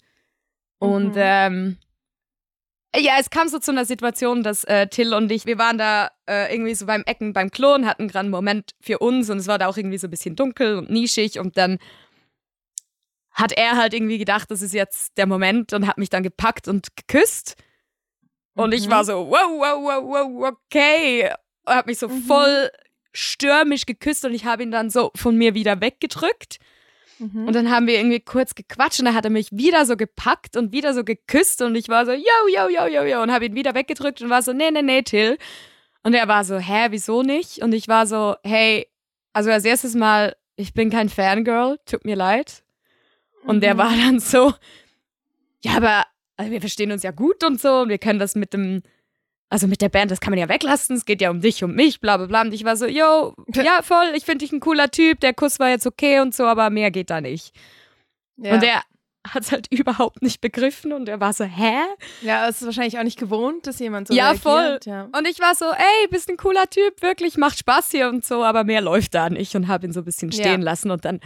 Und 0.78 1.10
Mhm. 1.14 1.22
ähm, 1.22 1.76
ja, 2.96 3.14
es 3.20 3.30
kam 3.30 3.48
so 3.48 3.58
zu 3.58 3.70
einer 3.70 3.84
Situation, 3.84 4.42
dass 4.42 4.64
äh, 4.64 4.86
Till 4.88 5.14
und 5.14 5.30
ich, 5.30 5.46
wir 5.46 5.58
waren 5.58 5.78
da 5.78 6.10
äh, 6.28 6.52
irgendwie 6.52 6.74
so 6.74 6.86
beim 6.86 7.02
Ecken 7.06 7.32
beim 7.32 7.50
Klo 7.50 7.74
und 7.74 7.86
hatten 7.86 8.08
gerade 8.08 8.20
einen 8.24 8.30
Moment 8.30 8.72
für 8.80 8.98
uns 8.98 9.30
und 9.30 9.38
es 9.38 9.46
war 9.46 9.58
da 9.58 9.68
auch 9.68 9.76
irgendwie 9.76 9.98
so 9.98 10.06
ein 10.08 10.10
bisschen 10.10 10.34
dunkel 10.36 10.76
und 10.76 10.90
nischig 10.90 11.38
und 11.38 11.56
dann 11.56 11.78
hat 13.32 13.52
er 13.52 13.76
halt 13.76 13.94
irgendwie 13.94 14.18
gedacht, 14.18 14.50
das 14.50 14.60
ist 14.60 14.74
jetzt 14.74 15.16
der 15.16 15.26
Moment 15.26 15.72
und 15.72 15.86
hat 15.86 15.98
mich 15.98 16.10
dann 16.10 16.22
gepackt 16.22 16.66
und 16.68 16.88
geküsst. 16.96 17.54
Und 18.54 18.72
ich 18.74 18.86
Mhm. 18.86 18.90
war 18.90 19.04
so, 19.04 19.28
wow, 19.30 19.48
wow, 19.58 19.78
wow, 19.82 20.02
wow, 20.04 20.48
okay. 20.52 21.30
Er 21.66 21.76
hat 21.76 21.86
mich 21.86 21.98
so 21.98 22.08
Mhm. 22.08 22.22
voll 22.22 22.70
stürmisch 23.12 23.86
geküsst 23.86 24.24
und 24.24 24.34
ich 24.34 24.44
habe 24.44 24.62
ihn 24.64 24.70
dann 24.72 24.90
so 24.90 25.12
von 25.14 25.36
mir 25.36 25.54
wieder 25.54 25.80
weggedrückt. 25.80 26.58
Mhm. 27.20 27.46
Und 27.46 27.54
dann 27.54 27.70
haben 27.70 27.86
wir 27.86 27.98
irgendwie 27.98 28.20
kurz 28.20 28.54
gequatscht 28.54 28.98
und 28.98 29.04
dann 29.04 29.14
hat 29.14 29.24
er 29.24 29.30
mich 29.30 29.48
wieder 29.52 29.84
so 29.86 29.96
gepackt 29.96 30.56
und 30.56 30.72
wieder 30.72 30.94
so 30.94 31.04
geküsst 31.04 31.62
und 31.62 31.74
ich 31.76 31.88
war 31.88 32.06
so, 32.06 32.12
yo, 32.12 32.22
yo, 32.48 32.68
yo, 32.68 32.86
yo, 32.86 33.02
yo 33.04 33.22
und 33.22 33.30
habe 33.30 33.44
ihn 33.46 33.54
wieder 33.54 33.74
weggedrückt 33.74 34.22
und 34.22 34.30
war 34.30 34.42
so, 34.42 34.52
nee, 34.52 34.70
nee, 34.70 34.82
nee, 34.82 35.02
Till. 35.02 35.36
Und 36.02 36.14
er 36.14 36.26
war 36.28 36.44
so, 36.44 36.58
hä, 36.58 36.86
wieso 36.90 37.22
nicht? 37.22 37.58
Und 37.62 37.72
ich 37.74 37.86
war 37.86 38.06
so, 38.06 38.34
hey, 38.42 38.86
also 39.34 39.50
als 39.50 39.64
erstes 39.66 39.94
Mal, 39.94 40.34
ich 40.56 40.72
bin 40.72 40.88
kein 40.90 41.08
Fangirl, 41.10 41.78
tut 41.84 42.04
mir 42.06 42.16
leid. 42.16 42.62
Und 43.44 43.62
Mhm. 43.62 43.78
war 43.78 43.90
dann 43.90 44.18
so, 44.18 44.52
ja, 45.62 45.76
aber 45.76 46.04
also 46.36 46.50
wir 46.52 46.60
verstehen 46.60 46.90
uns 46.90 47.02
ja 47.02 47.10
gut 47.10 47.44
und 47.44 47.60
so 47.60 47.80
und 47.82 47.90
wir 47.90 47.98
können 47.98 48.18
das 48.18 48.34
mit 48.34 48.54
dem, 48.54 48.82
also 49.50 49.66
mit 49.66 49.82
der 49.82 49.88
Band, 49.90 50.10
das 50.10 50.20
kann 50.20 50.30
man 50.30 50.38
ja 50.38 50.48
weglassen, 50.48 50.96
es 50.96 51.04
geht 51.04 51.20
ja 51.20 51.28
um 51.30 51.40
dich, 51.40 51.62
um 51.64 51.74
mich, 51.74 52.00
bla 52.00 52.16
bla 52.16 52.26
bla. 52.26 52.40
Und 52.42 52.52
ich 52.54 52.64
war 52.64 52.76
so, 52.76 52.86
yo, 52.86 53.34
ja, 53.54 53.80
voll, 53.82 54.12
ich 54.16 54.24
finde 54.24 54.44
dich 54.44 54.52
ein 54.52 54.60
cooler 54.60 54.90
Typ, 54.90 55.20
der 55.20 55.34
Kuss 55.34 55.58
war 55.58 55.68
jetzt 55.68 55.86
okay 55.86 56.20
und 56.20 56.34
so, 56.34 56.44
aber 56.46 56.70
mehr 56.70 56.90
geht 56.90 57.10
da 57.10 57.20
nicht. 57.20 57.52
ja. 58.36 58.54
Und 58.54 58.62
er 58.62 58.82
hat 59.28 59.42
es 59.42 59.52
halt 59.52 59.66
überhaupt 59.70 60.22
nicht 60.22 60.40
begriffen 60.40 60.92
und 60.92 61.08
er 61.08 61.20
war 61.20 61.32
so, 61.34 61.44
hä? 61.44 61.74
ja, 62.22 62.48
es 62.48 62.60
ist 62.60 62.64
wahrscheinlich 62.66 62.98
auch 62.98 63.02
nicht 63.02 63.18
gewohnt, 63.18 63.66
dass 63.66 63.78
jemand 63.78 64.08
so 64.08 64.14
Ja, 64.14 64.30
reagiert. 64.30 64.86
Ja, 64.86 65.08
Und 65.16 65.28
ich 65.28 65.40
war 65.40 65.54
so, 65.54 65.66
ey, 65.66 66.08
bist 66.10 66.30
ein 66.30 66.36
cooler 66.38 66.70
Typ, 66.70 67.02
wirklich, 67.02 67.36
macht 67.36 67.58
Spaß 67.58 67.90
hier 67.90 68.08
und 68.08 68.24
so, 68.24 68.42
aber 68.44 68.64
mehr 68.64 68.80
läuft 68.80 69.14
da 69.14 69.28
nicht 69.28 69.54
und 69.56 69.68
habe 69.68 69.84
ihn 69.86 69.92
so 69.92 70.00
ein 70.00 70.04
bisschen 70.04 70.32
stehen 70.32 70.60
Ja. 70.62 70.64
lassen 70.64 70.90
und 70.90 71.04
dann, 71.04 71.20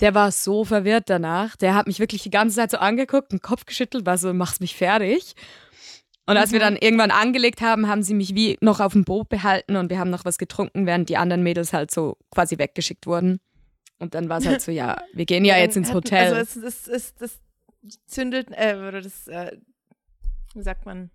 der 0.00 0.14
war 0.14 0.30
so 0.32 0.64
verwirrt 0.64 1.10
danach, 1.10 1.56
der 1.56 1.74
hat 1.74 1.86
mich 1.86 1.98
wirklich 1.98 2.22
die 2.22 2.30
ganze 2.30 2.56
Zeit 2.56 2.70
so 2.70 2.78
angeguckt, 2.78 3.32
den 3.32 3.40
Kopf 3.40 3.66
geschüttelt, 3.66 4.06
war 4.06 4.16
so, 4.16 4.32
machst 4.32 4.60
mich 4.60 4.74
fertig. 4.76 5.34
Und 6.26 6.36
als 6.38 6.52
wir 6.52 6.58
Mhm. 6.60 6.62
dann 6.64 6.76
irgendwann 6.76 7.10
angelegt 7.10 7.60
haben, 7.60 7.86
haben 7.88 8.02
sie 8.02 8.14
mich 8.14 8.34
wie 8.34 8.56
noch 8.60 8.80
auf 8.80 8.92
dem 8.94 9.04
Boot 9.04 9.28
behalten 9.28 9.76
und 9.76 9.90
wir 9.90 9.98
haben 9.98 10.10
noch 10.10 10.24
was 10.24 10.38
getrunken, 10.38 10.86
während 10.86 11.08
die 11.08 11.16
anderen 11.18 11.42
Mädels 11.42 11.72
halt 11.72 11.90
so 11.90 12.16
quasi 12.30 12.58
weggeschickt 12.58 13.06
wurden. 13.06 13.40
Und 13.98 14.14
dann 14.14 14.28
war 14.28 14.38
es 14.38 14.46
halt 14.46 14.60
so, 14.62 14.72
ja, 14.72 14.96
wir 15.12 15.24
gehen 15.26 15.44
ja 15.44 15.56
jetzt 15.58 15.76
ins 15.76 15.92
Hotel. 15.92 16.34
Also 16.34 16.60
es, 16.60 16.86
es, 16.86 16.88
es, 16.88 17.14
das 17.16 17.38
zündet, 18.06 18.48
äh, 18.52 18.74
oder 18.76 19.00
das, 19.02 19.28
äh, 19.28 19.52
wie 20.54 20.62
sagt 20.62 20.86
man, 20.86 21.10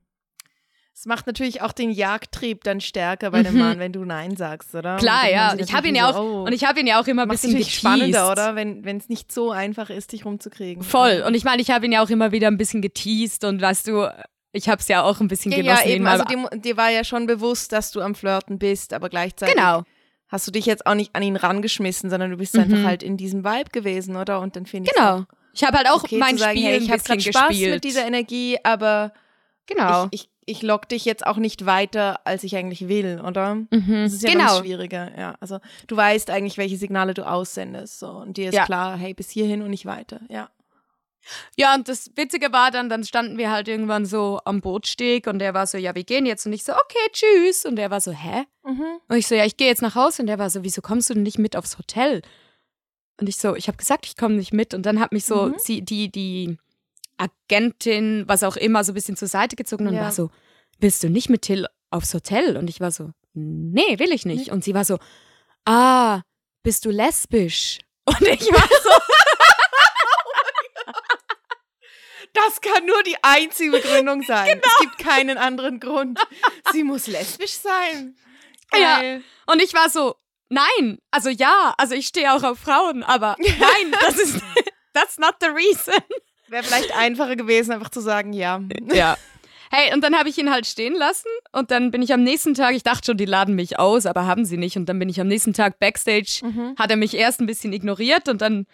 Es 0.93 1.05
macht 1.05 1.27
natürlich 1.27 1.61
auch 1.61 1.71
den 1.71 1.91
Jagdtrieb 1.91 2.63
dann 2.65 2.81
stärker 2.81 3.31
bei 3.31 3.41
dem 3.41 3.53
Mhm. 3.53 3.59
Mann, 3.59 3.79
wenn 3.79 3.93
du 3.93 4.03
Nein 4.03 4.35
sagst, 4.35 4.75
oder? 4.75 4.97
Klar, 4.97 5.29
ja. 5.29 5.55
ich 5.57 5.73
habe 5.73 5.87
ihn 5.87 5.95
ja 5.95 6.09
auch, 6.09 6.13
so, 6.13 6.21
oh. 6.21 6.43
und 6.43 6.51
ich 6.51 6.65
habe 6.65 6.79
ihn 6.81 6.87
ja 6.87 6.99
auch 7.01 7.07
immer 7.07 7.21
ein 7.23 7.29
bisschen 7.29 7.51
natürlich 7.53 7.67
geteased. 7.67 7.79
spannender, 7.79 8.31
oder? 8.31 8.55
Wenn 8.55 8.83
wenn 8.83 8.97
es 8.97 9.07
nicht 9.07 9.31
so 9.31 9.51
einfach 9.51 9.89
ist, 9.89 10.11
dich 10.11 10.25
rumzukriegen. 10.25 10.83
Voll. 10.83 11.23
Und 11.25 11.35
ich 11.35 11.45
meine, 11.45 11.61
ich 11.61 11.71
habe 11.71 11.85
ihn 11.85 11.93
ja 11.93 12.03
auch 12.03 12.09
immer 12.09 12.31
wieder 12.33 12.47
ein 12.47 12.57
bisschen 12.57 12.81
geteased 12.81 13.45
und 13.45 13.61
weißt 13.61 13.87
du, 13.87 14.09
ich 14.51 14.67
habe 14.69 14.81
es 14.81 14.87
ja 14.87 15.03
auch 15.03 15.19
ein 15.19 15.27
bisschen 15.27 15.51
ja, 15.51 15.57
genossen. 15.57 15.87
ja, 15.89 15.95
eben. 15.95 16.07
Also 16.07 16.25
dir, 16.25 16.49
dir 16.59 16.77
war 16.77 16.89
ja 16.89 17.03
schon 17.03 17.27
bewusst, 17.27 17.71
dass 17.71 17.91
du 17.91 18.01
am 18.01 18.15
Flirten 18.15 18.57
bist, 18.59 18.93
aber 18.93 19.09
gleichzeitig 19.09 19.55
genau. 19.55 19.83
hast 20.27 20.47
du 20.47 20.51
dich 20.51 20.65
jetzt 20.65 20.85
auch 20.85 20.95
nicht 20.95 21.15
an 21.15 21.21
ihn 21.23 21.35
rangeschmissen, 21.35 22.09
sondern 22.09 22.31
du 22.31 22.37
bist 22.37 22.55
Mhm. 22.55 22.61
einfach 22.61 22.83
halt 22.83 23.03
in 23.03 23.17
diesem 23.17 23.43
Vibe 23.43 23.69
gewesen, 23.71 24.15
oder? 24.15 24.39
Und 24.39 24.55
dann 24.55 24.65
finde 24.65 24.89
ich 24.89 24.95
Genau. 24.95 25.25
Ich 25.53 25.63
habe 25.63 25.77
halt 25.77 25.89
auch 25.89 26.03
okay 26.03 26.17
mein 26.17 26.37
sagen, 26.37 26.57
Spiel 26.57 26.67
hey, 26.69 26.77
ich 26.77 26.83
ein 26.85 26.99
habe 26.99 27.01
bisschen 27.03 27.33
Spaß 27.33 27.47
gespielt. 27.49 27.73
mit 27.75 27.83
dieser 27.83 28.05
Energie, 28.05 28.57
aber 28.63 29.11
genau. 29.65 30.07
ich, 30.11 30.29
ich, 30.45 30.57
ich 30.57 30.61
lock 30.63 30.87
dich 30.89 31.05
jetzt 31.05 31.25
auch 31.27 31.37
nicht 31.37 31.65
weiter, 31.65 32.19
als 32.25 32.43
ich 32.43 32.55
eigentlich 32.55 32.87
will, 32.87 33.21
oder? 33.23 33.55
Mhm. 33.55 34.03
Das 34.03 34.13
ist 34.13 34.23
ja 34.23 34.31
genau. 34.31 34.59
schwieriger, 34.59 35.11
ja. 35.17 35.35
Also 35.39 35.59
du 35.87 35.95
weißt 35.97 36.29
eigentlich, 36.31 36.57
welche 36.57 36.77
Signale 36.77 37.13
du 37.13 37.27
aussendest, 37.27 37.99
so 37.99 38.07
und 38.09 38.37
dir 38.37 38.49
ist 38.49 38.55
Ja. 38.55 38.65
klar, 38.65 38.97
hey, 38.97 39.13
bis 39.13 39.29
hierhin 39.29 39.61
und 39.61 39.69
nicht 39.71 39.85
weiter, 39.85 40.21
ja. 40.29 40.49
Ja, 41.57 41.75
und 41.75 41.87
das 41.87 42.11
Witzige 42.15 42.51
war 42.51 42.71
dann, 42.71 42.89
dann 42.89 43.03
standen 43.03 43.37
wir 43.37 43.51
halt 43.51 43.67
irgendwann 43.67 44.05
so 44.05 44.39
am 44.45 44.61
Bootsteg 44.61 45.27
und 45.27 45.39
der 45.39 45.53
war 45.53 45.67
so, 45.67 45.77
ja, 45.77 45.93
wir 45.95 46.03
gehen 46.03 46.25
jetzt. 46.25 46.45
Und 46.45 46.53
ich 46.53 46.63
so, 46.63 46.73
okay, 46.73 47.09
tschüss. 47.11 47.65
Und 47.65 47.75
der 47.75 47.91
war 47.91 48.01
so, 48.01 48.11
hä? 48.11 48.45
Und 49.07 49.17
ich 49.17 49.27
so, 49.27 49.35
ja, 49.35 49.45
ich 49.45 49.57
gehe 49.57 49.67
jetzt 49.67 49.81
nach 49.81 49.95
Hause. 49.95 50.21
Und 50.23 50.27
der 50.27 50.39
war 50.39 50.49
so, 50.49 50.63
wieso 50.63 50.81
kommst 50.81 51.09
du 51.09 51.13
denn 51.13 51.23
nicht 51.23 51.39
mit 51.39 51.55
aufs 51.55 51.77
Hotel? 51.77 52.21
Und 53.19 53.27
ich 53.27 53.37
so, 53.37 53.55
ich 53.55 53.67
habe 53.67 53.77
gesagt, 53.77 54.05
ich 54.05 54.15
komme 54.15 54.35
nicht 54.35 54.53
mit. 54.53 54.73
Und 54.73 54.85
dann 54.85 54.99
hat 54.99 55.11
mich 55.11 55.25
so 55.25 55.47
Mhm. 55.47 55.55
sie, 55.57 55.81
die, 55.81 56.09
die 56.11 56.57
Agentin, 57.17 58.23
was 58.27 58.43
auch 58.43 58.55
immer, 58.55 58.83
so 58.83 58.91
ein 58.91 58.95
bisschen 58.95 59.17
zur 59.17 59.27
Seite 59.27 59.55
gezogen 59.55 59.87
und 59.87 59.95
Ja. 59.95 60.01
war 60.03 60.11
so, 60.11 60.29
willst 60.79 61.03
du 61.03 61.09
nicht 61.09 61.29
mit 61.29 61.41
Till 61.43 61.67
aufs 61.89 62.13
Hotel? 62.13 62.55
Und 62.57 62.69
ich 62.69 62.79
war 62.79 62.91
so, 62.91 63.11
nee, 63.33 63.99
will 63.99 64.11
ich 64.13 64.25
nicht. 64.25 64.51
Und 64.51 64.63
sie 64.63 64.73
war 64.73 64.85
so, 64.85 64.97
ah, 65.65 66.21
bist 66.63 66.85
du 66.85 66.91
lesbisch? 66.91 67.79
Und 68.09 68.21
ich 68.27 68.51
war 68.51 68.67
so, 68.83 68.89
Das 72.33 72.61
kann 72.61 72.85
nur 72.85 73.01
die 73.03 73.15
einzige 73.21 73.71
Begründung 73.71 74.21
sein. 74.23 74.47
Genau. 74.47 74.61
Es 74.67 74.79
gibt 74.81 74.97
keinen 74.99 75.37
anderen 75.37 75.79
Grund. 75.79 76.19
Sie 76.71 76.83
muss 76.83 77.07
lesbisch 77.07 77.53
sein. 77.53 78.15
Ja. 78.73 78.99
Geil. 78.99 79.23
Und 79.47 79.61
ich 79.61 79.73
war 79.73 79.89
so, 79.89 80.15
nein, 80.49 80.99
also 81.11 81.29
ja, 81.29 81.73
also 81.77 81.95
ich 81.95 82.07
stehe 82.07 82.33
auch 82.33 82.43
auf 82.43 82.59
Frauen, 82.59 83.03
aber 83.03 83.35
nein, 83.39 83.95
das 84.01 84.17
ist, 84.19 84.41
that's 84.93 85.17
not 85.17 85.35
the 85.41 85.47
reason. 85.47 85.93
Wäre 86.47 86.63
vielleicht 86.63 86.95
einfacher 86.95 87.35
gewesen, 87.35 87.71
einfach 87.71 87.89
zu 87.89 87.99
sagen, 88.01 88.33
ja. 88.33 88.61
Ja. 88.93 89.17
Hey, 89.71 89.93
und 89.93 90.01
dann 90.03 90.17
habe 90.17 90.29
ich 90.29 90.37
ihn 90.39 90.49
halt 90.51 90.65
stehen 90.65 90.95
lassen 90.95 91.27
und 91.51 91.69
dann 91.69 91.91
bin 91.91 92.01
ich 92.01 92.11
am 92.11 92.23
nächsten 92.23 92.55
Tag, 92.55 92.73
ich 92.75 92.81
dachte 92.81 93.05
schon, 93.05 93.17
die 93.17 93.25
laden 93.25 93.53
mich 93.55 93.77
aus, 93.77 94.07
aber 94.07 94.25
haben 94.25 94.43
sie 94.45 94.57
nicht. 94.57 94.77
Und 94.77 94.87
dann 94.87 94.97
bin 94.97 95.09
ich 95.09 95.21
am 95.21 95.27
nächsten 95.27 95.53
Tag 95.53 95.77
backstage, 95.79 96.39
Mhm. 96.43 96.75
hat 96.77 96.89
er 96.89 96.97
mich 96.97 97.13
erst 97.15 97.39
ein 97.39 97.45
bisschen 97.45 97.71
ignoriert 97.73 98.29
und 98.29 98.41
dann 98.41 98.65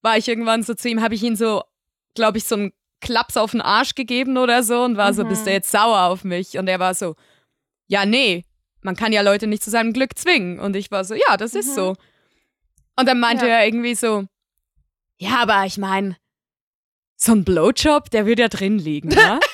war 0.00 0.16
ich 0.16 0.28
irgendwann 0.28 0.62
so 0.62 0.74
zu 0.74 0.88
ihm, 0.88 1.00
habe 1.02 1.14
ich 1.16 1.22
ihn 1.24 1.34
so, 1.36 1.62
glaube 2.14 2.38
ich, 2.38 2.44
so 2.44 2.54
einen 2.56 2.72
Klaps 3.00 3.36
auf 3.36 3.50
den 3.52 3.60
Arsch 3.60 3.94
gegeben 3.94 4.36
oder 4.38 4.62
so 4.62 4.82
und 4.82 4.96
war 4.96 5.12
so, 5.14 5.24
Mhm. 5.24 5.28
bist 5.28 5.46
du 5.46 5.50
jetzt 5.50 5.70
sauer 5.70 6.02
auf 6.02 6.24
mich? 6.24 6.58
Und 6.58 6.68
er 6.68 6.78
war 6.78 6.94
so, 6.94 7.16
ja, 7.88 8.06
nee, 8.06 8.44
man 8.80 8.96
kann 8.96 9.12
ja 9.12 9.22
Leute 9.22 9.46
nicht 9.46 9.62
zu 9.62 9.70
seinem 9.70 9.92
Glück 9.92 10.16
zwingen. 10.18 10.58
Und 10.60 10.76
ich 10.76 10.90
war 10.90 11.04
so, 11.04 11.14
ja, 11.14 11.36
das 11.36 11.54
ist 11.54 11.70
Mhm. 11.70 11.74
so. 11.74 11.96
Und 12.96 13.08
dann 13.08 13.18
meinte 13.20 13.46
Ja. 13.46 13.58
er 13.58 13.66
irgendwie 13.66 13.94
so, 13.94 14.24
ja, 15.18 15.38
aber 15.42 15.64
ich 15.66 15.78
meine, 15.78 16.16
so 17.16 17.32
ein 17.32 17.44
Blowjob, 17.44 18.10
der 18.10 18.26
würde 18.26 18.42
ja 18.42 18.48
drin 18.48 18.78
liegen, 18.78 19.08
ne? 19.08 19.38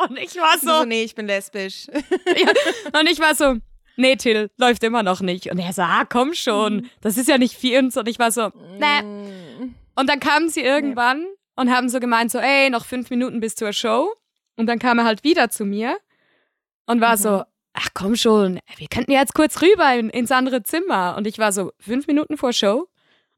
Und 0.00 0.16
ich 0.18 0.36
war 0.36 0.56
So, 0.58 0.80
so, 0.80 0.84
nee, 0.84 1.02
ich 1.02 1.14
bin 1.14 1.26
lesbisch. 1.26 1.86
und 2.98 3.10
ich 3.10 3.18
war 3.18 3.34
so, 3.34 3.56
nee, 3.96 4.14
Till, 4.16 4.48
läuft 4.56 4.84
immer 4.84 5.02
noch 5.02 5.20
nicht. 5.20 5.50
Und 5.50 5.58
er 5.58 5.72
so, 5.72 5.82
ah, 5.82 6.04
komm 6.08 6.34
schon, 6.34 6.88
das 7.00 7.16
ist 7.16 7.28
ja 7.28 7.36
nicht 7.36 7.54
für 7.56 7.78
uns. 7.80 7.96
Und 7.96 8.06
ich 8.08 8.18
war 8.20 8.30
so, 8.30 8.50
nee. 8.78 9.72
Und 9.98 10.08
dann 10.08 10.20
kamen 10.20 10.48
sie 10.48 10.60
irgendwann 10.60 11.26
und 11.56 11.70
haben 11.74 11.88
so 11.88 11.98
gemeint, 11.98 12.30
so, 12.30 12.38
ey, 12.38 12.70
noch 12.70 12.84
fünf 12.84 13.10
Minuten 13.10 13.40
bis 13.40 13.56
zur 13.56 13.72
Show. 13.72 14.14
Und 14.56 14.66
dann 14.66 14.78
kam 14.78 14.98
er 14.98 15.04
halt 15.04 15.24
wieder 15.24 15.50
zu 15.50 15.64
mir 15.64 15.98
und 16.86 17.00
war 17.00 17.16
so, 17.16 17.42
ach 17.74 17.88
komm 17.94 18.14
schon, 18.14 18.60
wir 18.76 18.86
könnten 18.88 19.10
ja 19.10 19.20
jetzt 19.20 19.34
kurz 19.34 19.60
rüber 19.60 19.92
in, 19.94 20.08
ins 20.10 20.30
andere 20.30 20.62
Zimmer. 20.62 21.16
Und 21.16 21.26
ich 21.26 21.38
war 21.38 21.52
so, 21.52 21.72
fünf 21.80 22.06
Minuten 22.06 22.36
vor 22.36 22.52
Show? 22.52 22.86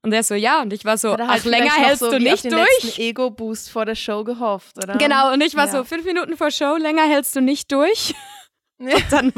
Und 0.03 0.13
er 0.13 0.23
so, 0.23 0.35
ja. 0.35 0.61
Und 0.61 0.73
ich 0.75 0.85
war 0.85 0.99
so, 0.99 1.15
ach, 1.19 1.45
länger 1.45 1.73
hältst 1.73 2.01
so 2.01 2.11
du 2.11 2.19
wie 2.19 2.27
auf 2.29 2.43
nicht 2.43 2.45
den 2.45 2.53
durch? 2.53 2.99
Ego-Boost 2.99 3.71
vor 3.71 3.87
der 3.87 3.95
Show 3.95 4.25
gehofft, 4.25 4.77
oder? 4.83 4.97
Genau, 4.97 5.33
und 5.33 5.43
ich 5.43 5.57
war 5.57 5.67
Ja. 5.67 5.73
so, 5.73 5.85
fünf 5.85 6.05
Minuten 6.05 6.37
vor 6.37 6.51
Show, 6.51 6.77
länger 6.77 7.05
hältst 7.07 7.35
du 7.37 7.41
nicht 7.41 7.73
durch. 7.73 8.15
Ja. 8.79 8.97
Und 8.97 9.13
dann 9.13 9.33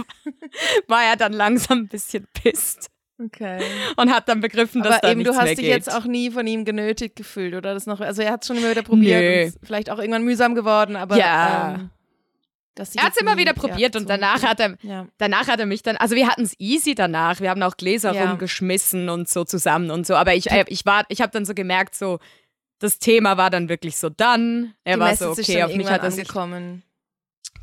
war 0.86 1.02
er 1.02 1.16
dann 1.16 1.32
langsam 1.32 1.78
ein 1.78 1.88
bisschen 1.88 2.26
pisst 2.32 2.90
Okay. 3.26 3.60
und 3.96 4.10
hat 4.12 4.28
dann 4.28 4.40
begriffen, 4.40 4.82
dass 4.82 4.92
Aber 4.94 5.00
da 5.02 5.10
eben, 5.10 5.18
nichts 5.18 5.32
du 5.32 5.38
hast 5.38 5.44
mehr 5.46 5.54
dich 5.54 5.64
geht. 5.64 5.74
jetzt 5.74 5.92
auch 5.94 6.04
nie 6.04 6.30
von 6.30 6.46
ihm 6.46 6.64
genötigt 6.64 7.16
gefühlt, 7.16 7.54
oder? 7.54 7.74
Das 7.74 7.86
noch, 7.86 8.00
also 8.00 8.22
er 8.22 8.32
hat 8.32 8.42
es 8.42 8.46
schon 8.48 8.56
immer 8.56 8.70
wieder 8.70 8.82
probiert 8.82 9.20
Nö. 9.20 9.28
und 9.42 9.48
ist 9.48 9.58
vielleicht 9.62 9.90
auch 9.90 9.98
irgendwann 9.98 10.24
mühsam 10.24 10.54
geworden, 10.54 10.96
aber 10.96 11.16
Ja. 11.16 11.74
ähm, 11.74 11.90
er 12.74 13.02
hat 13.04 13.12
es 13.14 13.20
immer 13.20 13.36
wieder 13.36 13.52
probiert 13.52 13.96
und 13.96 14.08
danach 14.08 14.42
hat 14.42 14.58
er, 14.58 14.76
Ja. 14.82 15.06
danach 15.18 15.46
hat 15.46 15.60
er 15.60 15.66
mich 15.66 15.82
dann, 15.82 15.96
also 15.98 16.14
wir 16.16 16.26
hatten 16.26 16.42
es 16.42 16.54
easy 16.58 16.94
danach, 16.94 17.40
wir 17.40 17.50
haben 17.50 17.62
auch 17.62 17.76
Gläser 17.76 18.14
Ja. 18.14 18.30
rumgeschmissen 18.30 19.08
und 19.10 19.28
so 19.28 19.44
zusammen 19.44 19.90
und 19.90 20.06
so, 20.06 20.14
aber 20.14 20.34
ich, 20.34 20.46
ich 20.68 20.86
war, 20.86 21.04
ich 21.08 21.20
habe 21.20 21.30
dann 21.32 21.44
so 21.44 21.52
gemerkt, 21.54 21.94
so, 21.94 22.18
das 22.78 22.98
Thema 22.98 23.36
war 23.36 23.50
dann 23.50 23.68
wirklich 23.68 23.96
so 23.96 24.08
dann. 24.08 24.74
Er 24.84 24.94
Die 24.96 25.00
war 25.00 25.08
Message 25.10 25.34
so, 25.36 25.42
okay, 25.52 25.62
auf 25.62 25.76
mich 25.76 25.88
hat 25.88 26.02
er 26.02 26.10
sich 26.10 26.20
angekommen. 26.28 26.82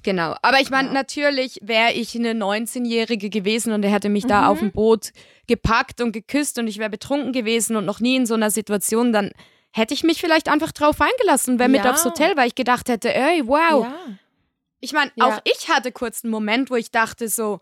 Genau. 0.03 0.35
Aber 0.41 0.59
ich 0.61 0.69
meine, 0.69 0.87
Ja. 0.89 0.93
natürlich 0.93 1.59
wäre 1.61 1.91
ich 1.93 2.15
eine 2.15 2.33
19-Jährige 2.33 3.29
gewesen 3.29 3.73
und 3.73 3.83
er 3.83 3.91
hätte 3.91 4.07
mich 4.09 4.25
da 4.25 4.41
Mhm. 4.41 4.47
auf 4.47 4.59
dem 4.59 4.71
Boot 4.71 5.11
gepackt 5.47 5.99
und 6.01 6.11
geküsst 6.13 6.57
und 6.57 6.67
ich 6.67 6.77
wäre 6.77 6.89
betrunken 6.89 7.33
gewesen 7.33 7.75
und 7.75 7.85
noch 7.85 7.99
nie 7.99 8.15
in 8.15 8.25
so 8.25 8.33
einer 8.35 8.49
Situation, 8.51 9.11
dann 9.11 9.31
hätte 9.71 9.93
ich 9.93 10.03
mich 10.03 10.19
vielleicht 10.21 10.47
einfach 10.47 10.71
drauf 10.71 11.01
eingelassen 11.01 11.53
und 11.55 11.59
wäre 11.59 11.69
mit 11.69 11.83
Ja. 11.83 11.91
aufs 11.91 12.05
Hotel, 12.05 12.35
weil 12.37 12.47
ich 12.47 12.55
gedacht 12.55 12.87
hätte, 12.89 13.13
ey, 13.13 13.43
wow. 13.45 13.85
Ja. 13.85 13.93
Ich 14.79 14.93
meine, 14.93 15.11
auch 15.19 15.39
ich 15.43 15.69
hatte 15.69 15.91
kurz 15.91 16.23
einen 16.23 16.31
Moment, 16.31 16.71
wo 16.71 16.75
ich 16.75 16.91
dachte 16.91 17.27
so, 17.27 17.59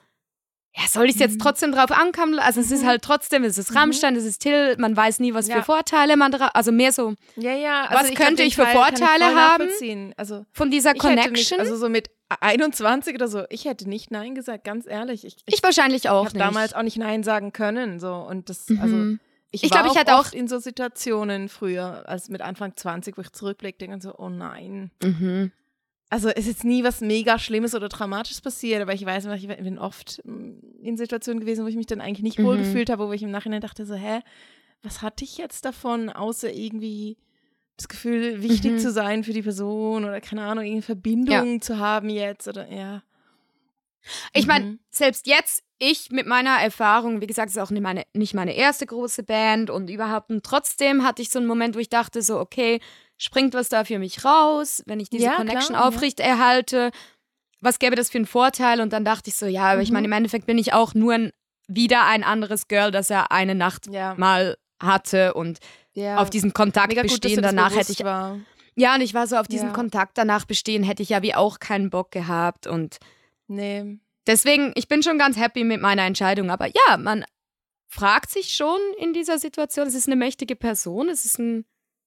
ja, 0.76 0.84
soll 0.88 1.06
ich 1.06 1.14
es 1.16 1.20
jetzt 1.20 1.36
Mhm. 1.36 1.40
trotzdem 1.40 1.72
drauf 1.72 1.90
ankommen? 1.92 2.34
lassen? 2.34 2.46
Also 2.48 2.62
es 2.62 2.70
ist 2.70 2.84
Mhm. 2.84 2.88
halt 2.88 3.02
trotzdem, 3.02 3.44
es 3.44 3.58
ist 3.58 3.74
Rammstein, 3.74 4.16
es 4.16 4.26
ist 4.26 4.40
Till, 4.44 4.76
man 4.78 4.96
weiß 4.96 5.20
nie, 5.20 5.34
was 5.34 5.48
Ja. 5.48 5.56
für 5.58 5.64
Vorteile 5.64 6.16
man 6.18 6.32
dra 6.32 6.50
also 6.54 6.72
mehr 6.72 6.92
so 6.92 7.16
Ja, 7.36 7.54
ja. 7.54 7.88
Was 7.90 7.98
Also 8.02 8.14
glaub, 8.14 8.28
könnte 8.28 8.44
den 8.44 8.48
ich 8.50 8.56
für 8.56 8.68
Vorteile 8.68 9.34
haben? 9.36 10.14
Also 10.18 10.46
von 10.54 10.70
dieser 10.70 10.94
ich 10.94 11.00
Connection. 11.00 11.60
also 11.60 11.76
so 11.78 11.90
mit 11.90 12.10
21 12.30 13.16
oder 13.16 13.28
so, 13.28 13.44
ich 13.50 13.66
hätte 13.66 13.88
nicht 13.88 14.12
Nein 14.12 14.36
gesagt, 14.36 14.64
ganz 14.64 14.86
ehrlich. 14.88 15.26
Ich, 15.26 15.38
ich 15.46 15.64
wahrscheinlich 15.64 16.10
auch 16.10 16.26
habe 16.26 16.34
nicht. 16.38 16.40
damals 16.46 16.74
auch 16.74 16.84
nicht 16.84 16.98
Nein 16.98 17.24
sagen 17.24 17.54
können. 17.54 18.00
So. 18.00 18.14
Und 18.16 18.50
das, 18.50 18.70
Mhm. 18.70 18.80
also 18.82 18.98
ich, 19.52 19.64
Ich 19.64 19.72
war 19.72 19.82
glaub, 19.84 19.92
ich 19.94 19.98
hatte 19.98 20.16
auch- 20.16 20.34
in 20.34 20.48
so 20.48 20.60
Situationen 20.60 21.48
früher, 21.50 22.04
als 22.08 22.30
mit 22.30 22.42
Anfang 22.42 22.76
20, 22.76 23.18
wo 23.18 23.22
ich 23.22 23.32
zurückblicke, 23.32 23.78
denke 23.78 24.02
so, 24.02 24.14
oh 24.18 24.30
nein. 24.30 24.92
mhm. 25.02 25.52
Also 26.10 26.30
es 26.30 26.40
ist 26.40 26.48
jetzt 26.48 26.64
nie 26.64 26.86
was 26.86 27.02
mega 27.02 27.38
Schlimmes 27.38 27.76
oder 27.76 27.90
Dramatisches 27.90 28.40
passiert, 28.40 28.82
aber 28.82 28.94
ich 28.94 29.06
weiß 29.06 29.26
noch, 29.26 29.36
ich 29.36 29.46
bin 29.48 29.78
oft 29.78 30.22
mm, 30.24 30.52
in 30.82 30.96
Situationen 30.96 31.42
gewesen, 31.42 31.66
wo 31.66 31.68
ich 31.68 31.76
mich 31.76 31.86
dann 31.86 32.00
eigentlich 32.00 32.24
nicht 32.24 32.40
Mhm. 32.40 32.44
wohl 32.46 32.58
gefühlt 32.58 32.90
habe, 32.90 33.08
wo 33.08 33.12
ich 33.14 33.24
im 33.24 33.32
Nachhinein 33.32 33.60
dachte 33.60 33.86
so, 33.86 33.94
hä, 33.94 34.22
was 34.84 35.02
hatte 35.02 35.26
ich 35.26 35.38
jetzt 35.38 35.66
davon, 35.66 36.10
außer 36.10 36.54
irgendwie 36.54 37.18
das 37.78 37.88
Gefühl, 37.88 38.42
wichtig 38.42 38.74
Mhm. 38.74 38.80
zu 38.80 38.92
sein 38.92 39.24
für 39.24 39.34
die 39.34 39.42
Person 39.44 40.04
oder 40.06 40.20
keine 40.20 40.42
Ahnung, 40.44 40.64
irgendeine 40.66 40.82
Verbindung 40.82 41.62
zu 41.62 41.78
haben 41.80 42.10
jetzt 42.10 42.48
oder 42.48 42.68
ja. 42.72 43.04
Ich 44.34 44.48
meine, 44.48 44.66
Mhm. 44.66 44.80
selbst 44.90 45.28
jetzt, 45.28 45.64
ich 45.80 46.10
mit 46.12 46.26
meiner 46.28 46.58
Erfahrung, 46.62 47.22
wie 47.22 47.28
gesagt, 47.28 47.50
es 47.50 47.56
ist 47.56 47.62
auch 47.62 47.70
nicht 47.70 47.82
meine, 47.84 48.04
nicht 48.14 48.34
meine 48.34 48.56
erste 48.56 48.86
große 48.86 49.24
Band 49.24 49.70
und 49.70 49.90
überhaupt, 49.90 50.30
und 50.32 50.44
trotzdem 50.44 51.04
hatte 51.04 51.22
ich 51.22 51.30
so 51.30 51.40
einen 51.40 51.48
Moment, 51.48 51.76
wo 51.76 51.80
ich 51.80 51.90
dachte, 51.90 52.22
so, 52.22 52.40
okay, 52.40 52.80
springt 53.18 53.54
was 53.54 53.70
da 53.70 53.84
für 53.84 54.00
mich 54.00 54.24
raus, 54.26 54.82
wenn 54.86 55.00
ich 55.00 55.10
diese 55.10 55.26
Ja, 55.26 55.36
Connection 55.36 55.76
klar, 55.76 55.82
ja. 55.84 55.88
aufrecht 55.88 56.20
erhalte, 56.20 56.92
was 57.60 57.80
gäbe 57.80 57.96
das 57.96 58.10
für 58.10 58.18
einen 58.20 58.28
Vorteil? 58.28 58.82
Und 58.82 58.94
dann 58.94 59.04
dachte 59.06 59.30
ich 59.30 59.36
so, 59.36 59.46
ja, 59.46 59.66
aber 59.72 59.82
ich 59.82 59.90
Mhm. 59.90 59.94
meine, 59.94 60.06
im 60.08 60.12
Endeffekt 60.14 60.46
bin 60.46 60.58
ich 60.58 60.74
auch 60.74 60.94
nur 60.94 61.14
ein, 61.14 61.32
wieder 61.68 62.06
ein 62.06 62.24
anderes 62.24 62.68
Girl, 62.68 62.92
das 62.92 63.10
er 63.10 63.32
eine 63.32 63.56
Nacht 63.56 63.88
Ja, 63.92 64.14
mal 64.18 64.58
hatte 64.82 65.34
und 65.34 65.60
ja. 65.98 66.18
auf 66.18 66.30
diesen 66.30 66.54
Kontakt 66.54 66.90
Mega 66.90 67.02
gut, 67.02 67.12
bestehen. 67.12 67.42
das 67.42 67.54
Danach 67.54 67.76
hätte 67.76 67.92
ich, 67.92 68.04
war. 68.04 68.40
ja, 68.76 68.96
und 68.96 69.02
ich 69.02 69.14
war 69.14 69.28
so 69.28 69.36
auf 69.38 69.48
diesen 69.48 69.68
Ja. 69.70 69.74
Kontakt 69.74 70.18
danach 70.18 70.46
bestehen, 70.46 70.84
hätte 70.84 71.04
ich 71.04 71.10
ja 71.10 71.22
wie 71.22 71.34
auch 71.36 71.60
keinen 71.60 71.90
Bock 71.90 72.12
gehabt 72.12 72.68
und 72.68 72.98
Nee. 73.48 73.98
Deswegen, 74.28 74.74
ich 74.76 74.88
bin 74.90 75.02
schon 75.04 75.18
ganz 75.18 75.38
happy 75.38 75.64
mit 75.64 75.80
meiner 75.82 76.04
Entscheidung. 76.04 76.52
Aber 76.52 76.68
ja, 76.68 76.98
man 76.98 77.24
fragt 77.88 78.30
sich 78.30 78.50
schon 78.56 78.80
in 79.00 79.14
dieser 79.14 79.40
Situation, 79.40 79.88
es 79.88 79.96
ist 79.96 80.08
eine 80.08 80.18
mächtige 80.18 80.58
Person, 80.58 81.08
es 81.08 81.24
ist 81.24 81.40
ein 81.40 81.64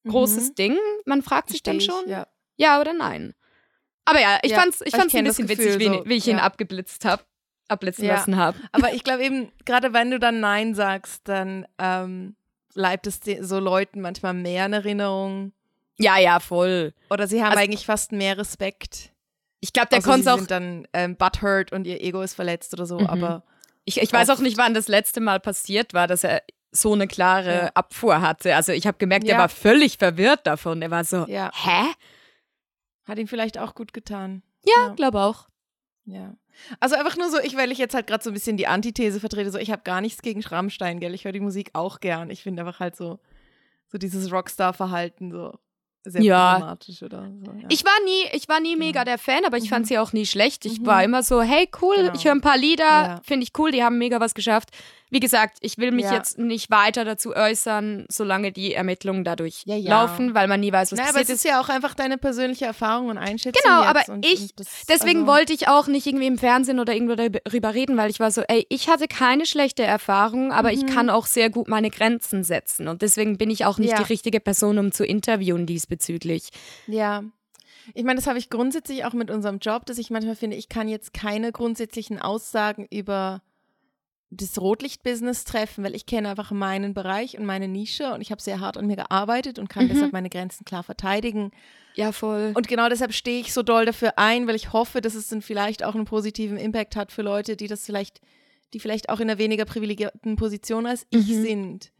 großes 0.06 0.50
Mhm. 0.50 0.54
Ding. 0.54 0.76
Man 1.06 1.22
fragt 1.22 1.48
sich 1.48 1.62
dann 1.62 1.76
ich, 1.78 1.86
schon, 1.86 2.06
ja. 2.08 2.26
Ja. 2.58 2.78
oder 2.80 2.92
nein. 2.92 3.34
Aber 4.04 4.20
ja, 4.20 4.38
ich 4.42 4.50
Ja, 4.50 4.58
fand's, 4.60 4.82
ich 4.82 4.88
ich 4.88 4.96
fand's 4.96 5.14
ein 5.14 5.24
bisschen 5.24 5.46
Gefühl 5.46 5.64
witzig, 5.66 5.80
wie, 5.80 5.96
so, 5.96 6.04
wie 6.04 6.14
ich 6.16 6.28
ihn 6.28 6.38
abgeblitzt 6.38 7.06
habe, 7.06 7.22
abblitzen 7.68 8.06
lassen 8.06 8.36
habe. 8.36 8.58
Aber 8.72 8.92
ich 8.92 9.02
glaube 9.02 9.24
eben, 9.24 9.50
gerade 9.64 9.94
wenn 9.94 10.10
du 10.10 10.18
dann 10.18 10.40
Nein 10.40 10.74
sagst, 10.74 11.22
dann 11.26 11.66
ähm, 11.78 12.36
bleibt 12.74 13.06
es 13.06 13.20
so 13.40 13.58
Leuten 13.58 14.00
manchmal 14.00 14.34
mehr 14.34 14.66
in 14.66 14.72
Erinnerung. 14.72 15.52
Ja, 15.98 16.18
ja, 16.18 16.40
voll. 16.40 16.94
Oder 17.10 17.26
sie 17.26 17.42
haben 17.42 17.50
Also- 17.50 17.60
eigentlich 17.62 17.84
fast 17.86 18.12
mehr 18.12 18.38
Respekt 18.38 19.12
Ich 19.60 19.72
glaube, 19.74 19.88
der 19.90 20.00
konnte 20.02 20.22
sie 20.24 20.32
auch. 20.32 20.38
sind 20.38 20.50
dann 20.50 20.88
ähm, 20.94 21.16
butthurt 21.16 21.72
und 21.72 21.86
ihr 21.86 22.00
Ego 22.02 22.22
ist 22.22 22.34
verletzt 22.34 22.72
oder 22.72 22.86
so, 22.86 22.98
Mhm. 23.00 23.06
aber 23.06 23.42
Ich, 23.84 24.00
ich 24.00 24.12
weiß 24.12 24.30
auch 24.30 24.38
nicht, 24.38 24.56
wann 24.58 24.72
das 24.74 24.88
letzte 24.88 25.20
Mal 25.20 25.40
passiert 25.40 25.92
war, 25.94 26.06
dass 26.06 26.22
er 26.24 26.42
so 26.72 26.92
eine 26.92 27.08
klare 27.08 27.54
Ja. 27.54 27.70
Abfuhr 27.74 28.20
hatte. 28.20 28.54
Also 28.54 28.72
ich 28.72 28.86
habe 28.86 28.98
gemerkt, 28.98 29.24
er 29.26 29.32
Ja. 29.32 29.38
war 29.38 29.48
völlig 29.48 29.98
verwirrt 29.98 30.46
davon. 30.46 30.80
Er 30.82 30.90
war 30.90 31.02
so, 31.04 31.26
Ja. 31.28 31.50
hä? 31.54 31.86
hat 33.04 33.18
ihm 33.18 33.26
vielleicht 33.26 33.58
auch 33.58 33.74
gut 33.74 33.92
getan. 33.92 34.42
Ja, 34.64 34.72
Ja. 34.88 34.94
glaube 34.94 35.20
auch. 35.20 35.48
Ja. 36.06 36.34
Also 36.80 36.96
einfach 36.96 37.16
nur 37.16 37.30
so, 37.30 37.38
ich, 37.38 37.56
weil 37.56 37.70
ich 37.70 37.78
jetzt 37.78 37.94
halt 37.94 38.06
gerade 38.06 38.22
so 38.24 38.30
ein 38.30 38.34
bisschen 38.34 38.56
die 38.56 38.66
Antithese 38.66 39.20
vertrete, 39.20 39.50
so 39.50 39.58
ich 39.58 39.70
habe 39.70 39.82
gar 39.82 40.00
nichts 40.00 40.22
gegen 40.22 40.42
Schrammstein, 40.42 40.98
gell? 41.00 41.14
Ich 41.14 41.24
höre 41.24 41.32
die 41.32 41.40
Musik 41.40 41.70
auch 41.74 42.00
gern. 42.00 42.30
Ich 42.30 42.42
finde 42.42 42.62
einfach 42.62 42.80
halt 42.80 42.96
so, 42.96 43.18
so 43.88 43.98
dieses 43.98 44.32
Rockstar-Verhalten 44.32 45.30
so 45.30 45.52
sehr 46.04 46.22
Ja. 46.22 46.52
problematisch 46.54 47.02
oder 47.02 47.30
so. 47.44 47.52
Ja. 47.52 47.66
Ich 47.68 47.84
war 47.84 47.92
nie, 48.04 48.36
ich 48.36 48.48
war 48.48 48.58
nie 48.60 48.72
Genau. 48.74 48.86
mega 48.86 49.04
der 49.04 49.18
Fan, 49.18 49.44
aber 49.44 49.58
ich 49.58 49.68
fand 49.68 49.84
Mhm. 49.84 49.88
sie 49.88 49.98
auch 49.98 50.12
nie 50.14 50.24
schlecht. 50.26 50.64
Ich 50.64 50.80
Mhm. 50.80 50.86
war 50.86 51.04
immer 51.04 51.22
so, 51.22 51.42
hey, 51.42 51.68
cool, 51.82 51.96
Genau. 51.96 52.12
ich 52.14 52.24
höre 52.24 52.32
ein 52.32 52.40
paar 52.40 52.56
Lieder, 52.56 52.84
Ja. 52.84 53.20
finde 53.22 53.44
ich 53.44 53.52
cool, 53.58 53.70
die 53.70 53.84
haben 53.84 53.98
mega 53.98 54.18
was 54.18 54.32
geschafft. 54.34 54.70
Wie 55.10 55.20
gesagt, 55.20 55.58
ich 55.60 55.76
will 55.78 55.90
mich 55.90 56.04
Ja. 56.04 56.14
jetzt 56.14 56.38
nicht 56.38 56.70
weiter 56.70 57.04
dazu 57.04 57.34
äußern, 57.34 58.06
solange 58.08 58.52
die 58.52 58.74
Ermittlungen 58.74 59.24
dadurch 59.24 59.62
Ja, 59.66 59.76
ja. 59.76 59.90
laufen, 59.90 60.34
weil 60.34 60.46
man 60.48 60.60
nie 60.60 60.72
weiß, 60.72 60.92
was 60.92 60.98
naja, 60.98 61.10
aber 61.10 61.18
passiert 61.18 61.28
es 61.30 61.34
ist. 61.40 61.44
ist 61.44 61.50
ja 61.50 61.60
auch 61.60 61.68
einfach 61.68 61.94
deine 61.94 62.16
persönliche 62.16 62.64
Erfahrung 62.64 63.08
und 63.08 63.18
Einschätzung. 63.18 63.60
Genau, 63.64 63.82
aber 63.82 64.02
und, 64.08 64.24
ich- 64.24 64.40
und 64.40 64.52
das, 64.60 64.68
Deswegen 64.88 65.20
also, 65.22 65.32
wollte 65.32 65.52
ich 65.52 65.68
auch 65.68 65.88
nicht 65.88 66.06
irgendwie 66.06 66.26
im 66.28 66.38
Fernsehen 66.38 66.78
oder 66.80 66.94
irgendwo 66.94 67.16
darüber 67.16 67.74
reden, 67.74 67.96
weil 67.96 68.08
ich 68.10 68.20
war 68.20 68.30
so, 68.30 68.42
ey, 68.42 68.66
ich 68.68 68.88
hatte 68.88 69.08
keine 69.08 69.46
schlechte 69.46 69.82
Erfahrung, 69.82 70.52
aber 70.52 70.72
ich 70.72 70.82
Mhm. 70.82 70.86
kann 70.86 71.10
auch 71.10 71.26
sehr 71.26 71.50
gut 71.50 71.68
meine 71.68 71.90
Grenzen 71.90 72.44
setzen. 72.44 72.86
Und 72.88 73.02
deswegen 73.02 73.36
bin 73.36 73.50
ich 73.50 73.64
auch 73.64 73.78
nicht 73.78 73.98
die 73.98 74.02
richtige 74.04 74.40
Person, 74.40 74.78
um 74.78 74.92
zu 74.92 75.04
interviewen 75.04 75.66
diesbezüglich. 75.66 76.50
Ja. 76.86 77.24
Ich 77.94 78.04
meine, 78.04 78.16
das 78.20 78.26
habe 78.28 78.38
ich 78.38 78.50
grundsätzlich 78.50 79.04
auch 79.04 79.14
mit 79.14 79.30
unserem 79.30 79.58
Job, 79.58 79.86
dass 79.86 79.98
ich 79.98 80.10
manchmal 80.10 80.36
finde, 80.36 80.56
ich 80.56 80.68
kann 80.68 80.86
jetzt 80.88 81.12
keine 81.12 81.50
grundsätzlichen 81.50 82.20
Aussagen 82.20 82.86
über 82.90 83.42
das 84.32 84.60
Rotlicht-Business 84.60 85.44
treffen, 85.44 85.82
weil 85.82 85.94
ich 85.96 86.06
kenne 86.06 86.28
einfach 86.30 86.52
meinen 86.52 86.94
Bereich 86.94 87.36
und 87.36 87.44
meine 87.44 87.66
Nische 87.66 88.12
und 88.14 88.20
ich 88.20 88.30
habe 88.30 88.40
sehr 88.40 88.60
hart 88.60 88.76
an 88.76 88.86
mir 88.86 88.96
gearbeitet 88.96 89.58
und 89.58 89.68
kann 89.68 89.84
Mhm. 89.84 89.88
deshalb 89.88 90.12
meine 90.12 90.30
Grenzen 90.30 90.64
klar 90.64 90.82
verteidigen. 90.84 91.50
Ja, 91.96 92.12
voll. 92.12 92.52
Und 92.54 92.68
genau 92.68 92.88
deshalb 92.88 93.12
stehe 93.12 93.40
ich 93.40 93.52
so 93.52 93.62
doll 93.64 93.84
dafür 93.86 94.18
ein, 94.18 94.46
weil 94.46 94.54
ich 94.54 94.72
hoffe, 94.72 95.00
dass 95.00 95.14
es 95.14 95.28
dann 95.28 95.42
vielleicht 95.42 95.82
auch 95.84 95.96
einen 95.96 96.04
positiven 96.04 96.56
Impact 96.56 96.94
hat 96.94 97.10
für 97.10 97.22
Leute, 97.22 97.56
die 97.56 97.66
das 97.66 97.84
vielleicht, 97.84 98.20
die 98.72 98.78
vielleicht 98.78 99.08
auch 99.08 99.18
in 99.18 99.28
einer 99.28 99.38
weniger 99.38 99.64
privilegierten 99.64 100.36
Position 100.36 100.86
als 100.86 101.06
ich 101.10 101.26
Mhm. 101.26 101.42
sind. 101.42 101.92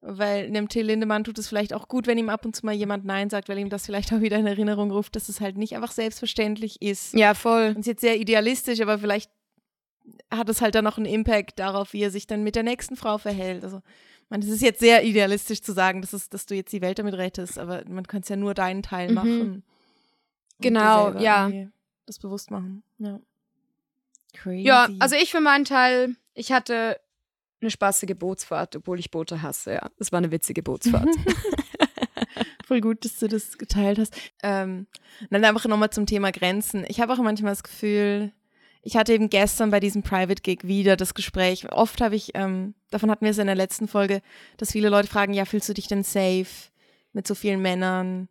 Weil 0.00 0.46
einem 0.46 0.68
Till 0.68 0.86
Lindemann 0.86 1.22
tut 1.24 1.38
es 1.38 1.48
vielleicht 1.48 1.72
auch 1.72 1.86
gut, 1.88 2.06
wenn 2.08 2.18
ihm 2.18 2.28
ab 2.28 2.44
und 2.44 2.54
zu 2.54 2.66
mal 2.66 2.74
jemand 2.74 3.04
Nein 3.04 3.30
sagt, 3.30 3.48
weil 3.48 3.58
ihm 3.58 3.70
das 3.70 3.86
vielleicht 3.86 4.12
auch 4.12 4.20
wieder 4.20 4.36
in 4.38 4.46
Erinnerung 4.46 4.90
ruft, 4.90 5.14
dass 5.16 5.28
es 5.28 5.40
halt 5.40 5.56
nicht 5.56 5.74
einfach 5.76 5.92
selbstverständlich 5.92 6.82
ist. 6.82 7.14
ja, 7.14 7.34
voll. 7.34 7.68
Und 7.74 7.80
ist 7.80 7.86
jetzt 7.86 8.00
sehr 8.02 8.18
idealistisch, 8.18 8.80
aber 8.80 8.98
vielleicht 8.98 9.30
hat 10.30 10.48
es 10.48 10.60
halt 10.60 10.74
dann 10.74 10.84
noch 10.84 10.96
einen 10.96 11.06
Impact 11.06 11.58
darauf, 11.58 11.92
wie 11.92 12.02
er 12.02 12.10
sich 12.10 12.26
dann 12.26 12.42
mit 12.44 12.56
der 12.56 12.62
nächsten 12.62 12.96
Frau 12.96 13.18
verhält. 13.18 13.64
Also, 13.64 13.80
man, 14.28 14.40
es 14.40 14.48
ist 14.48 14.62
jetzt 14.62 14.80
sehr 14.80 15.04
idealistisch 15.04 15.62
zu 15.62 15.72
sagen, 15.72 16.00
dass, 16.00 16.12
es, 16.12 16.28
dass 16.28 16.46
du 16.46 16.54
jetzt 16.54 16.72
die 16.72 16.80
Welt 16.82 16.98
damit 16.98 17.14
rettest, 17.14 17.58
aber 17.58 17.82
man 17.88 18.06
kann 18.06 18.22
es 18.22 18.28
ja 18.28 18.36
nur 18.36 18.54
deinen 18.54 18.82
Teil 18.82 19.08
Mhm. 19.08 19.14
machen. 19.14 19.40
Und 19.50 19.62
Genau, 20.60 21.12
ja. 21.18 21.50
Das 22.06 22.18
bewusst 22.18 22.50
machen. 22.50 22.82
Ja. 22.98 23.20
Crazy. 24.32 24.62
Ja, 24.66 24.88
also 24.98 25.16
ich 25.16 25.30
für 25.30 25.40
meinen 25.40 25.64
Teil, 25.64 26.16
ich 26.34 26.52
hatte 26.52 26.98
eine 27.60 27.70
spaßige 27.70 28.14
Bootsfahrt, 28.16 28.76
obwohl 28.76 28.98
ich 28.98 29.10
Boote 29.10 29.42
hasse, 29.42 29.74
ja. 29.74 29.90
Es 29.98 30.12
war 30.12 30.18
eine 30.18 30.30
witzige 30.30 30.62
Bootsfahrt. 30.62 31.08
Voll 32.66 32.80
gut, 32.80 33.04
dass 33.04 33.18
du 33.18 33.28
das 33.28 33.58
geteilt 33.58 33.98
hast. 33.98 34.14
Ähm, 34.42 34.86
dann 35.30 35.44
einfach 35.44 35.66
nochmal 35.66 35.90
zum 35.90 36.04
Thema 36.06 36.32
Grenzen. 36.32 36.84
Ich 36.88 37.00
habe 37.00 37.12
auch 37.12 37.18
manchmal 37.18 37.52
das 37.52 37.62
Gefühl, 37.62 38.32
ich 38.86 38.96
hatte 38.96 39.12
eben 39.12 39.28
gestern 39.28 39.72
bei 39.72 39.80
diesem 39.80 40.04
Private 40.04 40.40
Gig 40.42 40.60
wieder 40.62 40.96
das 40.96 41.14
Gespräch. 41.14 41.72
Oft 41.72 42.00
habe 42.00 42.14
ich, 42.14 42.30
ähm, 42.34 42.74
davon 42.90 43.10
hatten 43.10 43.24
wir 43.24 43.32
es 43.32 43.38
in 43.38 43.48
der 43.48 43.56
letzten 43.56 43.88
Folge, 43.88 44.22
dass 44.58 44.70
viele 44.70 44.90
Leute 44.90 45.08
fragen, 45.08 45.34
ja, 45.34 45.44
fühlst 45.44 45.68
du 45.68 45.74
dich 45.74 45.88
denn 45.88 46.04
safe 46.04 46.46
mit 47.12 47.26
so 47.26 47.34
vielen 47.34 47.60
Männern? 47.60 48.28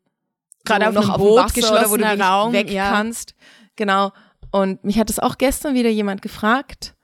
Gerade 0.63 0.85
so 0.93 0.99
auf 0.99 1.09
einem 1.09 1.13
dem 1.13 1.17
Boot, 1.17 1.37
Wasser 1.39 1.71
oder 1.73 1.91
wo 1.91 1.97
du 1.97 2.05
wenig 2.05 2.21
Raum, 2.21 2.53
weg 2.53 2.71
ja. 2.71 2.89
kannst. 2.89 3.35
Genau. 3.75 4.13
Und 4.49 4.81
mich 4.85 4.97
hat 4.97 5.09
das 5.09 5.19
auch 5.19 5.37
gestern 5.37 5.75
wieder 5.75 5.89
jemand 5.89 6.21
gefragt. 6.21 6.95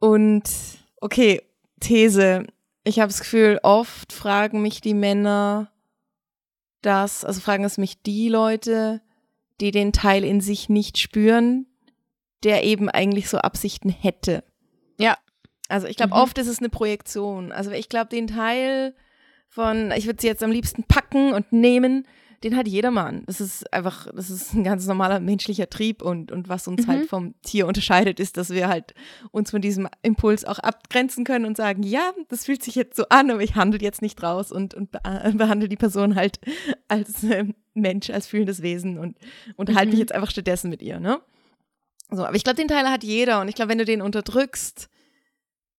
Und 0.00 0.42
okay, 1.00 1.40
These. 1.78 2.44
Ich 2.82 2.98
habe 2.98 3.12
das 3.12 3.20
Gefühl, 3.20 3.60
oft 3.62 4.12
fragen 4.12 4.62
mich 4.62 4.80
die 4.80 4.94
Männer 4.94 5.70
das, 6.82 7.24
also 7.24 7.40
fragen 7.40 7.62
es 7.62 7.78
mich 7.78 8.02
die 8.02 8.28
Leute, 8.28 9.00
die 9.60 9.70
den 9.70 9.92
Teil 9.92 10.24
in 10.24 10.40
sich 10.40 10.68
nicht 10.68 10.98
spüren, 10.98 11.67
der 12.44 12.64
eben 12.64 12.88
eigentlich 12.88 13.28
so 13.28 13.38
Absichten 13.38 13.88
hätte. 13.90 14.44
Ja. 14.98 15.16
Also 15.68 15.86
ich 15.86 15.96
glaube, 15.96 16.14
Mhm. 16.14 16.22
oft 16.22 16.38
ist 16.38 16.46
es 16.46 16.60
eine 16.60 16.70
Projektion. 16.70 17.52
Also 17.52 17.70
ich 17.72 17.88
glaube, 17.88 18.08
den 18.08 18.26
Teil 18.26 18.94
von, 19.48 19.90
ich 19.92 20.06
würde 20.06 20.20
sie 20.20 20.26
jetzt 20.26 20.42
am 20.42 20.50
liebsten 20.50 20.84
packen 20.84 21.32
und 21.34 21.52
nehmen, 21.52 22.06
den 22.44 22.56
hat 22.56 22.68
jedermann. 22.68 23.24
Das 23.26 23.40
ist 23.40 23.70
einfach, 23.72 24.06
das 24.14 24.30
ist 24.30 24.54
ein 24.54 24.62
ganz 24.62 24.86
normaler 24.86 25.18
menschlicher 25.18 25.68
Trieb 25.68 26.02
und, 26.02 26.30
und 26.30 26.48
was 26.48 26.68
uns 26.68 26.86
Mhm. 26.86 26.90
halt 26.90 27.06
vom 27.08 27.34
Tier 27.42 27.66
unterscheidet, 27.66 28.20
ist, 28.20 28.36
dass 28.36 28.50
wir 28.50 28.68
halt 28.68 28.94
uns 29.32 29.50
von 29.50 29.60
diesem 29.60 29.88
Impuls 30.02 30.44
auch 30.44 30.58
abgrenzen 30.60 31.24
können 31.24 31.44
und 31.46 31.56
sagen, 31.56 31.82
ja, 31.82 32.12
das 32.28 32.44
fühlt 32.44 32.62
sich 32.62 32.76
jetzt 32.76 32.96
so 32.96 33.04
an, 33.08 33.30
aber 33.30 33.42
ich 33.42 33.56
handle 33.56 33.80
jetzt 33.82 34.02
nicht 34.02 34.22
raus 34.22 34.52
und, 34.52 34.72
und 34.74 34.94
äh, 35.04 35.32
behandle 35.32 35.68
die 35.68 35.76
Person 35.76 36.14
halt 36.14 36.38
als 36.86 37.24
äh, 37.24 37.44
Mensch, 37.74 38.08
als 38.10 38.28
fühlendes 38.28 38.62
Wesen 38.62 38.98
und 38.98 39.18
unterhalte 39.56 39.88
mich 39.88 39.96
Mhm. 39.96 40.00
jetzt 40.02 40.12
einfach 40.14 40.30
stattdessen 40.30 40.70
mit 40.70 40.80
ihr, 40.80 41.00
ne? 41.00 41.20
So, 42.10 42.24
aber 42.24 42.36
ich 42.36 42.44
glaube, 42.44 42.56
den 42.56 42.68
Teil 42.68 42.88
hat 42.88 43.04
jeder 43.04 43.40
und 43.40 43.48
ich 43.48 43.54
glaube, 43.54 43.70
wenn 43.70 43.78
du 43.78 43.84
den 43.84 44.00
unterdrückst, 44.02 44.88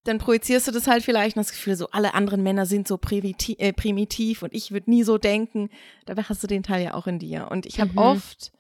dann 0.04 0.18
projizierst 0.18 0.68
du 0.68 0.72
das 0.72 0.88
halt 0.88 1.04
vielleicht 1.04 1.36
und 1.36 1.42
das 1.46 1.52
Gefühl, 1.52 1.76
so 1.76 1.90
alle 1.90 2.14
anderen 2.14 2.42
Männer 2.44 2.66
sind 2.66 2.88
so 2.88 2.98
primitiv, 2.98 3.58
äh, 3.60 3.74
primitiv 3.74 4.44
und 4.44 4.54
ich 4.54 4.72
würde 4.72 4.90
nie 4.90 5.04
so 5.04 5.18
denken. 5.18 5.70
Dabei 6.06 6.24
hast 6.24 6.42
du 6.44 6.48
den 6.48 6.64
Teil 6.64 6.84
ja 6.84 6.94
auch 6.94 7.08
in 7.08 7.20
dir. 7.20 7.50
Und 7.52 7.66
ich 7.66 7.80
habe 7.80 7.92
Mhm. 7.92 7.98
oft 7.98 8.52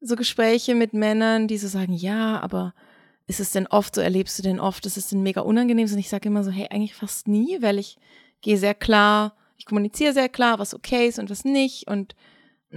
so 0.00 0.16
Gespräche 0.16 0.74
mit 0.74 0.92
Männern, 0.92 1.48
die 1.48 1.56
so 1.56 1.68
sagen, 1.68 1.94
ja, 1.94 2.40
aber 2.40 2.74
ist 3.26 3.40
es 3.40 3.52
denn 3.52 3.66
oft 3.66 3.94
so, 3.94 4.02
erlebst 4.02 4.38
du 4.38 4.42
denn 4.42 4.60
oft, 4.60 4.84
ist 4.84 4.98
es 4.98 5.08
denn 5.08 5.22
mega 5.22 5.40
unangenehm? 5.40 5.90
Und 5.90 5.98
ich 5.98 6.10
sage 6.10 6.28
immer 6.28 6.44
so, 6.44 6.50
hey, 6.50 6.68
eigentlich 6.70 6.94
fast 6.94 7.26
nie, 7.28 7.62
weil 7.62 7.78
ich 7.78 7.96
gehe 8.42 8.58
sehr 8.58 8.74
klar, 8.74 9.34
ich 9.56 9.64
kommuniziere 9.64 10.12
sehr 10.12 10.28
klar, 10.28 10.58
was 10.58 10.74
okay 10.74 11.08
ist 11.08 11.18
und 11.18 11.30
was 11.30 11.44
nicht 11.44 11.88
und 11.88 12.14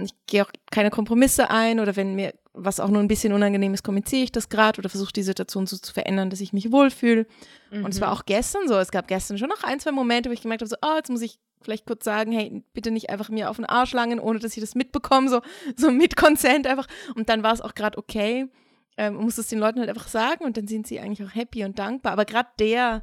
ich 0.04 0.14
gehe 0.26 0.44
auch 0.44 0.50
keine 0.70 0.90
Kompromisse 0.90 1.50
ein 1.50 1.80
oder 1.80 1.96
wenn 1.96 2.14
mir 2.14 2.34
was 2.52 2.80
auch 2.80 2.88
nur 2.88 3.00
ein 3.00 3.08
bisschen 3.08 3.32
unangenehm 3.32 3.74
ist, 3.74 3.84
kommuniziere 3.84 4.22
ich 4.22 4.32
das 4.32 4.48
gerade 4.48 4.78
oder 4.78 4.88
versuche 4.88 5.12
die 5.12 5.22
Situation 5.22 5.66
so 5.66 5.76
zu 5.76 5.92
verändern, 5.92 6.30
dass 6.30 6.40
ich 6.40 6.52
mich 6.52 6.72
wohlfühle. 6.72 7.26
Und 7.70 7.94
es 7.94 8.00
war 8.00 8.12
auch 8.12 8.24
gestern 8.26 8.66
so. 8.66 8.74
Es 8.74 8.90
gab 8.90 9.06
gestern 9.06 9.38
schon 9.38 9.48
noch 9.48 9.62
ein, 9.62 9.78
zwei 9.78 9.92
Momente, 9.92 10.28
wo 10.28 10.32
ich 10.32 10.42
gemerkt 10.42 10.62
habe, 10.62 10.68
so, 10.68 10.76
oh, 10.82 10.96
jetzt 10.96 11.10
muss 11.10 11.22
ich 11.22 11.38
vielleicht 11.60 11.86
kurz 11.86 12.04
sagen, 12.04 12.32
hey, 12.32 12.64
bitte 12.72 12.90
nicht 12.90 13.10
einfach 13.10 13.28
mir 13.28 13.50
auf 13.50 13.56
den 13.56 13.64
Arsch 13.64 13.92
langen, 13.92 14.20
ohne 14.20 14.38
dass 14.38 14.56
ich 14.56 14.60
das 14.60 14.74
mitbekomme, 14.74 15.28
so, 15.28 15.40
so 15.76 15.90
mit 15.90 16.16
Consent 16.16 16.66
einfach. 16.66 16.86
Und 17.14 17.28
dann 17.28 17.42
war 17.42 17.52
es 17.52 17.60
auch 17.60 17.74
gerade 17.74 17.98
okay. 17.98 18.48
Ähm, 18.96 19.14
man 19.14 19.24
muss 19.24 19.38
es 19.38 19.48
den 19.48 19.58
Leuten 19.58 19.78
halt 19.78 19.88
einfach 19.88 20.08
sagen 20.08 20.44
und 20.44 20.56
dann 20.56 20.66
sind 20.66 20.86
sie 20.86 20.98
eigentlich 20.98 21.26
auch 21.26 21.34
happy 21.34 21.64
und 21.64 21.78
dankbar. 21.78 22.12
Aber 22.12 22.24
gerade 22.24 22.48
der, 22.58 23.02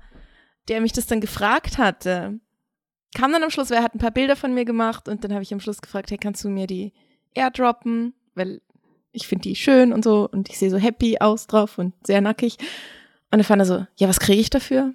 der 0.67 0.81
mich 0.81 0.93
das 0.93 1.07
dann 1.07 1.21
gefragt 1.21 1.77
hatte, 1.77 2.39
kam 3.15 3.31
dann 3.31 3.43
am 3.43 3.49
Schluss, 3.49 3.71
wer 3.71 3.81
hat 3.81 3.95
ein 3.95 3.99
paar 3.99 4.11
Bilder 4.11 4.35
von 4.35 4.53
mir 4.53 4.65
gemacht 4.65 5.07
und 5.07 5.23
dann 5.23 5.33
habe 5.33 5.41
ich 5.41 5.53
am 5.53 5.59
Schluss 5.59 5.81
gefragt, 5.81 6.11
hey, 6.11 6.17
kannst 6.17 6.43
du 6.43 6.49
mir 6.49 6.67
die 6.67 6.93
airdroppen? 7.33 8.13
Weil 8.35 8.61
ich 9.11 9.27
finde 9.27 9.43
die 9.43 9.55
schön 9.55 9.93
und 9.93 10.03
so 10.03 10.29
und 10.31 10.49
ich 10.49 10.59
sehe 10.59 10.69
so 10.69 10.77
happy 10.77 11.17
aus 11.19 11.47
drauf 11.47 11.77
und 11.77 11.93
sehr 12.05 12.21
nackig. 12.21 12.57
Und 13.31 13.39
dann 13.39 13.43
fand 13.43 13.61
er 13.61 13.65
so, 13.65 13.87
ja, 13.95 14.07
was 14.07 14.19
kriege 14.19 14.39
ich 14.41 14.49
dafür? 14.49 14.93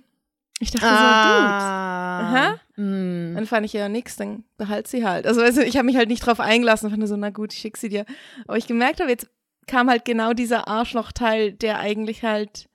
Ich 0.61 0.71
dachte 0.71 0.87
so, 0.87 0.93
Ah. 0.93 2.21
Aha. 2.21 2.61
Mm. 2.77 3.31
dude. 3.31 3.35
Dann 3.35 3.47
fand 3.47 3.67
ich 3.67 3.73
ja 3.73 3.89
nix, 3.89 4.17
dann 4.17 4.45
behalt 4.59 4.87
sie 4.87 5.07
halt. 5.07 5.27
Also, 5.27 5.41
also 5.41 5.63
ich 5.63 5.77
habe 5.77 5.87
mich 5.87 5.97
halt 5.97 6.09
nicht 6.09 6.25
drauf 6.25 6.39
eingelassen 6.39 6.87
und 6.87 6.93
fand 6.93 7.09
so, 7.09 7.17
na 7.17 7.31
gut, 7.31 7.55
ich 7.55 7.61
schick 7.61 7.79
sie 7.79 7.89
dir. 7.89 8.05
Aber 8.47 8.59
ich 8.59 8.67
gemerkt 8.67 9.01
habe, 9.01 9.11
jetzt 9.11 9.29
kam 9.67 9.89
halt 9.89 10.05
genau 10.05 10.35
dieser 10.35 10.69
Arschlochteil, 10.69 11.53
der 11.53 11.79
eigentlich 11.79 12.23
halt 12.23 12.69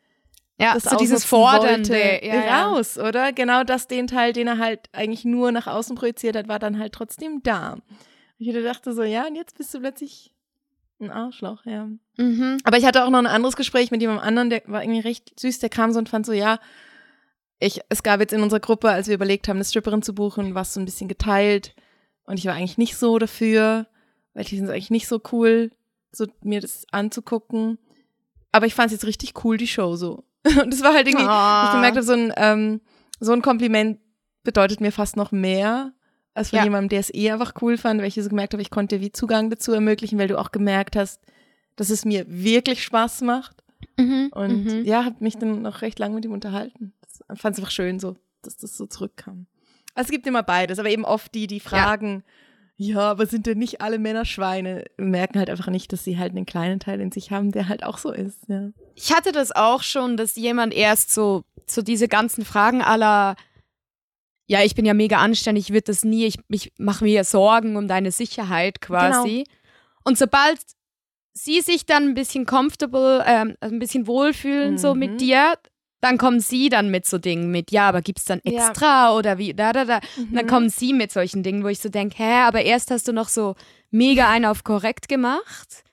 Ja, 0.59 0.73
das 0.73 0.83
so 0.83 0.95
dieses 0.95 1.25
Fordernde. 1.25 2.19
Ja, 2.23 2.35
ja. 2.35 2.65
raus, 2.65 2.97
oder? 2.97 3.33
Genau 3.33 3.63
das, 3.63 3.87
den 3.87 4.07
Teil, 4.07 4.31
den 4.31 4.47
er 4.47 4.57
halt 4.57 4.89
eigentlich 4.93 5.25
nur 5.25 5.51
nach 5.51 5.67
außen 5.67 5.95
projiziert 5.95 6.35
hat, 6.35 6.47
war 6.47 6.59
dann 6.59 6.79
halt 6.79 6.93
trotzdem 6.93 7.43
da. 7.43 7.77
Ich 8.37 8.53
dachte 8.53 8.93
so, 8.93 9.03
ja, 9.03 9.27
und 9.27 9.35
jetzt 9.35 9.57
bist 9.57 9.73
du 9.73 9.79
plötzlich 9.79 10.31
ein 10.99 11.11
Arschloch, 11.11 11.65
ja. 11.65 11.89
Mhm. 12.17 12.57
Aber 12.63 12.77
ich 12.77 12.85
hatte 12.85 13.03
auch 13.05 13.09
noch 13.09 13.19
ein 13.19 13.27
anderes 13.27 13.55
Gespräch 13.55 13.91
mit 13.91 14.01
jemandem 14.01 14.25
anderen, 14.25 14.49
der 14.49 14.61
war 14.67 14.81
irgendwie 14.81 15.01
recht 15.01 15.37
süß, 15.39 15.59
der 15.59 15.69
kam 15.69 15.91
so 15.91 15.99
und 15.99 16.09
fand 16.09 16.25
so, 16.25 16.31
ja, 16.31 16.59
ich, 17.59 17.81
es 17.89 18.03
gab 18.03 18.19
jetzt 18.19 18.33
in 18.33 18.41
unserer 18.41 18.59
Gruppe, 18.59 18.89
als 18.89 19.07
wir 19.07 19.15
überlegt 19.15 19.47
haben, 19.47 19.57
eine 19.57 19.65
Stripperin 19.65 20.01
zu 20.01 20.13
buchen, 20.13 20.55
was 20.55 20.73
so 20.73 20.79
ein 20.79 20.85
bisschen 20.85 21.07
geteilt. 21.07 21.75
Und 22.25 22.37
ich 22.37 22.45
war 22.45 22.53
eigentlich 22.53 22.77
nicht 22.77 22.97
so 22.97 23.17
dafür, 23.17 23.87
weil 24.33 24.43
ich 24.43 24.49
finde 24.49 24.65
es 24.65 24.69
eigentlich 24.71 24.89
nicht 24.89 25.07
so 25.07 25.21
cool, 25.31 25.71
so 26.11 26.27
mir 26.41 26.61
das 26.61 26.85
anzugucken. 26.91 27.77
Aber 28.51 28.65
ich 28.65 28.73
fand 28.73 28.87
es 28.87 28.93
jetzt 28.93 29.05
richtig 29.05 29.43
cool, 29.43 29.57
die 29.57 29.67
Show 29.67 29.95
so. 29.95 30.23
Und 30.63 30.73
es 30.73 30.83
war 30.83 30.93
halt 30.93 31.07
irgendwie, 31.07 31.25
Ah. 31.27 31.65
ich 31.67 31.73
gemerkt 31.73 31.97
habe, 31.97 32.05
so 32.05 32.13
ein, 32.13 32.33
ähm, 32.37 32.81
so 33.19 33.31
ein 33.33 33.41
Kompliment 33.41 33.99
bedeutet 34.43 34.79
mir 34.81 34.91
fast 34.91 35.17
noch 35.17 35.31
mehr, 35.31 35.93
als 36.33 36.49
von 36.51 36.57
Ja. 36.57 36.63
jemandem, 36.65 36.89
der 36.89 36.99
es 36.99 37.13
eh 37.13 37.31
einfach 37.31 37.53
cool 37.61 37.77
fand, 37.77 37.99
weil 38.01 38.07
ich 38.07 38.15
so 38.15 38.29
gemerkt 38.29 38.53
habe, 38.53 38.61
ich 38.61 38.69
konnte 38.69 38.97
dir 38.97 39.01
wie 39.01 39.11
Zugang 39.11 39.49
dazu 39.49 39.71
ermöglichen, 39.73 40.19
weil 40.19 40.27
du 40.27 40.37
auch 40.39 40.51
gemerkt 40.51 40.95
hast, 40.95 41.21
dass 41.77 41.89
es 41.89 42.05
mir 42.05 42.25
wirklich 42.27 42.83
Spaß 42.83 43.21
macht. 43.21 43.63
Mhm. 43.97 44.29
Und 44.33 44.65
mhm. 44.65 44.85
ja, 44.85 45.05
habe 45.05 45.15
mich 45.19 45.37
dann 45.37 45.61
noch 45.61 45.81
recht 45.81 45.97
lange 45.99 46.15
mit 46.15 46.25
ihm 46.25 46.31
unterhalten. 46.33 46.93
Fand 47.33 47.53
es 47.55 47.59
einfach 47.59 47.71
schön 47.71 47.99
so, 47.99 48.15
dass 48.41 48.57
das 48.57 48.75
so 48.77 48.85
zurückkam. 48.85 49.47
Also 49.93 50.07
es 50.07 50.11
gibt 50.11 50.27
immer 50.27 50.43
beides, 50.43 50.77
aber 50.77 50.89
eben 50.89 51.05
oft 51.05 51.33
die, 51.33 51.47
die 51.47 51.61
fragen, 51.61 52.23
ja, 52.25 52.33
aber 52.97 53.25
sind 53.25 53.45
denn 53.45 53.57
nicht 53.57 53.81
alle 53.81 53.99
Männer 53.99 54.25
Schweine? 54.25 54.83
Merken 54.97 55.39
halt 55.39 55.49
einfach 55.49 55.67
nicht, 55.69 55.93
dass 55.93 56.03
sie 56.03 56.17
halt 56.17 56.31
einen 56.31 56.45
kleinen 56.45 56.79
Teil 56.79 56.99
in 56.99 57.11
sich 57.11 57.31
haben, 57.31 57.51
der 57.51 57.69
halt 57.69 57.83
auch 57.83 57.97
so 57.97 58.11
ist. 58.11 58.39
Ja. 58.49 58.69
Ich 58.95 59.13
hatte 59.13 59.31
das 59.31 59.51
auch 59.53 59.81
schon, 59.81 60.17
dass 60.17 60.35
jemand 60.35 60.73
erst 60.73 61.13
so, 61.13 61.43
so 61.67 61.81
diese 61.81 62.07
ganzen 62.07 62.43
Fragen 62.43 62.81
aller, 62.81 63.35
ja, 64.47 64.61
ich 64.63 64.75
bin 64.75 64.85
ja 64.85 64.93
mega 64.93 65.17
anständig, 65.19 65.65
ich 65.65 65.73
würde 65.73 65.83
das 65.85 66.03
nie, 66.03 66.25
ich, 66.25 66.37
ich 66.49 66.73
mache 66.77 67.03
mir 67.05 67.23
Sorgen 67.23 67.77
um 67.77 67.87
deine 67.87 68.11
Sicherheit 68.11 68.81
quasi. 68.81 69.45
Und 70.03 70.17
sobald 70.17 70.59
sie 71.33 71.61
sich 71.61 71.85
dann 71.85 72.09
ein 72.09 72.13
bisschen 72.13 72.45
comfortable, 72.45 73.23
ähm, 73.25 73.55
ein 73.61 73.79
bisschen 73.79 74.05
wohlfühlen 74.07 74.77
so 74.77 74.93
Mhm. 74.93 74.99
mit 74.99 75.21
dir, 75.21 75.53
dann 76.05 76.17
kommen 76.17 76.39
sie 76.39 76.69
dann 76.69 76.89
mit 76.91 77.05
so 77.05 77.17
Dingen 77.17 77.51
mit, 77.51 77.71
ja, 77.71 77.89
aber 77.89 78.01
gibt's 78.01 78.23
dann 78.25 78.39
Ja. 78.45 78.69
extra 78.69 79.13
oder 79.15 79.37
wie, 79.37 79.53
da, 79.53 79.73
da, 79.73 79.83
da. 79.85 79.99
Und 80.17 80.33
dann 80.35 80.45
Mhm. 80.45 80.49
kommen 80.49 80.69
sie 80.69 80.93
mit 80.93 81.11
solchen 81.11 81.43
Dingen, 81.43 81.63
wo 81.63 81.67
ich 81.67 81.79
so 81.79 81.89
denke, 81.89 82.15
hä, 82.17 82.41
aber 82.43 82.61
erst 82.63 82.91
hast 82.91 83.07
du 83.07 83.11
noch 83.13 83.27
so 83.27 83.55
mega 83.91 84.29
einen 84.29 84.45
auf 84.45 84.63
korrekt 84.63 85.07
gemacht. 85.09 85.83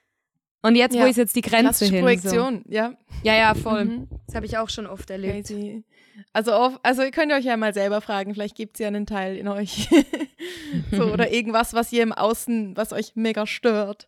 Und 0.61 0.75
jetzt, 0.77 0.93
wo 0.95 0.99
Ja. 0.99 1.07
ist 1.07 1.17
jetzt 1.17 1.35
die 1.35 1.41
Grenze 1.41 1.83
hin? 1.85 1.95
So. 1.95 1.99
Projektion, 2.01 2.63
ja. 2.69 2.93
Ja, 3.23 3.35
ja, 3.35 3.53
voll. 3.53 3.83
Mhm. 3.85 4.07
Das 4.27 4.35
habe 4.35 4.45
ich 4.45 4.57
auch 4.57 4.69
schon 4.69 4.87
oft 4.87 5.09
erlebt. 5.09 5.47
Crazy. 5.47 5.83
Also, 6.31 6.53
auf, 6.53 6.79
also 6.83 7.01
ihr 7.01 7.11
könnt 7.11 7.31
euch 7.33 7.43
ja 7.43 7.57
mal 7.57 7.73
selber 7.73 7.99
fragen, 7.99 8.33
vielleicht 8.33 8.55
gibt 8.55 8.75
es 8.75 8.79
ja 8.79 8.87
einen 8.87 9.05
Teil 9.05 9.35
in 9.35 9.47
euch. 9.47 9.89
so, 10.91 11.05
oder 11.11 11.31
irgendwas, 11.33 11.73
was 11.73 11.91
ihr 11.91 12.03
im 12.03 12.13
Außen, 12.13 12.77
was 12.77 12.93
euch 12.93 13.15
mega 13.15 13.45
stört. 13.47 14.07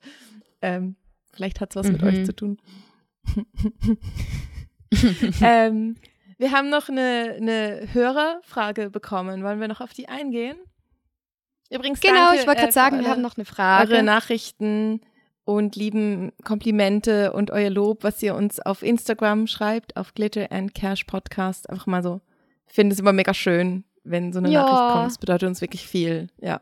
Ähm, 0.62 0.96
vielleicht 1.34 1.60
hat 1.60 1.72
es 1.72 1.76
was 1.76 1.88
mit 1.92 2.02
Mhm. 2.02 2.08
euch 2.08 2.26
zu 2.26 2.34
tun. 2.36 2.58
ähm, 5.42 5.96
wir 6.38 6.52
haben 6.52 6.70
noch 6.70 6.90
eine, 6.90 7.36
eine 7.38 7.88
Hörerfrage 7.94 8.90
bekommen. 8.90 9.44
Wollen 9.44 9.60
wir 9.60 9.68
noch 9.68 9.82
auf 9.82 9.94
die 9.94 10.08
eingehen? 10.10 10.58
Übrigens, 11.72 12.00
Genau, 12.02 12.16
danke, 12.16 12.42
ich 12.42 12.48
wollte 12.48 12.60
äh, 12.60 12.64
gerade 12.64 12.74
sagen, 12.74 12.98
für 12.98 13.04
wir 13.04 13.12
haben 13.12 13.22
noch 13.22 13.38
eine 13.38 13.46
Frage. 13.46 13.94
eure 13.94 14.04
Nachrichten 14.04 15.02
und 15.46 15.76
lieben 15.76 16.32
Komplimente 16.44 17.34
und 17.34 17.52
euer 17.52 17.70
Lob, 17.70 18.04
was 18.04 18.22
ihr 18.22 18.36
uns 18.36 18.60
auf 18.60 18.82
Instagram 18.84 19.48
schreibt, 19.48 19.96
auf 19.98 20.14
Glitter 20.14 20.52
and 20.52 20.74
Cash 20.76 21.04
Podcast. 21.06 21.70
Einfach 21.70 21.88
mal 21.88 22.04
so. 22.04 22.22
Ich 22.68 22.74
finde 22.74 22.94
es 22.94 23.00
immer 23.00 23.14
mega 23.14 23.34
schön, 23.34 23.84
wenn 24.04 24.34
so 24.34 24.40
eine 24.40 24.50
Ja. 24.50 24.64
Nachricht 24.64 24.94
kommt. 24.94 25.06
Das 25.08 25.18
bedeutet 25.18 25.48
uns 25.50 25.62
wirklich 25.62 25.88
viel. 25.88 26.28
Ja. 26.40 26.62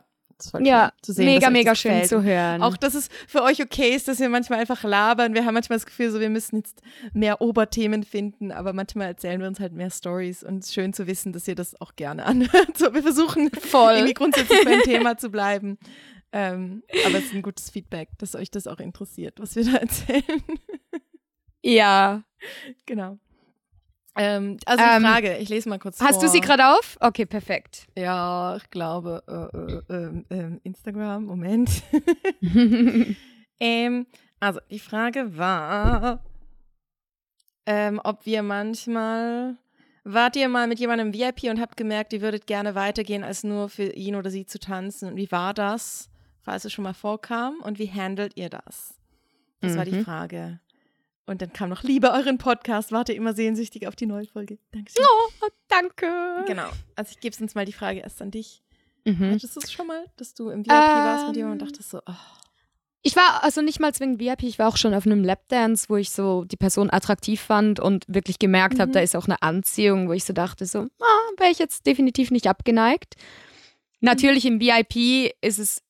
Ja, 0.62 0.92
sehen, 1.02 1.26
mega, 1.26 1.50
mega 1.50 1.76
schön 1.76 1.92
gefällt. 1.92 2.10
zu 2.10 2.24
hören. 2.24 2.62
Auch, 2.62 2.78
dass 2.78 2.96
es 2.96 3.10
für 3.28 3.44
euch 3.44 3.62
okay 3.62 3.96
ist, 3.96 4.08
dass 4.08 4.20
wir 4.20 4.30
manchmal 4.30 4.60
einfach 4.60 4.84
labern. 4.84 5.34
Wir 5.34 5.46
haben 5.46 5.54
manchmal 5.54 5.78
das 5.78 5.86
Gefühl, 5.86 6.12
so 6.12 6.20
wir 6.20 6.30
müssen 6.30 6.58
jetzt 6.58 6.82
mehr 7.14 7.42
Oberthemen 7.42 8.04
finden, 8.04 8.52
aber 8.52 8.74
manchmal 8.74 9.08
erzählen 9.08 9.40
wir 9.42 9.48
uns 9.48 9.60
halt 9.60 9.74
mehr 9.74 9.90
Stories 9.90 10.44
und 10.44 10.60
es 10.60 10.68
ist 10.68 10.74
schön 10.74 10.94
zu 10.94 11.08
wissen, 11.08 11.34
dass 11.34 11.48
ihr 11.48 11.56
das 11.56 11.80
auch 11.82 11.96
gerne 11.96 12.26
anhört. 12.26 12.52
So, 12.78 12.94
wir 12.94 13.04
versuchen 13.04 13.50
voll. 13.52 13.94
irgendwie 13.94 14.14
grundsätzlich 14.14 14.66
beim 14.66 14.82
Thema 14.84 15.18
zu 15.18 15.30
bleiben. 15.30 15.78
Ähm, 16.32 16.82
aber 17.06 17.20
es 17.20 17.26
ist 17.26 17.34
ein 17.34 17.44
gutes 17.44 17.70
Feedback, 17.70 18.10
dass 18.18 18.36
euch 18.36 18.50
das 18.50 18.68
auch 18.68 18.80
interessiert, 18.80 19.40
was 19.40 19.56
wir 19.56 19.66
da 19.66 19.78
erzählen. 19.78 20.42
Ja. 21.62 22.24
genau. 22.86 23.20
Ähm, 24.16 24.58
also 24.66 24.84
die 24.84 24.90
Ähm, 24.90 25.02
Frage, 25.04 25.38
ich 25.38 25.50
lese 25.50 25.68
mal 25.70 25.80
kurz 25.80 26.00
Hast 26.00 26.16
vor. 26.16 26.24
du 26.24 26.28
sie 26.30 26.40
gerade 26.42 26.68
auf? 26.68 26.98
Okay, 27.00 27.26
perfekt. 27.26 27.88
Ja, 27.98 28.56
ich 28.58 28.70
glaube, 28.70 29.24
äh, 29.90 29.94
äh, 29.94 30.24
ähm, 30.30 30.60
Instagram, 30.64 31.26
Moment. 31.26 31.82
ähm, 33.60 34.06
also 34.40 34.60
die 34.70 34.80
Frage 34.80 35.38
war, 35.38 36.24
ähm, 37.66 38.00
ob 38.04 38.26
wir 38.26 38.44
manchmal, 38.44 39.58
wart 40.04 40.36
ihr 40.36 40.50
mal 40.50 40.68
mit 40.68 40.80
jemandem 40.80 41.08
im 41.08 41.14
VIP 41.14 41.50
und 41.50 41.60
habt 41.62 41.78
gemerkt, 41.78 42.14
ihr 42.14 42.22
würdet 42.22 42.46
gerne 42.46 42.76
weitergehen, 42.76 43.24
als 43.24 43.44
nur 43.44 43.70
für 43.70 43.86
ihn 43.94 44.16
oder 44.16 44.30
sie 44.30 44.46
zu 44.46 44.60
tanzen. 44.60 45.10
Und 45.10 45.16
wie 45.16 45.32
war 45.32 45.54
das, 45.54 46.10
falls 46.42 46.66
es 46.66 46.74
schon 46.74 46.84
mal 46.84 46.94
vorkam? 46.94 47.56
Und 47.64 47.80
wie 47.80 47.90
handelt 47.92 48.36
ihr 48.38 48.50
das? 48.50 48.96
Das 49.62 49.78
war 49.78 49.86
die 49.86 49.94
Mhm. 49.94 50.04
Frage. 50.04 50.60
Und 51.26 51.42
dann 51.42 51.54
kam 51.54 51.70
noch, 51.70 51.84
liebe 51.84 52.12
euren 52.12 52.38
Podcast, 52.38 52.92
warte 52.92 53.14
immer 53.14 53.34
sehnsüchtig 53.34 53.88
auf 53.88 53.96
die 53.96 54.06
neue 54.06 54.26
Folge. 54.28 54.58
Dankeschön. 54.72 55.04
Oh, 55.42 55.48
danke. 55.70 56.44
Genau. 56.48 56.68
Also 56.96 57.12
ich 57.12 57.20
gebe 57.22 57.36
uns 57.42 57.56
mal 57.56 57.66
die 57.66 57.72
Frage 57.74 58.00
erst 58.00 58.22
an 58.22 58.30
dich. 58.32 58.62
Mhm. 59.06 59.32
Hattest 59.32 59.56
du 59.56 59.60
es 59.62 59.72
schon 59.72 59.88
mal, 59.88 60.06
dass 60.18 60.34
du 60.34 60.50
im 60.50 60.66
VIP 60.66 60.72
warst 60.72 61.28
mit 61.28 61.36
jemandem 61.38 61.60
und 61.60 61.62
Ähm, 61.62 61.68
dachtest 61.70 61.90
so, 61.92 62.00
oh, 62.06 62.14
Ich 63.06 63.16
war 63.18 63.44
also 63.44 63.62
nicht 63.62 63.80
mal 63.82 63.94
zwingend 63.94 64.20
VIP, 64.20 64.44
ich 64.44 64.60
war 64.60 64.68
auch 64.70 64.78
schon 64.78 64.94
auf 64.94 65.06
einem 65.06 65.24
Lapdance, 65.24 65.88
wo 65.90 65.98
ich 65.98 66.12
so 66.12 66.44
die 66.46 66.56
Person 66.58 66.90
attraktiv 66.90 67.42
fand 67.42 67.80
und 67.82 68.06
wirklich 68.08 68.40
gemerkt 68.40 68.80
habe, 68.80 68.90
Mhm. 68.90 68.94
da 68.94 69.00
ist 69.02 69.16
auch 69.16 69.26
eine 69.26 69.42
Anziehung, 69.42 70.08
wo 70.10 70.14
ich 70.14 70.24
so 70.26 70.32
dachte, 70.34 70.66
so, 70.66 70.88
ah, 71.00 71.30
wäre 71.38 71.52
ich 71.52 71.60
jetzt 71.60 71.86
definitiv 71.86 72.32
nicht 72.32 72.48
abgeneigt. 72.48 73.16
Natürlich 74.02 74.46
im 74.46 74.60
VIP 74.62 75.34
ist 75.42 75.60
es 75.60 75.82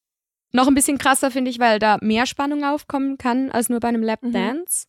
noch 0.52 0.68
ein 0.68 0.76
bisschen 0.76 0.98
krasser, 1.00 1.32
finde 1.32 1.50
ich, 1.52 1.60
weil 1.60 1.80
da 1.80 1.98
mehr 2.02 2.26
Spannung 2.28 2.64
aufkommen 2.64 3.18
kann 3.18 3.52
als 3.52 3.70
nur 3.70 3.80
bei 3.80 3.88
einem 3.90 4.04
Lapdance. 4.04 4.86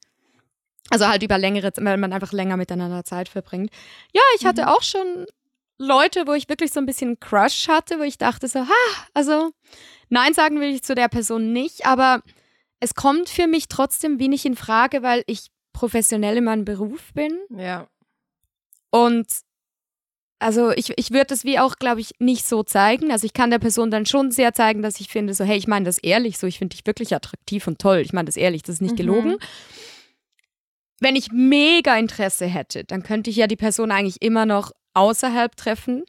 Also 0.90 1.08
halt 1.08 1.22
über 1.22 1.38
längere, 1.38 1.72
Zeit, 1.72 1.84
weil 1.84 1.96
man 1.96 2.12
einfach 2.12 2.32
länger 2.32 2.56
miteinander 2.56 3.04
Zeit 3.04 3.28
verbringt. 3.28 3.70
Ja, 4.12 4.20
ich 4.38 4.44
hatte 4.44 4.62
Mhm. 4.62 4.68
auch 4.68 4.82
schon 4.82 5.26
Leute, 5.78 6.26
wo 6.26 6.32
ich 6.34 6.48
wirklich 6.48 6.72
so 6.72 6.78
ein 6.80 6.86
bisschen 6.86 7.18
Crush 7.20 7.68
hatte, 7.68 7.98
wo 7.98 8.02
ich 8.02 8.18
dachte 8.18 8.46
so, 8.48 8.60
ha, 8.60 9.06
also 9.14 9.50
Nein 10.10 10.34
sagen 10.34 10.60
will 10.60 10.72
ich 10.74 10.82
zu 10.82 10.94
der 10.94 11.08
Person 11.08 11.52
nicht, 11.52 11.86
aber 11.86 12.22
es 12.80 12.94
kommt 12.94 13.28
für 13.28 13.46
mich 13.46 13.68
trotzdem 13.68 14.18
wenig 14.20 14.44
in 14.46 14.54
Frage, 14.56 15.02
weil 15.02 15.24
ich 15.26 15.48
professionell 15.72 16.36
in 16.36 16.44
meinem 16.44 16.64
Beruf 16.64 17.12
bin 17.14 17.36
ja. 17.50 17.88
und 18.90 19.26
also 20.38 20.72
ich, 20.72 20.92
ich 20.98 21.10
würde 21.10 21.26
das 21.26 21.44
wie 21.44 21.58
auch, 21.58 21.76
glaube 21.76 22.00
ich, 22.02 22.10
nicht 22.18 22.46
so 22.46 22.62
zeigen. 22.62 23.10
Also 23.10 23.24
ich 23.24 23.32
kann 23.32 23.50
der 23.50 23.58
Person 23.58 23.90
dann 23.90 24.04
schon 24.04 24.30
sehr 24.30 24.52
zeigen, 24.52 24.82
dass 24.82 25.00
ich 25.00 25.08
finde, 25.08 25.32
so, 25.32 25.42
hey, 25.42 25.56
ich 25.56 25.66
meine 25.68 25.86
das 25.86 25.96
ehrlich, 25.98 26.36
so, 26.38 26.46
ich 26.46 26.58
finde 26.58 26.76
dich 26.76 26.86
wirklich 26.86 27.14
attraktiv 27.14 27.66
und 27.66 27.78
toll. 27.80 27.98
Ich 27.98 28.12
meine 28.12 28.26
das 28.26 28.36
ehrlich, 28.36 28.62
das 28.62 28.74
ist 28.74 28.82
nicht 28.82 28.92
Mhm. 28.92 28.96
gelogen. 28.96 29.36
Wenn 31.00 31.16
ich 31.16 31.32
mega 31.32 31.96
Interesse 31.96 32.46
hätte, 32.46 32.84
dann 32.84 33.02
könnte 33.02 33.30
ich 33.30 33.36
ja 33.36 33.46
die 33.46 33.56
Person 33.56 33.90
eigentlich 33.90 34.22
immer 34.22 34.46
noch 34.46 34.72
außerhalb 34.94 35.54
treffen. 35.56 36.04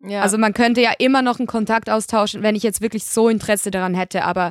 ja. 0.00 0.22
Also 0.22 0.38
man 0.38 0.54
könnte 0.54 0.80
ja 0.80 0.92
immer 0.98 1.22
noch 1.22 1.38
einen 1.38 1.46
Kontakt 1.46 1.88
austauschen, 1.88 2.42
wenn 2.42 2.56
ich 2.56 2.62
jetzt 2.62 2.80
wirklich 2.80 3.04
so 3.04 3.28
Interesse 3.28 3.70
daran 3.70 3.94
hätte, 3.94 4.24
aber 4.24 4.50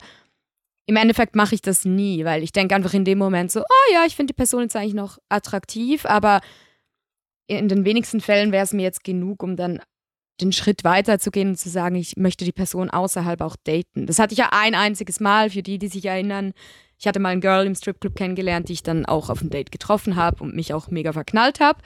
im 0.85 0.95
Endeffekt 0.95 1.35
mache 1.35 1.53
ich 1.53 1.61
das 1.61 1.83
nie, 1.83 2.23
weil 2.23 2.43
ich 2.43 2.53
denke 2.53 2.73
einfach 2.73 2.93
in 2.93 3.03
dem 3.03 3.17
Moment 3.17 3.51
so, 3.51 3.59
oh 3.59 3.93
ja, 3.93 4.05
ich 4.05 4.15
finde 4.15 4.33
die 4.33 4.37
Person 4.37 4.61
jetzt 4.61 4.75
eigentlich 4.75 4.93
noch 4.93 5.17
attraktiv, 5.27 6.05
aber 6.05 6.39
in 7.47 7.67
den 7.67 7.83
wenigsten 7.83 8.21
Fällen 8.21 8.51
wäre 8.51 8.63
es 8.63 8.73
mir 8.73 8.83
jetzt 8.83 9.03
genug, 9.03 9.43
um 9.43 9.57
dann 9.57 9.81
den 10.41 10.51
Schritt 10.51 10.83
weiterzugehen 10.83 11.49
und 11.49 11.55
zu 11.57 11.69
sagen, 11.69 11.95
ich 11.95 12.15
möchte 12.17 12.45
die 12.45 12.51
Person 12.51 12.89
außerhalb 12.89 13.41
auch 13.41 13.55
daten. 13.63 14.05
Das 14.05 14.19
hatte 14.19 14.33
ich 14.33 14.39
ja 14.39 14.49
ein 14.51 14.75
einziges 14.75 15.19
Mal, 15.19 15.49
für 15.49 15.63
die, 15.63 15.79
die 15.79 15.87
sich 15.87 16.05
erinnern. 16.05 16.53
Ich 16.99 17.07
hatte 17.07 17.19
mal 17.19 17.29
ein 17.29 17.41
Girl 17.41 17.65
im 17.65 17.75
Stripclub 17.75 18.15
kennengelernt, 18.15 18.69
die 18.69 18.73
ich 18.73 18.83
dann 18.83 19.05
auch 19.05 19.29
auf 19.29 19.39
dem 19.39 19.49
Date 19.49 19.71
getroffen 19.71 20.15
habe 20.15 20.43
und 20.43 20.55
mich 20.55 20.73
auch 20.73 20.89
mega 20.89 21.13
verknallt 21.13 21.59
habe. 21.59 21.79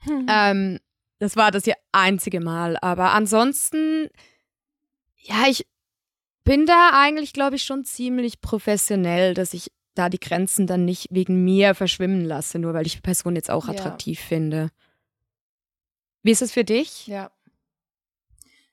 Hm. 0.00 0.26
Ähm, 0.28 0.78
das 1.18 1.36
war 1.36 1.50
das 1.50 1.66
ihr 1.66 1.74
einzige 1.92 2.40
Mal. 2.40 2.76
Aber 2.80 3.12
ansonsten, 3.12 4.08
ja, 5.16 5.44
ich 5.48 5.66
bin 6.44 6.66
da 6.66 6.90
eigentlich, 6.92 7.32
glaube 7.32 7.56
ich, 7.56 7.64
schon 7.64 7.84
ziemlich 7.84 8.40
professionell, 8.40 9.34
dass 9.34 9.54
ich 9.54 9.68
da 9.94 10.08
die 10.08 10.20
Grenzen 10.20 10.66
dann 10.66 10.84
nicht 10.84 11.06
wegen 11.10 11.44
mir 11.44 11.74
verschwimmen 11.74 12.24
lasse, 12.24 12.58
nur 12.58 12.74
weil 12.74 12.86
ich 12.86 12.96
die 12.96 13.00
Person 13.00 13.36
jetzt 13.36 13.50
auch 13.50 13.66
Ja. 13.66 13.72
attraktiv 13.72 14.20
finde. 14.20 14.70
Wie 16.22 16.32
ist 16.32 16.42
es 16.42 16.52
für 16.52 16.64
dich? 16.64 17.06
ja. 17.06 17.30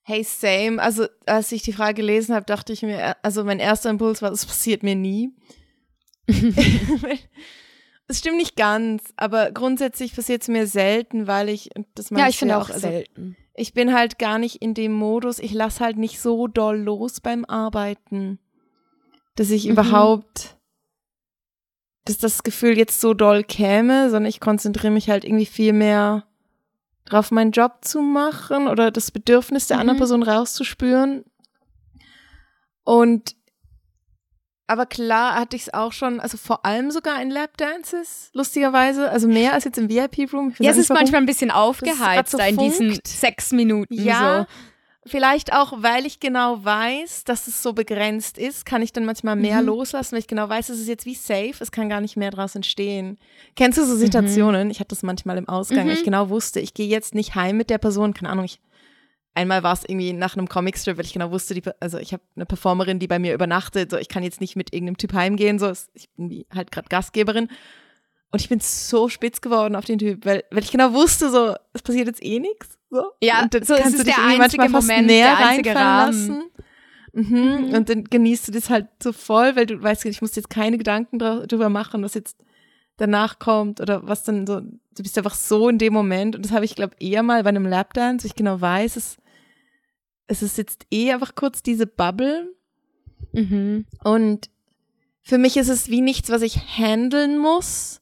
Hey, 0.03 0.23
same. 0.23 0.81
Also, 0.81 1.05
als 1.25 1.51
ich 1.51 1.61
die 1.61 1.73
Frage 1.73 1.95
gelesen 1.95 2.33
habe, 2.35 2.45
dachte 2.45 2.73
ich 2.73 2.81
mir, 2.81 3.15
also 3.23 3.43
mein 3.43 3.59
erster 3.59 3.89
Impuls 3.89 4.21
war, 4.21 4.29
das 4.31 4.45
passiert 4.45 4.83
mir 4.83 4.95
nie. 4.95 5.31
Es 8.07 8.19
stimmt 8.19 8.37
nicht 8.37 8.57
ganz, 8.57 9.13
aber 9.15 9.51
grundsätzlich 9.51 10.13
passiert 10.13 10.41
es 10.41 10.49
mir 10.49 10.67
selten, 10.67 11.27
weil 11.27 11.47
ich, 11.47 11.69
das 11.95 12.09
ja, 12.09 12.27
ich 12.27 12.37
finde 12.37 12.57
auch 12.57 12.67
also, 12.69 12.81
selten. 12.81 13.37
ich 13.55 13.73
bin 13.73 13.93
halt 13.93 14.19
gar 14.19 14.37
nicht 14.37 14.57
in 14.57 14.73
dem 14.73 14.91
Modus, 14.91 15.39
ich 15.39 15.53
lasse 15.53 15.79
halt 15.79 15.97
nicht 15.97 16.19
so 16.19 16.47
doll 16.47 16.77
los 16.77 17.21
beim 17.21 17.45
Arbeiten, 17.45 18.37
dass 19.35 19.49
ich 19.49 19.63
Mhm. 19.65 19.71
überhaupt, 19.71 20.57
dass 22.03 22.17
das 22.17 22.43
Gefühl 22.43 22.77
jetzt 22.77 22.99
so 22.99 23.13
doll 23.13 23.45
käme, 23.45 24.09
sondern 24.09 24.29
ich 24.29 24.41
konzentriere 24.41 24.91
mich 24.91 25.09
halt 25.09 25.23
irgendwie 25.23 25.45
viel 25.45 25.71
mehr 25.71 26.27
drauf, 27.05 27.31
meinen 27.31 27.51
Job 27.51 27.79
zu 27.81 28.01
machen 28.01 28.67
oder 28.67 28.91
das 28.91 29.11
Bedürfnis 29.11 29.67
der 29.67 29.77
anderen 29.79 29.97
Mhm. 29.97 30.01
Person 30.01 30.23
rauszuspüren. 30.23 31.23
Und 32.83 33.35
aber 34.67 34.85
klar 34.85 35.35
hatte 35.35 35.57
ich 35.57 35.63
es 35.63 35.73
auch 35.73 35.91
schon, 35.91 36.21
also 36.21 36.37
vor 36.37 36.65
allem 36.65 36.91
sogar 36.91 37.21
in 37.21 37.29
Lapdances, 37.29 38.29
lustigerweise, 38.33 39.09
also 39.11 39.27
mehr 39.27 39.51
als 39.51 39.65
jetzt 39.65 39.77
im 39.77 39.89
VIP-Room. 39.89 40.53
Ja, 40.59 40.71
es 40.71 40.77
ist 40.77 40.89
manchmal 40.89 41.19
ein 41.19 41.25
bisschen 41.25 41.51
aufgeheizt 41.51 42.31
so 42.31 42.37
da 42.37 42.45
in 42.45 42.55
diesen 42.57 42.97
sechs 43.05 43.51
Minuten. 43.51 43.93
Ja, 43.93 44.47
So. 44.47 44.55
Vielleicht 45.05 45.53
auch, 45.53 45.73
weil 45.77 46.05
ich 46.05 46.19
genau 46.19 46.63
weiß, 46.63 47.23
dass 47.23 47.47
es 47.47 47.63
so 47.63 47.73
begrenzt 47.73 48.37
ist, 48.37 48.65
kann 48.65 48.81
ich 48.81 48.93
dann 48.93 49.05
manchmal 49.05 49.35
mehr 49.35 49.61
Mhm. 49.61 49.67
loslassen, 49.67 50.13
weil 50.13 50.19
ich 50.19 50.27
genau 50.27 50.47
weiß, 50.47 50.69
es 50.69 50.79
ist 50.79 50.87
jetzt 50.87 51.05
wie 51.05 51.15
safe, 51.15 51.55
es 51.59 51.71
kann 51.71 51.89
gar 51.89 52.01
nicht 52.01 52.17
mehr 52.17 52.31
draus 52.31 52.55
entstehen. 52.55 53.17
Kennst 53.55 53.77
du 53.77 53.85
so 53.85 53.95
Situationen? 53.95 54.69
Ich 54.69 54.79
hatte 54.79 54.89
das 54.89 55.03
manchmal 55.03 55.37
im 55.37 55.49
Ausgang, 55.49 55.85
Mhm. 55.87 55.93
ich 55.93 56.03
genau 56.03 56.29
wusste, 56.29 56.59
ich 56.59 56.73
gehe 56.73 56.87
jetzt 56.87 57.15
nicht 57.15 57.35
heim 57.35 57.57
mit 57.57 57.69
der 57.69 57.77
Person, 57.79 58.13
keine 58.13 58.29
Ahnung, 58.29 58.45
ich 58.45 58.59
Einmal 59.33 59.63
war 59.63 59.71
es 59.71 59.85
irgendwie 59.87 60.11
nach 60.11 60.35
einem 60.35 60.49
Comicstrip, 60.49 60.97
weil 60.97 61.05
ich 61.05 61.13
genau 61.13 61.31
wusste, 61.31 61.53
die, 61.53 61.63
also 61.79 61.97
ich 61.99 62.11
habe 62.11 62.21
eine 62.35 62.45
Performerin, 62.45 62.99
die 62.99 63.07
bei 63.07 63.17
mir 63.17 63.33
übernachtet, 63.33 63.89
so 63.89 63.95
ich 63.97 64.09
kann 64.09 64.23
jetzt 64.23 64.41
nicht 64.41 64.57
mit 64.57 64.73
irgendeinem 64.73 64.97
Typ 64.97 65.13
heimgehen, 65.13 65.57
so 65.57 65.71
ich 65.93 66.09
bin 66.17 66.43
halt 66.53 66.69
gerade 66.69 66.89
Gastgeberin 66.89 67.47
und 68.31 68.41
ich 68.41 68.49
bin 68.49 68.59
so 68.59 69.09
spitz 69.09 69.41
geworden 69.41 69.75
auf 69.75 69.85
den 69.85 69.99
Typ, 69.99 70.25
weil, 70.25 70.43
weil 70.51 70.63
ich 70.63 70.71
genau 70.71 70.93
wusste, 70.93 71.29
so 71.29 71.55
es 71.73 71.81
passiert 71.81 72.07
jetzt 72.07 72.23
eh 72.23 72.39
nichts. 72.39 72.77
So. 72.89 73.03
Ja, 73.21 73.43
und 73.43 73.53
dann 73.53 73.63
so, 73.63 73.75
kannst 73.75 73.89
ist 73.95 73.99
du 73.99 74.03
dich 74.05 74.15
der 74.15 74.23
irgendwie 74.23 74.41
einzige 74.43 74.61
manchmal 74.61 74.81
fast 74.81 74.89
Moment, 74.89 75.07
näher 75.07 75.35
der 75.37 75.47
einzige 75.47 75.75
Rahmen. 75.75 76.07
lassen. 76.07 76.43
Mhm. 77.13 77.73
Und 77.73 77.89
dann 77.89 78.03
genießt 78.05 78.47
du 78.47 78.51
das 78.53 78.69
halt 78.69 78.87
so 79.03 79.11
voll, 79.11 79.55
weil 79.55 79.65
du 79.65 79.81
weißt, 79.81 80.05
ich 80.05 80.21
muss 80.21 80.35
jetzt 80.35 80.49
keine 80.49 80.77
Gedanken 80.77 81.19
drüber 81.19 81.69
machen, 81.69 82.03
was 82.03 82.13
jetzt 82.13 82.37
danach 82.97 83.39
kommt 83.39 83.81
oder 83.81 84.07
was 84.07 84.23
dann 84.23 84.45
so, 84.47 84.61
du 84.61 85.03
bist 85.03 85.17
einfach 85.17 85.35
so 85.35 85.67
in 85.69 85.77
dem 85.77 85.91
Moment 85.93 86.35
und 86.35 86.45
das 86.45 86.51
habe 86.51 86.65
ich 86.65 86.75
glaube 86.75 86.95
eher 86.99 87.23
mal 87.23 87.43
bei 87.43 87.49
einem 87.49 87.65
Lapdance, 87.65 88.23
wo 88.23 88.27
ich 88.27 88.35
genau 88.35 88.61
weiß, 88.61 88.95
es, 88.95 89.17
es 90.27 90.41
ist 90.41 90.57
jetzt 90.57 90.85
eh 90.91 91.11
einfach 91.11 91.35
kurz 91.35 91.61
diese 91.63 91.87
Bubble 91.87 92.53
Mhm. 93.33 93.85
und 94.03 94.49
für 95.21 95.37
mich 95.37 95.55
ist 95.55 95.69
es 95.69 95.89
wie 95.89 96.01
nichts, 96.01 96.29
was 96.31 96.41
ich 96.41 96.57
handeln 96.77 97.37
muss. 97.37 98.00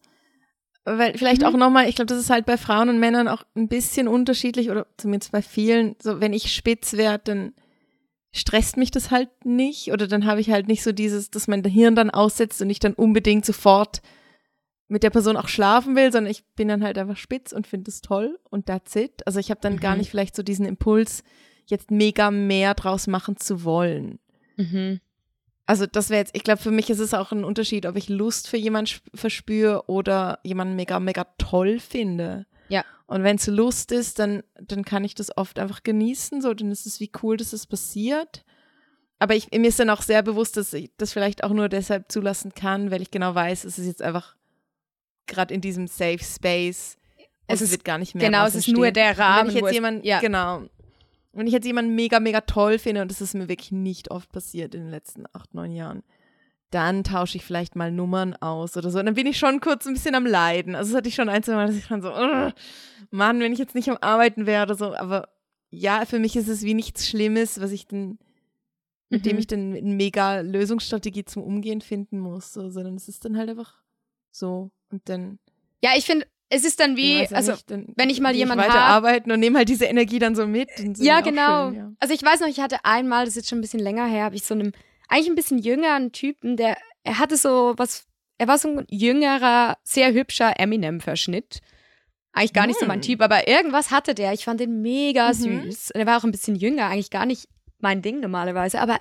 Weil 0.97 1.17
vielleicht 1.17 1.41
Mhm. 1.41 1.47
auch 1.47 1.53
nochmal, 1.57 1.87
ich 1.87 1.95
glaube, 1.95 2.07
das 2.07 2.17
ist 2.19 2.29
halt 2.29 2.45
bei 2.45 2.57
Frauen 2.57 2.89
und 2.89 2.99
Männern 2.99 3.27
auch 3.27 3.43
ein 3.55 3.67
bisschen 3.67 4.07
unterschiedlich 4.07 4.69
oder 4.71 4.87
zumindest 4.97 5.31
bei 5.31 5.41
vielen. 5.41 5.95
So, 6.01 6.19
wenn 6.19 6.33
ich 6.33 6.53
spitz 6.53 6.93
werde, 6.93 7.23
dann 7.25 7.53
stresst 8.31 8.77
mich 8.77 8.91
das 8.91 9.11
halt 9.11 9.29
nicht 9.45 9.91
oder 9.91 10.07
dann 10.07 10.25
habe 10.25 10.39
ich 10.41 10.49
halt 10.51 10.67
nicht 10.67 10.83
so 10.83 10.91
dieses, 10.91 11.31
dass 11.31 11.47
mein 11.47 11.63
Hirn 11.63 11.95
dann 11.95 12.09
aussetzt 12.09 12.61
und 12.61 12.69
ich 12.69 12.79
dann 12.79 12.93
unbedingt 12.93 13.45
sofort 13.45 14.01
mit 14.87 15.03
der 15.03 15.09
Person 15.11 15.37
auch 15.37 15.47
schlafen 15.47 15.95
will, 15.95 16.11
sondern 16.11 16.31
ich 16.31 16.43
bin 16.55 16.67
dann 16.67 16.83
halt 16.83 16.97
einfach 16.97 17.17
spitz 17.17 17.51
und 17.51 17.67
finde 17.67 17.89
es 17.89 18.01
toll 18.01 18.39
und 18.49 18.65
that's 18.67 18.95
it. 18.95 19.25
Also 19.27 19.39
ich 19.39 19.51
habe 19.51 19.61
dann 19.61 19.77
gar 19.79 19.93
Mhm. 19.93 19.99
nicht 19.99 20.09
vielleicht 20.09 20.35
so 20.35 20.43
diesen 20.43 20.65
Impuls, 20.65 21.23
jetzt 21.65 21.91
mega 21.91 22.31
mehr 22.31 22.73
draus 22.73 23.05
machen 23.07 23.37
zu 23.37 23.63
wollen. 23.63 24.19
Mhm. 24.57 24.99
Also 25.69 25.85
das 25.85 26.09
wäre 26.09 26.19
jetzt, 26.21 26.35
ich 26.35 26.43
glaube, 26.43 26.61
für 26.61 26.71
mich 26.71 26.89
ist 26.89 26.97
es 26.99 27.13
auch 27.13 27.31
ein 27.31 27.43
Unterschied, 27.43 27.85
ob 27.85 27.95
ich 27.95 28.09
Lust 28.09 28.47
für 28.47 28.57
jemanden 28.57 28.87
sp- 28.89 29.05
verspüre 29.13 29.83
oder 29.87 30.39
jemanden 30.43 30.75
mega, 30.75 30.99
mega 30.99 31.25
toll 31.37 31.79
finde. 31.79 32.47
Ja. 32.69 32.83
Und 33.05 33.23
wenn 33.23 33.35
es 33.35 33.45
Lust 33.45 33.91
ist, 33.91 34.17
dann, 34.17 34.41
dann 34.59 34.83
kann 34.83 35.03
ich 35.03 35.13
das 35.13 35.35
oft 35.37 35.59
einfach 35.59 35.83
genießen, 35.83 36.41
so, 36.41 36.53
dann 36.55 36.71
ist 36.71 36.87
es 36.87 36.99
wie 36.99 37.11
cool, 37.21 37.37
dass 37.37 37.53
es 37.53 37.67
passiert. 37.67 38.43
Aber 39.19 39.35
ich, 39.35 39.51
mir 39.51 39.67
ist 39.67 39.79
dann 39.79 39.89
auch 39.91 40.01
sehr 40.01 40.23
bewusst, 40.23 40.57
dass 40.57 40.73
ich 40.73 40.89
das 40.97 41.13
vielleicht 41.13 41.43
auch 41.43 41.51
nur 41.51 41.69
deshalb 41.69 42.11
zulassen 42.11 42.53
kann, 42.55 42.89
weil 42.89 43.01
ich 43.03 43.11
genau 43.11 43.35
weiß, 43.35 43.63
es 43.65 43.77
ist 43.77 43.85
jetzt 43.85 44.01
einfach 44.01 44.35
gerade 45.27 45.53
in 45.53 45.61
diesem 45.61 45.85
Safe 45.87 46.17
Space. 46.23 46.97
Es 47.45 47.61
ist- 47.61 47.71
wird 47.71 47.83
gar 47.85 47.97
nicht 47.99 48.15
mehr. 48.15 48.25
Genau, 48.27 48.45
es 48.47 48.55
ist 48.55 48.67
nur 48.69 48.87
entstehen. 48.87 49.05
der 49.05 49.19
Rahmen. 49.19 49.41
Wenn 49.49 49.49
ich 49.49 49.55
jetzt 49.61 49.65
es- 49.67 49.73
jemanden, 49.73 50.03
ja. 50.05 50.19
genau. 50.19 50.63
Wenn 51.39 51.47
ich 51.47 51.53
jetzt 51.53 51.65
jemanden 51.65 51.95
mega, 51.95 52.19
mega 52.19 52.41
toll 52.41 52.77
finde, 52.79 53.01
und 53.01 53.09
das 53.09 53.21
ist 53.21 53.33
mir 53.33 53.47
wirklich 53.47 53.71
nicht 53.71 54.11
oft 54.11 54.29
passiert 54.31 54.75
in 54.75 54.81
den 54.81 54.89
letzten 54.91 55.23
acht, 55.31 55.53
neun 55.53 55.71
Jahren, 55.71 56.03
dann 56.69 57.03
tausche 57.05 57.37
ich 57.37 57.45
vielleicht 57.45 57.77
mal 57.77 57.91
Nummern 57.93 58.35
aus 58.35 58.75
oder 58.75 58.91
so. 58.91 58.99
Und 58.99 59.05
dann 59.05 59.15
bin 59.15 59.25
ich 59.25 59.37
schon 59.39 59.61
kurz 59.61 59.87
ein 59.87 59.93
bisschen 59.93 60.15
am 60.15 60.25
Leiden. 60.25 60.75
Also 60.75 60.91
das 60.91 60.97
hatte 60.97 61.07
ich 61.07 61.15
schon 61.15 61.29
ein, 61.29 61.41
zwei 61.41 61.53
Mal, 61.55 61.67
dass 61.67 61.77
ich 61.77 61.87
dann 61.87 62.01
so, 62.01 62.09
"Ugh, 62.13 62.51
Mann, 63.09 63.39
wenn 63.39 63.53
ich 63.53 63.57
jetzt 63.59 63.73
nicht 63.73 63.89
am 63.89 63.97
Arbeiten 64.01 64.45
wäre 64.45 64.63
oder 64.63 64.75
so. 64.75 64.93
Aber 64.93 65.29
ja, 65.71 66.05
für 66.05 66.19
mich 66.19 66.35
ist 66.35 66.49
es 66.49 66.63
wie 66.63 66.73
nichts 66.73 67.07
Schlimmes, 67.07 67.61
was 67.61 67.71
ich 67.71 67.87
dann, 67.87 68.19
mit 69.09 69.25
dem 69.25 69.33
Mhm. 69.37 69.39
ich 69.39 69.47
dann 69.47 69.73
eine 69.75 69.81
mega 69.95 70.41
Lösungsstrategie 70.41 71.23
zum 71.23 71.41
Umgehen 71.43 71.79
finden 71.79 72.19
muss. 72.19 72.51
So, 72.53 72.69
sondern 72.69 72.95
es 72.95 73.07
ist 73.07 73.23
dann 73.23 73.37
halt 73.37 73.49
einfach 73.49 73.81
so. 74.29 74.71
Und 74.91 75.07
dann 75.07 75.39
Ja, 75.81 75.91
ich 75.95 76.05
finde, 76.05 76.27
es 76.49 76.63
ist 76.65 76.79
dann 76.79 76.97
wie, 76.97 77.21
ja 77.23 77.29
also 77.31 77.51
nicht, 77.51 77.69
dann 77.69 77.87
wenn 77.95 78.09
ich 78.09 78.19
mal 78.21 78.35
jemanden 78.35 78.63
weiter 78.63 78.73
hab- 78.85 78.89
arbeiten 78.91 79.31
und 79.31 79.39
nehme 79.39 79.57
halt 79.59 79.69
diese 79.69 79.85
Energie 79.85 80.19
dann 80.19 80.35
so 80.35 80.47
mit. 80.47 80.69
Ja, 80.97 81.21
genau. 81.21 81.67
Schön, 81.69 81.75
ja. 81.77 81.91
Also 81.99 82.13
ich 82.13 82.23
weiß 82.23 82.39
noch, 82.39 82.47
ich 82.47 82.59
hatte 82.59 82.83
einmal, 82.83 83.25
das 83.25 83.29
ist 83.33 83.35
jetzt 83.37 83.49
schon 83.49 83.59
ein 83.59 83.61
bisschen 83.61 83.79
länger 83.79 84.05
her, 84.07 84.23
habe 84.23 84.35
ich 84.35 84.43
so 84.43 84.53
einem, 84.55 84.71
eigentlich 85.07 85.29
ein 85.29 85.35
bisschen 85.35 85.59
jüngeren 85.59 86.11
Typen, 86.11 86.57
der, 86.57 86.77
er 87.03 87.19
hatte 87.19 87.37
so 87.37 87.73
was, 87.77 88.05
er 88.37 88.47
war 88.47 88.57
so 88.57 88.69
ein 88.69 88.85
jüngerer, 88.89 89.77
sehr 89.83 90.11
hübscher 90.13 90.59
Eminem-Verschnitt. 90.59 91.59
Eigentlich 92.31 92.53
gar 92.53 92.67
nicht 92.67 92.79
so 92.79 92.85
mein 92.85 92.99
Hm. 92.99 93.05
Typ, 93.07 93.21
aber 93.21 93.47
irgendwas 93.47 93.91
hatte 93.91 94.13
der. 94.13 94.33
Ich 94.33 94.45
fand 94.45 94.59
den 94.59 94.81
mega 94.81 95.29
Mhm. 95.29 95.33
süß. 95.33 95.91
Und 95.93 95.99
er 95.99 96.05
war 96.05 96.17
auch 96.19 96.23
ein 96.23 96.31
bisschen 96.31 96.55
jünger, 96.55 96.85
eigentlich 96.87 97.09
gar 97.09 97.25
nicht 97.25 97.47
mein 97.79 98.01
Ding 98.01 98.19
normalerweise, 98.19 98.79
aber 98.79 98.99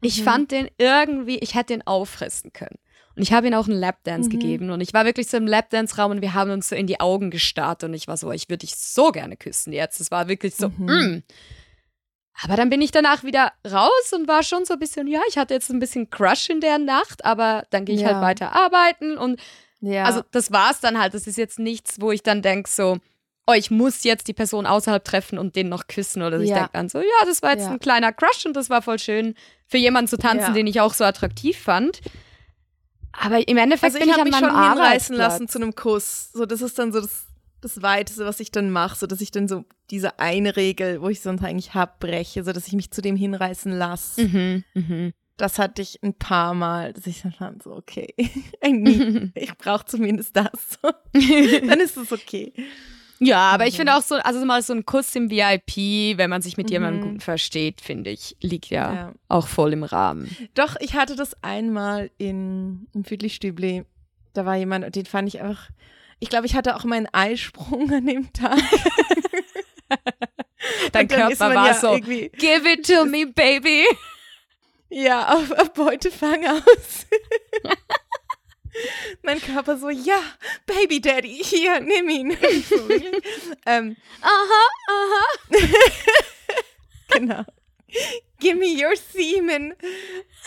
ich 0.00 0.20
Mhm. 0.20 0.24
fand 0.24 0.50
den 0.50 0.68
irgendwie, 0.78 1.38
ich 1.38 1.54
hätte 1.54 1.72
den 1.74 1.86
auffressen 1.86 2.52
können. 2.52 2.78
Und 3.16 3.22
ich 3.22 3.32
habe 3.32 3.46
ihm 3.46 3.54
auch 3.54 3.68
einen 3.68 3.78
Lapdance 3.78 4.28
Mhm. 4.28 4.32
gegeben. 4.32 4.70
Und 4.70 4.80
ich 4.80 4.92
war 4.92 5.04
wirklich 5.04 5.28
so 5.28 5.36
im 5.36 5.46
Lapdance-Raum 5.46 6.10
und 6.12 6.20
wir 6.22 6.34
haben 6.34 6.50
uns 6.50 6.68
so 6.68 6.74
in 6.74 6.86
die 6.86 6.98
Augen 7.00 7.30
gestarrt. 7.30 7.84
Und 7.84 7.94
ich 7.94 8.08
war 8.08 8.16
so, 8.16 8.30
ich 8.32 8.48
würde 8.48 8.66
dich 8.66 8.74
so 8.76 9.12
gerne 9.12 9.36
küssen 9.36 9.72
jetzt. 9.72 10.00
Es 10.00 10.10
war 10.10 10.26
wirklich 10.28 10.54
so, 10.56 10.68
Mhm. 10.70 10.86
mm. 10.86 11.22
Aber 12.42 12.56
dann 12.56 12.68
bin 12.68 12.82
ich 12.82 12.90
danach 12.90 13.22
wieder 13.22 13.52
raus 13.70 14.12
und 14.12 14.26
war 14.26 14.42
schon 14.42 14.64
so 14.64 14.74
ein 14.74 14.80
bisschen, 14.80 15.06
ja, 15.06 15.20
ich 15.28 15.38
hatte 15.38 15.54
jetzt 15.54 15.70
ein 15.70 15.78
bisschen 15.78 16.10
Crush 16.10 16.50
in 16.50 16.60
der 16.60 16.78
Nacht, 16.78 17.24
aber 17.24 17.64
dann 17.70 17.84
gehe 17.84 17.94
ich 17.94 18.00
Ja. 18.00 18.08
halt 18.14 18.22
weiter 18.22 18.52
arbeiten. 18.56 19.16
Und 19.16 19.38
Ja. 19.80 20.04
also 20.04 20.22
das 20.32 20.50
war's 20.50 20.80
dann 20.80 20.98
halt. 21.00 21.14
Das 21.14 21.28
ist 21.28 21.38
jetzt 21.38 21.60
nichts, 21.60 22.00
wo 22.00 22.10
ich 22.10 22.24
dann 22.24 22.42
denke 22.42 22.68
so, 22.68 22.98
oh, 23.46 23.52
ich 23.52 23.70
muss 23.70 24.02
jetzt 24.02 24.26
die 24.26 24.32
Person 24.32 24.66
außerhalb 24.66 25.04
treffen 25.04 25.38
und 25.38 25.54
den 25.54 25.68
noch 25.68 25.86
küssen. 25.86 26.22
Oder 26.22 26.40
ich 26.40 26.48
Ja. 26.50 26.56
denke 26.56 26.70
dann 26.72 26.88
so, 26.88 26.98
ja, 26.98 27.26
das 27.26 27.42
war 27.42 27.52
jetzt 27.52 27.64
Ja. 27.66 27.70
ein 27.70 27.78
kleiner 27.78 28.12
Crush 28.12 28.44
und 28.46 28.56
das 28.56 28.68
war 28.68 28.82
voll 28.82 28.98
schön 28.98 29.34
für 29.68 29.78
jemanden 29.78 30.08
zu 30.08 30.16
tanzen, 30.18 30.48
Ja. 30.48 30.52
den 30.54 30.66
ich 30.66 30.80
auch 30.80 30.94
so 30.94 31.04
attraktiv 31.04 31.56
fand. 31.56 32.00
Aber 33.20 33.46
im 33.46 33.56
Endeffekt 33.56 33.94
also 33.94 33.98
bin 33.98 34.08
ich 34.08 34.14
ich 34.14 34.20
an 34.20 34.24
mich 34.24 34.40
meinem 34.40 34.50
schon 34.50 34.70
hinreißen 34.70 35.16
lassen 35.16 35.48
zu 35.48 35.58
einem 35.58 35.74
Kuss. 35.74 36.30
So, 36.32 36.46
das 36.46 36.62
ist 36.62 36.78
dann 36.78 36.92
so 36.92 37.00
das, 37.00 37.26
das 37.60 37.82
Weiteste, 37.82 38.24
was 38.24 38.40
ich 38.40 38.50
dann 38.50 38.70
mache, 38.70 38.96
so 38.96 39.06
dass 39.06 39.20
ich 39.20 39.30
dann 39.30 39.48
so 39.48 39.64
diese 39.90 40.18
eine 40.18 40.56
Regel, 40.56 41.00
wo 41.00 41.08
ich 41.08 41.20
sonst 41.20 41.44
eigentlich 41.44 41.74
hab, 41.74 42.00
breche, 42.00 42.44
so 42.44 42.52
dass 42.52 42.66
ich 42.66 42.72
mich 42.72 42.90
zu 42.90 43.02
dem 43.02 43.16
hinreißen 43.16 43.72
lasse. 43.72 44.24
Mhm, 44.26 44.64
mhm. 44.74 45.12
Das 45.36 45.58
hatte 45.58 45.82
ich 45.82 46.00
ein 46.02 46.14
paar 46.14 46.54
Mal, 46.54 46.92
dass 46.92 47.06
ich 47.06 47.22
dann 47.22 47.32
fand, 47.32 47.62
so, 47.62 47.72
okay, 47.72 48.14
ich 49.34 49.58
brauche 49.58 49.84
zumindest 49.86 50.36
das. 50.36 50.78
dann 51.12 51.80
ist 51.80 51.96
es 51.96 52.12
okay. 52.12 52.52
Ja, 53.24 53.50
aber 53.50 53.66
ich 53.66 53.74
Mhm. 53.74 53.78
finde 53.78 53.96
auch 53.96 54.02
so, 54.02 54.16
also 54.16 54.44
mal 54.44 54.62
so 54.62 54.72
ein 54.72 54.84
Kuss 54.84 55.14
im 55.16 55.30
VIP, 55.30 56.18
wenn 56.18 56.30
man 56.30 56.42
sich 56.42 56.56
mit 56.56 56.70
jemandem 56.70 57.08
Mhm. 57.08 57.12
gut 57.14 57.22
versteht, 57.22 57.80
finde 57.80 58.10
ich, 58.10 58.36
liegt 58.40 58.66
ja, 58.70 58.94
Ja. 58.94 59.12
auch 59.28 59.48
voll 59.48 59.72
im 59.72 59.84
Rahmen. 59.84 60.34
Doch, 60.54 60.76
ich 60.80 60.94
hatte 60.94 61.16
das 61.16 61.34
einmal 61.42 62.10
in, 62.18 62.86
im 62.94 63.04
Füdli-Stübli. 63.04 63.84
Da 64.34 64.44
war 64.44 64.56
jemand, 64.56 64.84
und 64.84 64.96
den 64.96 65.06
fand 65.06 65.28
ich 65.28 65.40
einfach. 65.40 65.68
Ich 66.20 66.28
glaube, 66.28 66.46
ich 66.46 66.54
hatte 66.54 66.76
auch 66.76 66.84
meinen 66.84 67.08
Eisprung 67.12 67.90
an 67.92 68.06
dem 68.06 68.32
Tag. 68.32 68.58
Dein 70.92 71.08
Körper 71.08 71.48
man 71.48 71.54
war 71.56 71.66
ja 71.68 71.74
so, 71.74 71.98
give 71.98 72.70
it 72.72 72.86
to 72.86 73.04
me, 73.04 73.26
baby. 73.26 73.84
Ja, 74.90 75.34
auf, 75.34 75.50
auf 75.52 75.72
Beutefang 75.72 76.46
aus. 76.46 77.06
mein 79.22 79.40
Körper 79.40 79.76
so, 79.76 79.88
ja, 79.90 80.18
Baby 80.66 81.00
Daddy, 81.00 81.42
hier, 81.42 81.80
nimm 81.80 82.08
ihn. 82.08 82.36
so, 82.68 82.88
ähm, 83.66 83.96
Aha, 84.20 84.68
aha. 84.88 85.24
genau. 87.08 87.44
Give 88.40 88.56
me 88.56 88.74
your 88.76 88.96
semen. 88.96 89.74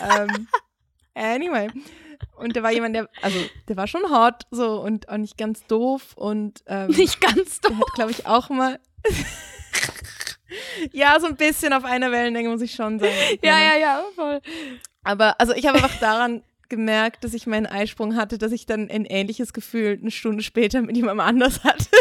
ähm, 0.00 0.48
anyway. 1.14 1.68
Und 2.36 2.56
da 2.56 2.62
war 2.62 2.72
jemand, 2.72 2.94
der, 2.94 3.08
also, 3.22 3.38
der 3.68 3.76
war 3.76 3.86
schon 3.86 4.10
hot, 4.10 4.42
so, 4.50 4.80
und 4.80 5.08
auch 5.08 5.16
nicht 5.16 5.38
ganz 5.38 5.64
doof 5.66 6.14
und, 6.16 6.62
ähm, 6.66 6.88
Nicht 6.88 7.20
ganz 7.20 7.60
Der 7.60 7.70
doof. 7.70 7.80
hat, 7.80 7.94
glaube 7.94 8.10
ich, 8.10 8.26
auch 8.26 8.48
mal. 8.50 8.78
ja, 10.92 11.18
so 11.20 11.26
ein 11.26 11.36
bisschen 11.36 11.72
auf 11.72 11.84
einer 11.84 12.10
Wellenlänge, 12.12 12.48
muss 12.48 12.62
ich 12.62 12.72
schon 12.74 12.98
sagen. 12.98 13.12
Ja, 13.42 13.58
ja, 13.58 13.76
ja, 13.76 14.04
voll. 14.14 14.40
Aber 15.04 15.40
also 15.40 15.54
ich 15.54 15.66
habe 15.66 15.78
einfach 15.78 15.98
daran 16.00 16.42
gemerkt, 16.68 17.24
dass 17.24 17.34
ich 17.34 17.46
meinen 17.46 17.66
Eisprung 17.66 18.16
hatte, 18.16 18.38
dass 18.38 18.52
ich 18.52 18.66
dann 18.66 18.90
ein 18.90 19.04
ähnliches 19.04 19.52
Gefühl 19.52 19.98
eine 20.00 20.10
Stunde 20.10 20.42
später 20.42 20.82
mit 20.82 20.96
jemandem 20.96 21.20
anders 21.20 21.64
hatte. 21.64 21.86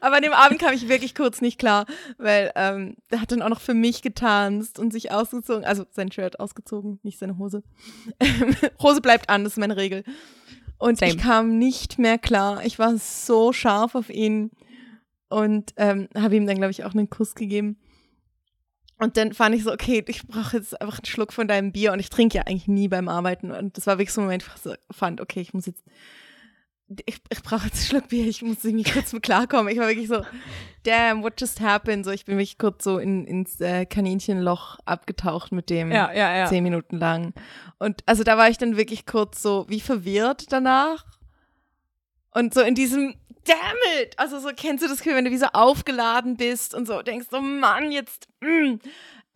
Aber 0.00 0.16
an 0.16 0.22
dem 0.22 0.32
Abend 0.32 0.60
kam 0.60 0.74
ich 0.74 0.88
wirklich 0.88 1.14
kurz 1.14 1.40
nicht 1.40 1.58
klar, 1.58 1.86
weil 2.18 2.50
ähm, 2.56 2.96
der 3.10 3.20
hat 3.20 3.30
dann 3.30 3.42
auch 3.42 3.48
noch 3.48 3.60
für 3.60 3.74
mich 3.74 4.02
getanzt 4.02 4.78
und 4.78 4.92
sich 4.92 5.12
ausgezogen, 5.12 5.64
also 5.64 5.84
sein 5.90 6.10
Shirt 6.10 6.40
ausgezogen, 6.40 6.98
nicht 7.02 7.18
seine 7.18 7.38
Hose. 7.38 7.62
Hose 8.82 9.00
bleibt 9.00 9.28
an, 9.28 9.44
das 9.44 9.54
ist 9.54 9.58
meine 9.58 9.76
Regel. 9.76 10.02
Und 10.78 10.98
Same. 10.98 11.12
ich 11.12 11.18
kam 11.18 11.58
nicht 11.58 11.98
mehr 11.98 12.18
klar. 12.18 12.64
Ich 12.64 12.78
war 12.78 12.96
so 12.96 13.52
scharf 13.52 13.94
auf 13.94 14.10
ihn 14.10 14.50
und 15.28 15.72
ähm, 15.76 16.08
habe 16.16 16.36
ihm 16.36 16.46
dann, 16.46 16.56
glaube 16.56 16.72
ich, 16.72 16.84
auch 16.84 16.92
einen 16.92 17.08
Kuss 17.08 17.34
gegeben. 17.34 17.78
Und 19.02 19.16
dann 19.16 19.32
fand 19.32 19.52
ich 19.56 19.64
so, 19.64 19.72
okay, 19.72 20.04
ich 20.06 20.28
brauche 20.28 20.56
jetzt 20.56 20.80
einfach 20.80 20.98
einen 20.98 21.06
Schluck 21.06 21.32
von 21.32 21.48
deinem 21.48 21.72
Bier 21.72 21.92
und 21.92 21.98
ich 21.98 22.08
trinke 22.08 22.36
ja 22.36 22.42
eigentlich 22.42 22.68
nie 22.68 22.86
beim 22.86 23.08
Arbeiten. 23.08 23.50
Und 23.50 23.76
das 23.76 23.88
war 23.88 23.98
wirklich 23.98 24.12
so 24.12 24.20
ein 24.20 24.26
Moment, 24.26 24.46
wo 24.46 24.52
ich 24.54 24.62
so 24.62 24.74
fand, 24.92 25.20
okay, 25.20 25.40
ich 25.40 25.52
muss 25.52 25.66
jetzt 25.66 25.82
ich, 27.06 27.16
ich 27.30 27.42
brauche 27.42 27.64
jetzt 27.64 27.78
einen 27.78 27.86
Schluck 27.86 28.08
Bier, 28.10 28.28
ich 28.28 28.42
muss 28.42 28.64
irgendwie 28.64 28.88
kurz 28.88 29.12
mit 29.12 29.24
klarkommen. 29.24 29.72
Ich 29.72 29.78
war 29.80 29.88
wirklich 29.88 30.06
so, 30.06 30.22
damn, 30.84 31.24
what 31.24 31.40
just 31.40 31.60
happened? 31.60 32.04
So, 32.04 32.12
ich 32.12 32.26
bin 32.26 32.36
wirklich 32.36 32.58
kurz 32.58 32.84
so 32.84 32.98
in, 32.98 33.26
ins 33.26 33.60
äh, 33.60 33.86
Kaninchenloch 33.86 34.78
abgetaucht 34.84 35.50
mit 35.50 35.68
dem 35.68 35.90
Ja, 35.90 36.12
ja, 36.12 36.36
ja. 36.36 36.46
zehn 36.46 36.62
Minuten 36.62 36.98
lang. 36.98 37.32
Und 37.78 38.02
also 38.06 38.22
da 38.22 38.36
war 38.36 38.50
ich 38.50 38.58
dann 38.58 38.76
wirklich 38.76 39.04
kurz 39.04 39.42
so 39.42 39.64
wie 39.68 39.80
verwirrt 39.80 40.52
danach. 40.52 41.06
Und 42.30 42.54
so 42.54 42.60
in 42.60 42.74
diesem, 42.74 43.14
damn 43.44 44.02
it! 44.02 44.18
Also 44.18 44.38
so 44.40 44.50
kennst 44.56 44.84
du 44.84 44.88
das 44.88 44.98
Gefühl, 44.98 45.16
wenn 45.16 45.24
du 45.24 45.30
wie 45.30 45.38
so 45.38 45.46
aufgeladen 45.46 46.36
bist 46.36 46.74
und 46.74 46.86
so 46.86 47.02
denkst, 47.02 47.28
oh 47.32 47.40
Mann, 47.40 47.92
jetzt, 47.92 48.28
mm. 48.40 48.74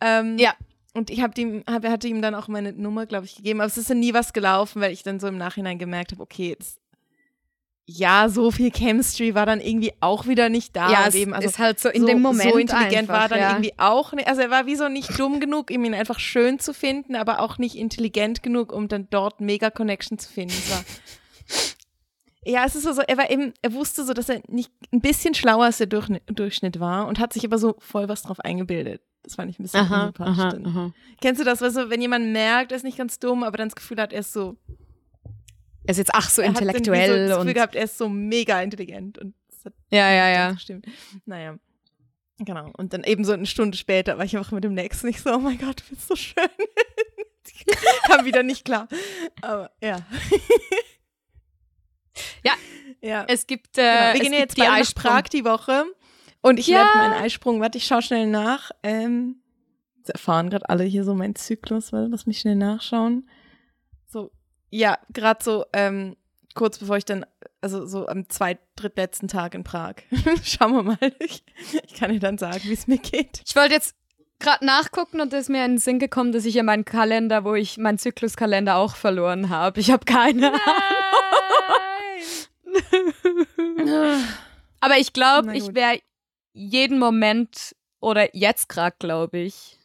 ähm, 0.01 0.37
Ja. 0.37 0.53
Und 0.93 1.11
ich 1.11 1.21
hab 1.21 1.37
ihm, 1.37 1.63
hab, 1.69 1.85
hatte 1.85 2.07
ihm 2.07 2.23
dann 2.23 2.33
auch 2.33 2.47
meine 2.47 2.73
Nummer, 2.73 3.05
glaube 3.05 3.25
ich, 3.25 3.35
gegeben. 3.35 3.61
Aber 3.61 3.67
es 3.67 3.77
ist 3.77 3.89
dann 3.89 3.99
nie 3.99 4.15
was 4.15 4.33
gelaufen, 4.33 4.81
weil 4.81 4.91
ich 4.91 5.03
dann 5.03 5.19
so 5.19 5.27
im 5.27 5.37
Nachhinein 5.37 5.77
gemerkt 5.77 6.11
habe, 6.11 6.23
okay, 6.23 6.49
jetzt, 6.49 6.79
ja, 7.89 8.27
so 8.27 8.51
viel 8.51 8.69
Chemistry 8.69 9.33
war 9.33 9.45
dann 9.45 9.61
irgendwie 9.61 9.93
auch 10.01 10.27
wieder 10.27 10.49
nicht 10.49 10.75
da. 10.75 10.91
ja, 10.91 11.05
es 11.07 11.15
eben, 11.15 11.33
also 11.33 11.47
ist 11.47 11.57
halt 11.57 11.79
so 11.79 11.87
in 11.87 12.01
so, 12.01 12.07
dem 12.07 12.21
Moment 12.21 12.51
so 12.51 12.57
intelligent 12.57 13.09
einfach, 13.09 13.13
war 13.13 13.29
dann 13.29 13.39
ja. 13.39 13.51
irgendwie 13.51 13.73
auch 13.77 14.11
nicht. 14.11 14.27
Also 14.27 14.41
er 14.41 14.49
war 14.49 14.65
wie 14.65 14.75
so 14.75 14.89
nicht 14.89 15.17
dumm 15.17 15.39
genug, 15.39 15.71
um 15.71 15.85
ihn 15.85 15.93
einfach 15.93 16.19
schön 16.19 16.59
zu 16.59 16.73
finden, 16.73 17.15
aber 17.15 17.39
auch 17.39 17.59
nicht 17.59 17.77
intelligent 17.77 18.43
genug, 18.43 18.73
um 18.73 18.89
dann 18.89 19.07
dort 19.09 19.39
mega 19.39 19.69
Connection 19.69 20.19
zu 20.19 20.29
finden. 20.29 20.53
Es 20.57 20.69
war 20.71 20.83
ja, 22.47 22.65
es 22.65 22.75
ist 22.75 22.83
so, 22.83 23.01
er 23.01 23.17
war 23.17 23.29
eben, 23.29 23.53
er 23.61 23.73
wusste 23.73 24.05
so, 24.05 24.13
dass 24.13 24.29
er 24.29 24.41
nicht 24.47 24.71
ein 24.91 25.01
bisschen 25.01 25.33
schlauer 25.33 25.65
als 25.65 25.77
der 25.77 25.87
Durchschnitt, 25.87 26.23
Durchschnitt 26.27 26.79
war 26.79 27.07
und 27.07 27.19
hat 27.19 27.33
sich 27.33 27.43
aber 27.45 27.57
so 27.57 27.75
voll 27.79 28.07
was 28.07 28.23
drauf 28.23 28.39
eingebildet. 28.39 29.01
Das 29.23 29.35
fand 29.35 29.51
ich 29.51 29.59
ein 29.59 29.63
bisschen 29.63 29.81
Aha, 29.81 30.13
aha, 30.17 30.57
aha. 30.63 30.93
Kennst 31.19 31.41
du 31.41 31.45
das, 31.45 31.61
weißt 31.61 31.75
du, 31.75 31.89
wenn 31.89 31.99
jemand 31.99 32.31
merkt, 32.31 32.71
er 32.71 32.77
ist 32.77 32.83
nicht 32.83 32.97
ganz 32.97 33.19
dumm, 33.19 33.43
aber 33.43 33.57
dann 33.57 33.67
das 33.67 33.75
Gefühl 33.75 33.99
hat, 33.99 34.13
er 34.13 34.21
ist 34.21 34.31
so 34.31 34.55
Er 35.83 35.91
ist 35.91 35.97
jetzt 35.97 36.11
ach 36.13 36.29
so 36.29 36.41
er 36.41 36.49
hat 36.49 36.57
so 36.57 36.61
intellektuell 36.63 37.27
das 37.27 37.37
Gefühl 37.37 37.47
und 37.49 37.53
gehabt, 37.53 37.75
er 37.75 37.83
ist 37.83 37.97
so 37.97 38.07
mega 38.07 38.61
intelligent 38.61 39.17
und 39.17 39.35
das 39.49 39.65
hat 39.65 39.73
ja, 39.91 40.09
ja, 40.09 40.29
ja. 40.29 40.47
ganz 40.47 40.55
gestimmt. 40.59 40.85
Naja. 41.25 41.57
Genau. 42.39 42.71
Und 42.77 42.93
dann 42.93 43.03
eben 43.03 43.25
so 43.25 43.33
eine 43.33 43.47
Stunde 43.47 43.77
später 43.77 44.17
war 44.17 44.23
ich 44.23 44.37
einfach 44.37 44.51
mit 44.51 44.63
dem 44.63 44.73
nächsten 44.73 45.07
nicht 45.07 45.21
so, 45.21 45.33
oh 45.33 45.39
mein 45.39 45.57
Gott, 45.57 45.81
du 45.81 45.95
bist 45.95 46.07
so 46.07 46.15
schön. 46.15 46.47
Kam 48.05 48.25
wieder 48.25 48.43
nicht 48.43 48.63
klar. 48.63 48.87
Aber. 49.41 49.71
Ja. 49.81 50.05
Ja. 53.07 53.25
Es 53.27 53.47
gibt, 53.47 53.77
äh, 53.77 53.81
Genau. 53.81 53.93
Wir 53.93 54.07
es 54.13 54.13
gehen 54.19 54.31
gibt 54.31 54.39
jetzt 54.41 54.57
die 54.57 54.61
Eisprung. 54.63 55.03
Prag 55.11 55.23
die 55.23 55.45
Woche. 55.45 55.85
Und 56.41 56.59
ich 56.59 56.67
Ja. 56.67 56.79
werde 56.79 56.97
meinen 56.99 57.23
Eisprung, 57.23 57.61
warte, 57.61 57.77
ich 57.77 57.85
schaue 57.85 58.01
schnell 58.01 58.27
nach. 58.27 58.71
Ähm, 58.83 59.41
jetzt 59.97 60.09
erfahren 60.09 60.49
gerade 60.49 60.69
alle 60.69 60.83
hier 60.83 61.03
so 61.03 61.13
meinen 61.15 61.35
Zyklus, 61.35 61.91
weil 61.93 62.07
lass 62.09 62.25
mich 62.25 62.39
schnell 62.39 62.55
nachschauen. 62.55 63.29
So, 64.07 64.31
ja, 64.69 64.97
gerade 65.11 65.43
so, 65.43 65.65
ähm, 65.73 66.15
kurz 66.53 66.77
bevor 66.77 66.97
ich 66.97 67.05
dann, 67.05 67.25
also 67.61 67.85
so 67.85 68.07
am 68.07 68.29
zweit, 68.29 68.59
drittletzten 68.75 69.27
Tag 69.27 69.55
in 69.55 69.63
Prag. 69.63 69.95
Schauen 70.43 70.73
wir 70.73 70.83
mal. 70.83 70.97
Ich, 71.19 71.43
ich 71.87 71.93
kann 71.95 72.11
dir 72.11 72.19
dann 72.19 72.37
sagen, 72.37 72.61
wie 72.63 72.73
es 72.73 72.87
mir 72.87 72.97
geht. 72.99 73.41
Ich 73.45 73.55
wollte 73.55 73.73
jetzt 73.73 73.95
gerade 74.39 74.65
nachgucken 74.65 75.19
und 75.21 75.33
da 75.33 75.37
ist 75.37 75.49
mir 75.49 75.65
in 75.65 75.73
den 75.73 75.77
Sinn 75.79 75.97
gekommen, 75.99 76.31
dass 76.31 76.45
ich 76.45 76.53
ja 76.55 76.63
meinen 76.63 76.85
Kalender, 76.85 77.43
wo 77.43 77.55
ich 77.55 77.77
meinen 77.77 77.97
Zykluskalender 77.97 78.75
auch 78.75 78.95
verloren 78.95 79.49
habe. 79.49 79.79
Ich 79.79 79.91
habe 79.91 80.05
keine 80.05 80.47
Ahnung. 80.47 80.61
Aber 84.79 84.97
ich 84.97 85.13
glaube, 85.13 85.55
ich 85.55 85.73
wäre 85.73 85.99
jeden 86.53 86.99
Moment 86.99 87.75
oder 87.99 88.35
jetzt 88.35 88.69
gerade, 88.69 88.95
glaube 88.99 89.39
ich. 89.39 89.77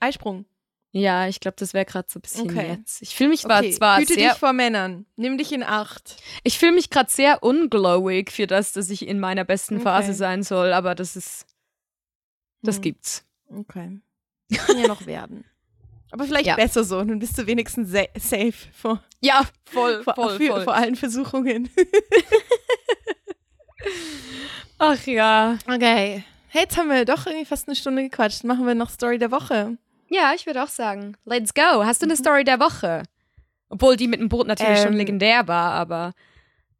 Eisprung. 0.00 0.46
Ja, 0.94 1.26
ich 1.26 1.40
glaube, 1.40 1.56
das 1.58 1.72
wäre 1.72 1.86
gerade 1.86 2.06
so 2.10 2.18
ein 2.18 2.22
bisschen 2.22 2.50
Okay. 2.50 2.68
jetzt. 2.76 3.00
Ich 3.00 3.14
fühle 3.14 3.30
mich 3.30 3.40
zwar, 3.40 3.60
Okay, 3.60 3.70
zwar 3.70 3.98
hüte 3.98 4.12
sehr, 4.14 4.30
dich 4.30 4.38
vor 4.38 4.52
Männern. 4.52 5.06
Nimm 5.16 5.38
dich 5.38 5.50
in 5.52 5.62
Acht. 5.62 6.16
ich 6.44 6.58
fühle 6.58 6.72
mich 6.72 6.90
gerade 6.90 7.10
sehr 7.10 7.42
unglowig 7.42 8.30
für 8.30 8.46
das, 8.46 8.72
dass 8.72 8.90
ich 8.90 9.06
in 9.08 9.18
meiner 9.18 9.44
besten 9.44 9.80
Phase 9.80 10.10
Okay. 10.10 10.18
sein 10.18 10.42
soll, 10.42 10.72
aber 10.72 10.94
das 10.94 11.16
ist, 11.16 11.46
das 12.62 12.76
Hm. 12.76 12.82
gibt's. 12.82 13.24
Okay. 13.48 14.00
Kann 14.54 14.78
ja 14.78 14.86
noch 14.86 15.00
werden. 15.06 15.44
Aber 16.12 16.24
vielleicht 16.24 16.46
Ja. 16.46 16.56
besser 16.56 16.84
so, 16.84 16.98
dann 17.02 17.18
bist 17.18 17.36
du 17.38 17.46
wenigstens 17.46 17.90
sa 17.90 18.02
safe 18.18 18.52
vor, 18.72 19.02
Ja, 19.20 19.42
voll, 19.64 20.02
vor, 20.04 20.14
voll, 20.14 20.36
für, 20.36 20.46
voll. 20.48 20.64
vor 20.64 20.74
allen 20.74 20.94
Versuchungen. 20.94 21.68
Ach 24.78 25.06
ja. 25.06 25.58
Okay. 25.66 26.24
Hey, 26.48 26.60
jetzt 26.62 26.76
haben 26.76 26.88
wir 26.90 27.04
doch 27.04 27.26
irgendwie 27.26 27.46
fast 27.46 27.66
eine 27.68 27.76
Stunde 27.76 28.02
gequatscht. 28.02 28.44
Machen 28.44 28.66
wir 28.66 28.74
noch 28.74 28.90
Story 28.90 29.18
der 29.18 29.30
Woche. 29.30 29.76
Ja, 30.10 30.32
ich 30.36 30.46
würde 30.46 30.62
auch 30.62 30.68
sagen, 30.68 31.16
let's 31.24 31.54
go. 31.54 31.84
Hast 31.84 32.02
du 32.02 32.06
eine 32.06 32.16
Story 32.16 32.44
der 32.44 32.60
Woche? 32.60 33.04
Obwohl 33.70 33.96
die 33.96 34.08
mit 34.08 34.20
dem 34.20 34.28
Boot 34.28 34.46
natürlich 34.46 34.80
schon 34.80 34.92
Ähm, 34.92 34.98
legendär 34.98 35.48
war, 35.48 35.72
aber 35.72 36.12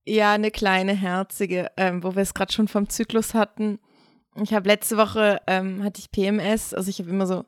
Ja, 0.04 0.32
eine 0.32 0.50
kleine 0.50 0.92
herzige, 0.92 1.70
ähm, 1.76 2.02
wo 2.02 2.14
wir 2.14 2.22
es 2.22 2.34
gerade 2.34 2.52
schon 2.52 2.68
vom 2.68 2.88
Zyklus 2.90 3.34
hatten. 3.34 3.78
Ich 4.42 4.52
habe 4.52 4.68
letzte 4.68 4.96
Woche 4.96 5.40
ähm, 5.46 5.82
hatte 5.84 6.00
ich 6.00 6.10
PMS, 6.10 6.74
also 6.74 6.90
ich 6.90 6.98
habe 6.98 7.08
immer 7.10 7.26
so 7.26 7.44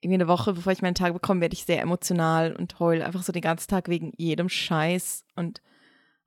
irgendwie 0.00 0.14
eine 0.14 0.28
Woche, 0.28 0.52
bevor 0.52 0.72
ich 0.72 0.82
meinen 0.82 0.94
Tag 0.94 1.12
bekomme, 1.12 1.40
werde 1.40 1.54
ich 1.54 1.64
sehr 1.64 1.82
emotional 1.82 2.54
und 2.54 2.78
heul 2.78 3.02
einfach 3.02 3.22
so 3.22 3.32
den 3.32 3.42
ganzen 3.42 3.68
Tag 3.68 3.88
wegen 3.88 4.12
jedem 4.16 4.48
Scheiß 4.48 5.24
und 5.34 5.60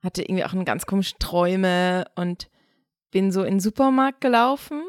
hatte 0.02 0.22
irgendwie 0.22 0.44
auch 0.44 0.52
eine 0.52 0.64
ganz 0.64 0.84
komische 0.84 1.16
Träume 1.18 2.04
und 2.14 2.50
bin 3.10 3.32
so 3.32 3.42
in 3.42 3.54
den 3.54 3.60
Supermarkt 3.60 4.20
gelaufen 4.20 4.82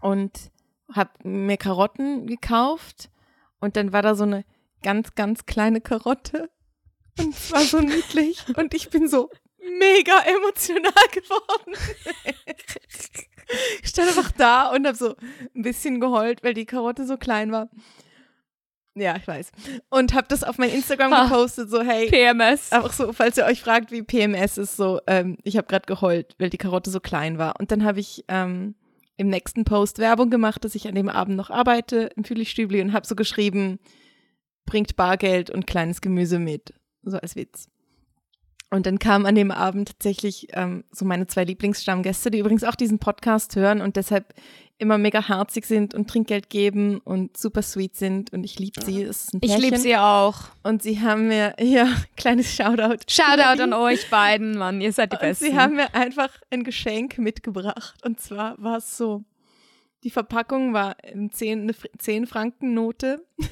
und 0.00 0.50
habe 0.92 1.10
mir 1.28 1.56
Karotten 1.56 2.26
gekauft 2.26 3.10
und 3.60 3.76
dann 3.76 3.92
war 3.92 4.02
da 4.02 4.14
so 4.14 4.24
eine 4.24 4.44
ganz, 4.82 5.14
ganz 5.14 5.46
kleine 5.46 5.80
Karotte 5.80 6.50
und 7.18 7.34
es 7.34 7.50
war 7.50 7.62
so 7.62 7.80
niedlich 7.80 8.44
und 8.56 8.74
ich 8.74 8.90
bin 8.90 9.08
so 9.08 9.30
mega 9.78 10.18
emotional 10.20 10.92
geworden. 11.12 11.74
ich 13.82 13.88
stand 13.88 14.08
einfach 14.08 14.30
da 14.32 14.70
und 14.70 14.86
habe 14.86 14.96
so 14.96 15.14
ein 15.54 15.62
bisschen 15.62 16.00
geheult, 16.00 16.42
weil 16.42 16.54
die 16.54 16.66
Karotte 16.66 17.06
so 17.06 17.16
klein 17.16 17.52
war. 17.52 17.68
Ja, 18.94 19.16
ich 19.16 19.26
weiß. 19.26 19.52
Und 19.90 20.12
habe 20.12 20.26
das 20.28 20.42
auf 20.42 20.58
mein 20.58 20.70
Instagram 20.70 21.12
Ha. 21.14 21.24
gepostet, 21.24 21.70
so 21.70 21.82
hey, 21.82 22.08
PMS. 22.08 22.72
Einfach 22.72 22.92
so, 22.92 23.12
falls 23.12 23.36
ihr 23.36 23.44
euch 23.44 23.60
fragt, 23.60 23.92
wie 23.92 24.02
PMS 24.02 24.58
ist, 24.58 24.76
so, 24.76 25.00
ähm, 25.06 25.38
ich 25.44 25.56
habe 25.56 25.68
gerade 25.68 25.86
geheult, 25.86 26.34
weil 26.38 26.50
die 26.50 26.58
Karotte 26.58 26.90
so 26.90 27.00
klein 27.00 27.38
war. 27.38 27.60
Und 27.60 27.70
dann 27.70 27.84
habe 27.84 28.00
ich 28.00 28.24
ähm, 28.28 28.74
im 29.16 29.28
nächsten 29.28 29.64
Post 29.64 29.98
Werbung 29.98 30.30
gemacht, 30.30 30.64
dass 30.64 30.74
ich 30.74 30.88
an 30.88 30.94
dem 30.94 31.08
Abend 31.08 31.36
noch 31.36 31.50
arbeite 31.50 32.10
im 32.16 32.24
Fühligstübli 32.24 32.80
und 32.80 32.92
habe 32.92 33.06
so 33.06 33.14
geschrieben, 33.14 33.78
bringt 34.66 34.96
Bargeld 34.96 35.50
und 35.50 35.66
kleines 35.66 36.00
Gemüse 36.00 36.38
mit. 36.38 36.74
So 37.02 37.18
als 37.18 37.36
Witz. 37.36 37.68
Und 38.70 38.84
dann 38.84 38.98
kamen 38.98 39.24
an 39.24 39.34
dem 39.34 39.50
Abend 39.50 39.88
tatsächlich 39.88 40.48
ähm, 40.52 40.84
so 40.92 41.04
meine 41.06 41.26
zwei 41.26 41.44
Lieblingsstammgäste, 41.44 42.30
die 42.30 42.38
übrigens 42.38 42.64
auch 42.64 42.74
diesen 42.74 42.98
Podcast 42.98 43.56
hören 43.56 43.80
und 43.80 43.96
deshalb 43.96 44.34
immer 44.78 44.96
mega 44.96 45.26
herzig 45.26 45.66
sind 45.66 45.94
und 45.94 46.08
Trinkgeld 46.08 46.50
geben 46.50 46.98
und 46.98 47.36
super 47.36 47.62
sweet 47.62 47.96
sind 47.96 48.32
und 48.32 48.44
ich 48.44 48.58
liebe 48.58 48.80
sie. 48.84 49.10
Ich 49.40 49.58
liebe 49.58 49.78
sie 49.78 49.96
auch. 49.96 50.42
Und 50.62 50.82
sie 50.82 51.00
haben 51.00 51.28
mir, 51.28 51.54
ja, 51.60 51.88
kleines 52.16 52.54
Shoutout. 52.54 52.98
Shoutout 53.08 53.62
an 53.62 53.72
euch 53.72 54.08
beiden, 54.10 54.56
Mann. 54.56 54.80
Ihr 54.80 54.92
seid 54.92 55.12
die 55.12 55.16
Und 55.16 55.22
Besten. 55.22 55.44
sie 55.46 55.56
haben 55.58 55.74
mir 55.76 55.94
einfach 55.94 56.30
ein 56.50 56.62
Geschenk 56.62 57.18
mitgebracht. 57.18 57.96
Und 58.04 58.20
zwar 58.20 58.54
war 58.62 58.76
es 58.76 58.96
so, 58.96 59.24
die 60.04 60.10
Verpackung 60.10 60.74
war 60.74 61.02
in 61.02 61.32
10, 61.32 61.62
eine 61.62 61.74
10 61.98 62.26
Franken 62.26 62.74
Note. 62.74 63.24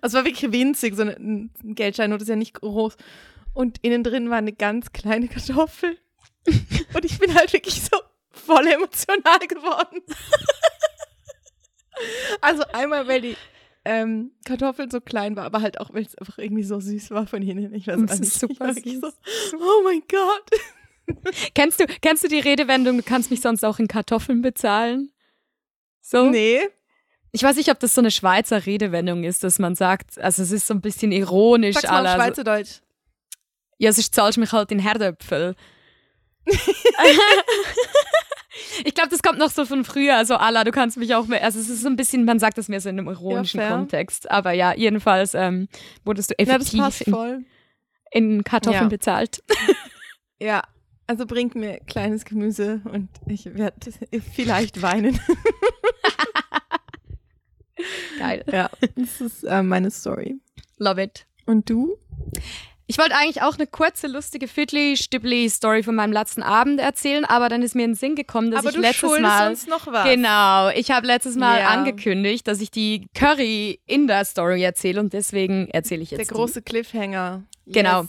Also 0.00 0.16
es 0.16 0.24
war 0.24 0.24
wirklich 0.24 0.50
winzig, 0.52 0.96
so 0.96 1.02
eine, 1.02 1.16
eine 1.16 1.50
Geldscheinnote 1.62 2.22
ist 2.22 2.30
ja 2.30 2.36
nicht 2.36 2.54
groß. 2.54 2.96
Und 3.56 3.78
innen 3.80 4.04
drin 4.04 4.28
war 4.28 4.36
eine 4.36 4.52
ganz 4.52 4.92
kleine 4.92 5.28
Kartoffel. 5.28 5.96
Und 6.94 7.04
ich 7.06 7.18
bin 7.18 7.34
halt 7.34 7.54
wirklich 7.54 7.80
so 7.82 7.96
voll 8.30 8.66
emotional 8.66 9.38
geworden. 9.48 10.02
Also 12.42 12.62
einmal, 12.74 13.08
weil 13.08 13.22
die 13.22 13.36
ähm, 13.86 14.32
Kartoffel 14.44 14.90
so 14.90 15.00
klein 15.00 15.34
war, 15.34 15.44
aber 15.44 15.62
halt 15.62 15.80
auch, 15.80 15.94
weil 15.94 16.02
es 16.02 16.14
einfach 16.14 16.36
irgendwie 16.36 16.62
so 16.62 16.78
süß 16.78 17.10
war 17.12 17.26
von 17.26 17.40
innen. 17.40 17.72
Ich 17.72 17.86
weiß 17.86 17.96
Das 18.06 18.20
ist 18.20 18.42
nicht. 18.42 18.58
super 18.58 18.74
süß. 18.74 19.00
So, 19.00 19.56
oh 19.58 19.82
mein 19.82 20.02
Gott. 20.06 21.34
kennst, 21.54 21.80
du, 21.80 21.86
kennst 22.02 22.22
du 22.22 22.28
die 22.28 22.40
Redewendung, 22.40 22.98
du 22.98 23.02
kannst 23.02 23.30
mich 23.30 23.40
sonst 23.40 23.64
auch 23.64 23.78
in 23.78 23.88
Kartoffeln 23.88 24.42
bezahlen? 24.42 25.10
So? 26.02 26.28
Nee. 26.28 26.60
Ich 27.32 27.42
weiß 27.42 27.56
nicht, 27.56 27.70
ob 27.70 27.80
das 27.80 27.94
so 27.94 28.02
eine 28.02 28.10
Schweizer 28.10 28.66
Redewendung 28.66 29.24
ist, 29.24 29.42
dass 29.42 29.58
man 29.58 29.74
sagt, 29.74 30.18
also 30.18 30.42
es 30.42 30.52
ist 30.52 30.66
so 30.66 30.74
ein 30.74 30.82
bisschen 30.82 31.12
ironisch. 31.12 31.76
Sag's 31.76 31.90
mal 31.90 31.96
alle, 31.96 32.08
auf 32.10 32.14
also, 32.14 32.24
Schweizerdeutsch. 32.26 32.80
Ja, 33.78 33.92
sonst 33.92 34.14
zahlst 34.14 34.36
du 34.36 34.40
mich 34.40 34.52
halt 34.52 34.70
in 34.72 34.78
Herdöpfel. 34.78 35.54
ich 38.84 38.94
glaube, 38.94 39.10
das 39.10 39.22
kommt 39.22 39.38
noch 39.38 39.50
so 39.50 39.64
von 39.66 39.84
früher, 39.84 40.16
also 40.16 40.36
Allah, 40.36 40.64
du 40.64 40.70
kannst 40.70 40.96
mich 40.96 41.14
auch 41.14 41.26
mehr, 41.26 41.42
also 41.42 41.58
es 41.58 41.68
ist 41.68 41.82
so 41.82 41.88
ein 41.88 41.96
bisschen, 41.96 42.24
man 42.24 42.38
sagt 42.38 42.56
das 42.58 42.68
mehr 42.68 42.80
so 42.80 42.88
in 42.88 42.98
einem 42.98 43.08
ironischen 43.08 43.60
fair. 43.60 43.70
Kontext, 43.70 44.30
aber 44.30 44.52
ja, 44.52 44.74
jedenfalls 44.74 45.34
ähm, 45.34 45.68
wurdest 46.04 46.30
du 46.30 46.34
Ja, 46.38 46.44
effektiv 46.54 46.80
passt 46.80 47.02
in, 47.02 47.44
in 48.12 48.44
Kartoffeln 48.44 48.84
Ja. 48.84 48.88
bezahlt. 48.88 49.42
Ja, 50.38 50.62
also 51.06 51.26
bringt 51.26 51.54
mir 51.54 51.80
kleines 51.86 52.24
Gemüse 52.24 52.80
und 52.84 53.08
ich 53.26 53.54
werde 53.54 53.90
vielleicht 54.34 54.82
weinen. 54.82 55.18
Geil. 58.18 58.44
ja, 58.50 58.70
das 58.96 59.20
ist 59.20 59.44
äh, 59.44 59.62
meine 59.62 59.90
Story. 59.90 60.36
Love 60.78 61.02
it. 61.02 61.26
Und 61.44 61.68
du? 61.68 61.96
Ich 62.88 62.98
wollte 62.98 63.16
eigentlich 63.16 63.42
auch 63.42 63.54
eine 63.56 63.66
kurze, 63.66 64.06
lustige 64.06 64.46
Fiddly-Stipply-Story 64.46 65.82
von 65.82 65.96
meinem 65.96 66.12
letzten 66.12 66.42
Abend 66.42 66.78
erzählen, 66.80 67.24
aber 67.24 67.48
dann 67.48 67.62
ist 67.62 67.74
mir 67.74 67.82
in 67.84 67.90
den 67.90 67.96
Sinn 67.96 68.14
gekommen, 68.14 68.52
dass 68.52 68.60
Aber 68.60 68.70
ich 68.70 68.76
letztes 68.76 69.18
Mal. 69.18 69.50
uns 69.50 69.66
noch 69.66 69.86
was. 69.88 70.04
Genau, 70.08 70.68
ich 70.68 70.92
habe 70.92 71.04
letztes 71.06 71.34
Mal 71.34 71.60
Ja. 71.60 71.68
angekündigt, 71.70 72.46
dass 72.46 72.60
ich 72.60 72.70
die 72.70 73.08
Curry-Inder-Story 73.14 74.62
erzähle 74.62 75.00
und 75.00 75.12
deswegen 75.12 75.68
erzähle 75.70 76.02
ich 76.02 76.12
jetzt. 76.12 76.18
Der 76.18 76.26
große 76.26 76.62
Cliffhanger. 76.62 77.42
Genau. 77.66 78.02
Yes. 78.02 78.08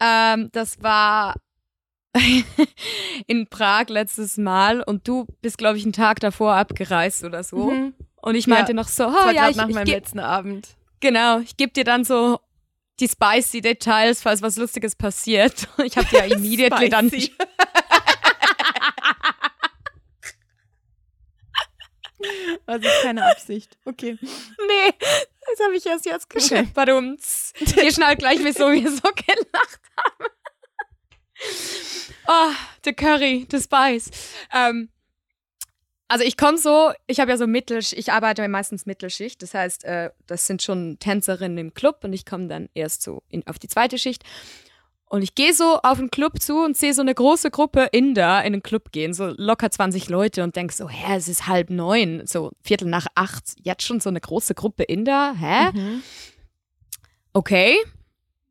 Die. 0.00 0.04
Ähm, 0.04 0.48
das 0.52 0.82
war 0.82 1.34
in 3.26 3.46
Prag 3.48 3.88
letztes 3.88 4.36
Mal 4.36 4.82
und 4.82 5.06
du 5.08 5.26
bist, 5.40 5.58
glaube 5.58 5.78
ich, 5.78 5.84
einen 5.84 5.92
Tag 5.92 6.20
davor 6.20 6.54
abgereist 6.54 7.24
oder 7.24 7.42
so. 7.42 7.70
Mhm. 7.70 7.94
Und 8.20 8.34
ich 8.34 8.46
Ja. 8.46 8.54
meinte 8.54 8.74
noch 8.74 8.88
so, 8.88 9.06
oh 9.06 9.30
ja, 9.30 9.48
ich, 9.48 9.56
nach 9.56 9.68
ich 9.68 9.74
meinem 9.74 9.86
letzten 9.86 10.18
Abend. 10.18 10.68
Genau, 11.00 11.38
ich 11.38 11.56
gebe 11.56 11.72
dir 11.72 11.84
dann 11.84 12.04
so 12.04 12.40
die 13.00 13.08
spicy 13.08 13.60
Details, 13.60 14.22
falls 14.22 14.42
was 14.42 14.56
Lustiges 14.56 14.94
passiert. 14.94 15.68
Ich 15.84 15.96
habe 15.96 16.08
dir 16.08 16.24
immediately 16.36 16.88
dann. 16.88 17.10
Also 22.66 22.86
ist 22.86 23.02
keine 23.02 23.24
Absicht. 23.30 23.78
Okay. 23.84 24.18
Nee, 24.20 24.94
das 24.98 25.64
habe 25.64 25.76
ich 25.76 25.86
erst 25.86 26.04
jetzt 26.04 26.28
geschafft. 26.28 26.72
Warum? 26.74 27.16
Ihr 27.76 27.92
schnallt 27.92 28.18
gleich, 28.18 28.40
wieso 28.42 28.70
wir 28.70 28.90
so 28.90 29.00
gelacht 29.00 29.80
haben. 29.96 30.30
Oh, 32.26 32.52
the 32.84 32.92
Curry, 32.92 33.46
the 33.50 33.60
Spice. 33.60 34.10
Ähm, 34.52 34.90
also 36.08 36.24
ich 36.24 36.36
komme 36.36 36.58
so, 36.58 36.90
ich 37.06 37.20
habe 37.20 37.30
ja 37.30 37.36
so 37.36 37.46
Mittelschicht, 37.46 37.98
ich 37.98 38.12
arbeite 38.12 38.46
meistens 38.48 38.86
Mittelschicht, 38.86 39.42
das 39.42 39.54
heißt, 39.54 39.84
äh, 39.84 40.10
das 40.26 40.46
sind 40.46 40.62
schon 40.62 40.98
Tänzerinnen 40.98 41.58
im 41.58 41.74
Club 41.74 41.98
und 42.02 42.12
ich 42.14 42.24
komme 42.24 42.48
dann 42.48 42.68
erst 42.74 43.02
so 43.02 43.22
in, 43.28 43.46
auf 43.46 43.58
die 43.58 43.68
zweite 43.68 43.98
Schicht. 43.98 44.24
Und 45.10 45.22
ich 45.22 45.34
gehe 45.34 45.54
so 45.54 45.80
auf 45.82 45.98
den 45.98 46.10
Club 46.10 46.40
zu 46.40 46.62
und 46.64 46.76
sehe 46.76 46.92
so 46.92 47.00
eine 47.00 47.14
große 47.14 47.50
Gruppe 47.50 47.88
Inder 47.92 48.44
in 48.44 48.52
den 48.52 48.62
Club 48.62 48.92
gehen, 48.92 49.14
so 49.14 49.32
locker 49.36 49.70
20 49.70 50.10
Leute 50.10 50.42
und 50.42 50.54
denk 50.54 50.72
so, 50.72 50.88
hä, 50.88 51.16
es 51.16 51.28
ist 51.28 51.46
halb 51.46 51.70
neun, 51.70 52.26
so 52.26 52.52
Viertel 52.62 52.88
nach 52.88 53.06
acht, 53.14 53.54
jetzt 53.62 53.84
schon 53.84 54.00
so 54.00 54.10
eine 54.10 54.20
große 54.20 54.54
Gruppe 54.54 54.82
Inder, 54.82 55.34
hä? 55.38 55.72
Mhm. 55.72 56.02
Okay, 57.32 57.76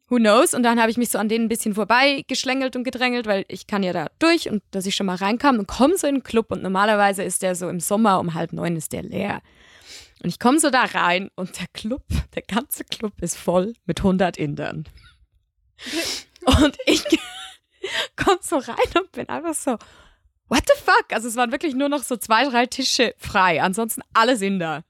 who 0.09 0.17
knows? 0.17 0.53
Und 0.53 0.63
dann 0.63 0.79
habe 0.79 0.91
ich 0.91 0.97
mich 0.97 1.09
so 1.09 1.17
an 1.17 1.29
denen 1.29 1.45
ein 1.45 1.49
bisschen 1.49 1.75
vorbei 1.75 2.23
geschlängelt 2.27 2.75
und 2.75 2.83
gedrängelt, 2.83 3.27
weil 3.27 3.45
ich 3.47 3.67
kann 3.67 3.83
ja 3.83 3.93
da 3.93 4.07
durch 4.19 4.49
und 4.49 4.63
dass 4.71 4.85
ich 4.85 4.95
schon 4.95 5.05
mal 5.05 5.15
reinkam 5.15 5.59
und 5.59 5.67
komme 5.67 5.97
so 5.97 6.07
in 6.07 6.15
den 6.15 6.23
Club 6.23 6.51
und 6.51 6.63
normalerweise 6.63 7.23
ist 7.23 7.41
der 7.41 7.55
so 7.55 7.69
im 7.69 7.79
Sommer 7.79 8.19
um 8.19 8.33
halb 8.33 8.53
neun 8.53 8.75
ist 8.75 8.93
der 8.93 9.03
leer. 9.03 9.41
Und 10.23 10.29
ich 10.29 10.39
komme 10.39 10.59
so 10.59 10.69
da 10.69 10.83
rein 10.83 11.29
und 11.35 11.59
der 11.59 11.67
Club, 11.73 12.03
der 12.35 12.41
ganze 12.41 12.83
Club 12.83 13.21
ist 13.21 13.37
voll 13.37 13.73
mit 13.85 13.99
100 13.99 14.37
Indern. 14.37 14.85
Und 16.45 16.77
ich 16.85 17.03
komme 18.15 18.39
so 18.41 18.57
rein 18.57 18.91
und 18.99 19.11
bin 19.11 19.29
einfach 19.29 19.53
so, 19.53 19.77
what 20.47 20.63
the 20.65 20.81
fuck? 20.83 21.05
Also 21.11 21.27
es 21.27 21.35
waren 21.35 21.51
wirklich 21.51 21.75
nur 21.75 21.89
noch 21.89 22.03
so 22.03 22.17
zwei, 22.17 22.45
drei 22.45 22.65
Tische 22.65 23.13
frei, 23.17 23.61
ansonsten 23.61 24.01
alle 24.13 24.33
Inder. 24.33 24.83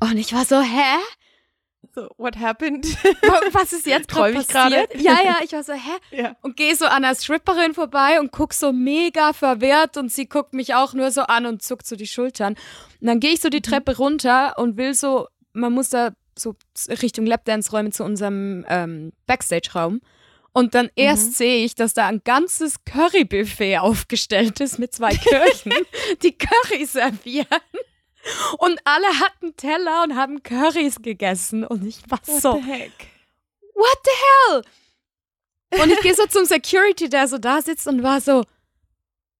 Und 0.00 0.16
ich 0.18 0.32
war 0.32 0.44
so, 0.44 0.60
hä? 0.60 0.98
So, 1.96 2.10
what 2.18 2.36
happened? 2.36 2.84
Was 3.52 3.72
ist 3.72 3.86
jetzt 3.86 4.08
gerade 4.10 4.34
passiert? 4.34 4.94
Ja, 5.00 5.16
ja, 5.24 5.38
ich 5.42 5.52
war 5.52 5.64
so, 5.64 5.72
hä? 5.72 5.96
ja. 6.10 6.36
Und 6.42 6.54
gehe 6.54 6.76
so 6.76 6.84
an 6.84 7.00
der 7.00 7.14
Stripperin 7.14 7.72
vorbei 7.72 8.20
und 8.20 8.32
guck 8.32 8.52
so 8.52 8.70
mega 8.70 9.32
verwirrt 9.32 9.96
und 9.96 10.12
sie 10.12 10.28
guckt 10.28 10.52
mich 10.52 10.74
auch 10.74 10.92
nur 10.92 11.10
so 11.10 11.22
an 11.22 11.46
und 11.46 11.62
zuckt 11.62 11.86
so 11.86 11.96
die 11.96 12.06
Schultern. 12.06 12.52
Und 13.00 13.06
dann 13.06 13.18
gehe 13.18 13.32
ich 13.32 13.40
so 13.40 13.48
die 13.48 13.62
Treppe 13.62 13.96
runter 13.96 14.58
und 14.58 14.76
will 14.76 14.92
so, 14.92 15.28
man 15.54 15.72
muss 15.72 15.88
da 15.88 16.10
so 16.38 16.54
Richtung 17.00 17.24
Lapdance-Räume 17.24 17.92
zu 17.92 18.04
unserem 18.04 18.66
ähm, 18.68 19.14
Backstage-Raum. 19.26 20.02
Und 20.52 20.74
dann 20.74 20.90
erst 20.96 21.38
sehe 21.38 21.64
ich, 21.64 21.76
dass 21.76 21.94
da 21.94 22.08
ein 22.08 22.20
ganzes 22.24 22.84
Curry-Buffet 22.84 23.78
aufgestellt 23.78 24.60
ist 24.60 24.78
mit 24.78 24.92
zwei 24.92 25.14
Kirchen, 25.14 25.72
die 26.22 26.36
Curry 26.36 26.84
servieren. 26.84 27.46
Und 28.58 28.80
alle 28.84 29.06
hatten 29.20 29.56
Teller 29.56 30.02
und 30.04 30.16
haben 30.16 30.42
Currys 30.42 31.00
gegessen. 31.02 31.64
Und 31.64 31.86
ich 31.86 32.02
war 32.10 32.18
What 32.26 32.40
so, 32.42 32.52
the 32.54 32.62
heck? 32.70 32.92
what 33.74 33.98
the 34.04 34.10
hell? 34.50 35.82
Und 35.82 35.90
ich 35.92 36.00
gehe 36.00 36.14
so 36.14 36.26
zum 36.26 36.44
Security, 36.44 37.08
der 37.08 37.28
so 37.28 37.38
da 37.38 37.60
sitzt 37.62 37.86
und 37.86 38.02
war 38.02 38.20
so, 38.20 38.44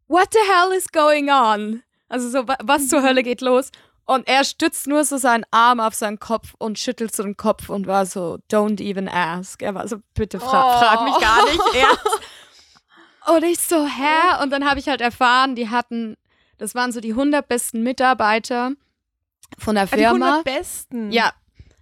what 0.09 0.29
the 0.33 0.39
hell 0.53 0.73
is 0.77 0.89
going 0.93 1.31
on? 1.31 1.83
Also 2.09 2.29
so, 2.31 2.47
wa- 2.47 2.59
was 2.63 2.89
zur 2.89 3.03
Hölle 3.03 3.23
geht 3.23 3.41
los? 3.41 3.71
Und 4.05 4.29
er 4.29 4.45
stützt 4.45 4.87
nur 4.87 5.05
so 5.05 5.17
seinen 5.17 5.45
Arm 5.51 5.81
auf 5.81 5.95
seinen 5.95 6.21
Kopf 6.21 6.55
und 6.59 6.79
schüttelt 6.79 7.15
so 7.15 7.25
den 7.25 7.37
Kopf 7.37 7.69
und 7.69 7.89
war 7.89 8.07
so, 8.07 8.39
don't 8.51 8.81
even 8.81 9.09
ask. 9.09 9.63
Er 9.63 9.75
war 9.75 9.89
so, 9.89 9.97
bitte 10.15 10.39
fra 10.39 10.47
Oh. 10.77 10.79
frag 10.79 11.03
mich 11.03 11.19
gar 11.19 11.45
nicht 11.47 11.61
erst. 11.75 12.21
Und 13.27 13.43
ich 13.43 13.59
so, 13.59 13.85
hä? 13.85 14.43
Und 14.43 14.51
dann 14.51 14.69
habe 14.69 14.79
ich 14.79 14.89
halt 14.89 15.01
erfahren, 15.01 15.57
die 15.57 15.71
hatten, 15.71 16.17
das 16.59 16.75
waren 16.75 16.93
so 16.93 17.01
die 17.01 17.11
100 17.13 17.47
besten 17.49 17.83
Mitarbeiter 17.83 18.73
von 19.59 19.75
der 19.77 19.85
Ah, 19.85 19.97
Die 19.97 20.07
100 20.07 20.11
Firma. 20.29 20.43
Besten. 20.43 21.11
Ja, 21.13 21.33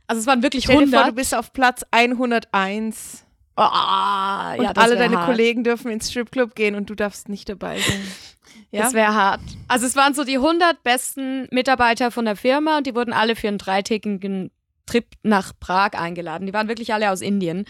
also 0.07 0.20
es 0.20 0.27
waren 0.27 0.43
wirklich 0.43 0.64
Stell 0.64 0.77
dir 0.77 0.83
100. 0.83 1.01
vor, 1.01 1.11
du 1.11 1.16
bist 1.16 1.35
auf 1.35 1.53
Platz 1.53 1.83
101. 1.91 3.25
Ah, 3.57 4.55
Und 4.57 4.64
ja, 4.64 4.72
alle 4.72 4.97
deine 4.97 5.18
hart. 5.18 5.27
Kollegen 5.27 5.62
dürfen 5.64 5.91
ins 5.91 6.11
Stripclub 6.11 6.55
gehen 6.55 6.75
und 6.75 6.91
du 6.91 6.95
darfst 6.95 7.29
nicht 7.29 7.49
dabei 7.49 7.79
sein. 7.79 8.01
Ja? 8.01 8.05
Das 8.83 8.93
wäre 8.93 9.14
hart. 9.14 9.41
Also 9.68 9.87
es 9.87 9.95
waren 9.95 10.14
so 10.14 10.25
die 10.25 10.35
100 10.37 10.83
besten 10.83 11.47
Mitarbeiter 11.53 12.11
von 12.11 12.25
der 12.25 12.35
Firma 12.35 12.79
und 12.79 12.89
die 12.89 12.95
wurden 12.97 13.12
alle 13.12 13.37
für 13.37 13.47
einen 13.47 13.59
dreitägigen 13.59 14.51
Trip 14.87 15.07
nach 15.22 15.53
Prag 15.61 15.93
eingeladen. 15.95 16.47
Die 16.47 16.53
waren 16.53 16.66
wirklich 16.66 16.93
alle 16.93 17.12
aus 17.12 17.20
Indien 17.20 17.66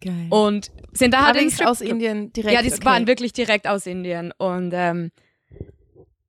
geil. 0.00 0.28
und 0.30 0.70
sind 0.92 1.12
da 1.14 1.24
halt 1.26 1.36
in 1.36 1.48
den 1.48 1.52
Allerdings 1.58 1.60
aus 1.62 1.80
Indien 1.80 2.32
direkt. 2.32 2.54
Ja, 2.54 2.62
die 2.62 2.72
okay. 2.72 2.84
waren 2.84 3.06
wirklich 3.08 3.32
direkt 3.32 3.66
aus 3.66 3.86
Indien 3.86 4.32
und 4.38 4.70
ähm, 4.72 5.10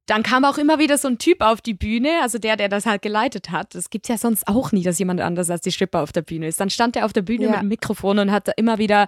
dann 0.08 0.24
kam 0.24 0.44
auch 0.46 0.58
immer 0.58 0.80
wieder 0.80 0.98
so 0.98 1.08
ein 1.08 1.18
Typ 1.20 1.42
auf 1.42 1.62
die 1.62 1.74
Bühne, 1.76 2.20
also 2.22 2.40
der, 2.40 2.56
der 2.58 2.70
das 2.70 2.86
halt 2.86 3.02
geleitet 3.02 3.52
hat. 3.52 3.76
Das 3.76 3.90
gibt's 3.90 4.10
ja 4.10 4.18
sonst 4.18 4.48
auch 4.48 4.72
nie, 4.72 4.82
dass 4.84 4.98
jemand 5.00 5.22
anders 5.22 5.50
als 5.52 5.62
die 5.62 5.72
Stripper 5.72 6.02
auf 6.02 6.12
der 6.12 6.22
Bühne 6.24 6.48
ist. 6.48 6.60
Dann 6.60 6.70
stand 6.70 6.96
er 6.96 7.06
auf 7.06 7.14
der 7.14 7.22
Bühne 7.22 7.46
Ja. 7.46 7.52
mit 7.52 7.62
dem 7.62 7.68
Mikrofon 7.68 8.18
und 8.20 8.32
hat 8.32 8.48
da 8.48 8.54
immer 8.58 8.78
wieder 8.80 9.08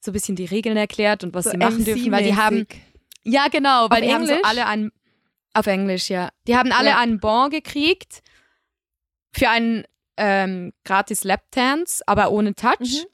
so 0.00 0.10
ein 0.10 0.14
bisschen 0.14 0.36
die 0.36 0.46
Regeln 0.46 0.76
erklärt 0.76 1.22
und 1.22 1.34
was 1.34 1.44
so 1.44 1.50
sie 1.52 1.56
machen 1.58 1.84
dürfen, 1.84 2.10
weil 2.12 2.24
die 2.24 2.34
haben 2.36 2.66
ja, 3.24 3.48
genau, 3.48 3.88
weil 3.90 4.00
Auf 4.02 4.08
die 4.08 4.14
haben 4.14 4.26
so 4.26 4.32
Englisch? 4.32 4.48
alle 4.48 4.66
einen 4.66 4.90
auf 5.54 5.66
Englisch, 5.66 6.08
ja. 6.08 6.30
Die 6.46 6.56
haben 6.56 6.72
alle 6.72 6.90
Ja. 6.90 6.98
einen 6.98 7.20
Bon 7.20 7.50
gekriegt 7.50 8.20
für 9.32 9.48
einen 9.50 9.84
ähm, 10.16 10.72
gratis 10.84 11.24
Lapdance, 11.24 12.02
aber 12.06 12.30
ohne 12.30 12.54
Touch. 12.54 12.78
Mhm. 12.80 13.06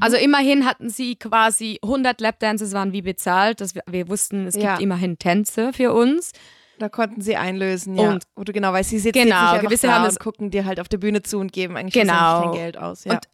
Also 0.00 0.16
immerhin 0.16 0.66
hatten 0.66 0.90
sie 0.90 1.16
quasi 1.16 1.78
100 1.82 2.20
Lapdances 2.20 2.72
waren 2.72 2.92
wie 2.92 3.02
bezahlt. 3.02 3.60
Das 3.60 3.74
wir, 3.74 3.82
wir 3.88 4.08
wussten, 4.08 4.46
es 4.46 4.54
Ja. 4.56 4.72
gibt 4.72 4.82
immerhin 4.82 5.18
Tänze 5.18 5.72
für 5.72 5.92
uns. 5.92 6.32
Da 6.78 6.88
konnten 6.88 7.20
sie 7.22 7.36
einlösen, 7.36 7.96
ja. 7.96 8.10
Und- 8.10 8.24
Oder 8.36 8.52
genau, 8.52 8.72
weil 8.72 8.84
sie 8.84 8.98
sitzen 8.98 9.22
Genau, 9.24 9.36
einfach 9.36 9.62
gewisse 9.62 9.92
haben 9.92 10.04
und 10.08 10.20
gucken 10.20 10.50
dir 10.50 10.64
halt 10.64 10.78
auf 10.78 10.88
der 10.88 10.98
Bühne 10.98 11.22
zu 11.22 11.38
und 11.38 11.52
geben 11.52 11.76
eigentlich 11.76 11.94
Genau. 11.94 12.42
kein 12.42 12.52
Geld 12.52 12.78
aus. 12.78 13.04
Ja. 13.04 13.14
Und 13.14 13.24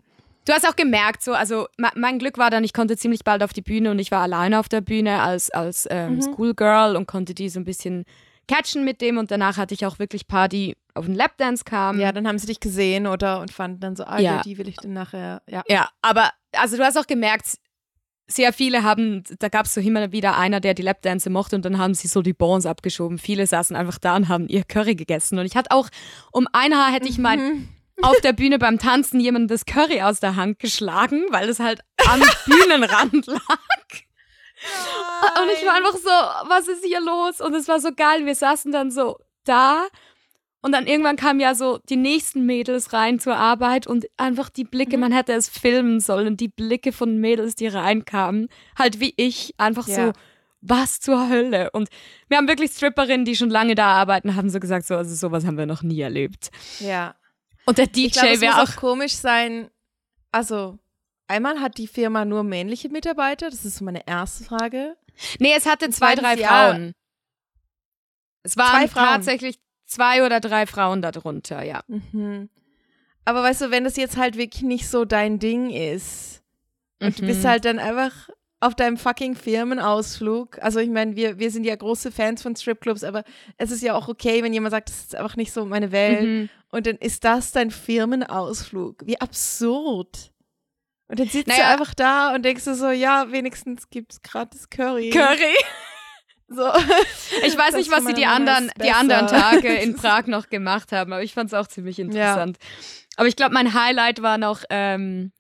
Du 0.46 0.52
hast 0.52 0.68
auch 0.68 0.76
gemerkt, 0.76 1.22
so, 1.22 1.32
also 1.32 1.68
me- 1.78 1.88
mein 1.96 2.18
Glück 2.18 2.36
war 2.36 2.50
dann, 2.50 2.64
ich 2.64 2.74
konnte 2.74 2.98
ziemlich 2.98 3.24
bald 3.24 3.42
auf 3.42 3.55
die 3.55 3.62
Bühne 3.62 3.90
und 3.90 3.98
ich 3.98 4.11
war 4.11 4.20
alleine 4.20 4.59
auf 4.61 4.68
der 4.68 4.82
Bühne 4.82 5.22
als, 5.22 5.48
als 5.50 5.88
ähm, 5.90 6.16
Mhm. 6.16 6.22
Schoolgirl 6.22 6.96
und 6.96 7.07
konnte 7.07 7.32
die 7.32 7.48
so 7.48 7.59
ein 7.61 7.64
bisschen 7.64 8.05
catchen 8.46 8.84
mit 8.84 9.00
dem 9.00 9.16
und 9.16 9.30
danach 9.30 9.57
hatte 9.57 9.72
ich 9.72 9.86
auch 9.86 9.98
wirklich 9.98 10.26
paar, 10.28 10.50
die 10.50 10.76
auf 10.95 11.07
den 11.07 11.14
Lapdance 11.14 11.64
kamen. 11.64 12.01
ja, 12.01 12.12
dann 12.12 12.26
haben 12.28 12.38
sie 12.38 12.47
dich 12.47 12.61
gesehen 12.61 13.07
oder 13.07 13.40
und 13.40 13.51
fanden 13.53 13.80
dann 13.80 13.97
so, 13.97 14.05
ah, 14.05 14.18
Ja. 14.20 14.42
die 14.42 14.57
will 14.59 14.68
ich 14.68 14.76
dann 14.76 14.92
nachher. 14.92 15.42
Ja. 15.49 15.62
Ja, 15.68 15.88
aber 16.03 16.30
also 16.53 16.76
du 16.76 16.84
hast 16.84 16.97
auch 16.97 17.07
gemerkt, 17.07 17.59
sehr 18.26 18.53
viele 18.55 18.82
haben, 18.84 19.22
da 19.38 19.49
gab 19.51 19.66
es 19.66 19.74
so 19.74 19.80
immer 19.82 20.11
wieder 20.12 20.38
einer, 20.38 20.61
der 20.61 20.72
die 20.72 20.80
Lapdance 20.82 21.28
mochte 21.28 21.57
und 21.57 21.64
dann 21.64 21.76
haben 21.78 21.92
sie 21.95 22.09
so 22.09 22.22
die 22.22 22.32
Bons 22.32 22.64
abgeschoben. 22.64 23.18
Viele 23.18 23.47
saßen 23.47 23.76
einfach 23.76 23.99
da 23.99 24.16
und 24.16 24.28
haben 24.28 24.49
ihr 24.49 24.64
Curry 24.64 24.95
gegessen. 24.95 25.38
Und 25.38 25.45
ich 25.45 25.57
hatte 25.57 25.72
auch, 25.72 25.88
um 26.32 26.49
ein 26.53 26.74
Haar 26.74 26.90
hätte 26.92 27.09
ich 27.09 27.18
Mhm. 27.18 27.68
auf 28.03 28.18
der 28.22 28.32
Bühne 28.32 28.59
beim 28.59 28.78
Tanzen 28.78 29.20
jemandem 29.20 29.49
das 29.49 29.66
Curry 29.66 30.01
aus 30.03 30.20
der 30.20 30.36
Hand 30.36 30.59
geschlagen, 30.59 31.24
weil 31.30 31.49
es 31.51 31.61
halt 31.61 31.80
am 32.09 32.20
Bühnenrand 32.47 33.26
lag. 33.26 33.40
Und 35.42 35.51
ich 35.59 35.66
war 35.66 35.74
einfach 35.74 35.95
so, 35.95 36.49
was 36.49 36.66
ist 36.68 36.84
hier 36.84 37.01
los? 37.01 37.40
Und 37.40 37.55
es 37.55 37.68
war 37.68 37.80
so 37.80 37.90
geil. 37.95 38.24
Wir 38.24 38.34
saßen 38.34 38.72
dann 38.72 38.90
so 38.90 39.18
da 39.45 39.84
und 40.64 40.72
dann 40.72 40.86
irgendwann 40.86 41.16
kamen 41.16 41.40
ja 41.40 41.54
so 41.54 41.78
die 41.88 41.96
nächsten 41.96 42.46
Mädels 42.46 42.92
rein 42.92 43.20
zur 43.20 43.36
Arbeit 43.36 43.86
und 43.86 44.06
einfach 44.16 44.48
die 44.48 44.64
Blicke, 44.64 44.96
Mhm. 44.96 45.00
man 45.02 45.12
hätte 45.12 45.32
es 45.34 45.48
filmen 45.48 46.00
sollen, 46.00 46.36
die 46.36 46.48
Blicke 46.48 46.90
von 46.92 47.18
Mädels, 47.18 47.54
die 47.54 47.66
reinkamen, 47.66 48.48
halt 48.78 48.98
wie 48.98 49.12
ich, 49.16 49.54
einfach 49.58 49.86
Ja. 49.86 49.94
so, 50.06 50.12
was 50.62 50.98
zur 51.00 51.28
Hölle? 51.28 51.70
Und 51.72 51.90
wir 52.28 52.38
haben 52.38 52.48
wirklich 52.48 52.70
Stripperinnen, 52.72 53.26
die 53.26 53.36
schon 53.36 53.50
lange 53.50 53.74
da 53.74 53.88
arbeiten, 53.88 54.34
haben 54.36 54.48
so 54.48 54.58
gesagt, 54.58 54.86
so, 54.86 54.96
also 54.96 55.14
sowas 55.14 55.44
haben 55.44 55.58
wir 55.58 55.66
noch 55.66 55.82
nie 55.82 56.00
erlebt. 56.00 56.50
ja. 56.80 57.14
Und 57.66 57.78
der 57.78 57.86
DJ 57.86 58.40
wäre 58.40 58.56
muss 58.56 58.70
auch 58.70 58.74
auch 58.74 58.76
komisch 58.76 59.14
sein. 59.14 59.70
Also, 60.32 60.78
einmal 61.28 61.60
hat 61.60 61.78
die 61.78 61.86
Firma 61.86 62.24
nur 62.26 62.42
männliche 62.42 62.88
Mitarbeiter. 62.90 63.48
Das 63.50 63.64
ist 63.64 63.76
so 63.76 63.84
meine 63.86 64.06
erste 64.06 64.44
Frage. 64.44 64.96
Nee, 65.38 65.54
es 65.56 65.64
hatte 65.64 65.88
zwei, 65.90 66.14
drei. 66.14 66.36
Frauen. 66.36 66.92
Es 68.42 68.56
waren 68.56 68.88
tatsächlich 68.90 69.58
zwei 69.87 70.24
oder 70.24 70.41
drei 70.41 70.66
Frauen 70.66 71.03
darunter, 71.03 71.62
ja. 71.62 71.82
Mhm. 71.89 72.49
Aber 73.24 73.43
weißt 73.43 73.62
du, 73.62 73.70
wenn 73.70 73.85
das 73.85 73.97
jetzt 73.97 74.16
halt 74.16 74.37
wirklich 74.37 74.62
nicht 74.62 74.89
so 74.89 75.05
dein 75.05 75.39
Ding 75.39 75.70
ist 75.70 76.43
und 77.01 77.18
du 77.18 77.26
bist 77.26 77.43
Mhm. 77.45 77.49
halt 77.49 77.64
dann 77.64 77.78
einfach 77.78 78.28
auf 78.61 78.74
deinem 78.74 78.97
fucking 78.97 79.35
Firmenausflug. 79.35 80.59
Also 80.62 80.78
ich 80.80 80.89
meine, 80.89 81.16
wir, 81.16 81.39
wir 81.39 81.51
sind 81.51 81.64
ja 81.64 81.74
große 81.76 82.11
Fans 82.12 82.43
von 82.43 82.57
Stripclubs, 82.57 83.05
aber 83.05 83.24
es 83.59 83.70
ist 83.70 83.82
ja 83.82 83.95
auch 83.95 84.09
okay, 84.09 84.43
wenn 84.43 84.53
jemand 84.55 84.70
sagt, 84.72 84.89
das 84.89 85.01
ist 85.01 85.14
einfach 85.16 85.37
nicht 85.37 85.53
so 85.53 85.64
meine 85.66 85.93
Welt. 85.93 86.22
Mhm. 86.22 86.49
Und 86.70 86.87
dann 86.87 86.97
ist 86.97 87.24
das 87.24 87.53
dein 87.53 87.70
Firmenausflug. 87.70 89.07
Wie 89.07 89.20
absurd. 89.20 90.32
Und 91.09 91.20
dann 91.20 91.28
sitzt 91.28 91.49
du 91.49 91.53
Naja. 91.53 91.72
einfach 91.72 91.93
da 91.95 92.35
und 92.35 92.43
denkst 92.45 92.64
du 92.64 92.74
so, 92.74 92.91
ja, 92.91 93.30
wenigstens 93.30 93.91
gibt's 93.91 94.22
gratis 94.22 94.70
Curry. 94.70 95.11
Curry. 95.11 95.55
So. 96.49 96.62
Ich 97.47 97.57
weiß 97.59 97.70
Das 97.72 97.74
nicht, 97.74 97.90
was 97.90 98.05
sie 98.05 98.14
die 98.14 98.26
anderen, 98.26 98.70
die 98.82 98.90
anderen. 98.90 99.26
Tage 99.26 99.68
in 99.74 99.95
Prag 99.97 100.26
noch 100.26 100.49
gemacht 100.51 100.92
haben, 100.92 101.12
aber 101.12 101.22
ich 101.22 101.34
fand 101.34 101.51
es 101.51 101.55
auch 101.55 101.66
ziemlich 101.66 101.99
interessant. 101.99 102.59
Aber 103.16 103.28
ich 103.28 103.36
glaube, 103.36 103.55
mein 103.55 103.74
Highlight 103.74 104.22
war 104.22 104.38
noch 104.38 104.62
ähm, 104.70 105.32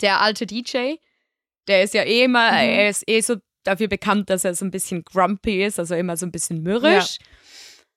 der 0.00 0.20
alte 0.20 0.46
DJ. 0.46 0.94
Der 1.66 1.82
ist 1.82 1.94
ja 1.94 2.02
eh 2.02 2.24
immer, 2.24 2.50
Mhm. 2.50 2.56
er 2.58 2.88
ist 2.90 3.04
eh 3.08 3.20
so 3.20 3.36
dafür 3.64 3.88
bekannt, 3.88 4.30
dass 4.30 4.44
er 4.44 4.54
so 4.54 4.64
ein 4.64 4.70
bisschen 4.70 5.02
grumpy 5.04 5.64
ist, 5.64 5.78
also 5.78 5.94
immer 5.94 6.16
so 6.16 6.24
ein 6.26 6.32
bisschen 6.32 6.62
mürrisch. 6.62 7.18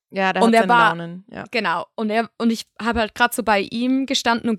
Ja, 0.09 0.33
der 0.33 0.43
Und 0.43 0.53
hat 0.55 0.63
er 0.63 0.69
war- 0.69 0.89
Launen. 0.95 1.25
Ja. 1.31 1.45
Genau. 1.51 1.85
Und 1.95 2.09
er 2.09 2.29
und 2.37 2.51
ich 2.51 2.65
habe 2.81 2.99
halt 2.99 3.15
gerade 3.15 3.33
so 3.33 3.43
bei 3.43 3.61
ihm 3.61 4.05
gestanden 4.05 4.49
und 4.49 4.57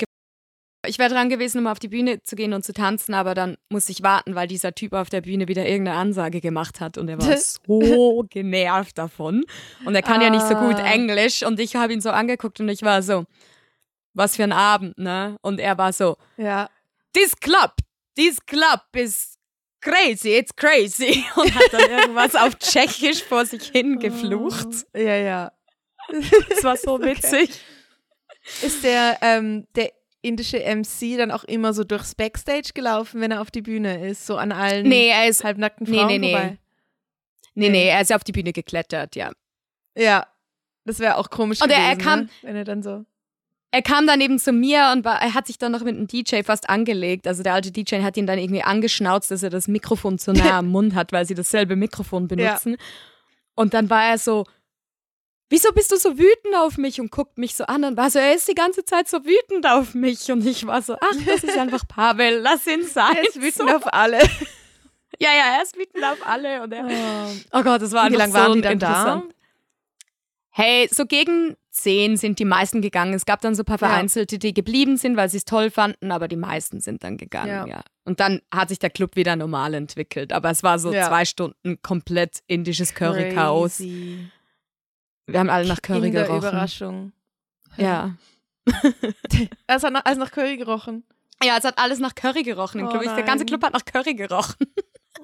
ich 0.86 0.98
wäre 0.98 1.10
dran 1.10 1.28
gewesen, 1.28 1.58
um 1.58 1.66
auf 1.66 1.78
die 1.78 1.88
Bühne 1.88 2.22
zu 2.22 2.34
gehen 2.36 2.52
und 2.52 2.64
zu 2.64 2.72
tanzen, 2.72 3.14
aber 3.14 3.34
dann 3.34 3.56
musste 3.68 3.92
ich 3.92 4.02
warten, 4.02 4.34
weil 4.34 4.48
dieser 4.48 4.74
Typ 4.74 4.92
auf 4.92 5.08
der 5.10 5.20
Bühne 5.20 5.46
wieder 5.48 5.66
irgendeine 5.66 5.98
Ansage 5.98 6.40
gemacht 6.40 6.80
hat 6.80 6.98
und 6.98 7.08
er 7.08 7.18
war 7.20 7.36
so 7.38 8.24
genervt 8.30 8.98
davon. 8.98 9.44
Und 9.84 9.94
er 9.94 10.02
kann 10.02 10.20
ja 10.20 10.30
nicht 10.30 10.46
so 10.46 10.54
gut 10.54 10.76
Ah. 10.76 10.92
Englisch 10.92 11.42
und 11.44 11.60
ich 11.60 11.76
habe 11.76 11.92
ihn 11.92 12.00
so 12.00 12.10
angeguckt 12.10 12.58
und 12.60 12.68
ich 12.68 12.82
war 12.82 13.02
so, 13.02 13.24
was 14.14 14.36
für 14.36 14.42
ein 14.44 14.52
Abend, 14.52 14.98
ne? 14.98 15.36
Und 15.42 15.60
er 15.60 15.78
war 15.78 15.92
so, 15.92 16.16
ja. 16.36 16.68
this 17.14 17.36
club, 17.36 17.72
this 18.16 18.44
club 18.44 18.80
is 18.94 19.38
crazy, 19.80 20.36
it's 20.36 20.54
crazy. 20.54 21.24
Und 21.36 21.54
hat 21.54 21.72
dann 21.72 21.90
irgendwas 21.90 22.34
auf 22.34 22.56
Tschechisch 22.58 23.22
vor 23.22 23.44
sich 23.46 23.64
hin 23.64 23.98
geflucht. 23.98 24.68
Oh. 24.94 24.98
Ja, 24.98 25.16
ja. 25.16 25.52
Das 26.48 26.64
war 26.64 26.76
so 26.76 27.00
witzig. 27.02 27.50
Ist 28.62 28.82
der, 28.84 29.18
ähm, 29.22 29.66
der 29.74 29.92
indische 30.22 30.58
MC 30.58 31.16
dann 31.18 31.30
auch 31.30 31.44
immer 31.44 31.72
so 31.74 31.84
durchs 31.84 32.14
Backstage 32.14 32.70
gelaufen, 32.74 33.20
wenn 33.20 33.30
er 33.32 33.40
auf 33.40 33.50
die 33.50 33.62
Bühne 33.62 34.08
ist? 34.08 34.26
So 34.26 34.36
an 34.36 34.52
allen 34.52 34.88
Nee, 34.88 35.08
er 35.08 35.28
ist 35.28 35.44
halbnackten 35.44 35.86
Nee, 35.88 35.96
Frauen 35.96 36.06
nee, 36.08 36.18
nee. 36.18 36.30
vorbei? 36.32 36.58
Nee, 37.54 37.68
nee, 37.68 37.88
er 37.88 38.00
ist 38.00 38.12
auf 38.12 38.24
die 38.24 38.32
Bühne 38.32 38.52
geklettert, 38.52 39.14
ja. 39.16 39.30
Ja. 39.96 40.26
Das 40.84 40.98
wäre 40.98 41.16
auch 41.16 41.30
komisch 41.30 41.60
Und 41.60 41.70
er- 41.70 41.76
gewesen, 41.76 41.98
er 42.00 42.04
kam- 42.04 42.20
ne? 42.20 42.28
wenn 42.42 42.56
er 42.56 42.64
dann 42.64 42.82
so. 42.82 43.04
Er 43.74 43.82
kam 43.82 44.06
dann 44.06 44.20
eben 44.20 44.38
zu 44.38 44.52
mir 44.52 44.90
und 44.92 45.04
war, 45.04 45.22
er 45.22 45.32
hat 45.34 45.46
sich 45.46 45.56
dann 45.58 45.72
noch 45.72 45.82
mit 45.82 45.96
dem 45.96 46.06
DJ 46.06 46.42
fast 46.42 46.68
angelegt. 46.68 47.26
Also 47.26 47.42
der 47.42 47.54
alte 47.54 47.70
DJ 47.70 48.02
hat 48.02 48.16
ihn 48.18 48.26
dann 48.26 48.38
irgendwie 48.38 48.62
angeschnauzt, 48.62 49.30
dass 49.30 49.42
er 49.42 49.48
das 49.50 49.66
Mikrofon 49.68 50.18
zu 50.18 50.32
nah 50.56 50.58
am 50.58 50.68
Mund 50.68 50.94
hat, 50.94 51.12
weil 51.12 51.24
sie 51.26 51.34
dasselbe 51.34 51.74
Mikrofon 51.76 52.28
benutzen. 52.28 52.76
Und 53.54 53.72
dann 53.74 53.88
war 53.90 54.04
er 54.10 54.18
so, 54.18 54.44
wieso 55.52 55.70
bist 55.72 55.92
du 55.92 55.96
so 55.96 56.18
wütend 56.18 56.56
auf 56.56 56.78
mich? 56.78 57.00
Und 57.00 57.10
guckt 57.12 57.38
mich 57.38 57.54
so 57.54 57.64
an 57.64 57.84
und 57.84 57.96
war 57.96 58.10
so, 58.10 58.18
er 58.18 58.34
ist 58.34 58.48
die 58.48 58.54
ganze 58.54 58.84
Zeit 58.84 59.08
so 59.08 59.18
wütend 59.24 59.66
auf 59.66 59.94
mich. 59.94 60.30
Und 60.32 60.44
ich 60.46 60.66
war 60.66 60.82
so, 60.82 60.94
ach, 60.94 61.16
das 61.26 61.44
ist 61.44 61.56
einfach 61.56 61.86
Pavel, 61.86 62.38
lass 62.40 62.66
ihn 62.66 62.84
sein. 62.84 63.14
Er 63.16 63.28
ist 63.28 63.40
wütend 63.40 63.70
auf 63.72 63.92
alle. 63.92 64.18
Ja, 65.20 65.30
ja, 65.30 65.56
er 65.56 65.62
ist 65.62 65.76
wütend 65.76 66.02
auf 66.04 66.26
alle. 66.26 66.62
Und 66.62 66.72
er, 66.72 66.84
Oh. 66.86 67.58
oh 67.58 67.62
Gott, 67.62 67.82
das 67.82 67.92
war 67.92 68.02
Wie 68.10 68.16
einfach 68.16 68.18
lange 68.18 68.32
so 68.32 68.38
waren 68.38 68.52
die 68.54 68.60
dann 68.62 68.72
interessant. 68.72 69.24
da? 69.30 69.36
Hey, 70.54 70.88
so 70.90 71.06
gegen 71.06 71.56
zehn 71.70 72.18
sind 72.18 72.38
die 72.38 72.44
meisten 72.44 72.82
gegangen. 72.82 73.14
Es 73.14 73.24
gab 73.24 73.40
dann 73.40 73.54
so 73.54 73.62
ein 73.62 73.64
paar. 73.64 73.78
Vereinzelte, 73.78 74.38
die 74.38 74.52
geblieben 74.52 74.98
sind, 74.98 75.16
weil 75.16 75.30
sie 75.30 75.38
es 75.38 75.46
toll 75.46 75.70
fanden, 75.70 76.10
aber 76.12 76.28
die 76.28 76.36
meisten 76.36 76.80
sind 76.80 77.04
dann 77.04 77.16
gegangen, 77.16 77.48
Ja. 77.48 77.66
ja. 77.66 77.80
Und 78.04 78.20
dann 78.20 78.42
hat 78.52 78.68
sich 78.68 78.78
der 78.78 78.90
Club 78.90 79.16
wieder 79.16 79.34
normal 79.36 79.72
entwickelt. 79.74 80.32
Aber 80.32 80.50
es 80.50 80.62
war 80.62 80.78
so 80.78 80.92
Ja. 80.92 81.08
zwei 81.08 81.24
Stunden 81.24 81.80
komplett 81.82 82.40
indisches 82.48 82.94
Curry-Chaos. 82.94 83.80
Wir 85.26 85.38
haben 85.40 85.50
alle 85.50 85.66
nach 85.68 85.80
Curry 85.82 86.08
In 86.08 86.14
der 86.14 86.24
gerochen. 86.24 86.38
Überraschung. 86.48 87.12
Ja. 87.76 88.16
Es 89.66 89.82
hat 89.82 90.06
also 90.06 90.20
nach 90.20 90.30
Curry 90.30 90.56
gerochen. 90.56 91.04
Ja, 91.42 91.56
es 91.58 91.64
hat 91.64 91.78
alles 91.78 91.98
nach 91.98 92.14
Curry 92.14 92.42
gerochen. 92.44 92.80
im 92.80 92.86
Oh 92.86 92.90
Club. 92.90 93.02
Der 93.02 93.24
ganze 93.24 93.38
nein. 93.44 93.46
Club 93.46 93.64
hat 93.64 93.72
nach 93.72 93.84
Curry 93.84 94.14
gerochen. 94.14 94.56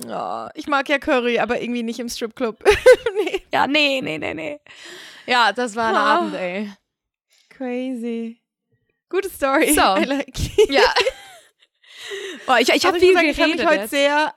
Oh, 0.06 0.46
ich 0.54 0.68
mag 0.68 0.88
ja 0.90 0.98
Curry, 0.98 1.38
aber 1.40 1.60
irgendwie 1.60 1.82
nicht 1.82 1.98
im 1.98 2.08
Stripclub. 2.08 2.62
nee. 3.24 3.42
Ja, 3.52 3.66
nee, 3.66 4.00
nee, 4.02 4.18
nee, 4.18 4.34
nee. 4.34 4.60
Ja, 5.26 5.50
das 5.52 5.74
war 5.74 5.88
ein 5.88 5.94
Oh. 5.94 5.98
Abend, 5.98 6.34
ey. 6.34 6.72
Crazy. 7.48 8.40
Gute 9.08 9.28
Story. 9.30 9.72
So. 9.72 9.80
Like. 9.80 10.38
Ja. 10.68 10.82
Boah, 12.46 12.60
ich 12.60 12.68
ich 12.68 12.84
habe 12.86 13.00
viel 13.00 13.08
muss 13.12 13.16
sagen, 13.22 13.28
ich 13.30 13.40
habe 13.40 13.50
geredet. 13.52 13.66
mich 13.70 13.78
heute 13.78 13.88
sehr. 13.88 14.34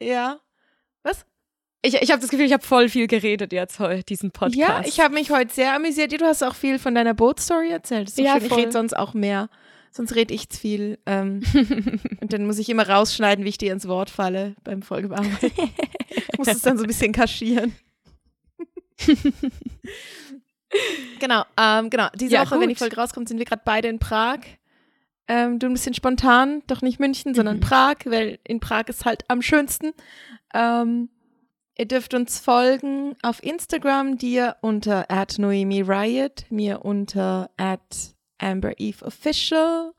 Ja. 0.00 0.38
Ich, 1.84 1.94
ich 1.94 2.10
habe 2.12 2.20
das 2.20 2.30
Gefühl, 2.30 2.46
ich 2.46 2.52
habe 2.52 2.62
voll 2.64 2.88
viel 2.88 3.08
geredet 3.08 3.52
jetzt 3.52 3.80
heute, 3.80 4.04
diesen 4.04 4.30
Podcast. 4.30 4.56
Ja, 4.56 4.82
ich 4.86 5.00
habe 5.00 5.14
mich 5.14 5.30
heute 5.30 5.52
sehr 5.52 5.74
amüsiert. 5.74 6.12
Du 6.12 6.24
hast 6.24 6.42
auch 6.44 6.54
viel 6.54 6.78
von 6.78 6.94
deiner 6.94 7.12
Bootstory 7.14 7.70
erzählt. 7.70 8.08
So 8.10 8.22
Ja, 8.22 8.34
schön. 8.38 8.46
Ich 8.46 8.56
rede 8.56 8.72
sonst 8.72 8.94
auch 8.96 9.14
mehr. 9.14 9.48
Sonst 9.90 10.14
rede 10.14 10.32
ich 10.32 10.48
zu 10.48 10.60
viel. 10.60 10.98
Ähm, 11.06 11.42
und 12.20 12.32
dann 12.32 12.46
muss 12.46 12.58
ich 12.58 12.68
immer 12.68 12.88
rausschneiden, 12.88 13.44
wie 13.44 13.48
ich 13.50 13.58
dir 13.58 13.72
ins 13.72 13.88
Wort 13.88 14.10
falle 14.10 14.54
beim 14.62 14.82
Folgebearbeiten. 14.82 15.50
ich 16.08 16.38
muss 16.38 16.48
es 16.48 16.62
dann 16.62 16.78
so 16.78 16.84
ein 16.84 16.86
bisschen 16.86 17.12
kaschieren. 17.12 17.74
genau, 21.20 21.44
ähm, 21.58 21.90
genau. 21.90 22.08
Diese 22.14 22.34
Ja, 22.34 22.42
Woche, 22.42 22.54
wenn 22.60 22.68
die 22.68 22.74
gut. 22.74 22.78
Folge 22.78 22.96
rauskommt, 22.96 23.28
sind 23.28 23.38
wir 23.38 23.44
gerade 23.44 23.62
beide 23.64 23.88
in 23.88 23.98
Prag. 23.98 24.38
Ähm, 25.28 25.58
du 25.58 25.66
ein 25.66 25.72
bisschen 25.72 25.94
spontan, 25.94 26.62
doch 26.66 26.82
nicht 26.82 26.98
München, 27.00 27.34
sondern 27.34 27.56
Mhm. 27.56 27.60
Prag, 27.60 27.96
weil 28.06 28.38
in 28.44 28.60
Prag 28.60 28.84
ist 28.88 29.04
halt 29.04 29.24
am 29.28 29.42
schönsten. 29.42 29.92
Ähm, 30.54 31.08
ihr 31.78 31.86
dürft 31.86 32.14
uns 32.14 32.38
folgen 32.40 33.16
auf 33.22 33.42
Instagram, 33.42 34.18
dir 34.18 34.56
unter 34.60 35.10
at 35.10 35.38
Noemi 35.38 35.82
Riot, 35.82 36.44
mir 36.50 36.84
unter 36.84 37.50
at 37.56 38.14
Amber 38.38 38.78
Eve 38.78 39.04
Official. 39.04 39.92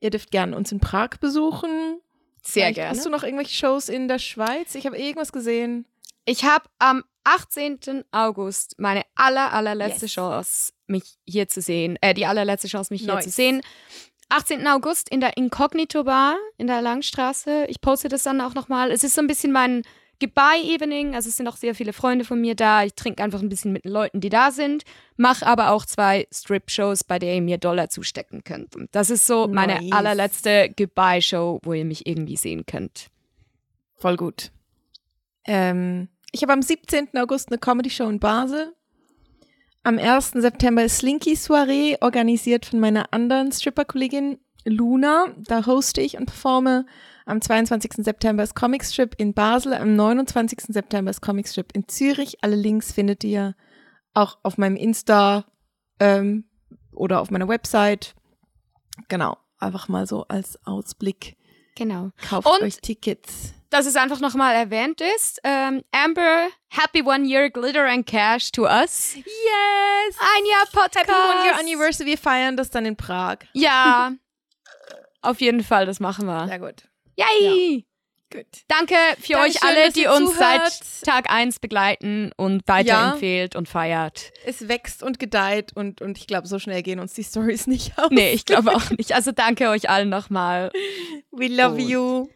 Ihr 0.00 0.10
dürft 0.10 0.30
gerne 0.30 0.56
uns 0.56 0.72
in 0.72 0.80
Prag 0.80 1.10
besuchen. 1.20 2.00
Sehr 2.42 2.64
Vielleicht 2.64 2.74
gerne. 2.76 2.90
Hast 2.90 3.06
du 3.06 3.10
noch 3.10 3.22
irgendwelche 3.22 3.54
Shows 3.54 3.88
in 3.88 4.08
der 4.08 4.18
Schweiz? 4.18 4.74
Ich 4.74 4.86
habe 4.86 4.98
irgendwas 4.98 5.32
gesehen. 5.32 5.86
Ich 6.26 6.44
habe 6.44 6.64
am 6.78 7.04
18. 7.24 8.04
August 8.12 8.74
meine 8.78 9.02
aller, 9.14 9.52
allerletzte 9.52 10.06
Yes. 10.06 10.12
Chance, 10.14 10.72
mich 10.86 11.16
hier 11.26 11.48
zu 11.48 11.60
sehen. 11.62 11.96
Äh, 12.02 12.12
die 12.14 12.26
allerletzte 12.26 12.68
Chance, 12.68 12.92
mich 12.92 13.02
hier 13.02 13.14
Nice. 13.14 13.24
zu 13.24 13.30
sehen. 13.30 13.62
18. 14.28 14.66
August 14.66 15.08
in 15.10 15.20
der 15.20 15.36
Incognito 15.36 16.04
Bar 16.04 16.36
in 16.58 16.66
der 16.66 16.82
Langstraße. 16.82 17.66
Ich 17.68 17.80
poste 17.80 18.08
das 18.08 18.24
dann 18.24 18.40
auch 18.40 18.54
nochmal. 18.54 18.90
Es 18.90 19.04
ist 19.04 19.14
so 19.14 19.20
ein 19.22 19.26
bisschen 19.26 19.52
mein 19.52 19.82
Goodbye-Evening. 20.24 21.14
Also 21.14 21.28
es 21.28 21.36
sind 21.36 21.48
auch 21.48 21.56
sehr 21.56 21.74
viele 21.74 21.92
Freunde 21.92 22.24
von 22.24 22.40
mir 22.40 22.54
da. 22.54 22.82
Ich 22.82 22.94
trinke 22.94 23.22
einfach 23.22 23.42
ein 23.42 23.48
bisschen 23.50 23.72
mit 23.72 23.84
den 23.84 23.92
Leuten, 23.92 24.20
die 24.20 24.30
da 24.30 24.50
sind. 24.50 24.84
Mache 25.16 25.46
aber 25.46 25.70
auch 25.70 25.84
zwei 25.84 26.26
Strip-Shows, 26.32 27.04
bei 27.04 27.18
der 27.18 27.34
ihr 27.34 27.42
mir 27.42 27.58
Dollar 27.58 27.90
zustecken 27.90 28.42
könnt. 28.42 28.74
Und 28.74 28.88
das 28.94 29.10
ist 29.10 29.26
so 29.26 29.48
meine 29.48 29.74
Nice. 29.74 29.92
allerletzte 29.92 30.72
Goodbye-Show, 30.76 31.60
wo 31.62 31.72
ihr 31.74 31.84
mich 31.84 32.06
irgendwie 32.06 32.36
sehen 32.36 32.64
könnt. 32.66 33.08
Voll 33.96 34.16
gut. 34.16 34.50
Ähm, 35.46 36.08
ich 36.32 36.42
habe 36.42 36.54
am 36.54 36.62
17. 36.62 37.08
August 37.16 37.50
eine 37.50 37.58
Comedy-Show 37.58 38.08
in 38.08 38.18
Basel. 38.18 38.72
Am 39.82 39.98
1. 39.98 40.30
September 40.30 40.84
ist 40.84 40.98
Slinky 40.98 41.36
Soiree, 41.36 41.96
organisiert 42.00 42.64
von 42.64 42.80
meiner 42.80 43.12
anderen 43.12 43.52
Stripper-Kollegin 43.52 44.38
Luna. 44.64 45.26
Da 45.36 45.66
hoste 45.66 46.00
ich 46.00 46.16
und 46.16 46.26
performe. 46.26 46.86
Am 47.26 47.40
22. 47.40 48.04
September 48.04 48.42
ist 48.42 48.54
Comic 48.54 48.84
Strip 48.84 49.14
in 49.18 49.32
Basel. 49.32 49.72
Am 49.74 49.96
29. 49.96 50.60
September 50.68 51.10
ist 51.10 51.22
Comic 51.22 51.48
Strip 51.48 51.72
in 51.74 51.88
Zürich. 51.88 52.42
Alle 52.44 52.56
Links 52.56 52.92
findet 52.92 53.24
ihr 53.24 53.54
auch 54.12 54.38
auf 54.42 54.58
meinem 54.58 54.76
Insta 54.76 55.44
ähm, 56.00 56.44
oder 56.92 57.20
auf 57.20 57.30
meiner 57.30 57.48
Website. 57.48 58.14
Genau, 59.08 59.38
einfach 59.58 59.88
mal 59.88 60.06
so 60.06 60.24
als 60.28 60.58
Ausblick. 60.66 61.36
Genau. 61.76 62.10
Kauft 62.28 62.46
Und- 62.46 62.62
euch 62.62 62.76
Tickets. 62.80 63.54
dass 63.70 63.86
es 63.86 63.96
einfach 63.96 64.20
nochmal 64.20 64.54
erwähnt 64.54 65.00
ist. 65.16 65.40
Ähm, 65.42 65.82
Amber, 65.92 66.48
happy 66.68 67.02
one 67.02 67.24
year 67.26 67.50
glitter 67.50 67.86
and 67.88 68.06
cash 68.06 68.52
to 68.52 68.62
us. 68.64 69.14
Yes! 69.16 69.24
Ein 70.36 70.44
Jahr 70.46 70.66
Podcast. 70.72 71.08
Happy 71.08 71.10
One 71.10 71.44
Year 71.46 71.58
Anniversary. 71.58 72.10
Wir 72.10 72.18
feiern 72.18 72.56
das 72.56 72.70
dann 72.70 72.84
in 72.86 72.94
Prag. 72.96 73.38
Ja, 73.54 74.12
auf 75.22 75.40
jeden 75.40 75.64
Fall, 75.64 75.86
das 75.86 75.98
machen 75.98 76.26
wir. 76.26 76.46
Sehr 76.46 76.58
gut. 76.60 76.84
Yay! 77.16 77.84
Gut. 78.32 78.46
Danke 78.66 78.94
für 79.20 79.34
Dankeschön, 79.34 79.36
euch 79.36 79.62
alle, 79.62 79.92
die 79.92 80.06
uns 80.08 80.32
zuhört. 80.34 80.72
seit 80.72 81.02
Tag 81.04 81.30
1 81.30 81.60
begleiten 81.60 82.32
und 82.36 82.66
weiterempfehlt 82.66 83.54
und 83.54 83.68
feiert. 83.68 84.32
Es 84.44 84.66
wächst 84.66 85.04
und 85.04 85.20
gedeiht 85.20 85.70
und, 85.76 86.00
und 86.00 86.18
ich 86.18 86.26
glaube, 86.26 86.48
so 86.48 86.58
schnell 86.58 86.82
gehen 86.82 86.98
uns 86.98 87.12
die 87.14 87.22
Stories 87.22 87.68
nicht 87.68 87.96
aus. 87.96 88.08
Nee, 88.10 88.32
ich 88.32 88.44
glaube 88.44 88.74
auch 88.74 88.90
nicht. 88.90 89.12
Also 89.12 89.30
danke 89.30 89.68
euch 89.68 89.88
allen 89.88 90.08
nochmal. 90.08 90.72
We 91.30 91.46
love 91.46 91.74
Und- 91.76 91.88
you. 91.88 92.28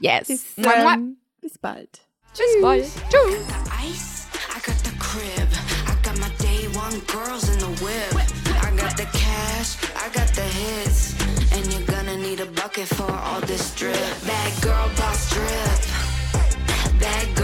Yes. 0.00 0.26
Bis, 0.28 0.44
ähm, 0.58 1.18
bis 1.40 1.58
bald. 1.58 2.00
Tschüss, 2.34 2.62
bye. 2.62 2.80
Tschüss. 2.82 2.92
the 3.10 3.88
ice, 3.88 4.26
I 4.50 4.60
got 4.64 4.76
the 4.84 4.90
crib. 4.98 5.48
I 5.86 5.94
got 6.02 6.18
my 6.18 6.28
day 6.40 6.66
one 6.76 7.00
girls 7.06 7.48
in 7.48 7.58
the 7.60 7.84
whip. 7.84 8.35
the 8.96 9.04
cash, 9.12 9.76
I 9.94 10.08
got 10.08 10.28
the 10.28 10.42
hits. 10.42 11.14
And 11.52 11.72
you're 11.72 11.86
gonna 11.86 12.16
need 12.16 12.40
a 12.40 12.46
bucket 12.46 12.88
for 12.88 13.10
all 13.10 13.40
this 13.42 13.74
drip. 13.74 13.94
Bad 14.26 14.62
girl 14.62 14.88
boss 14.96 15.30
drip. 15.30 15.80
Bad 17.00 17.35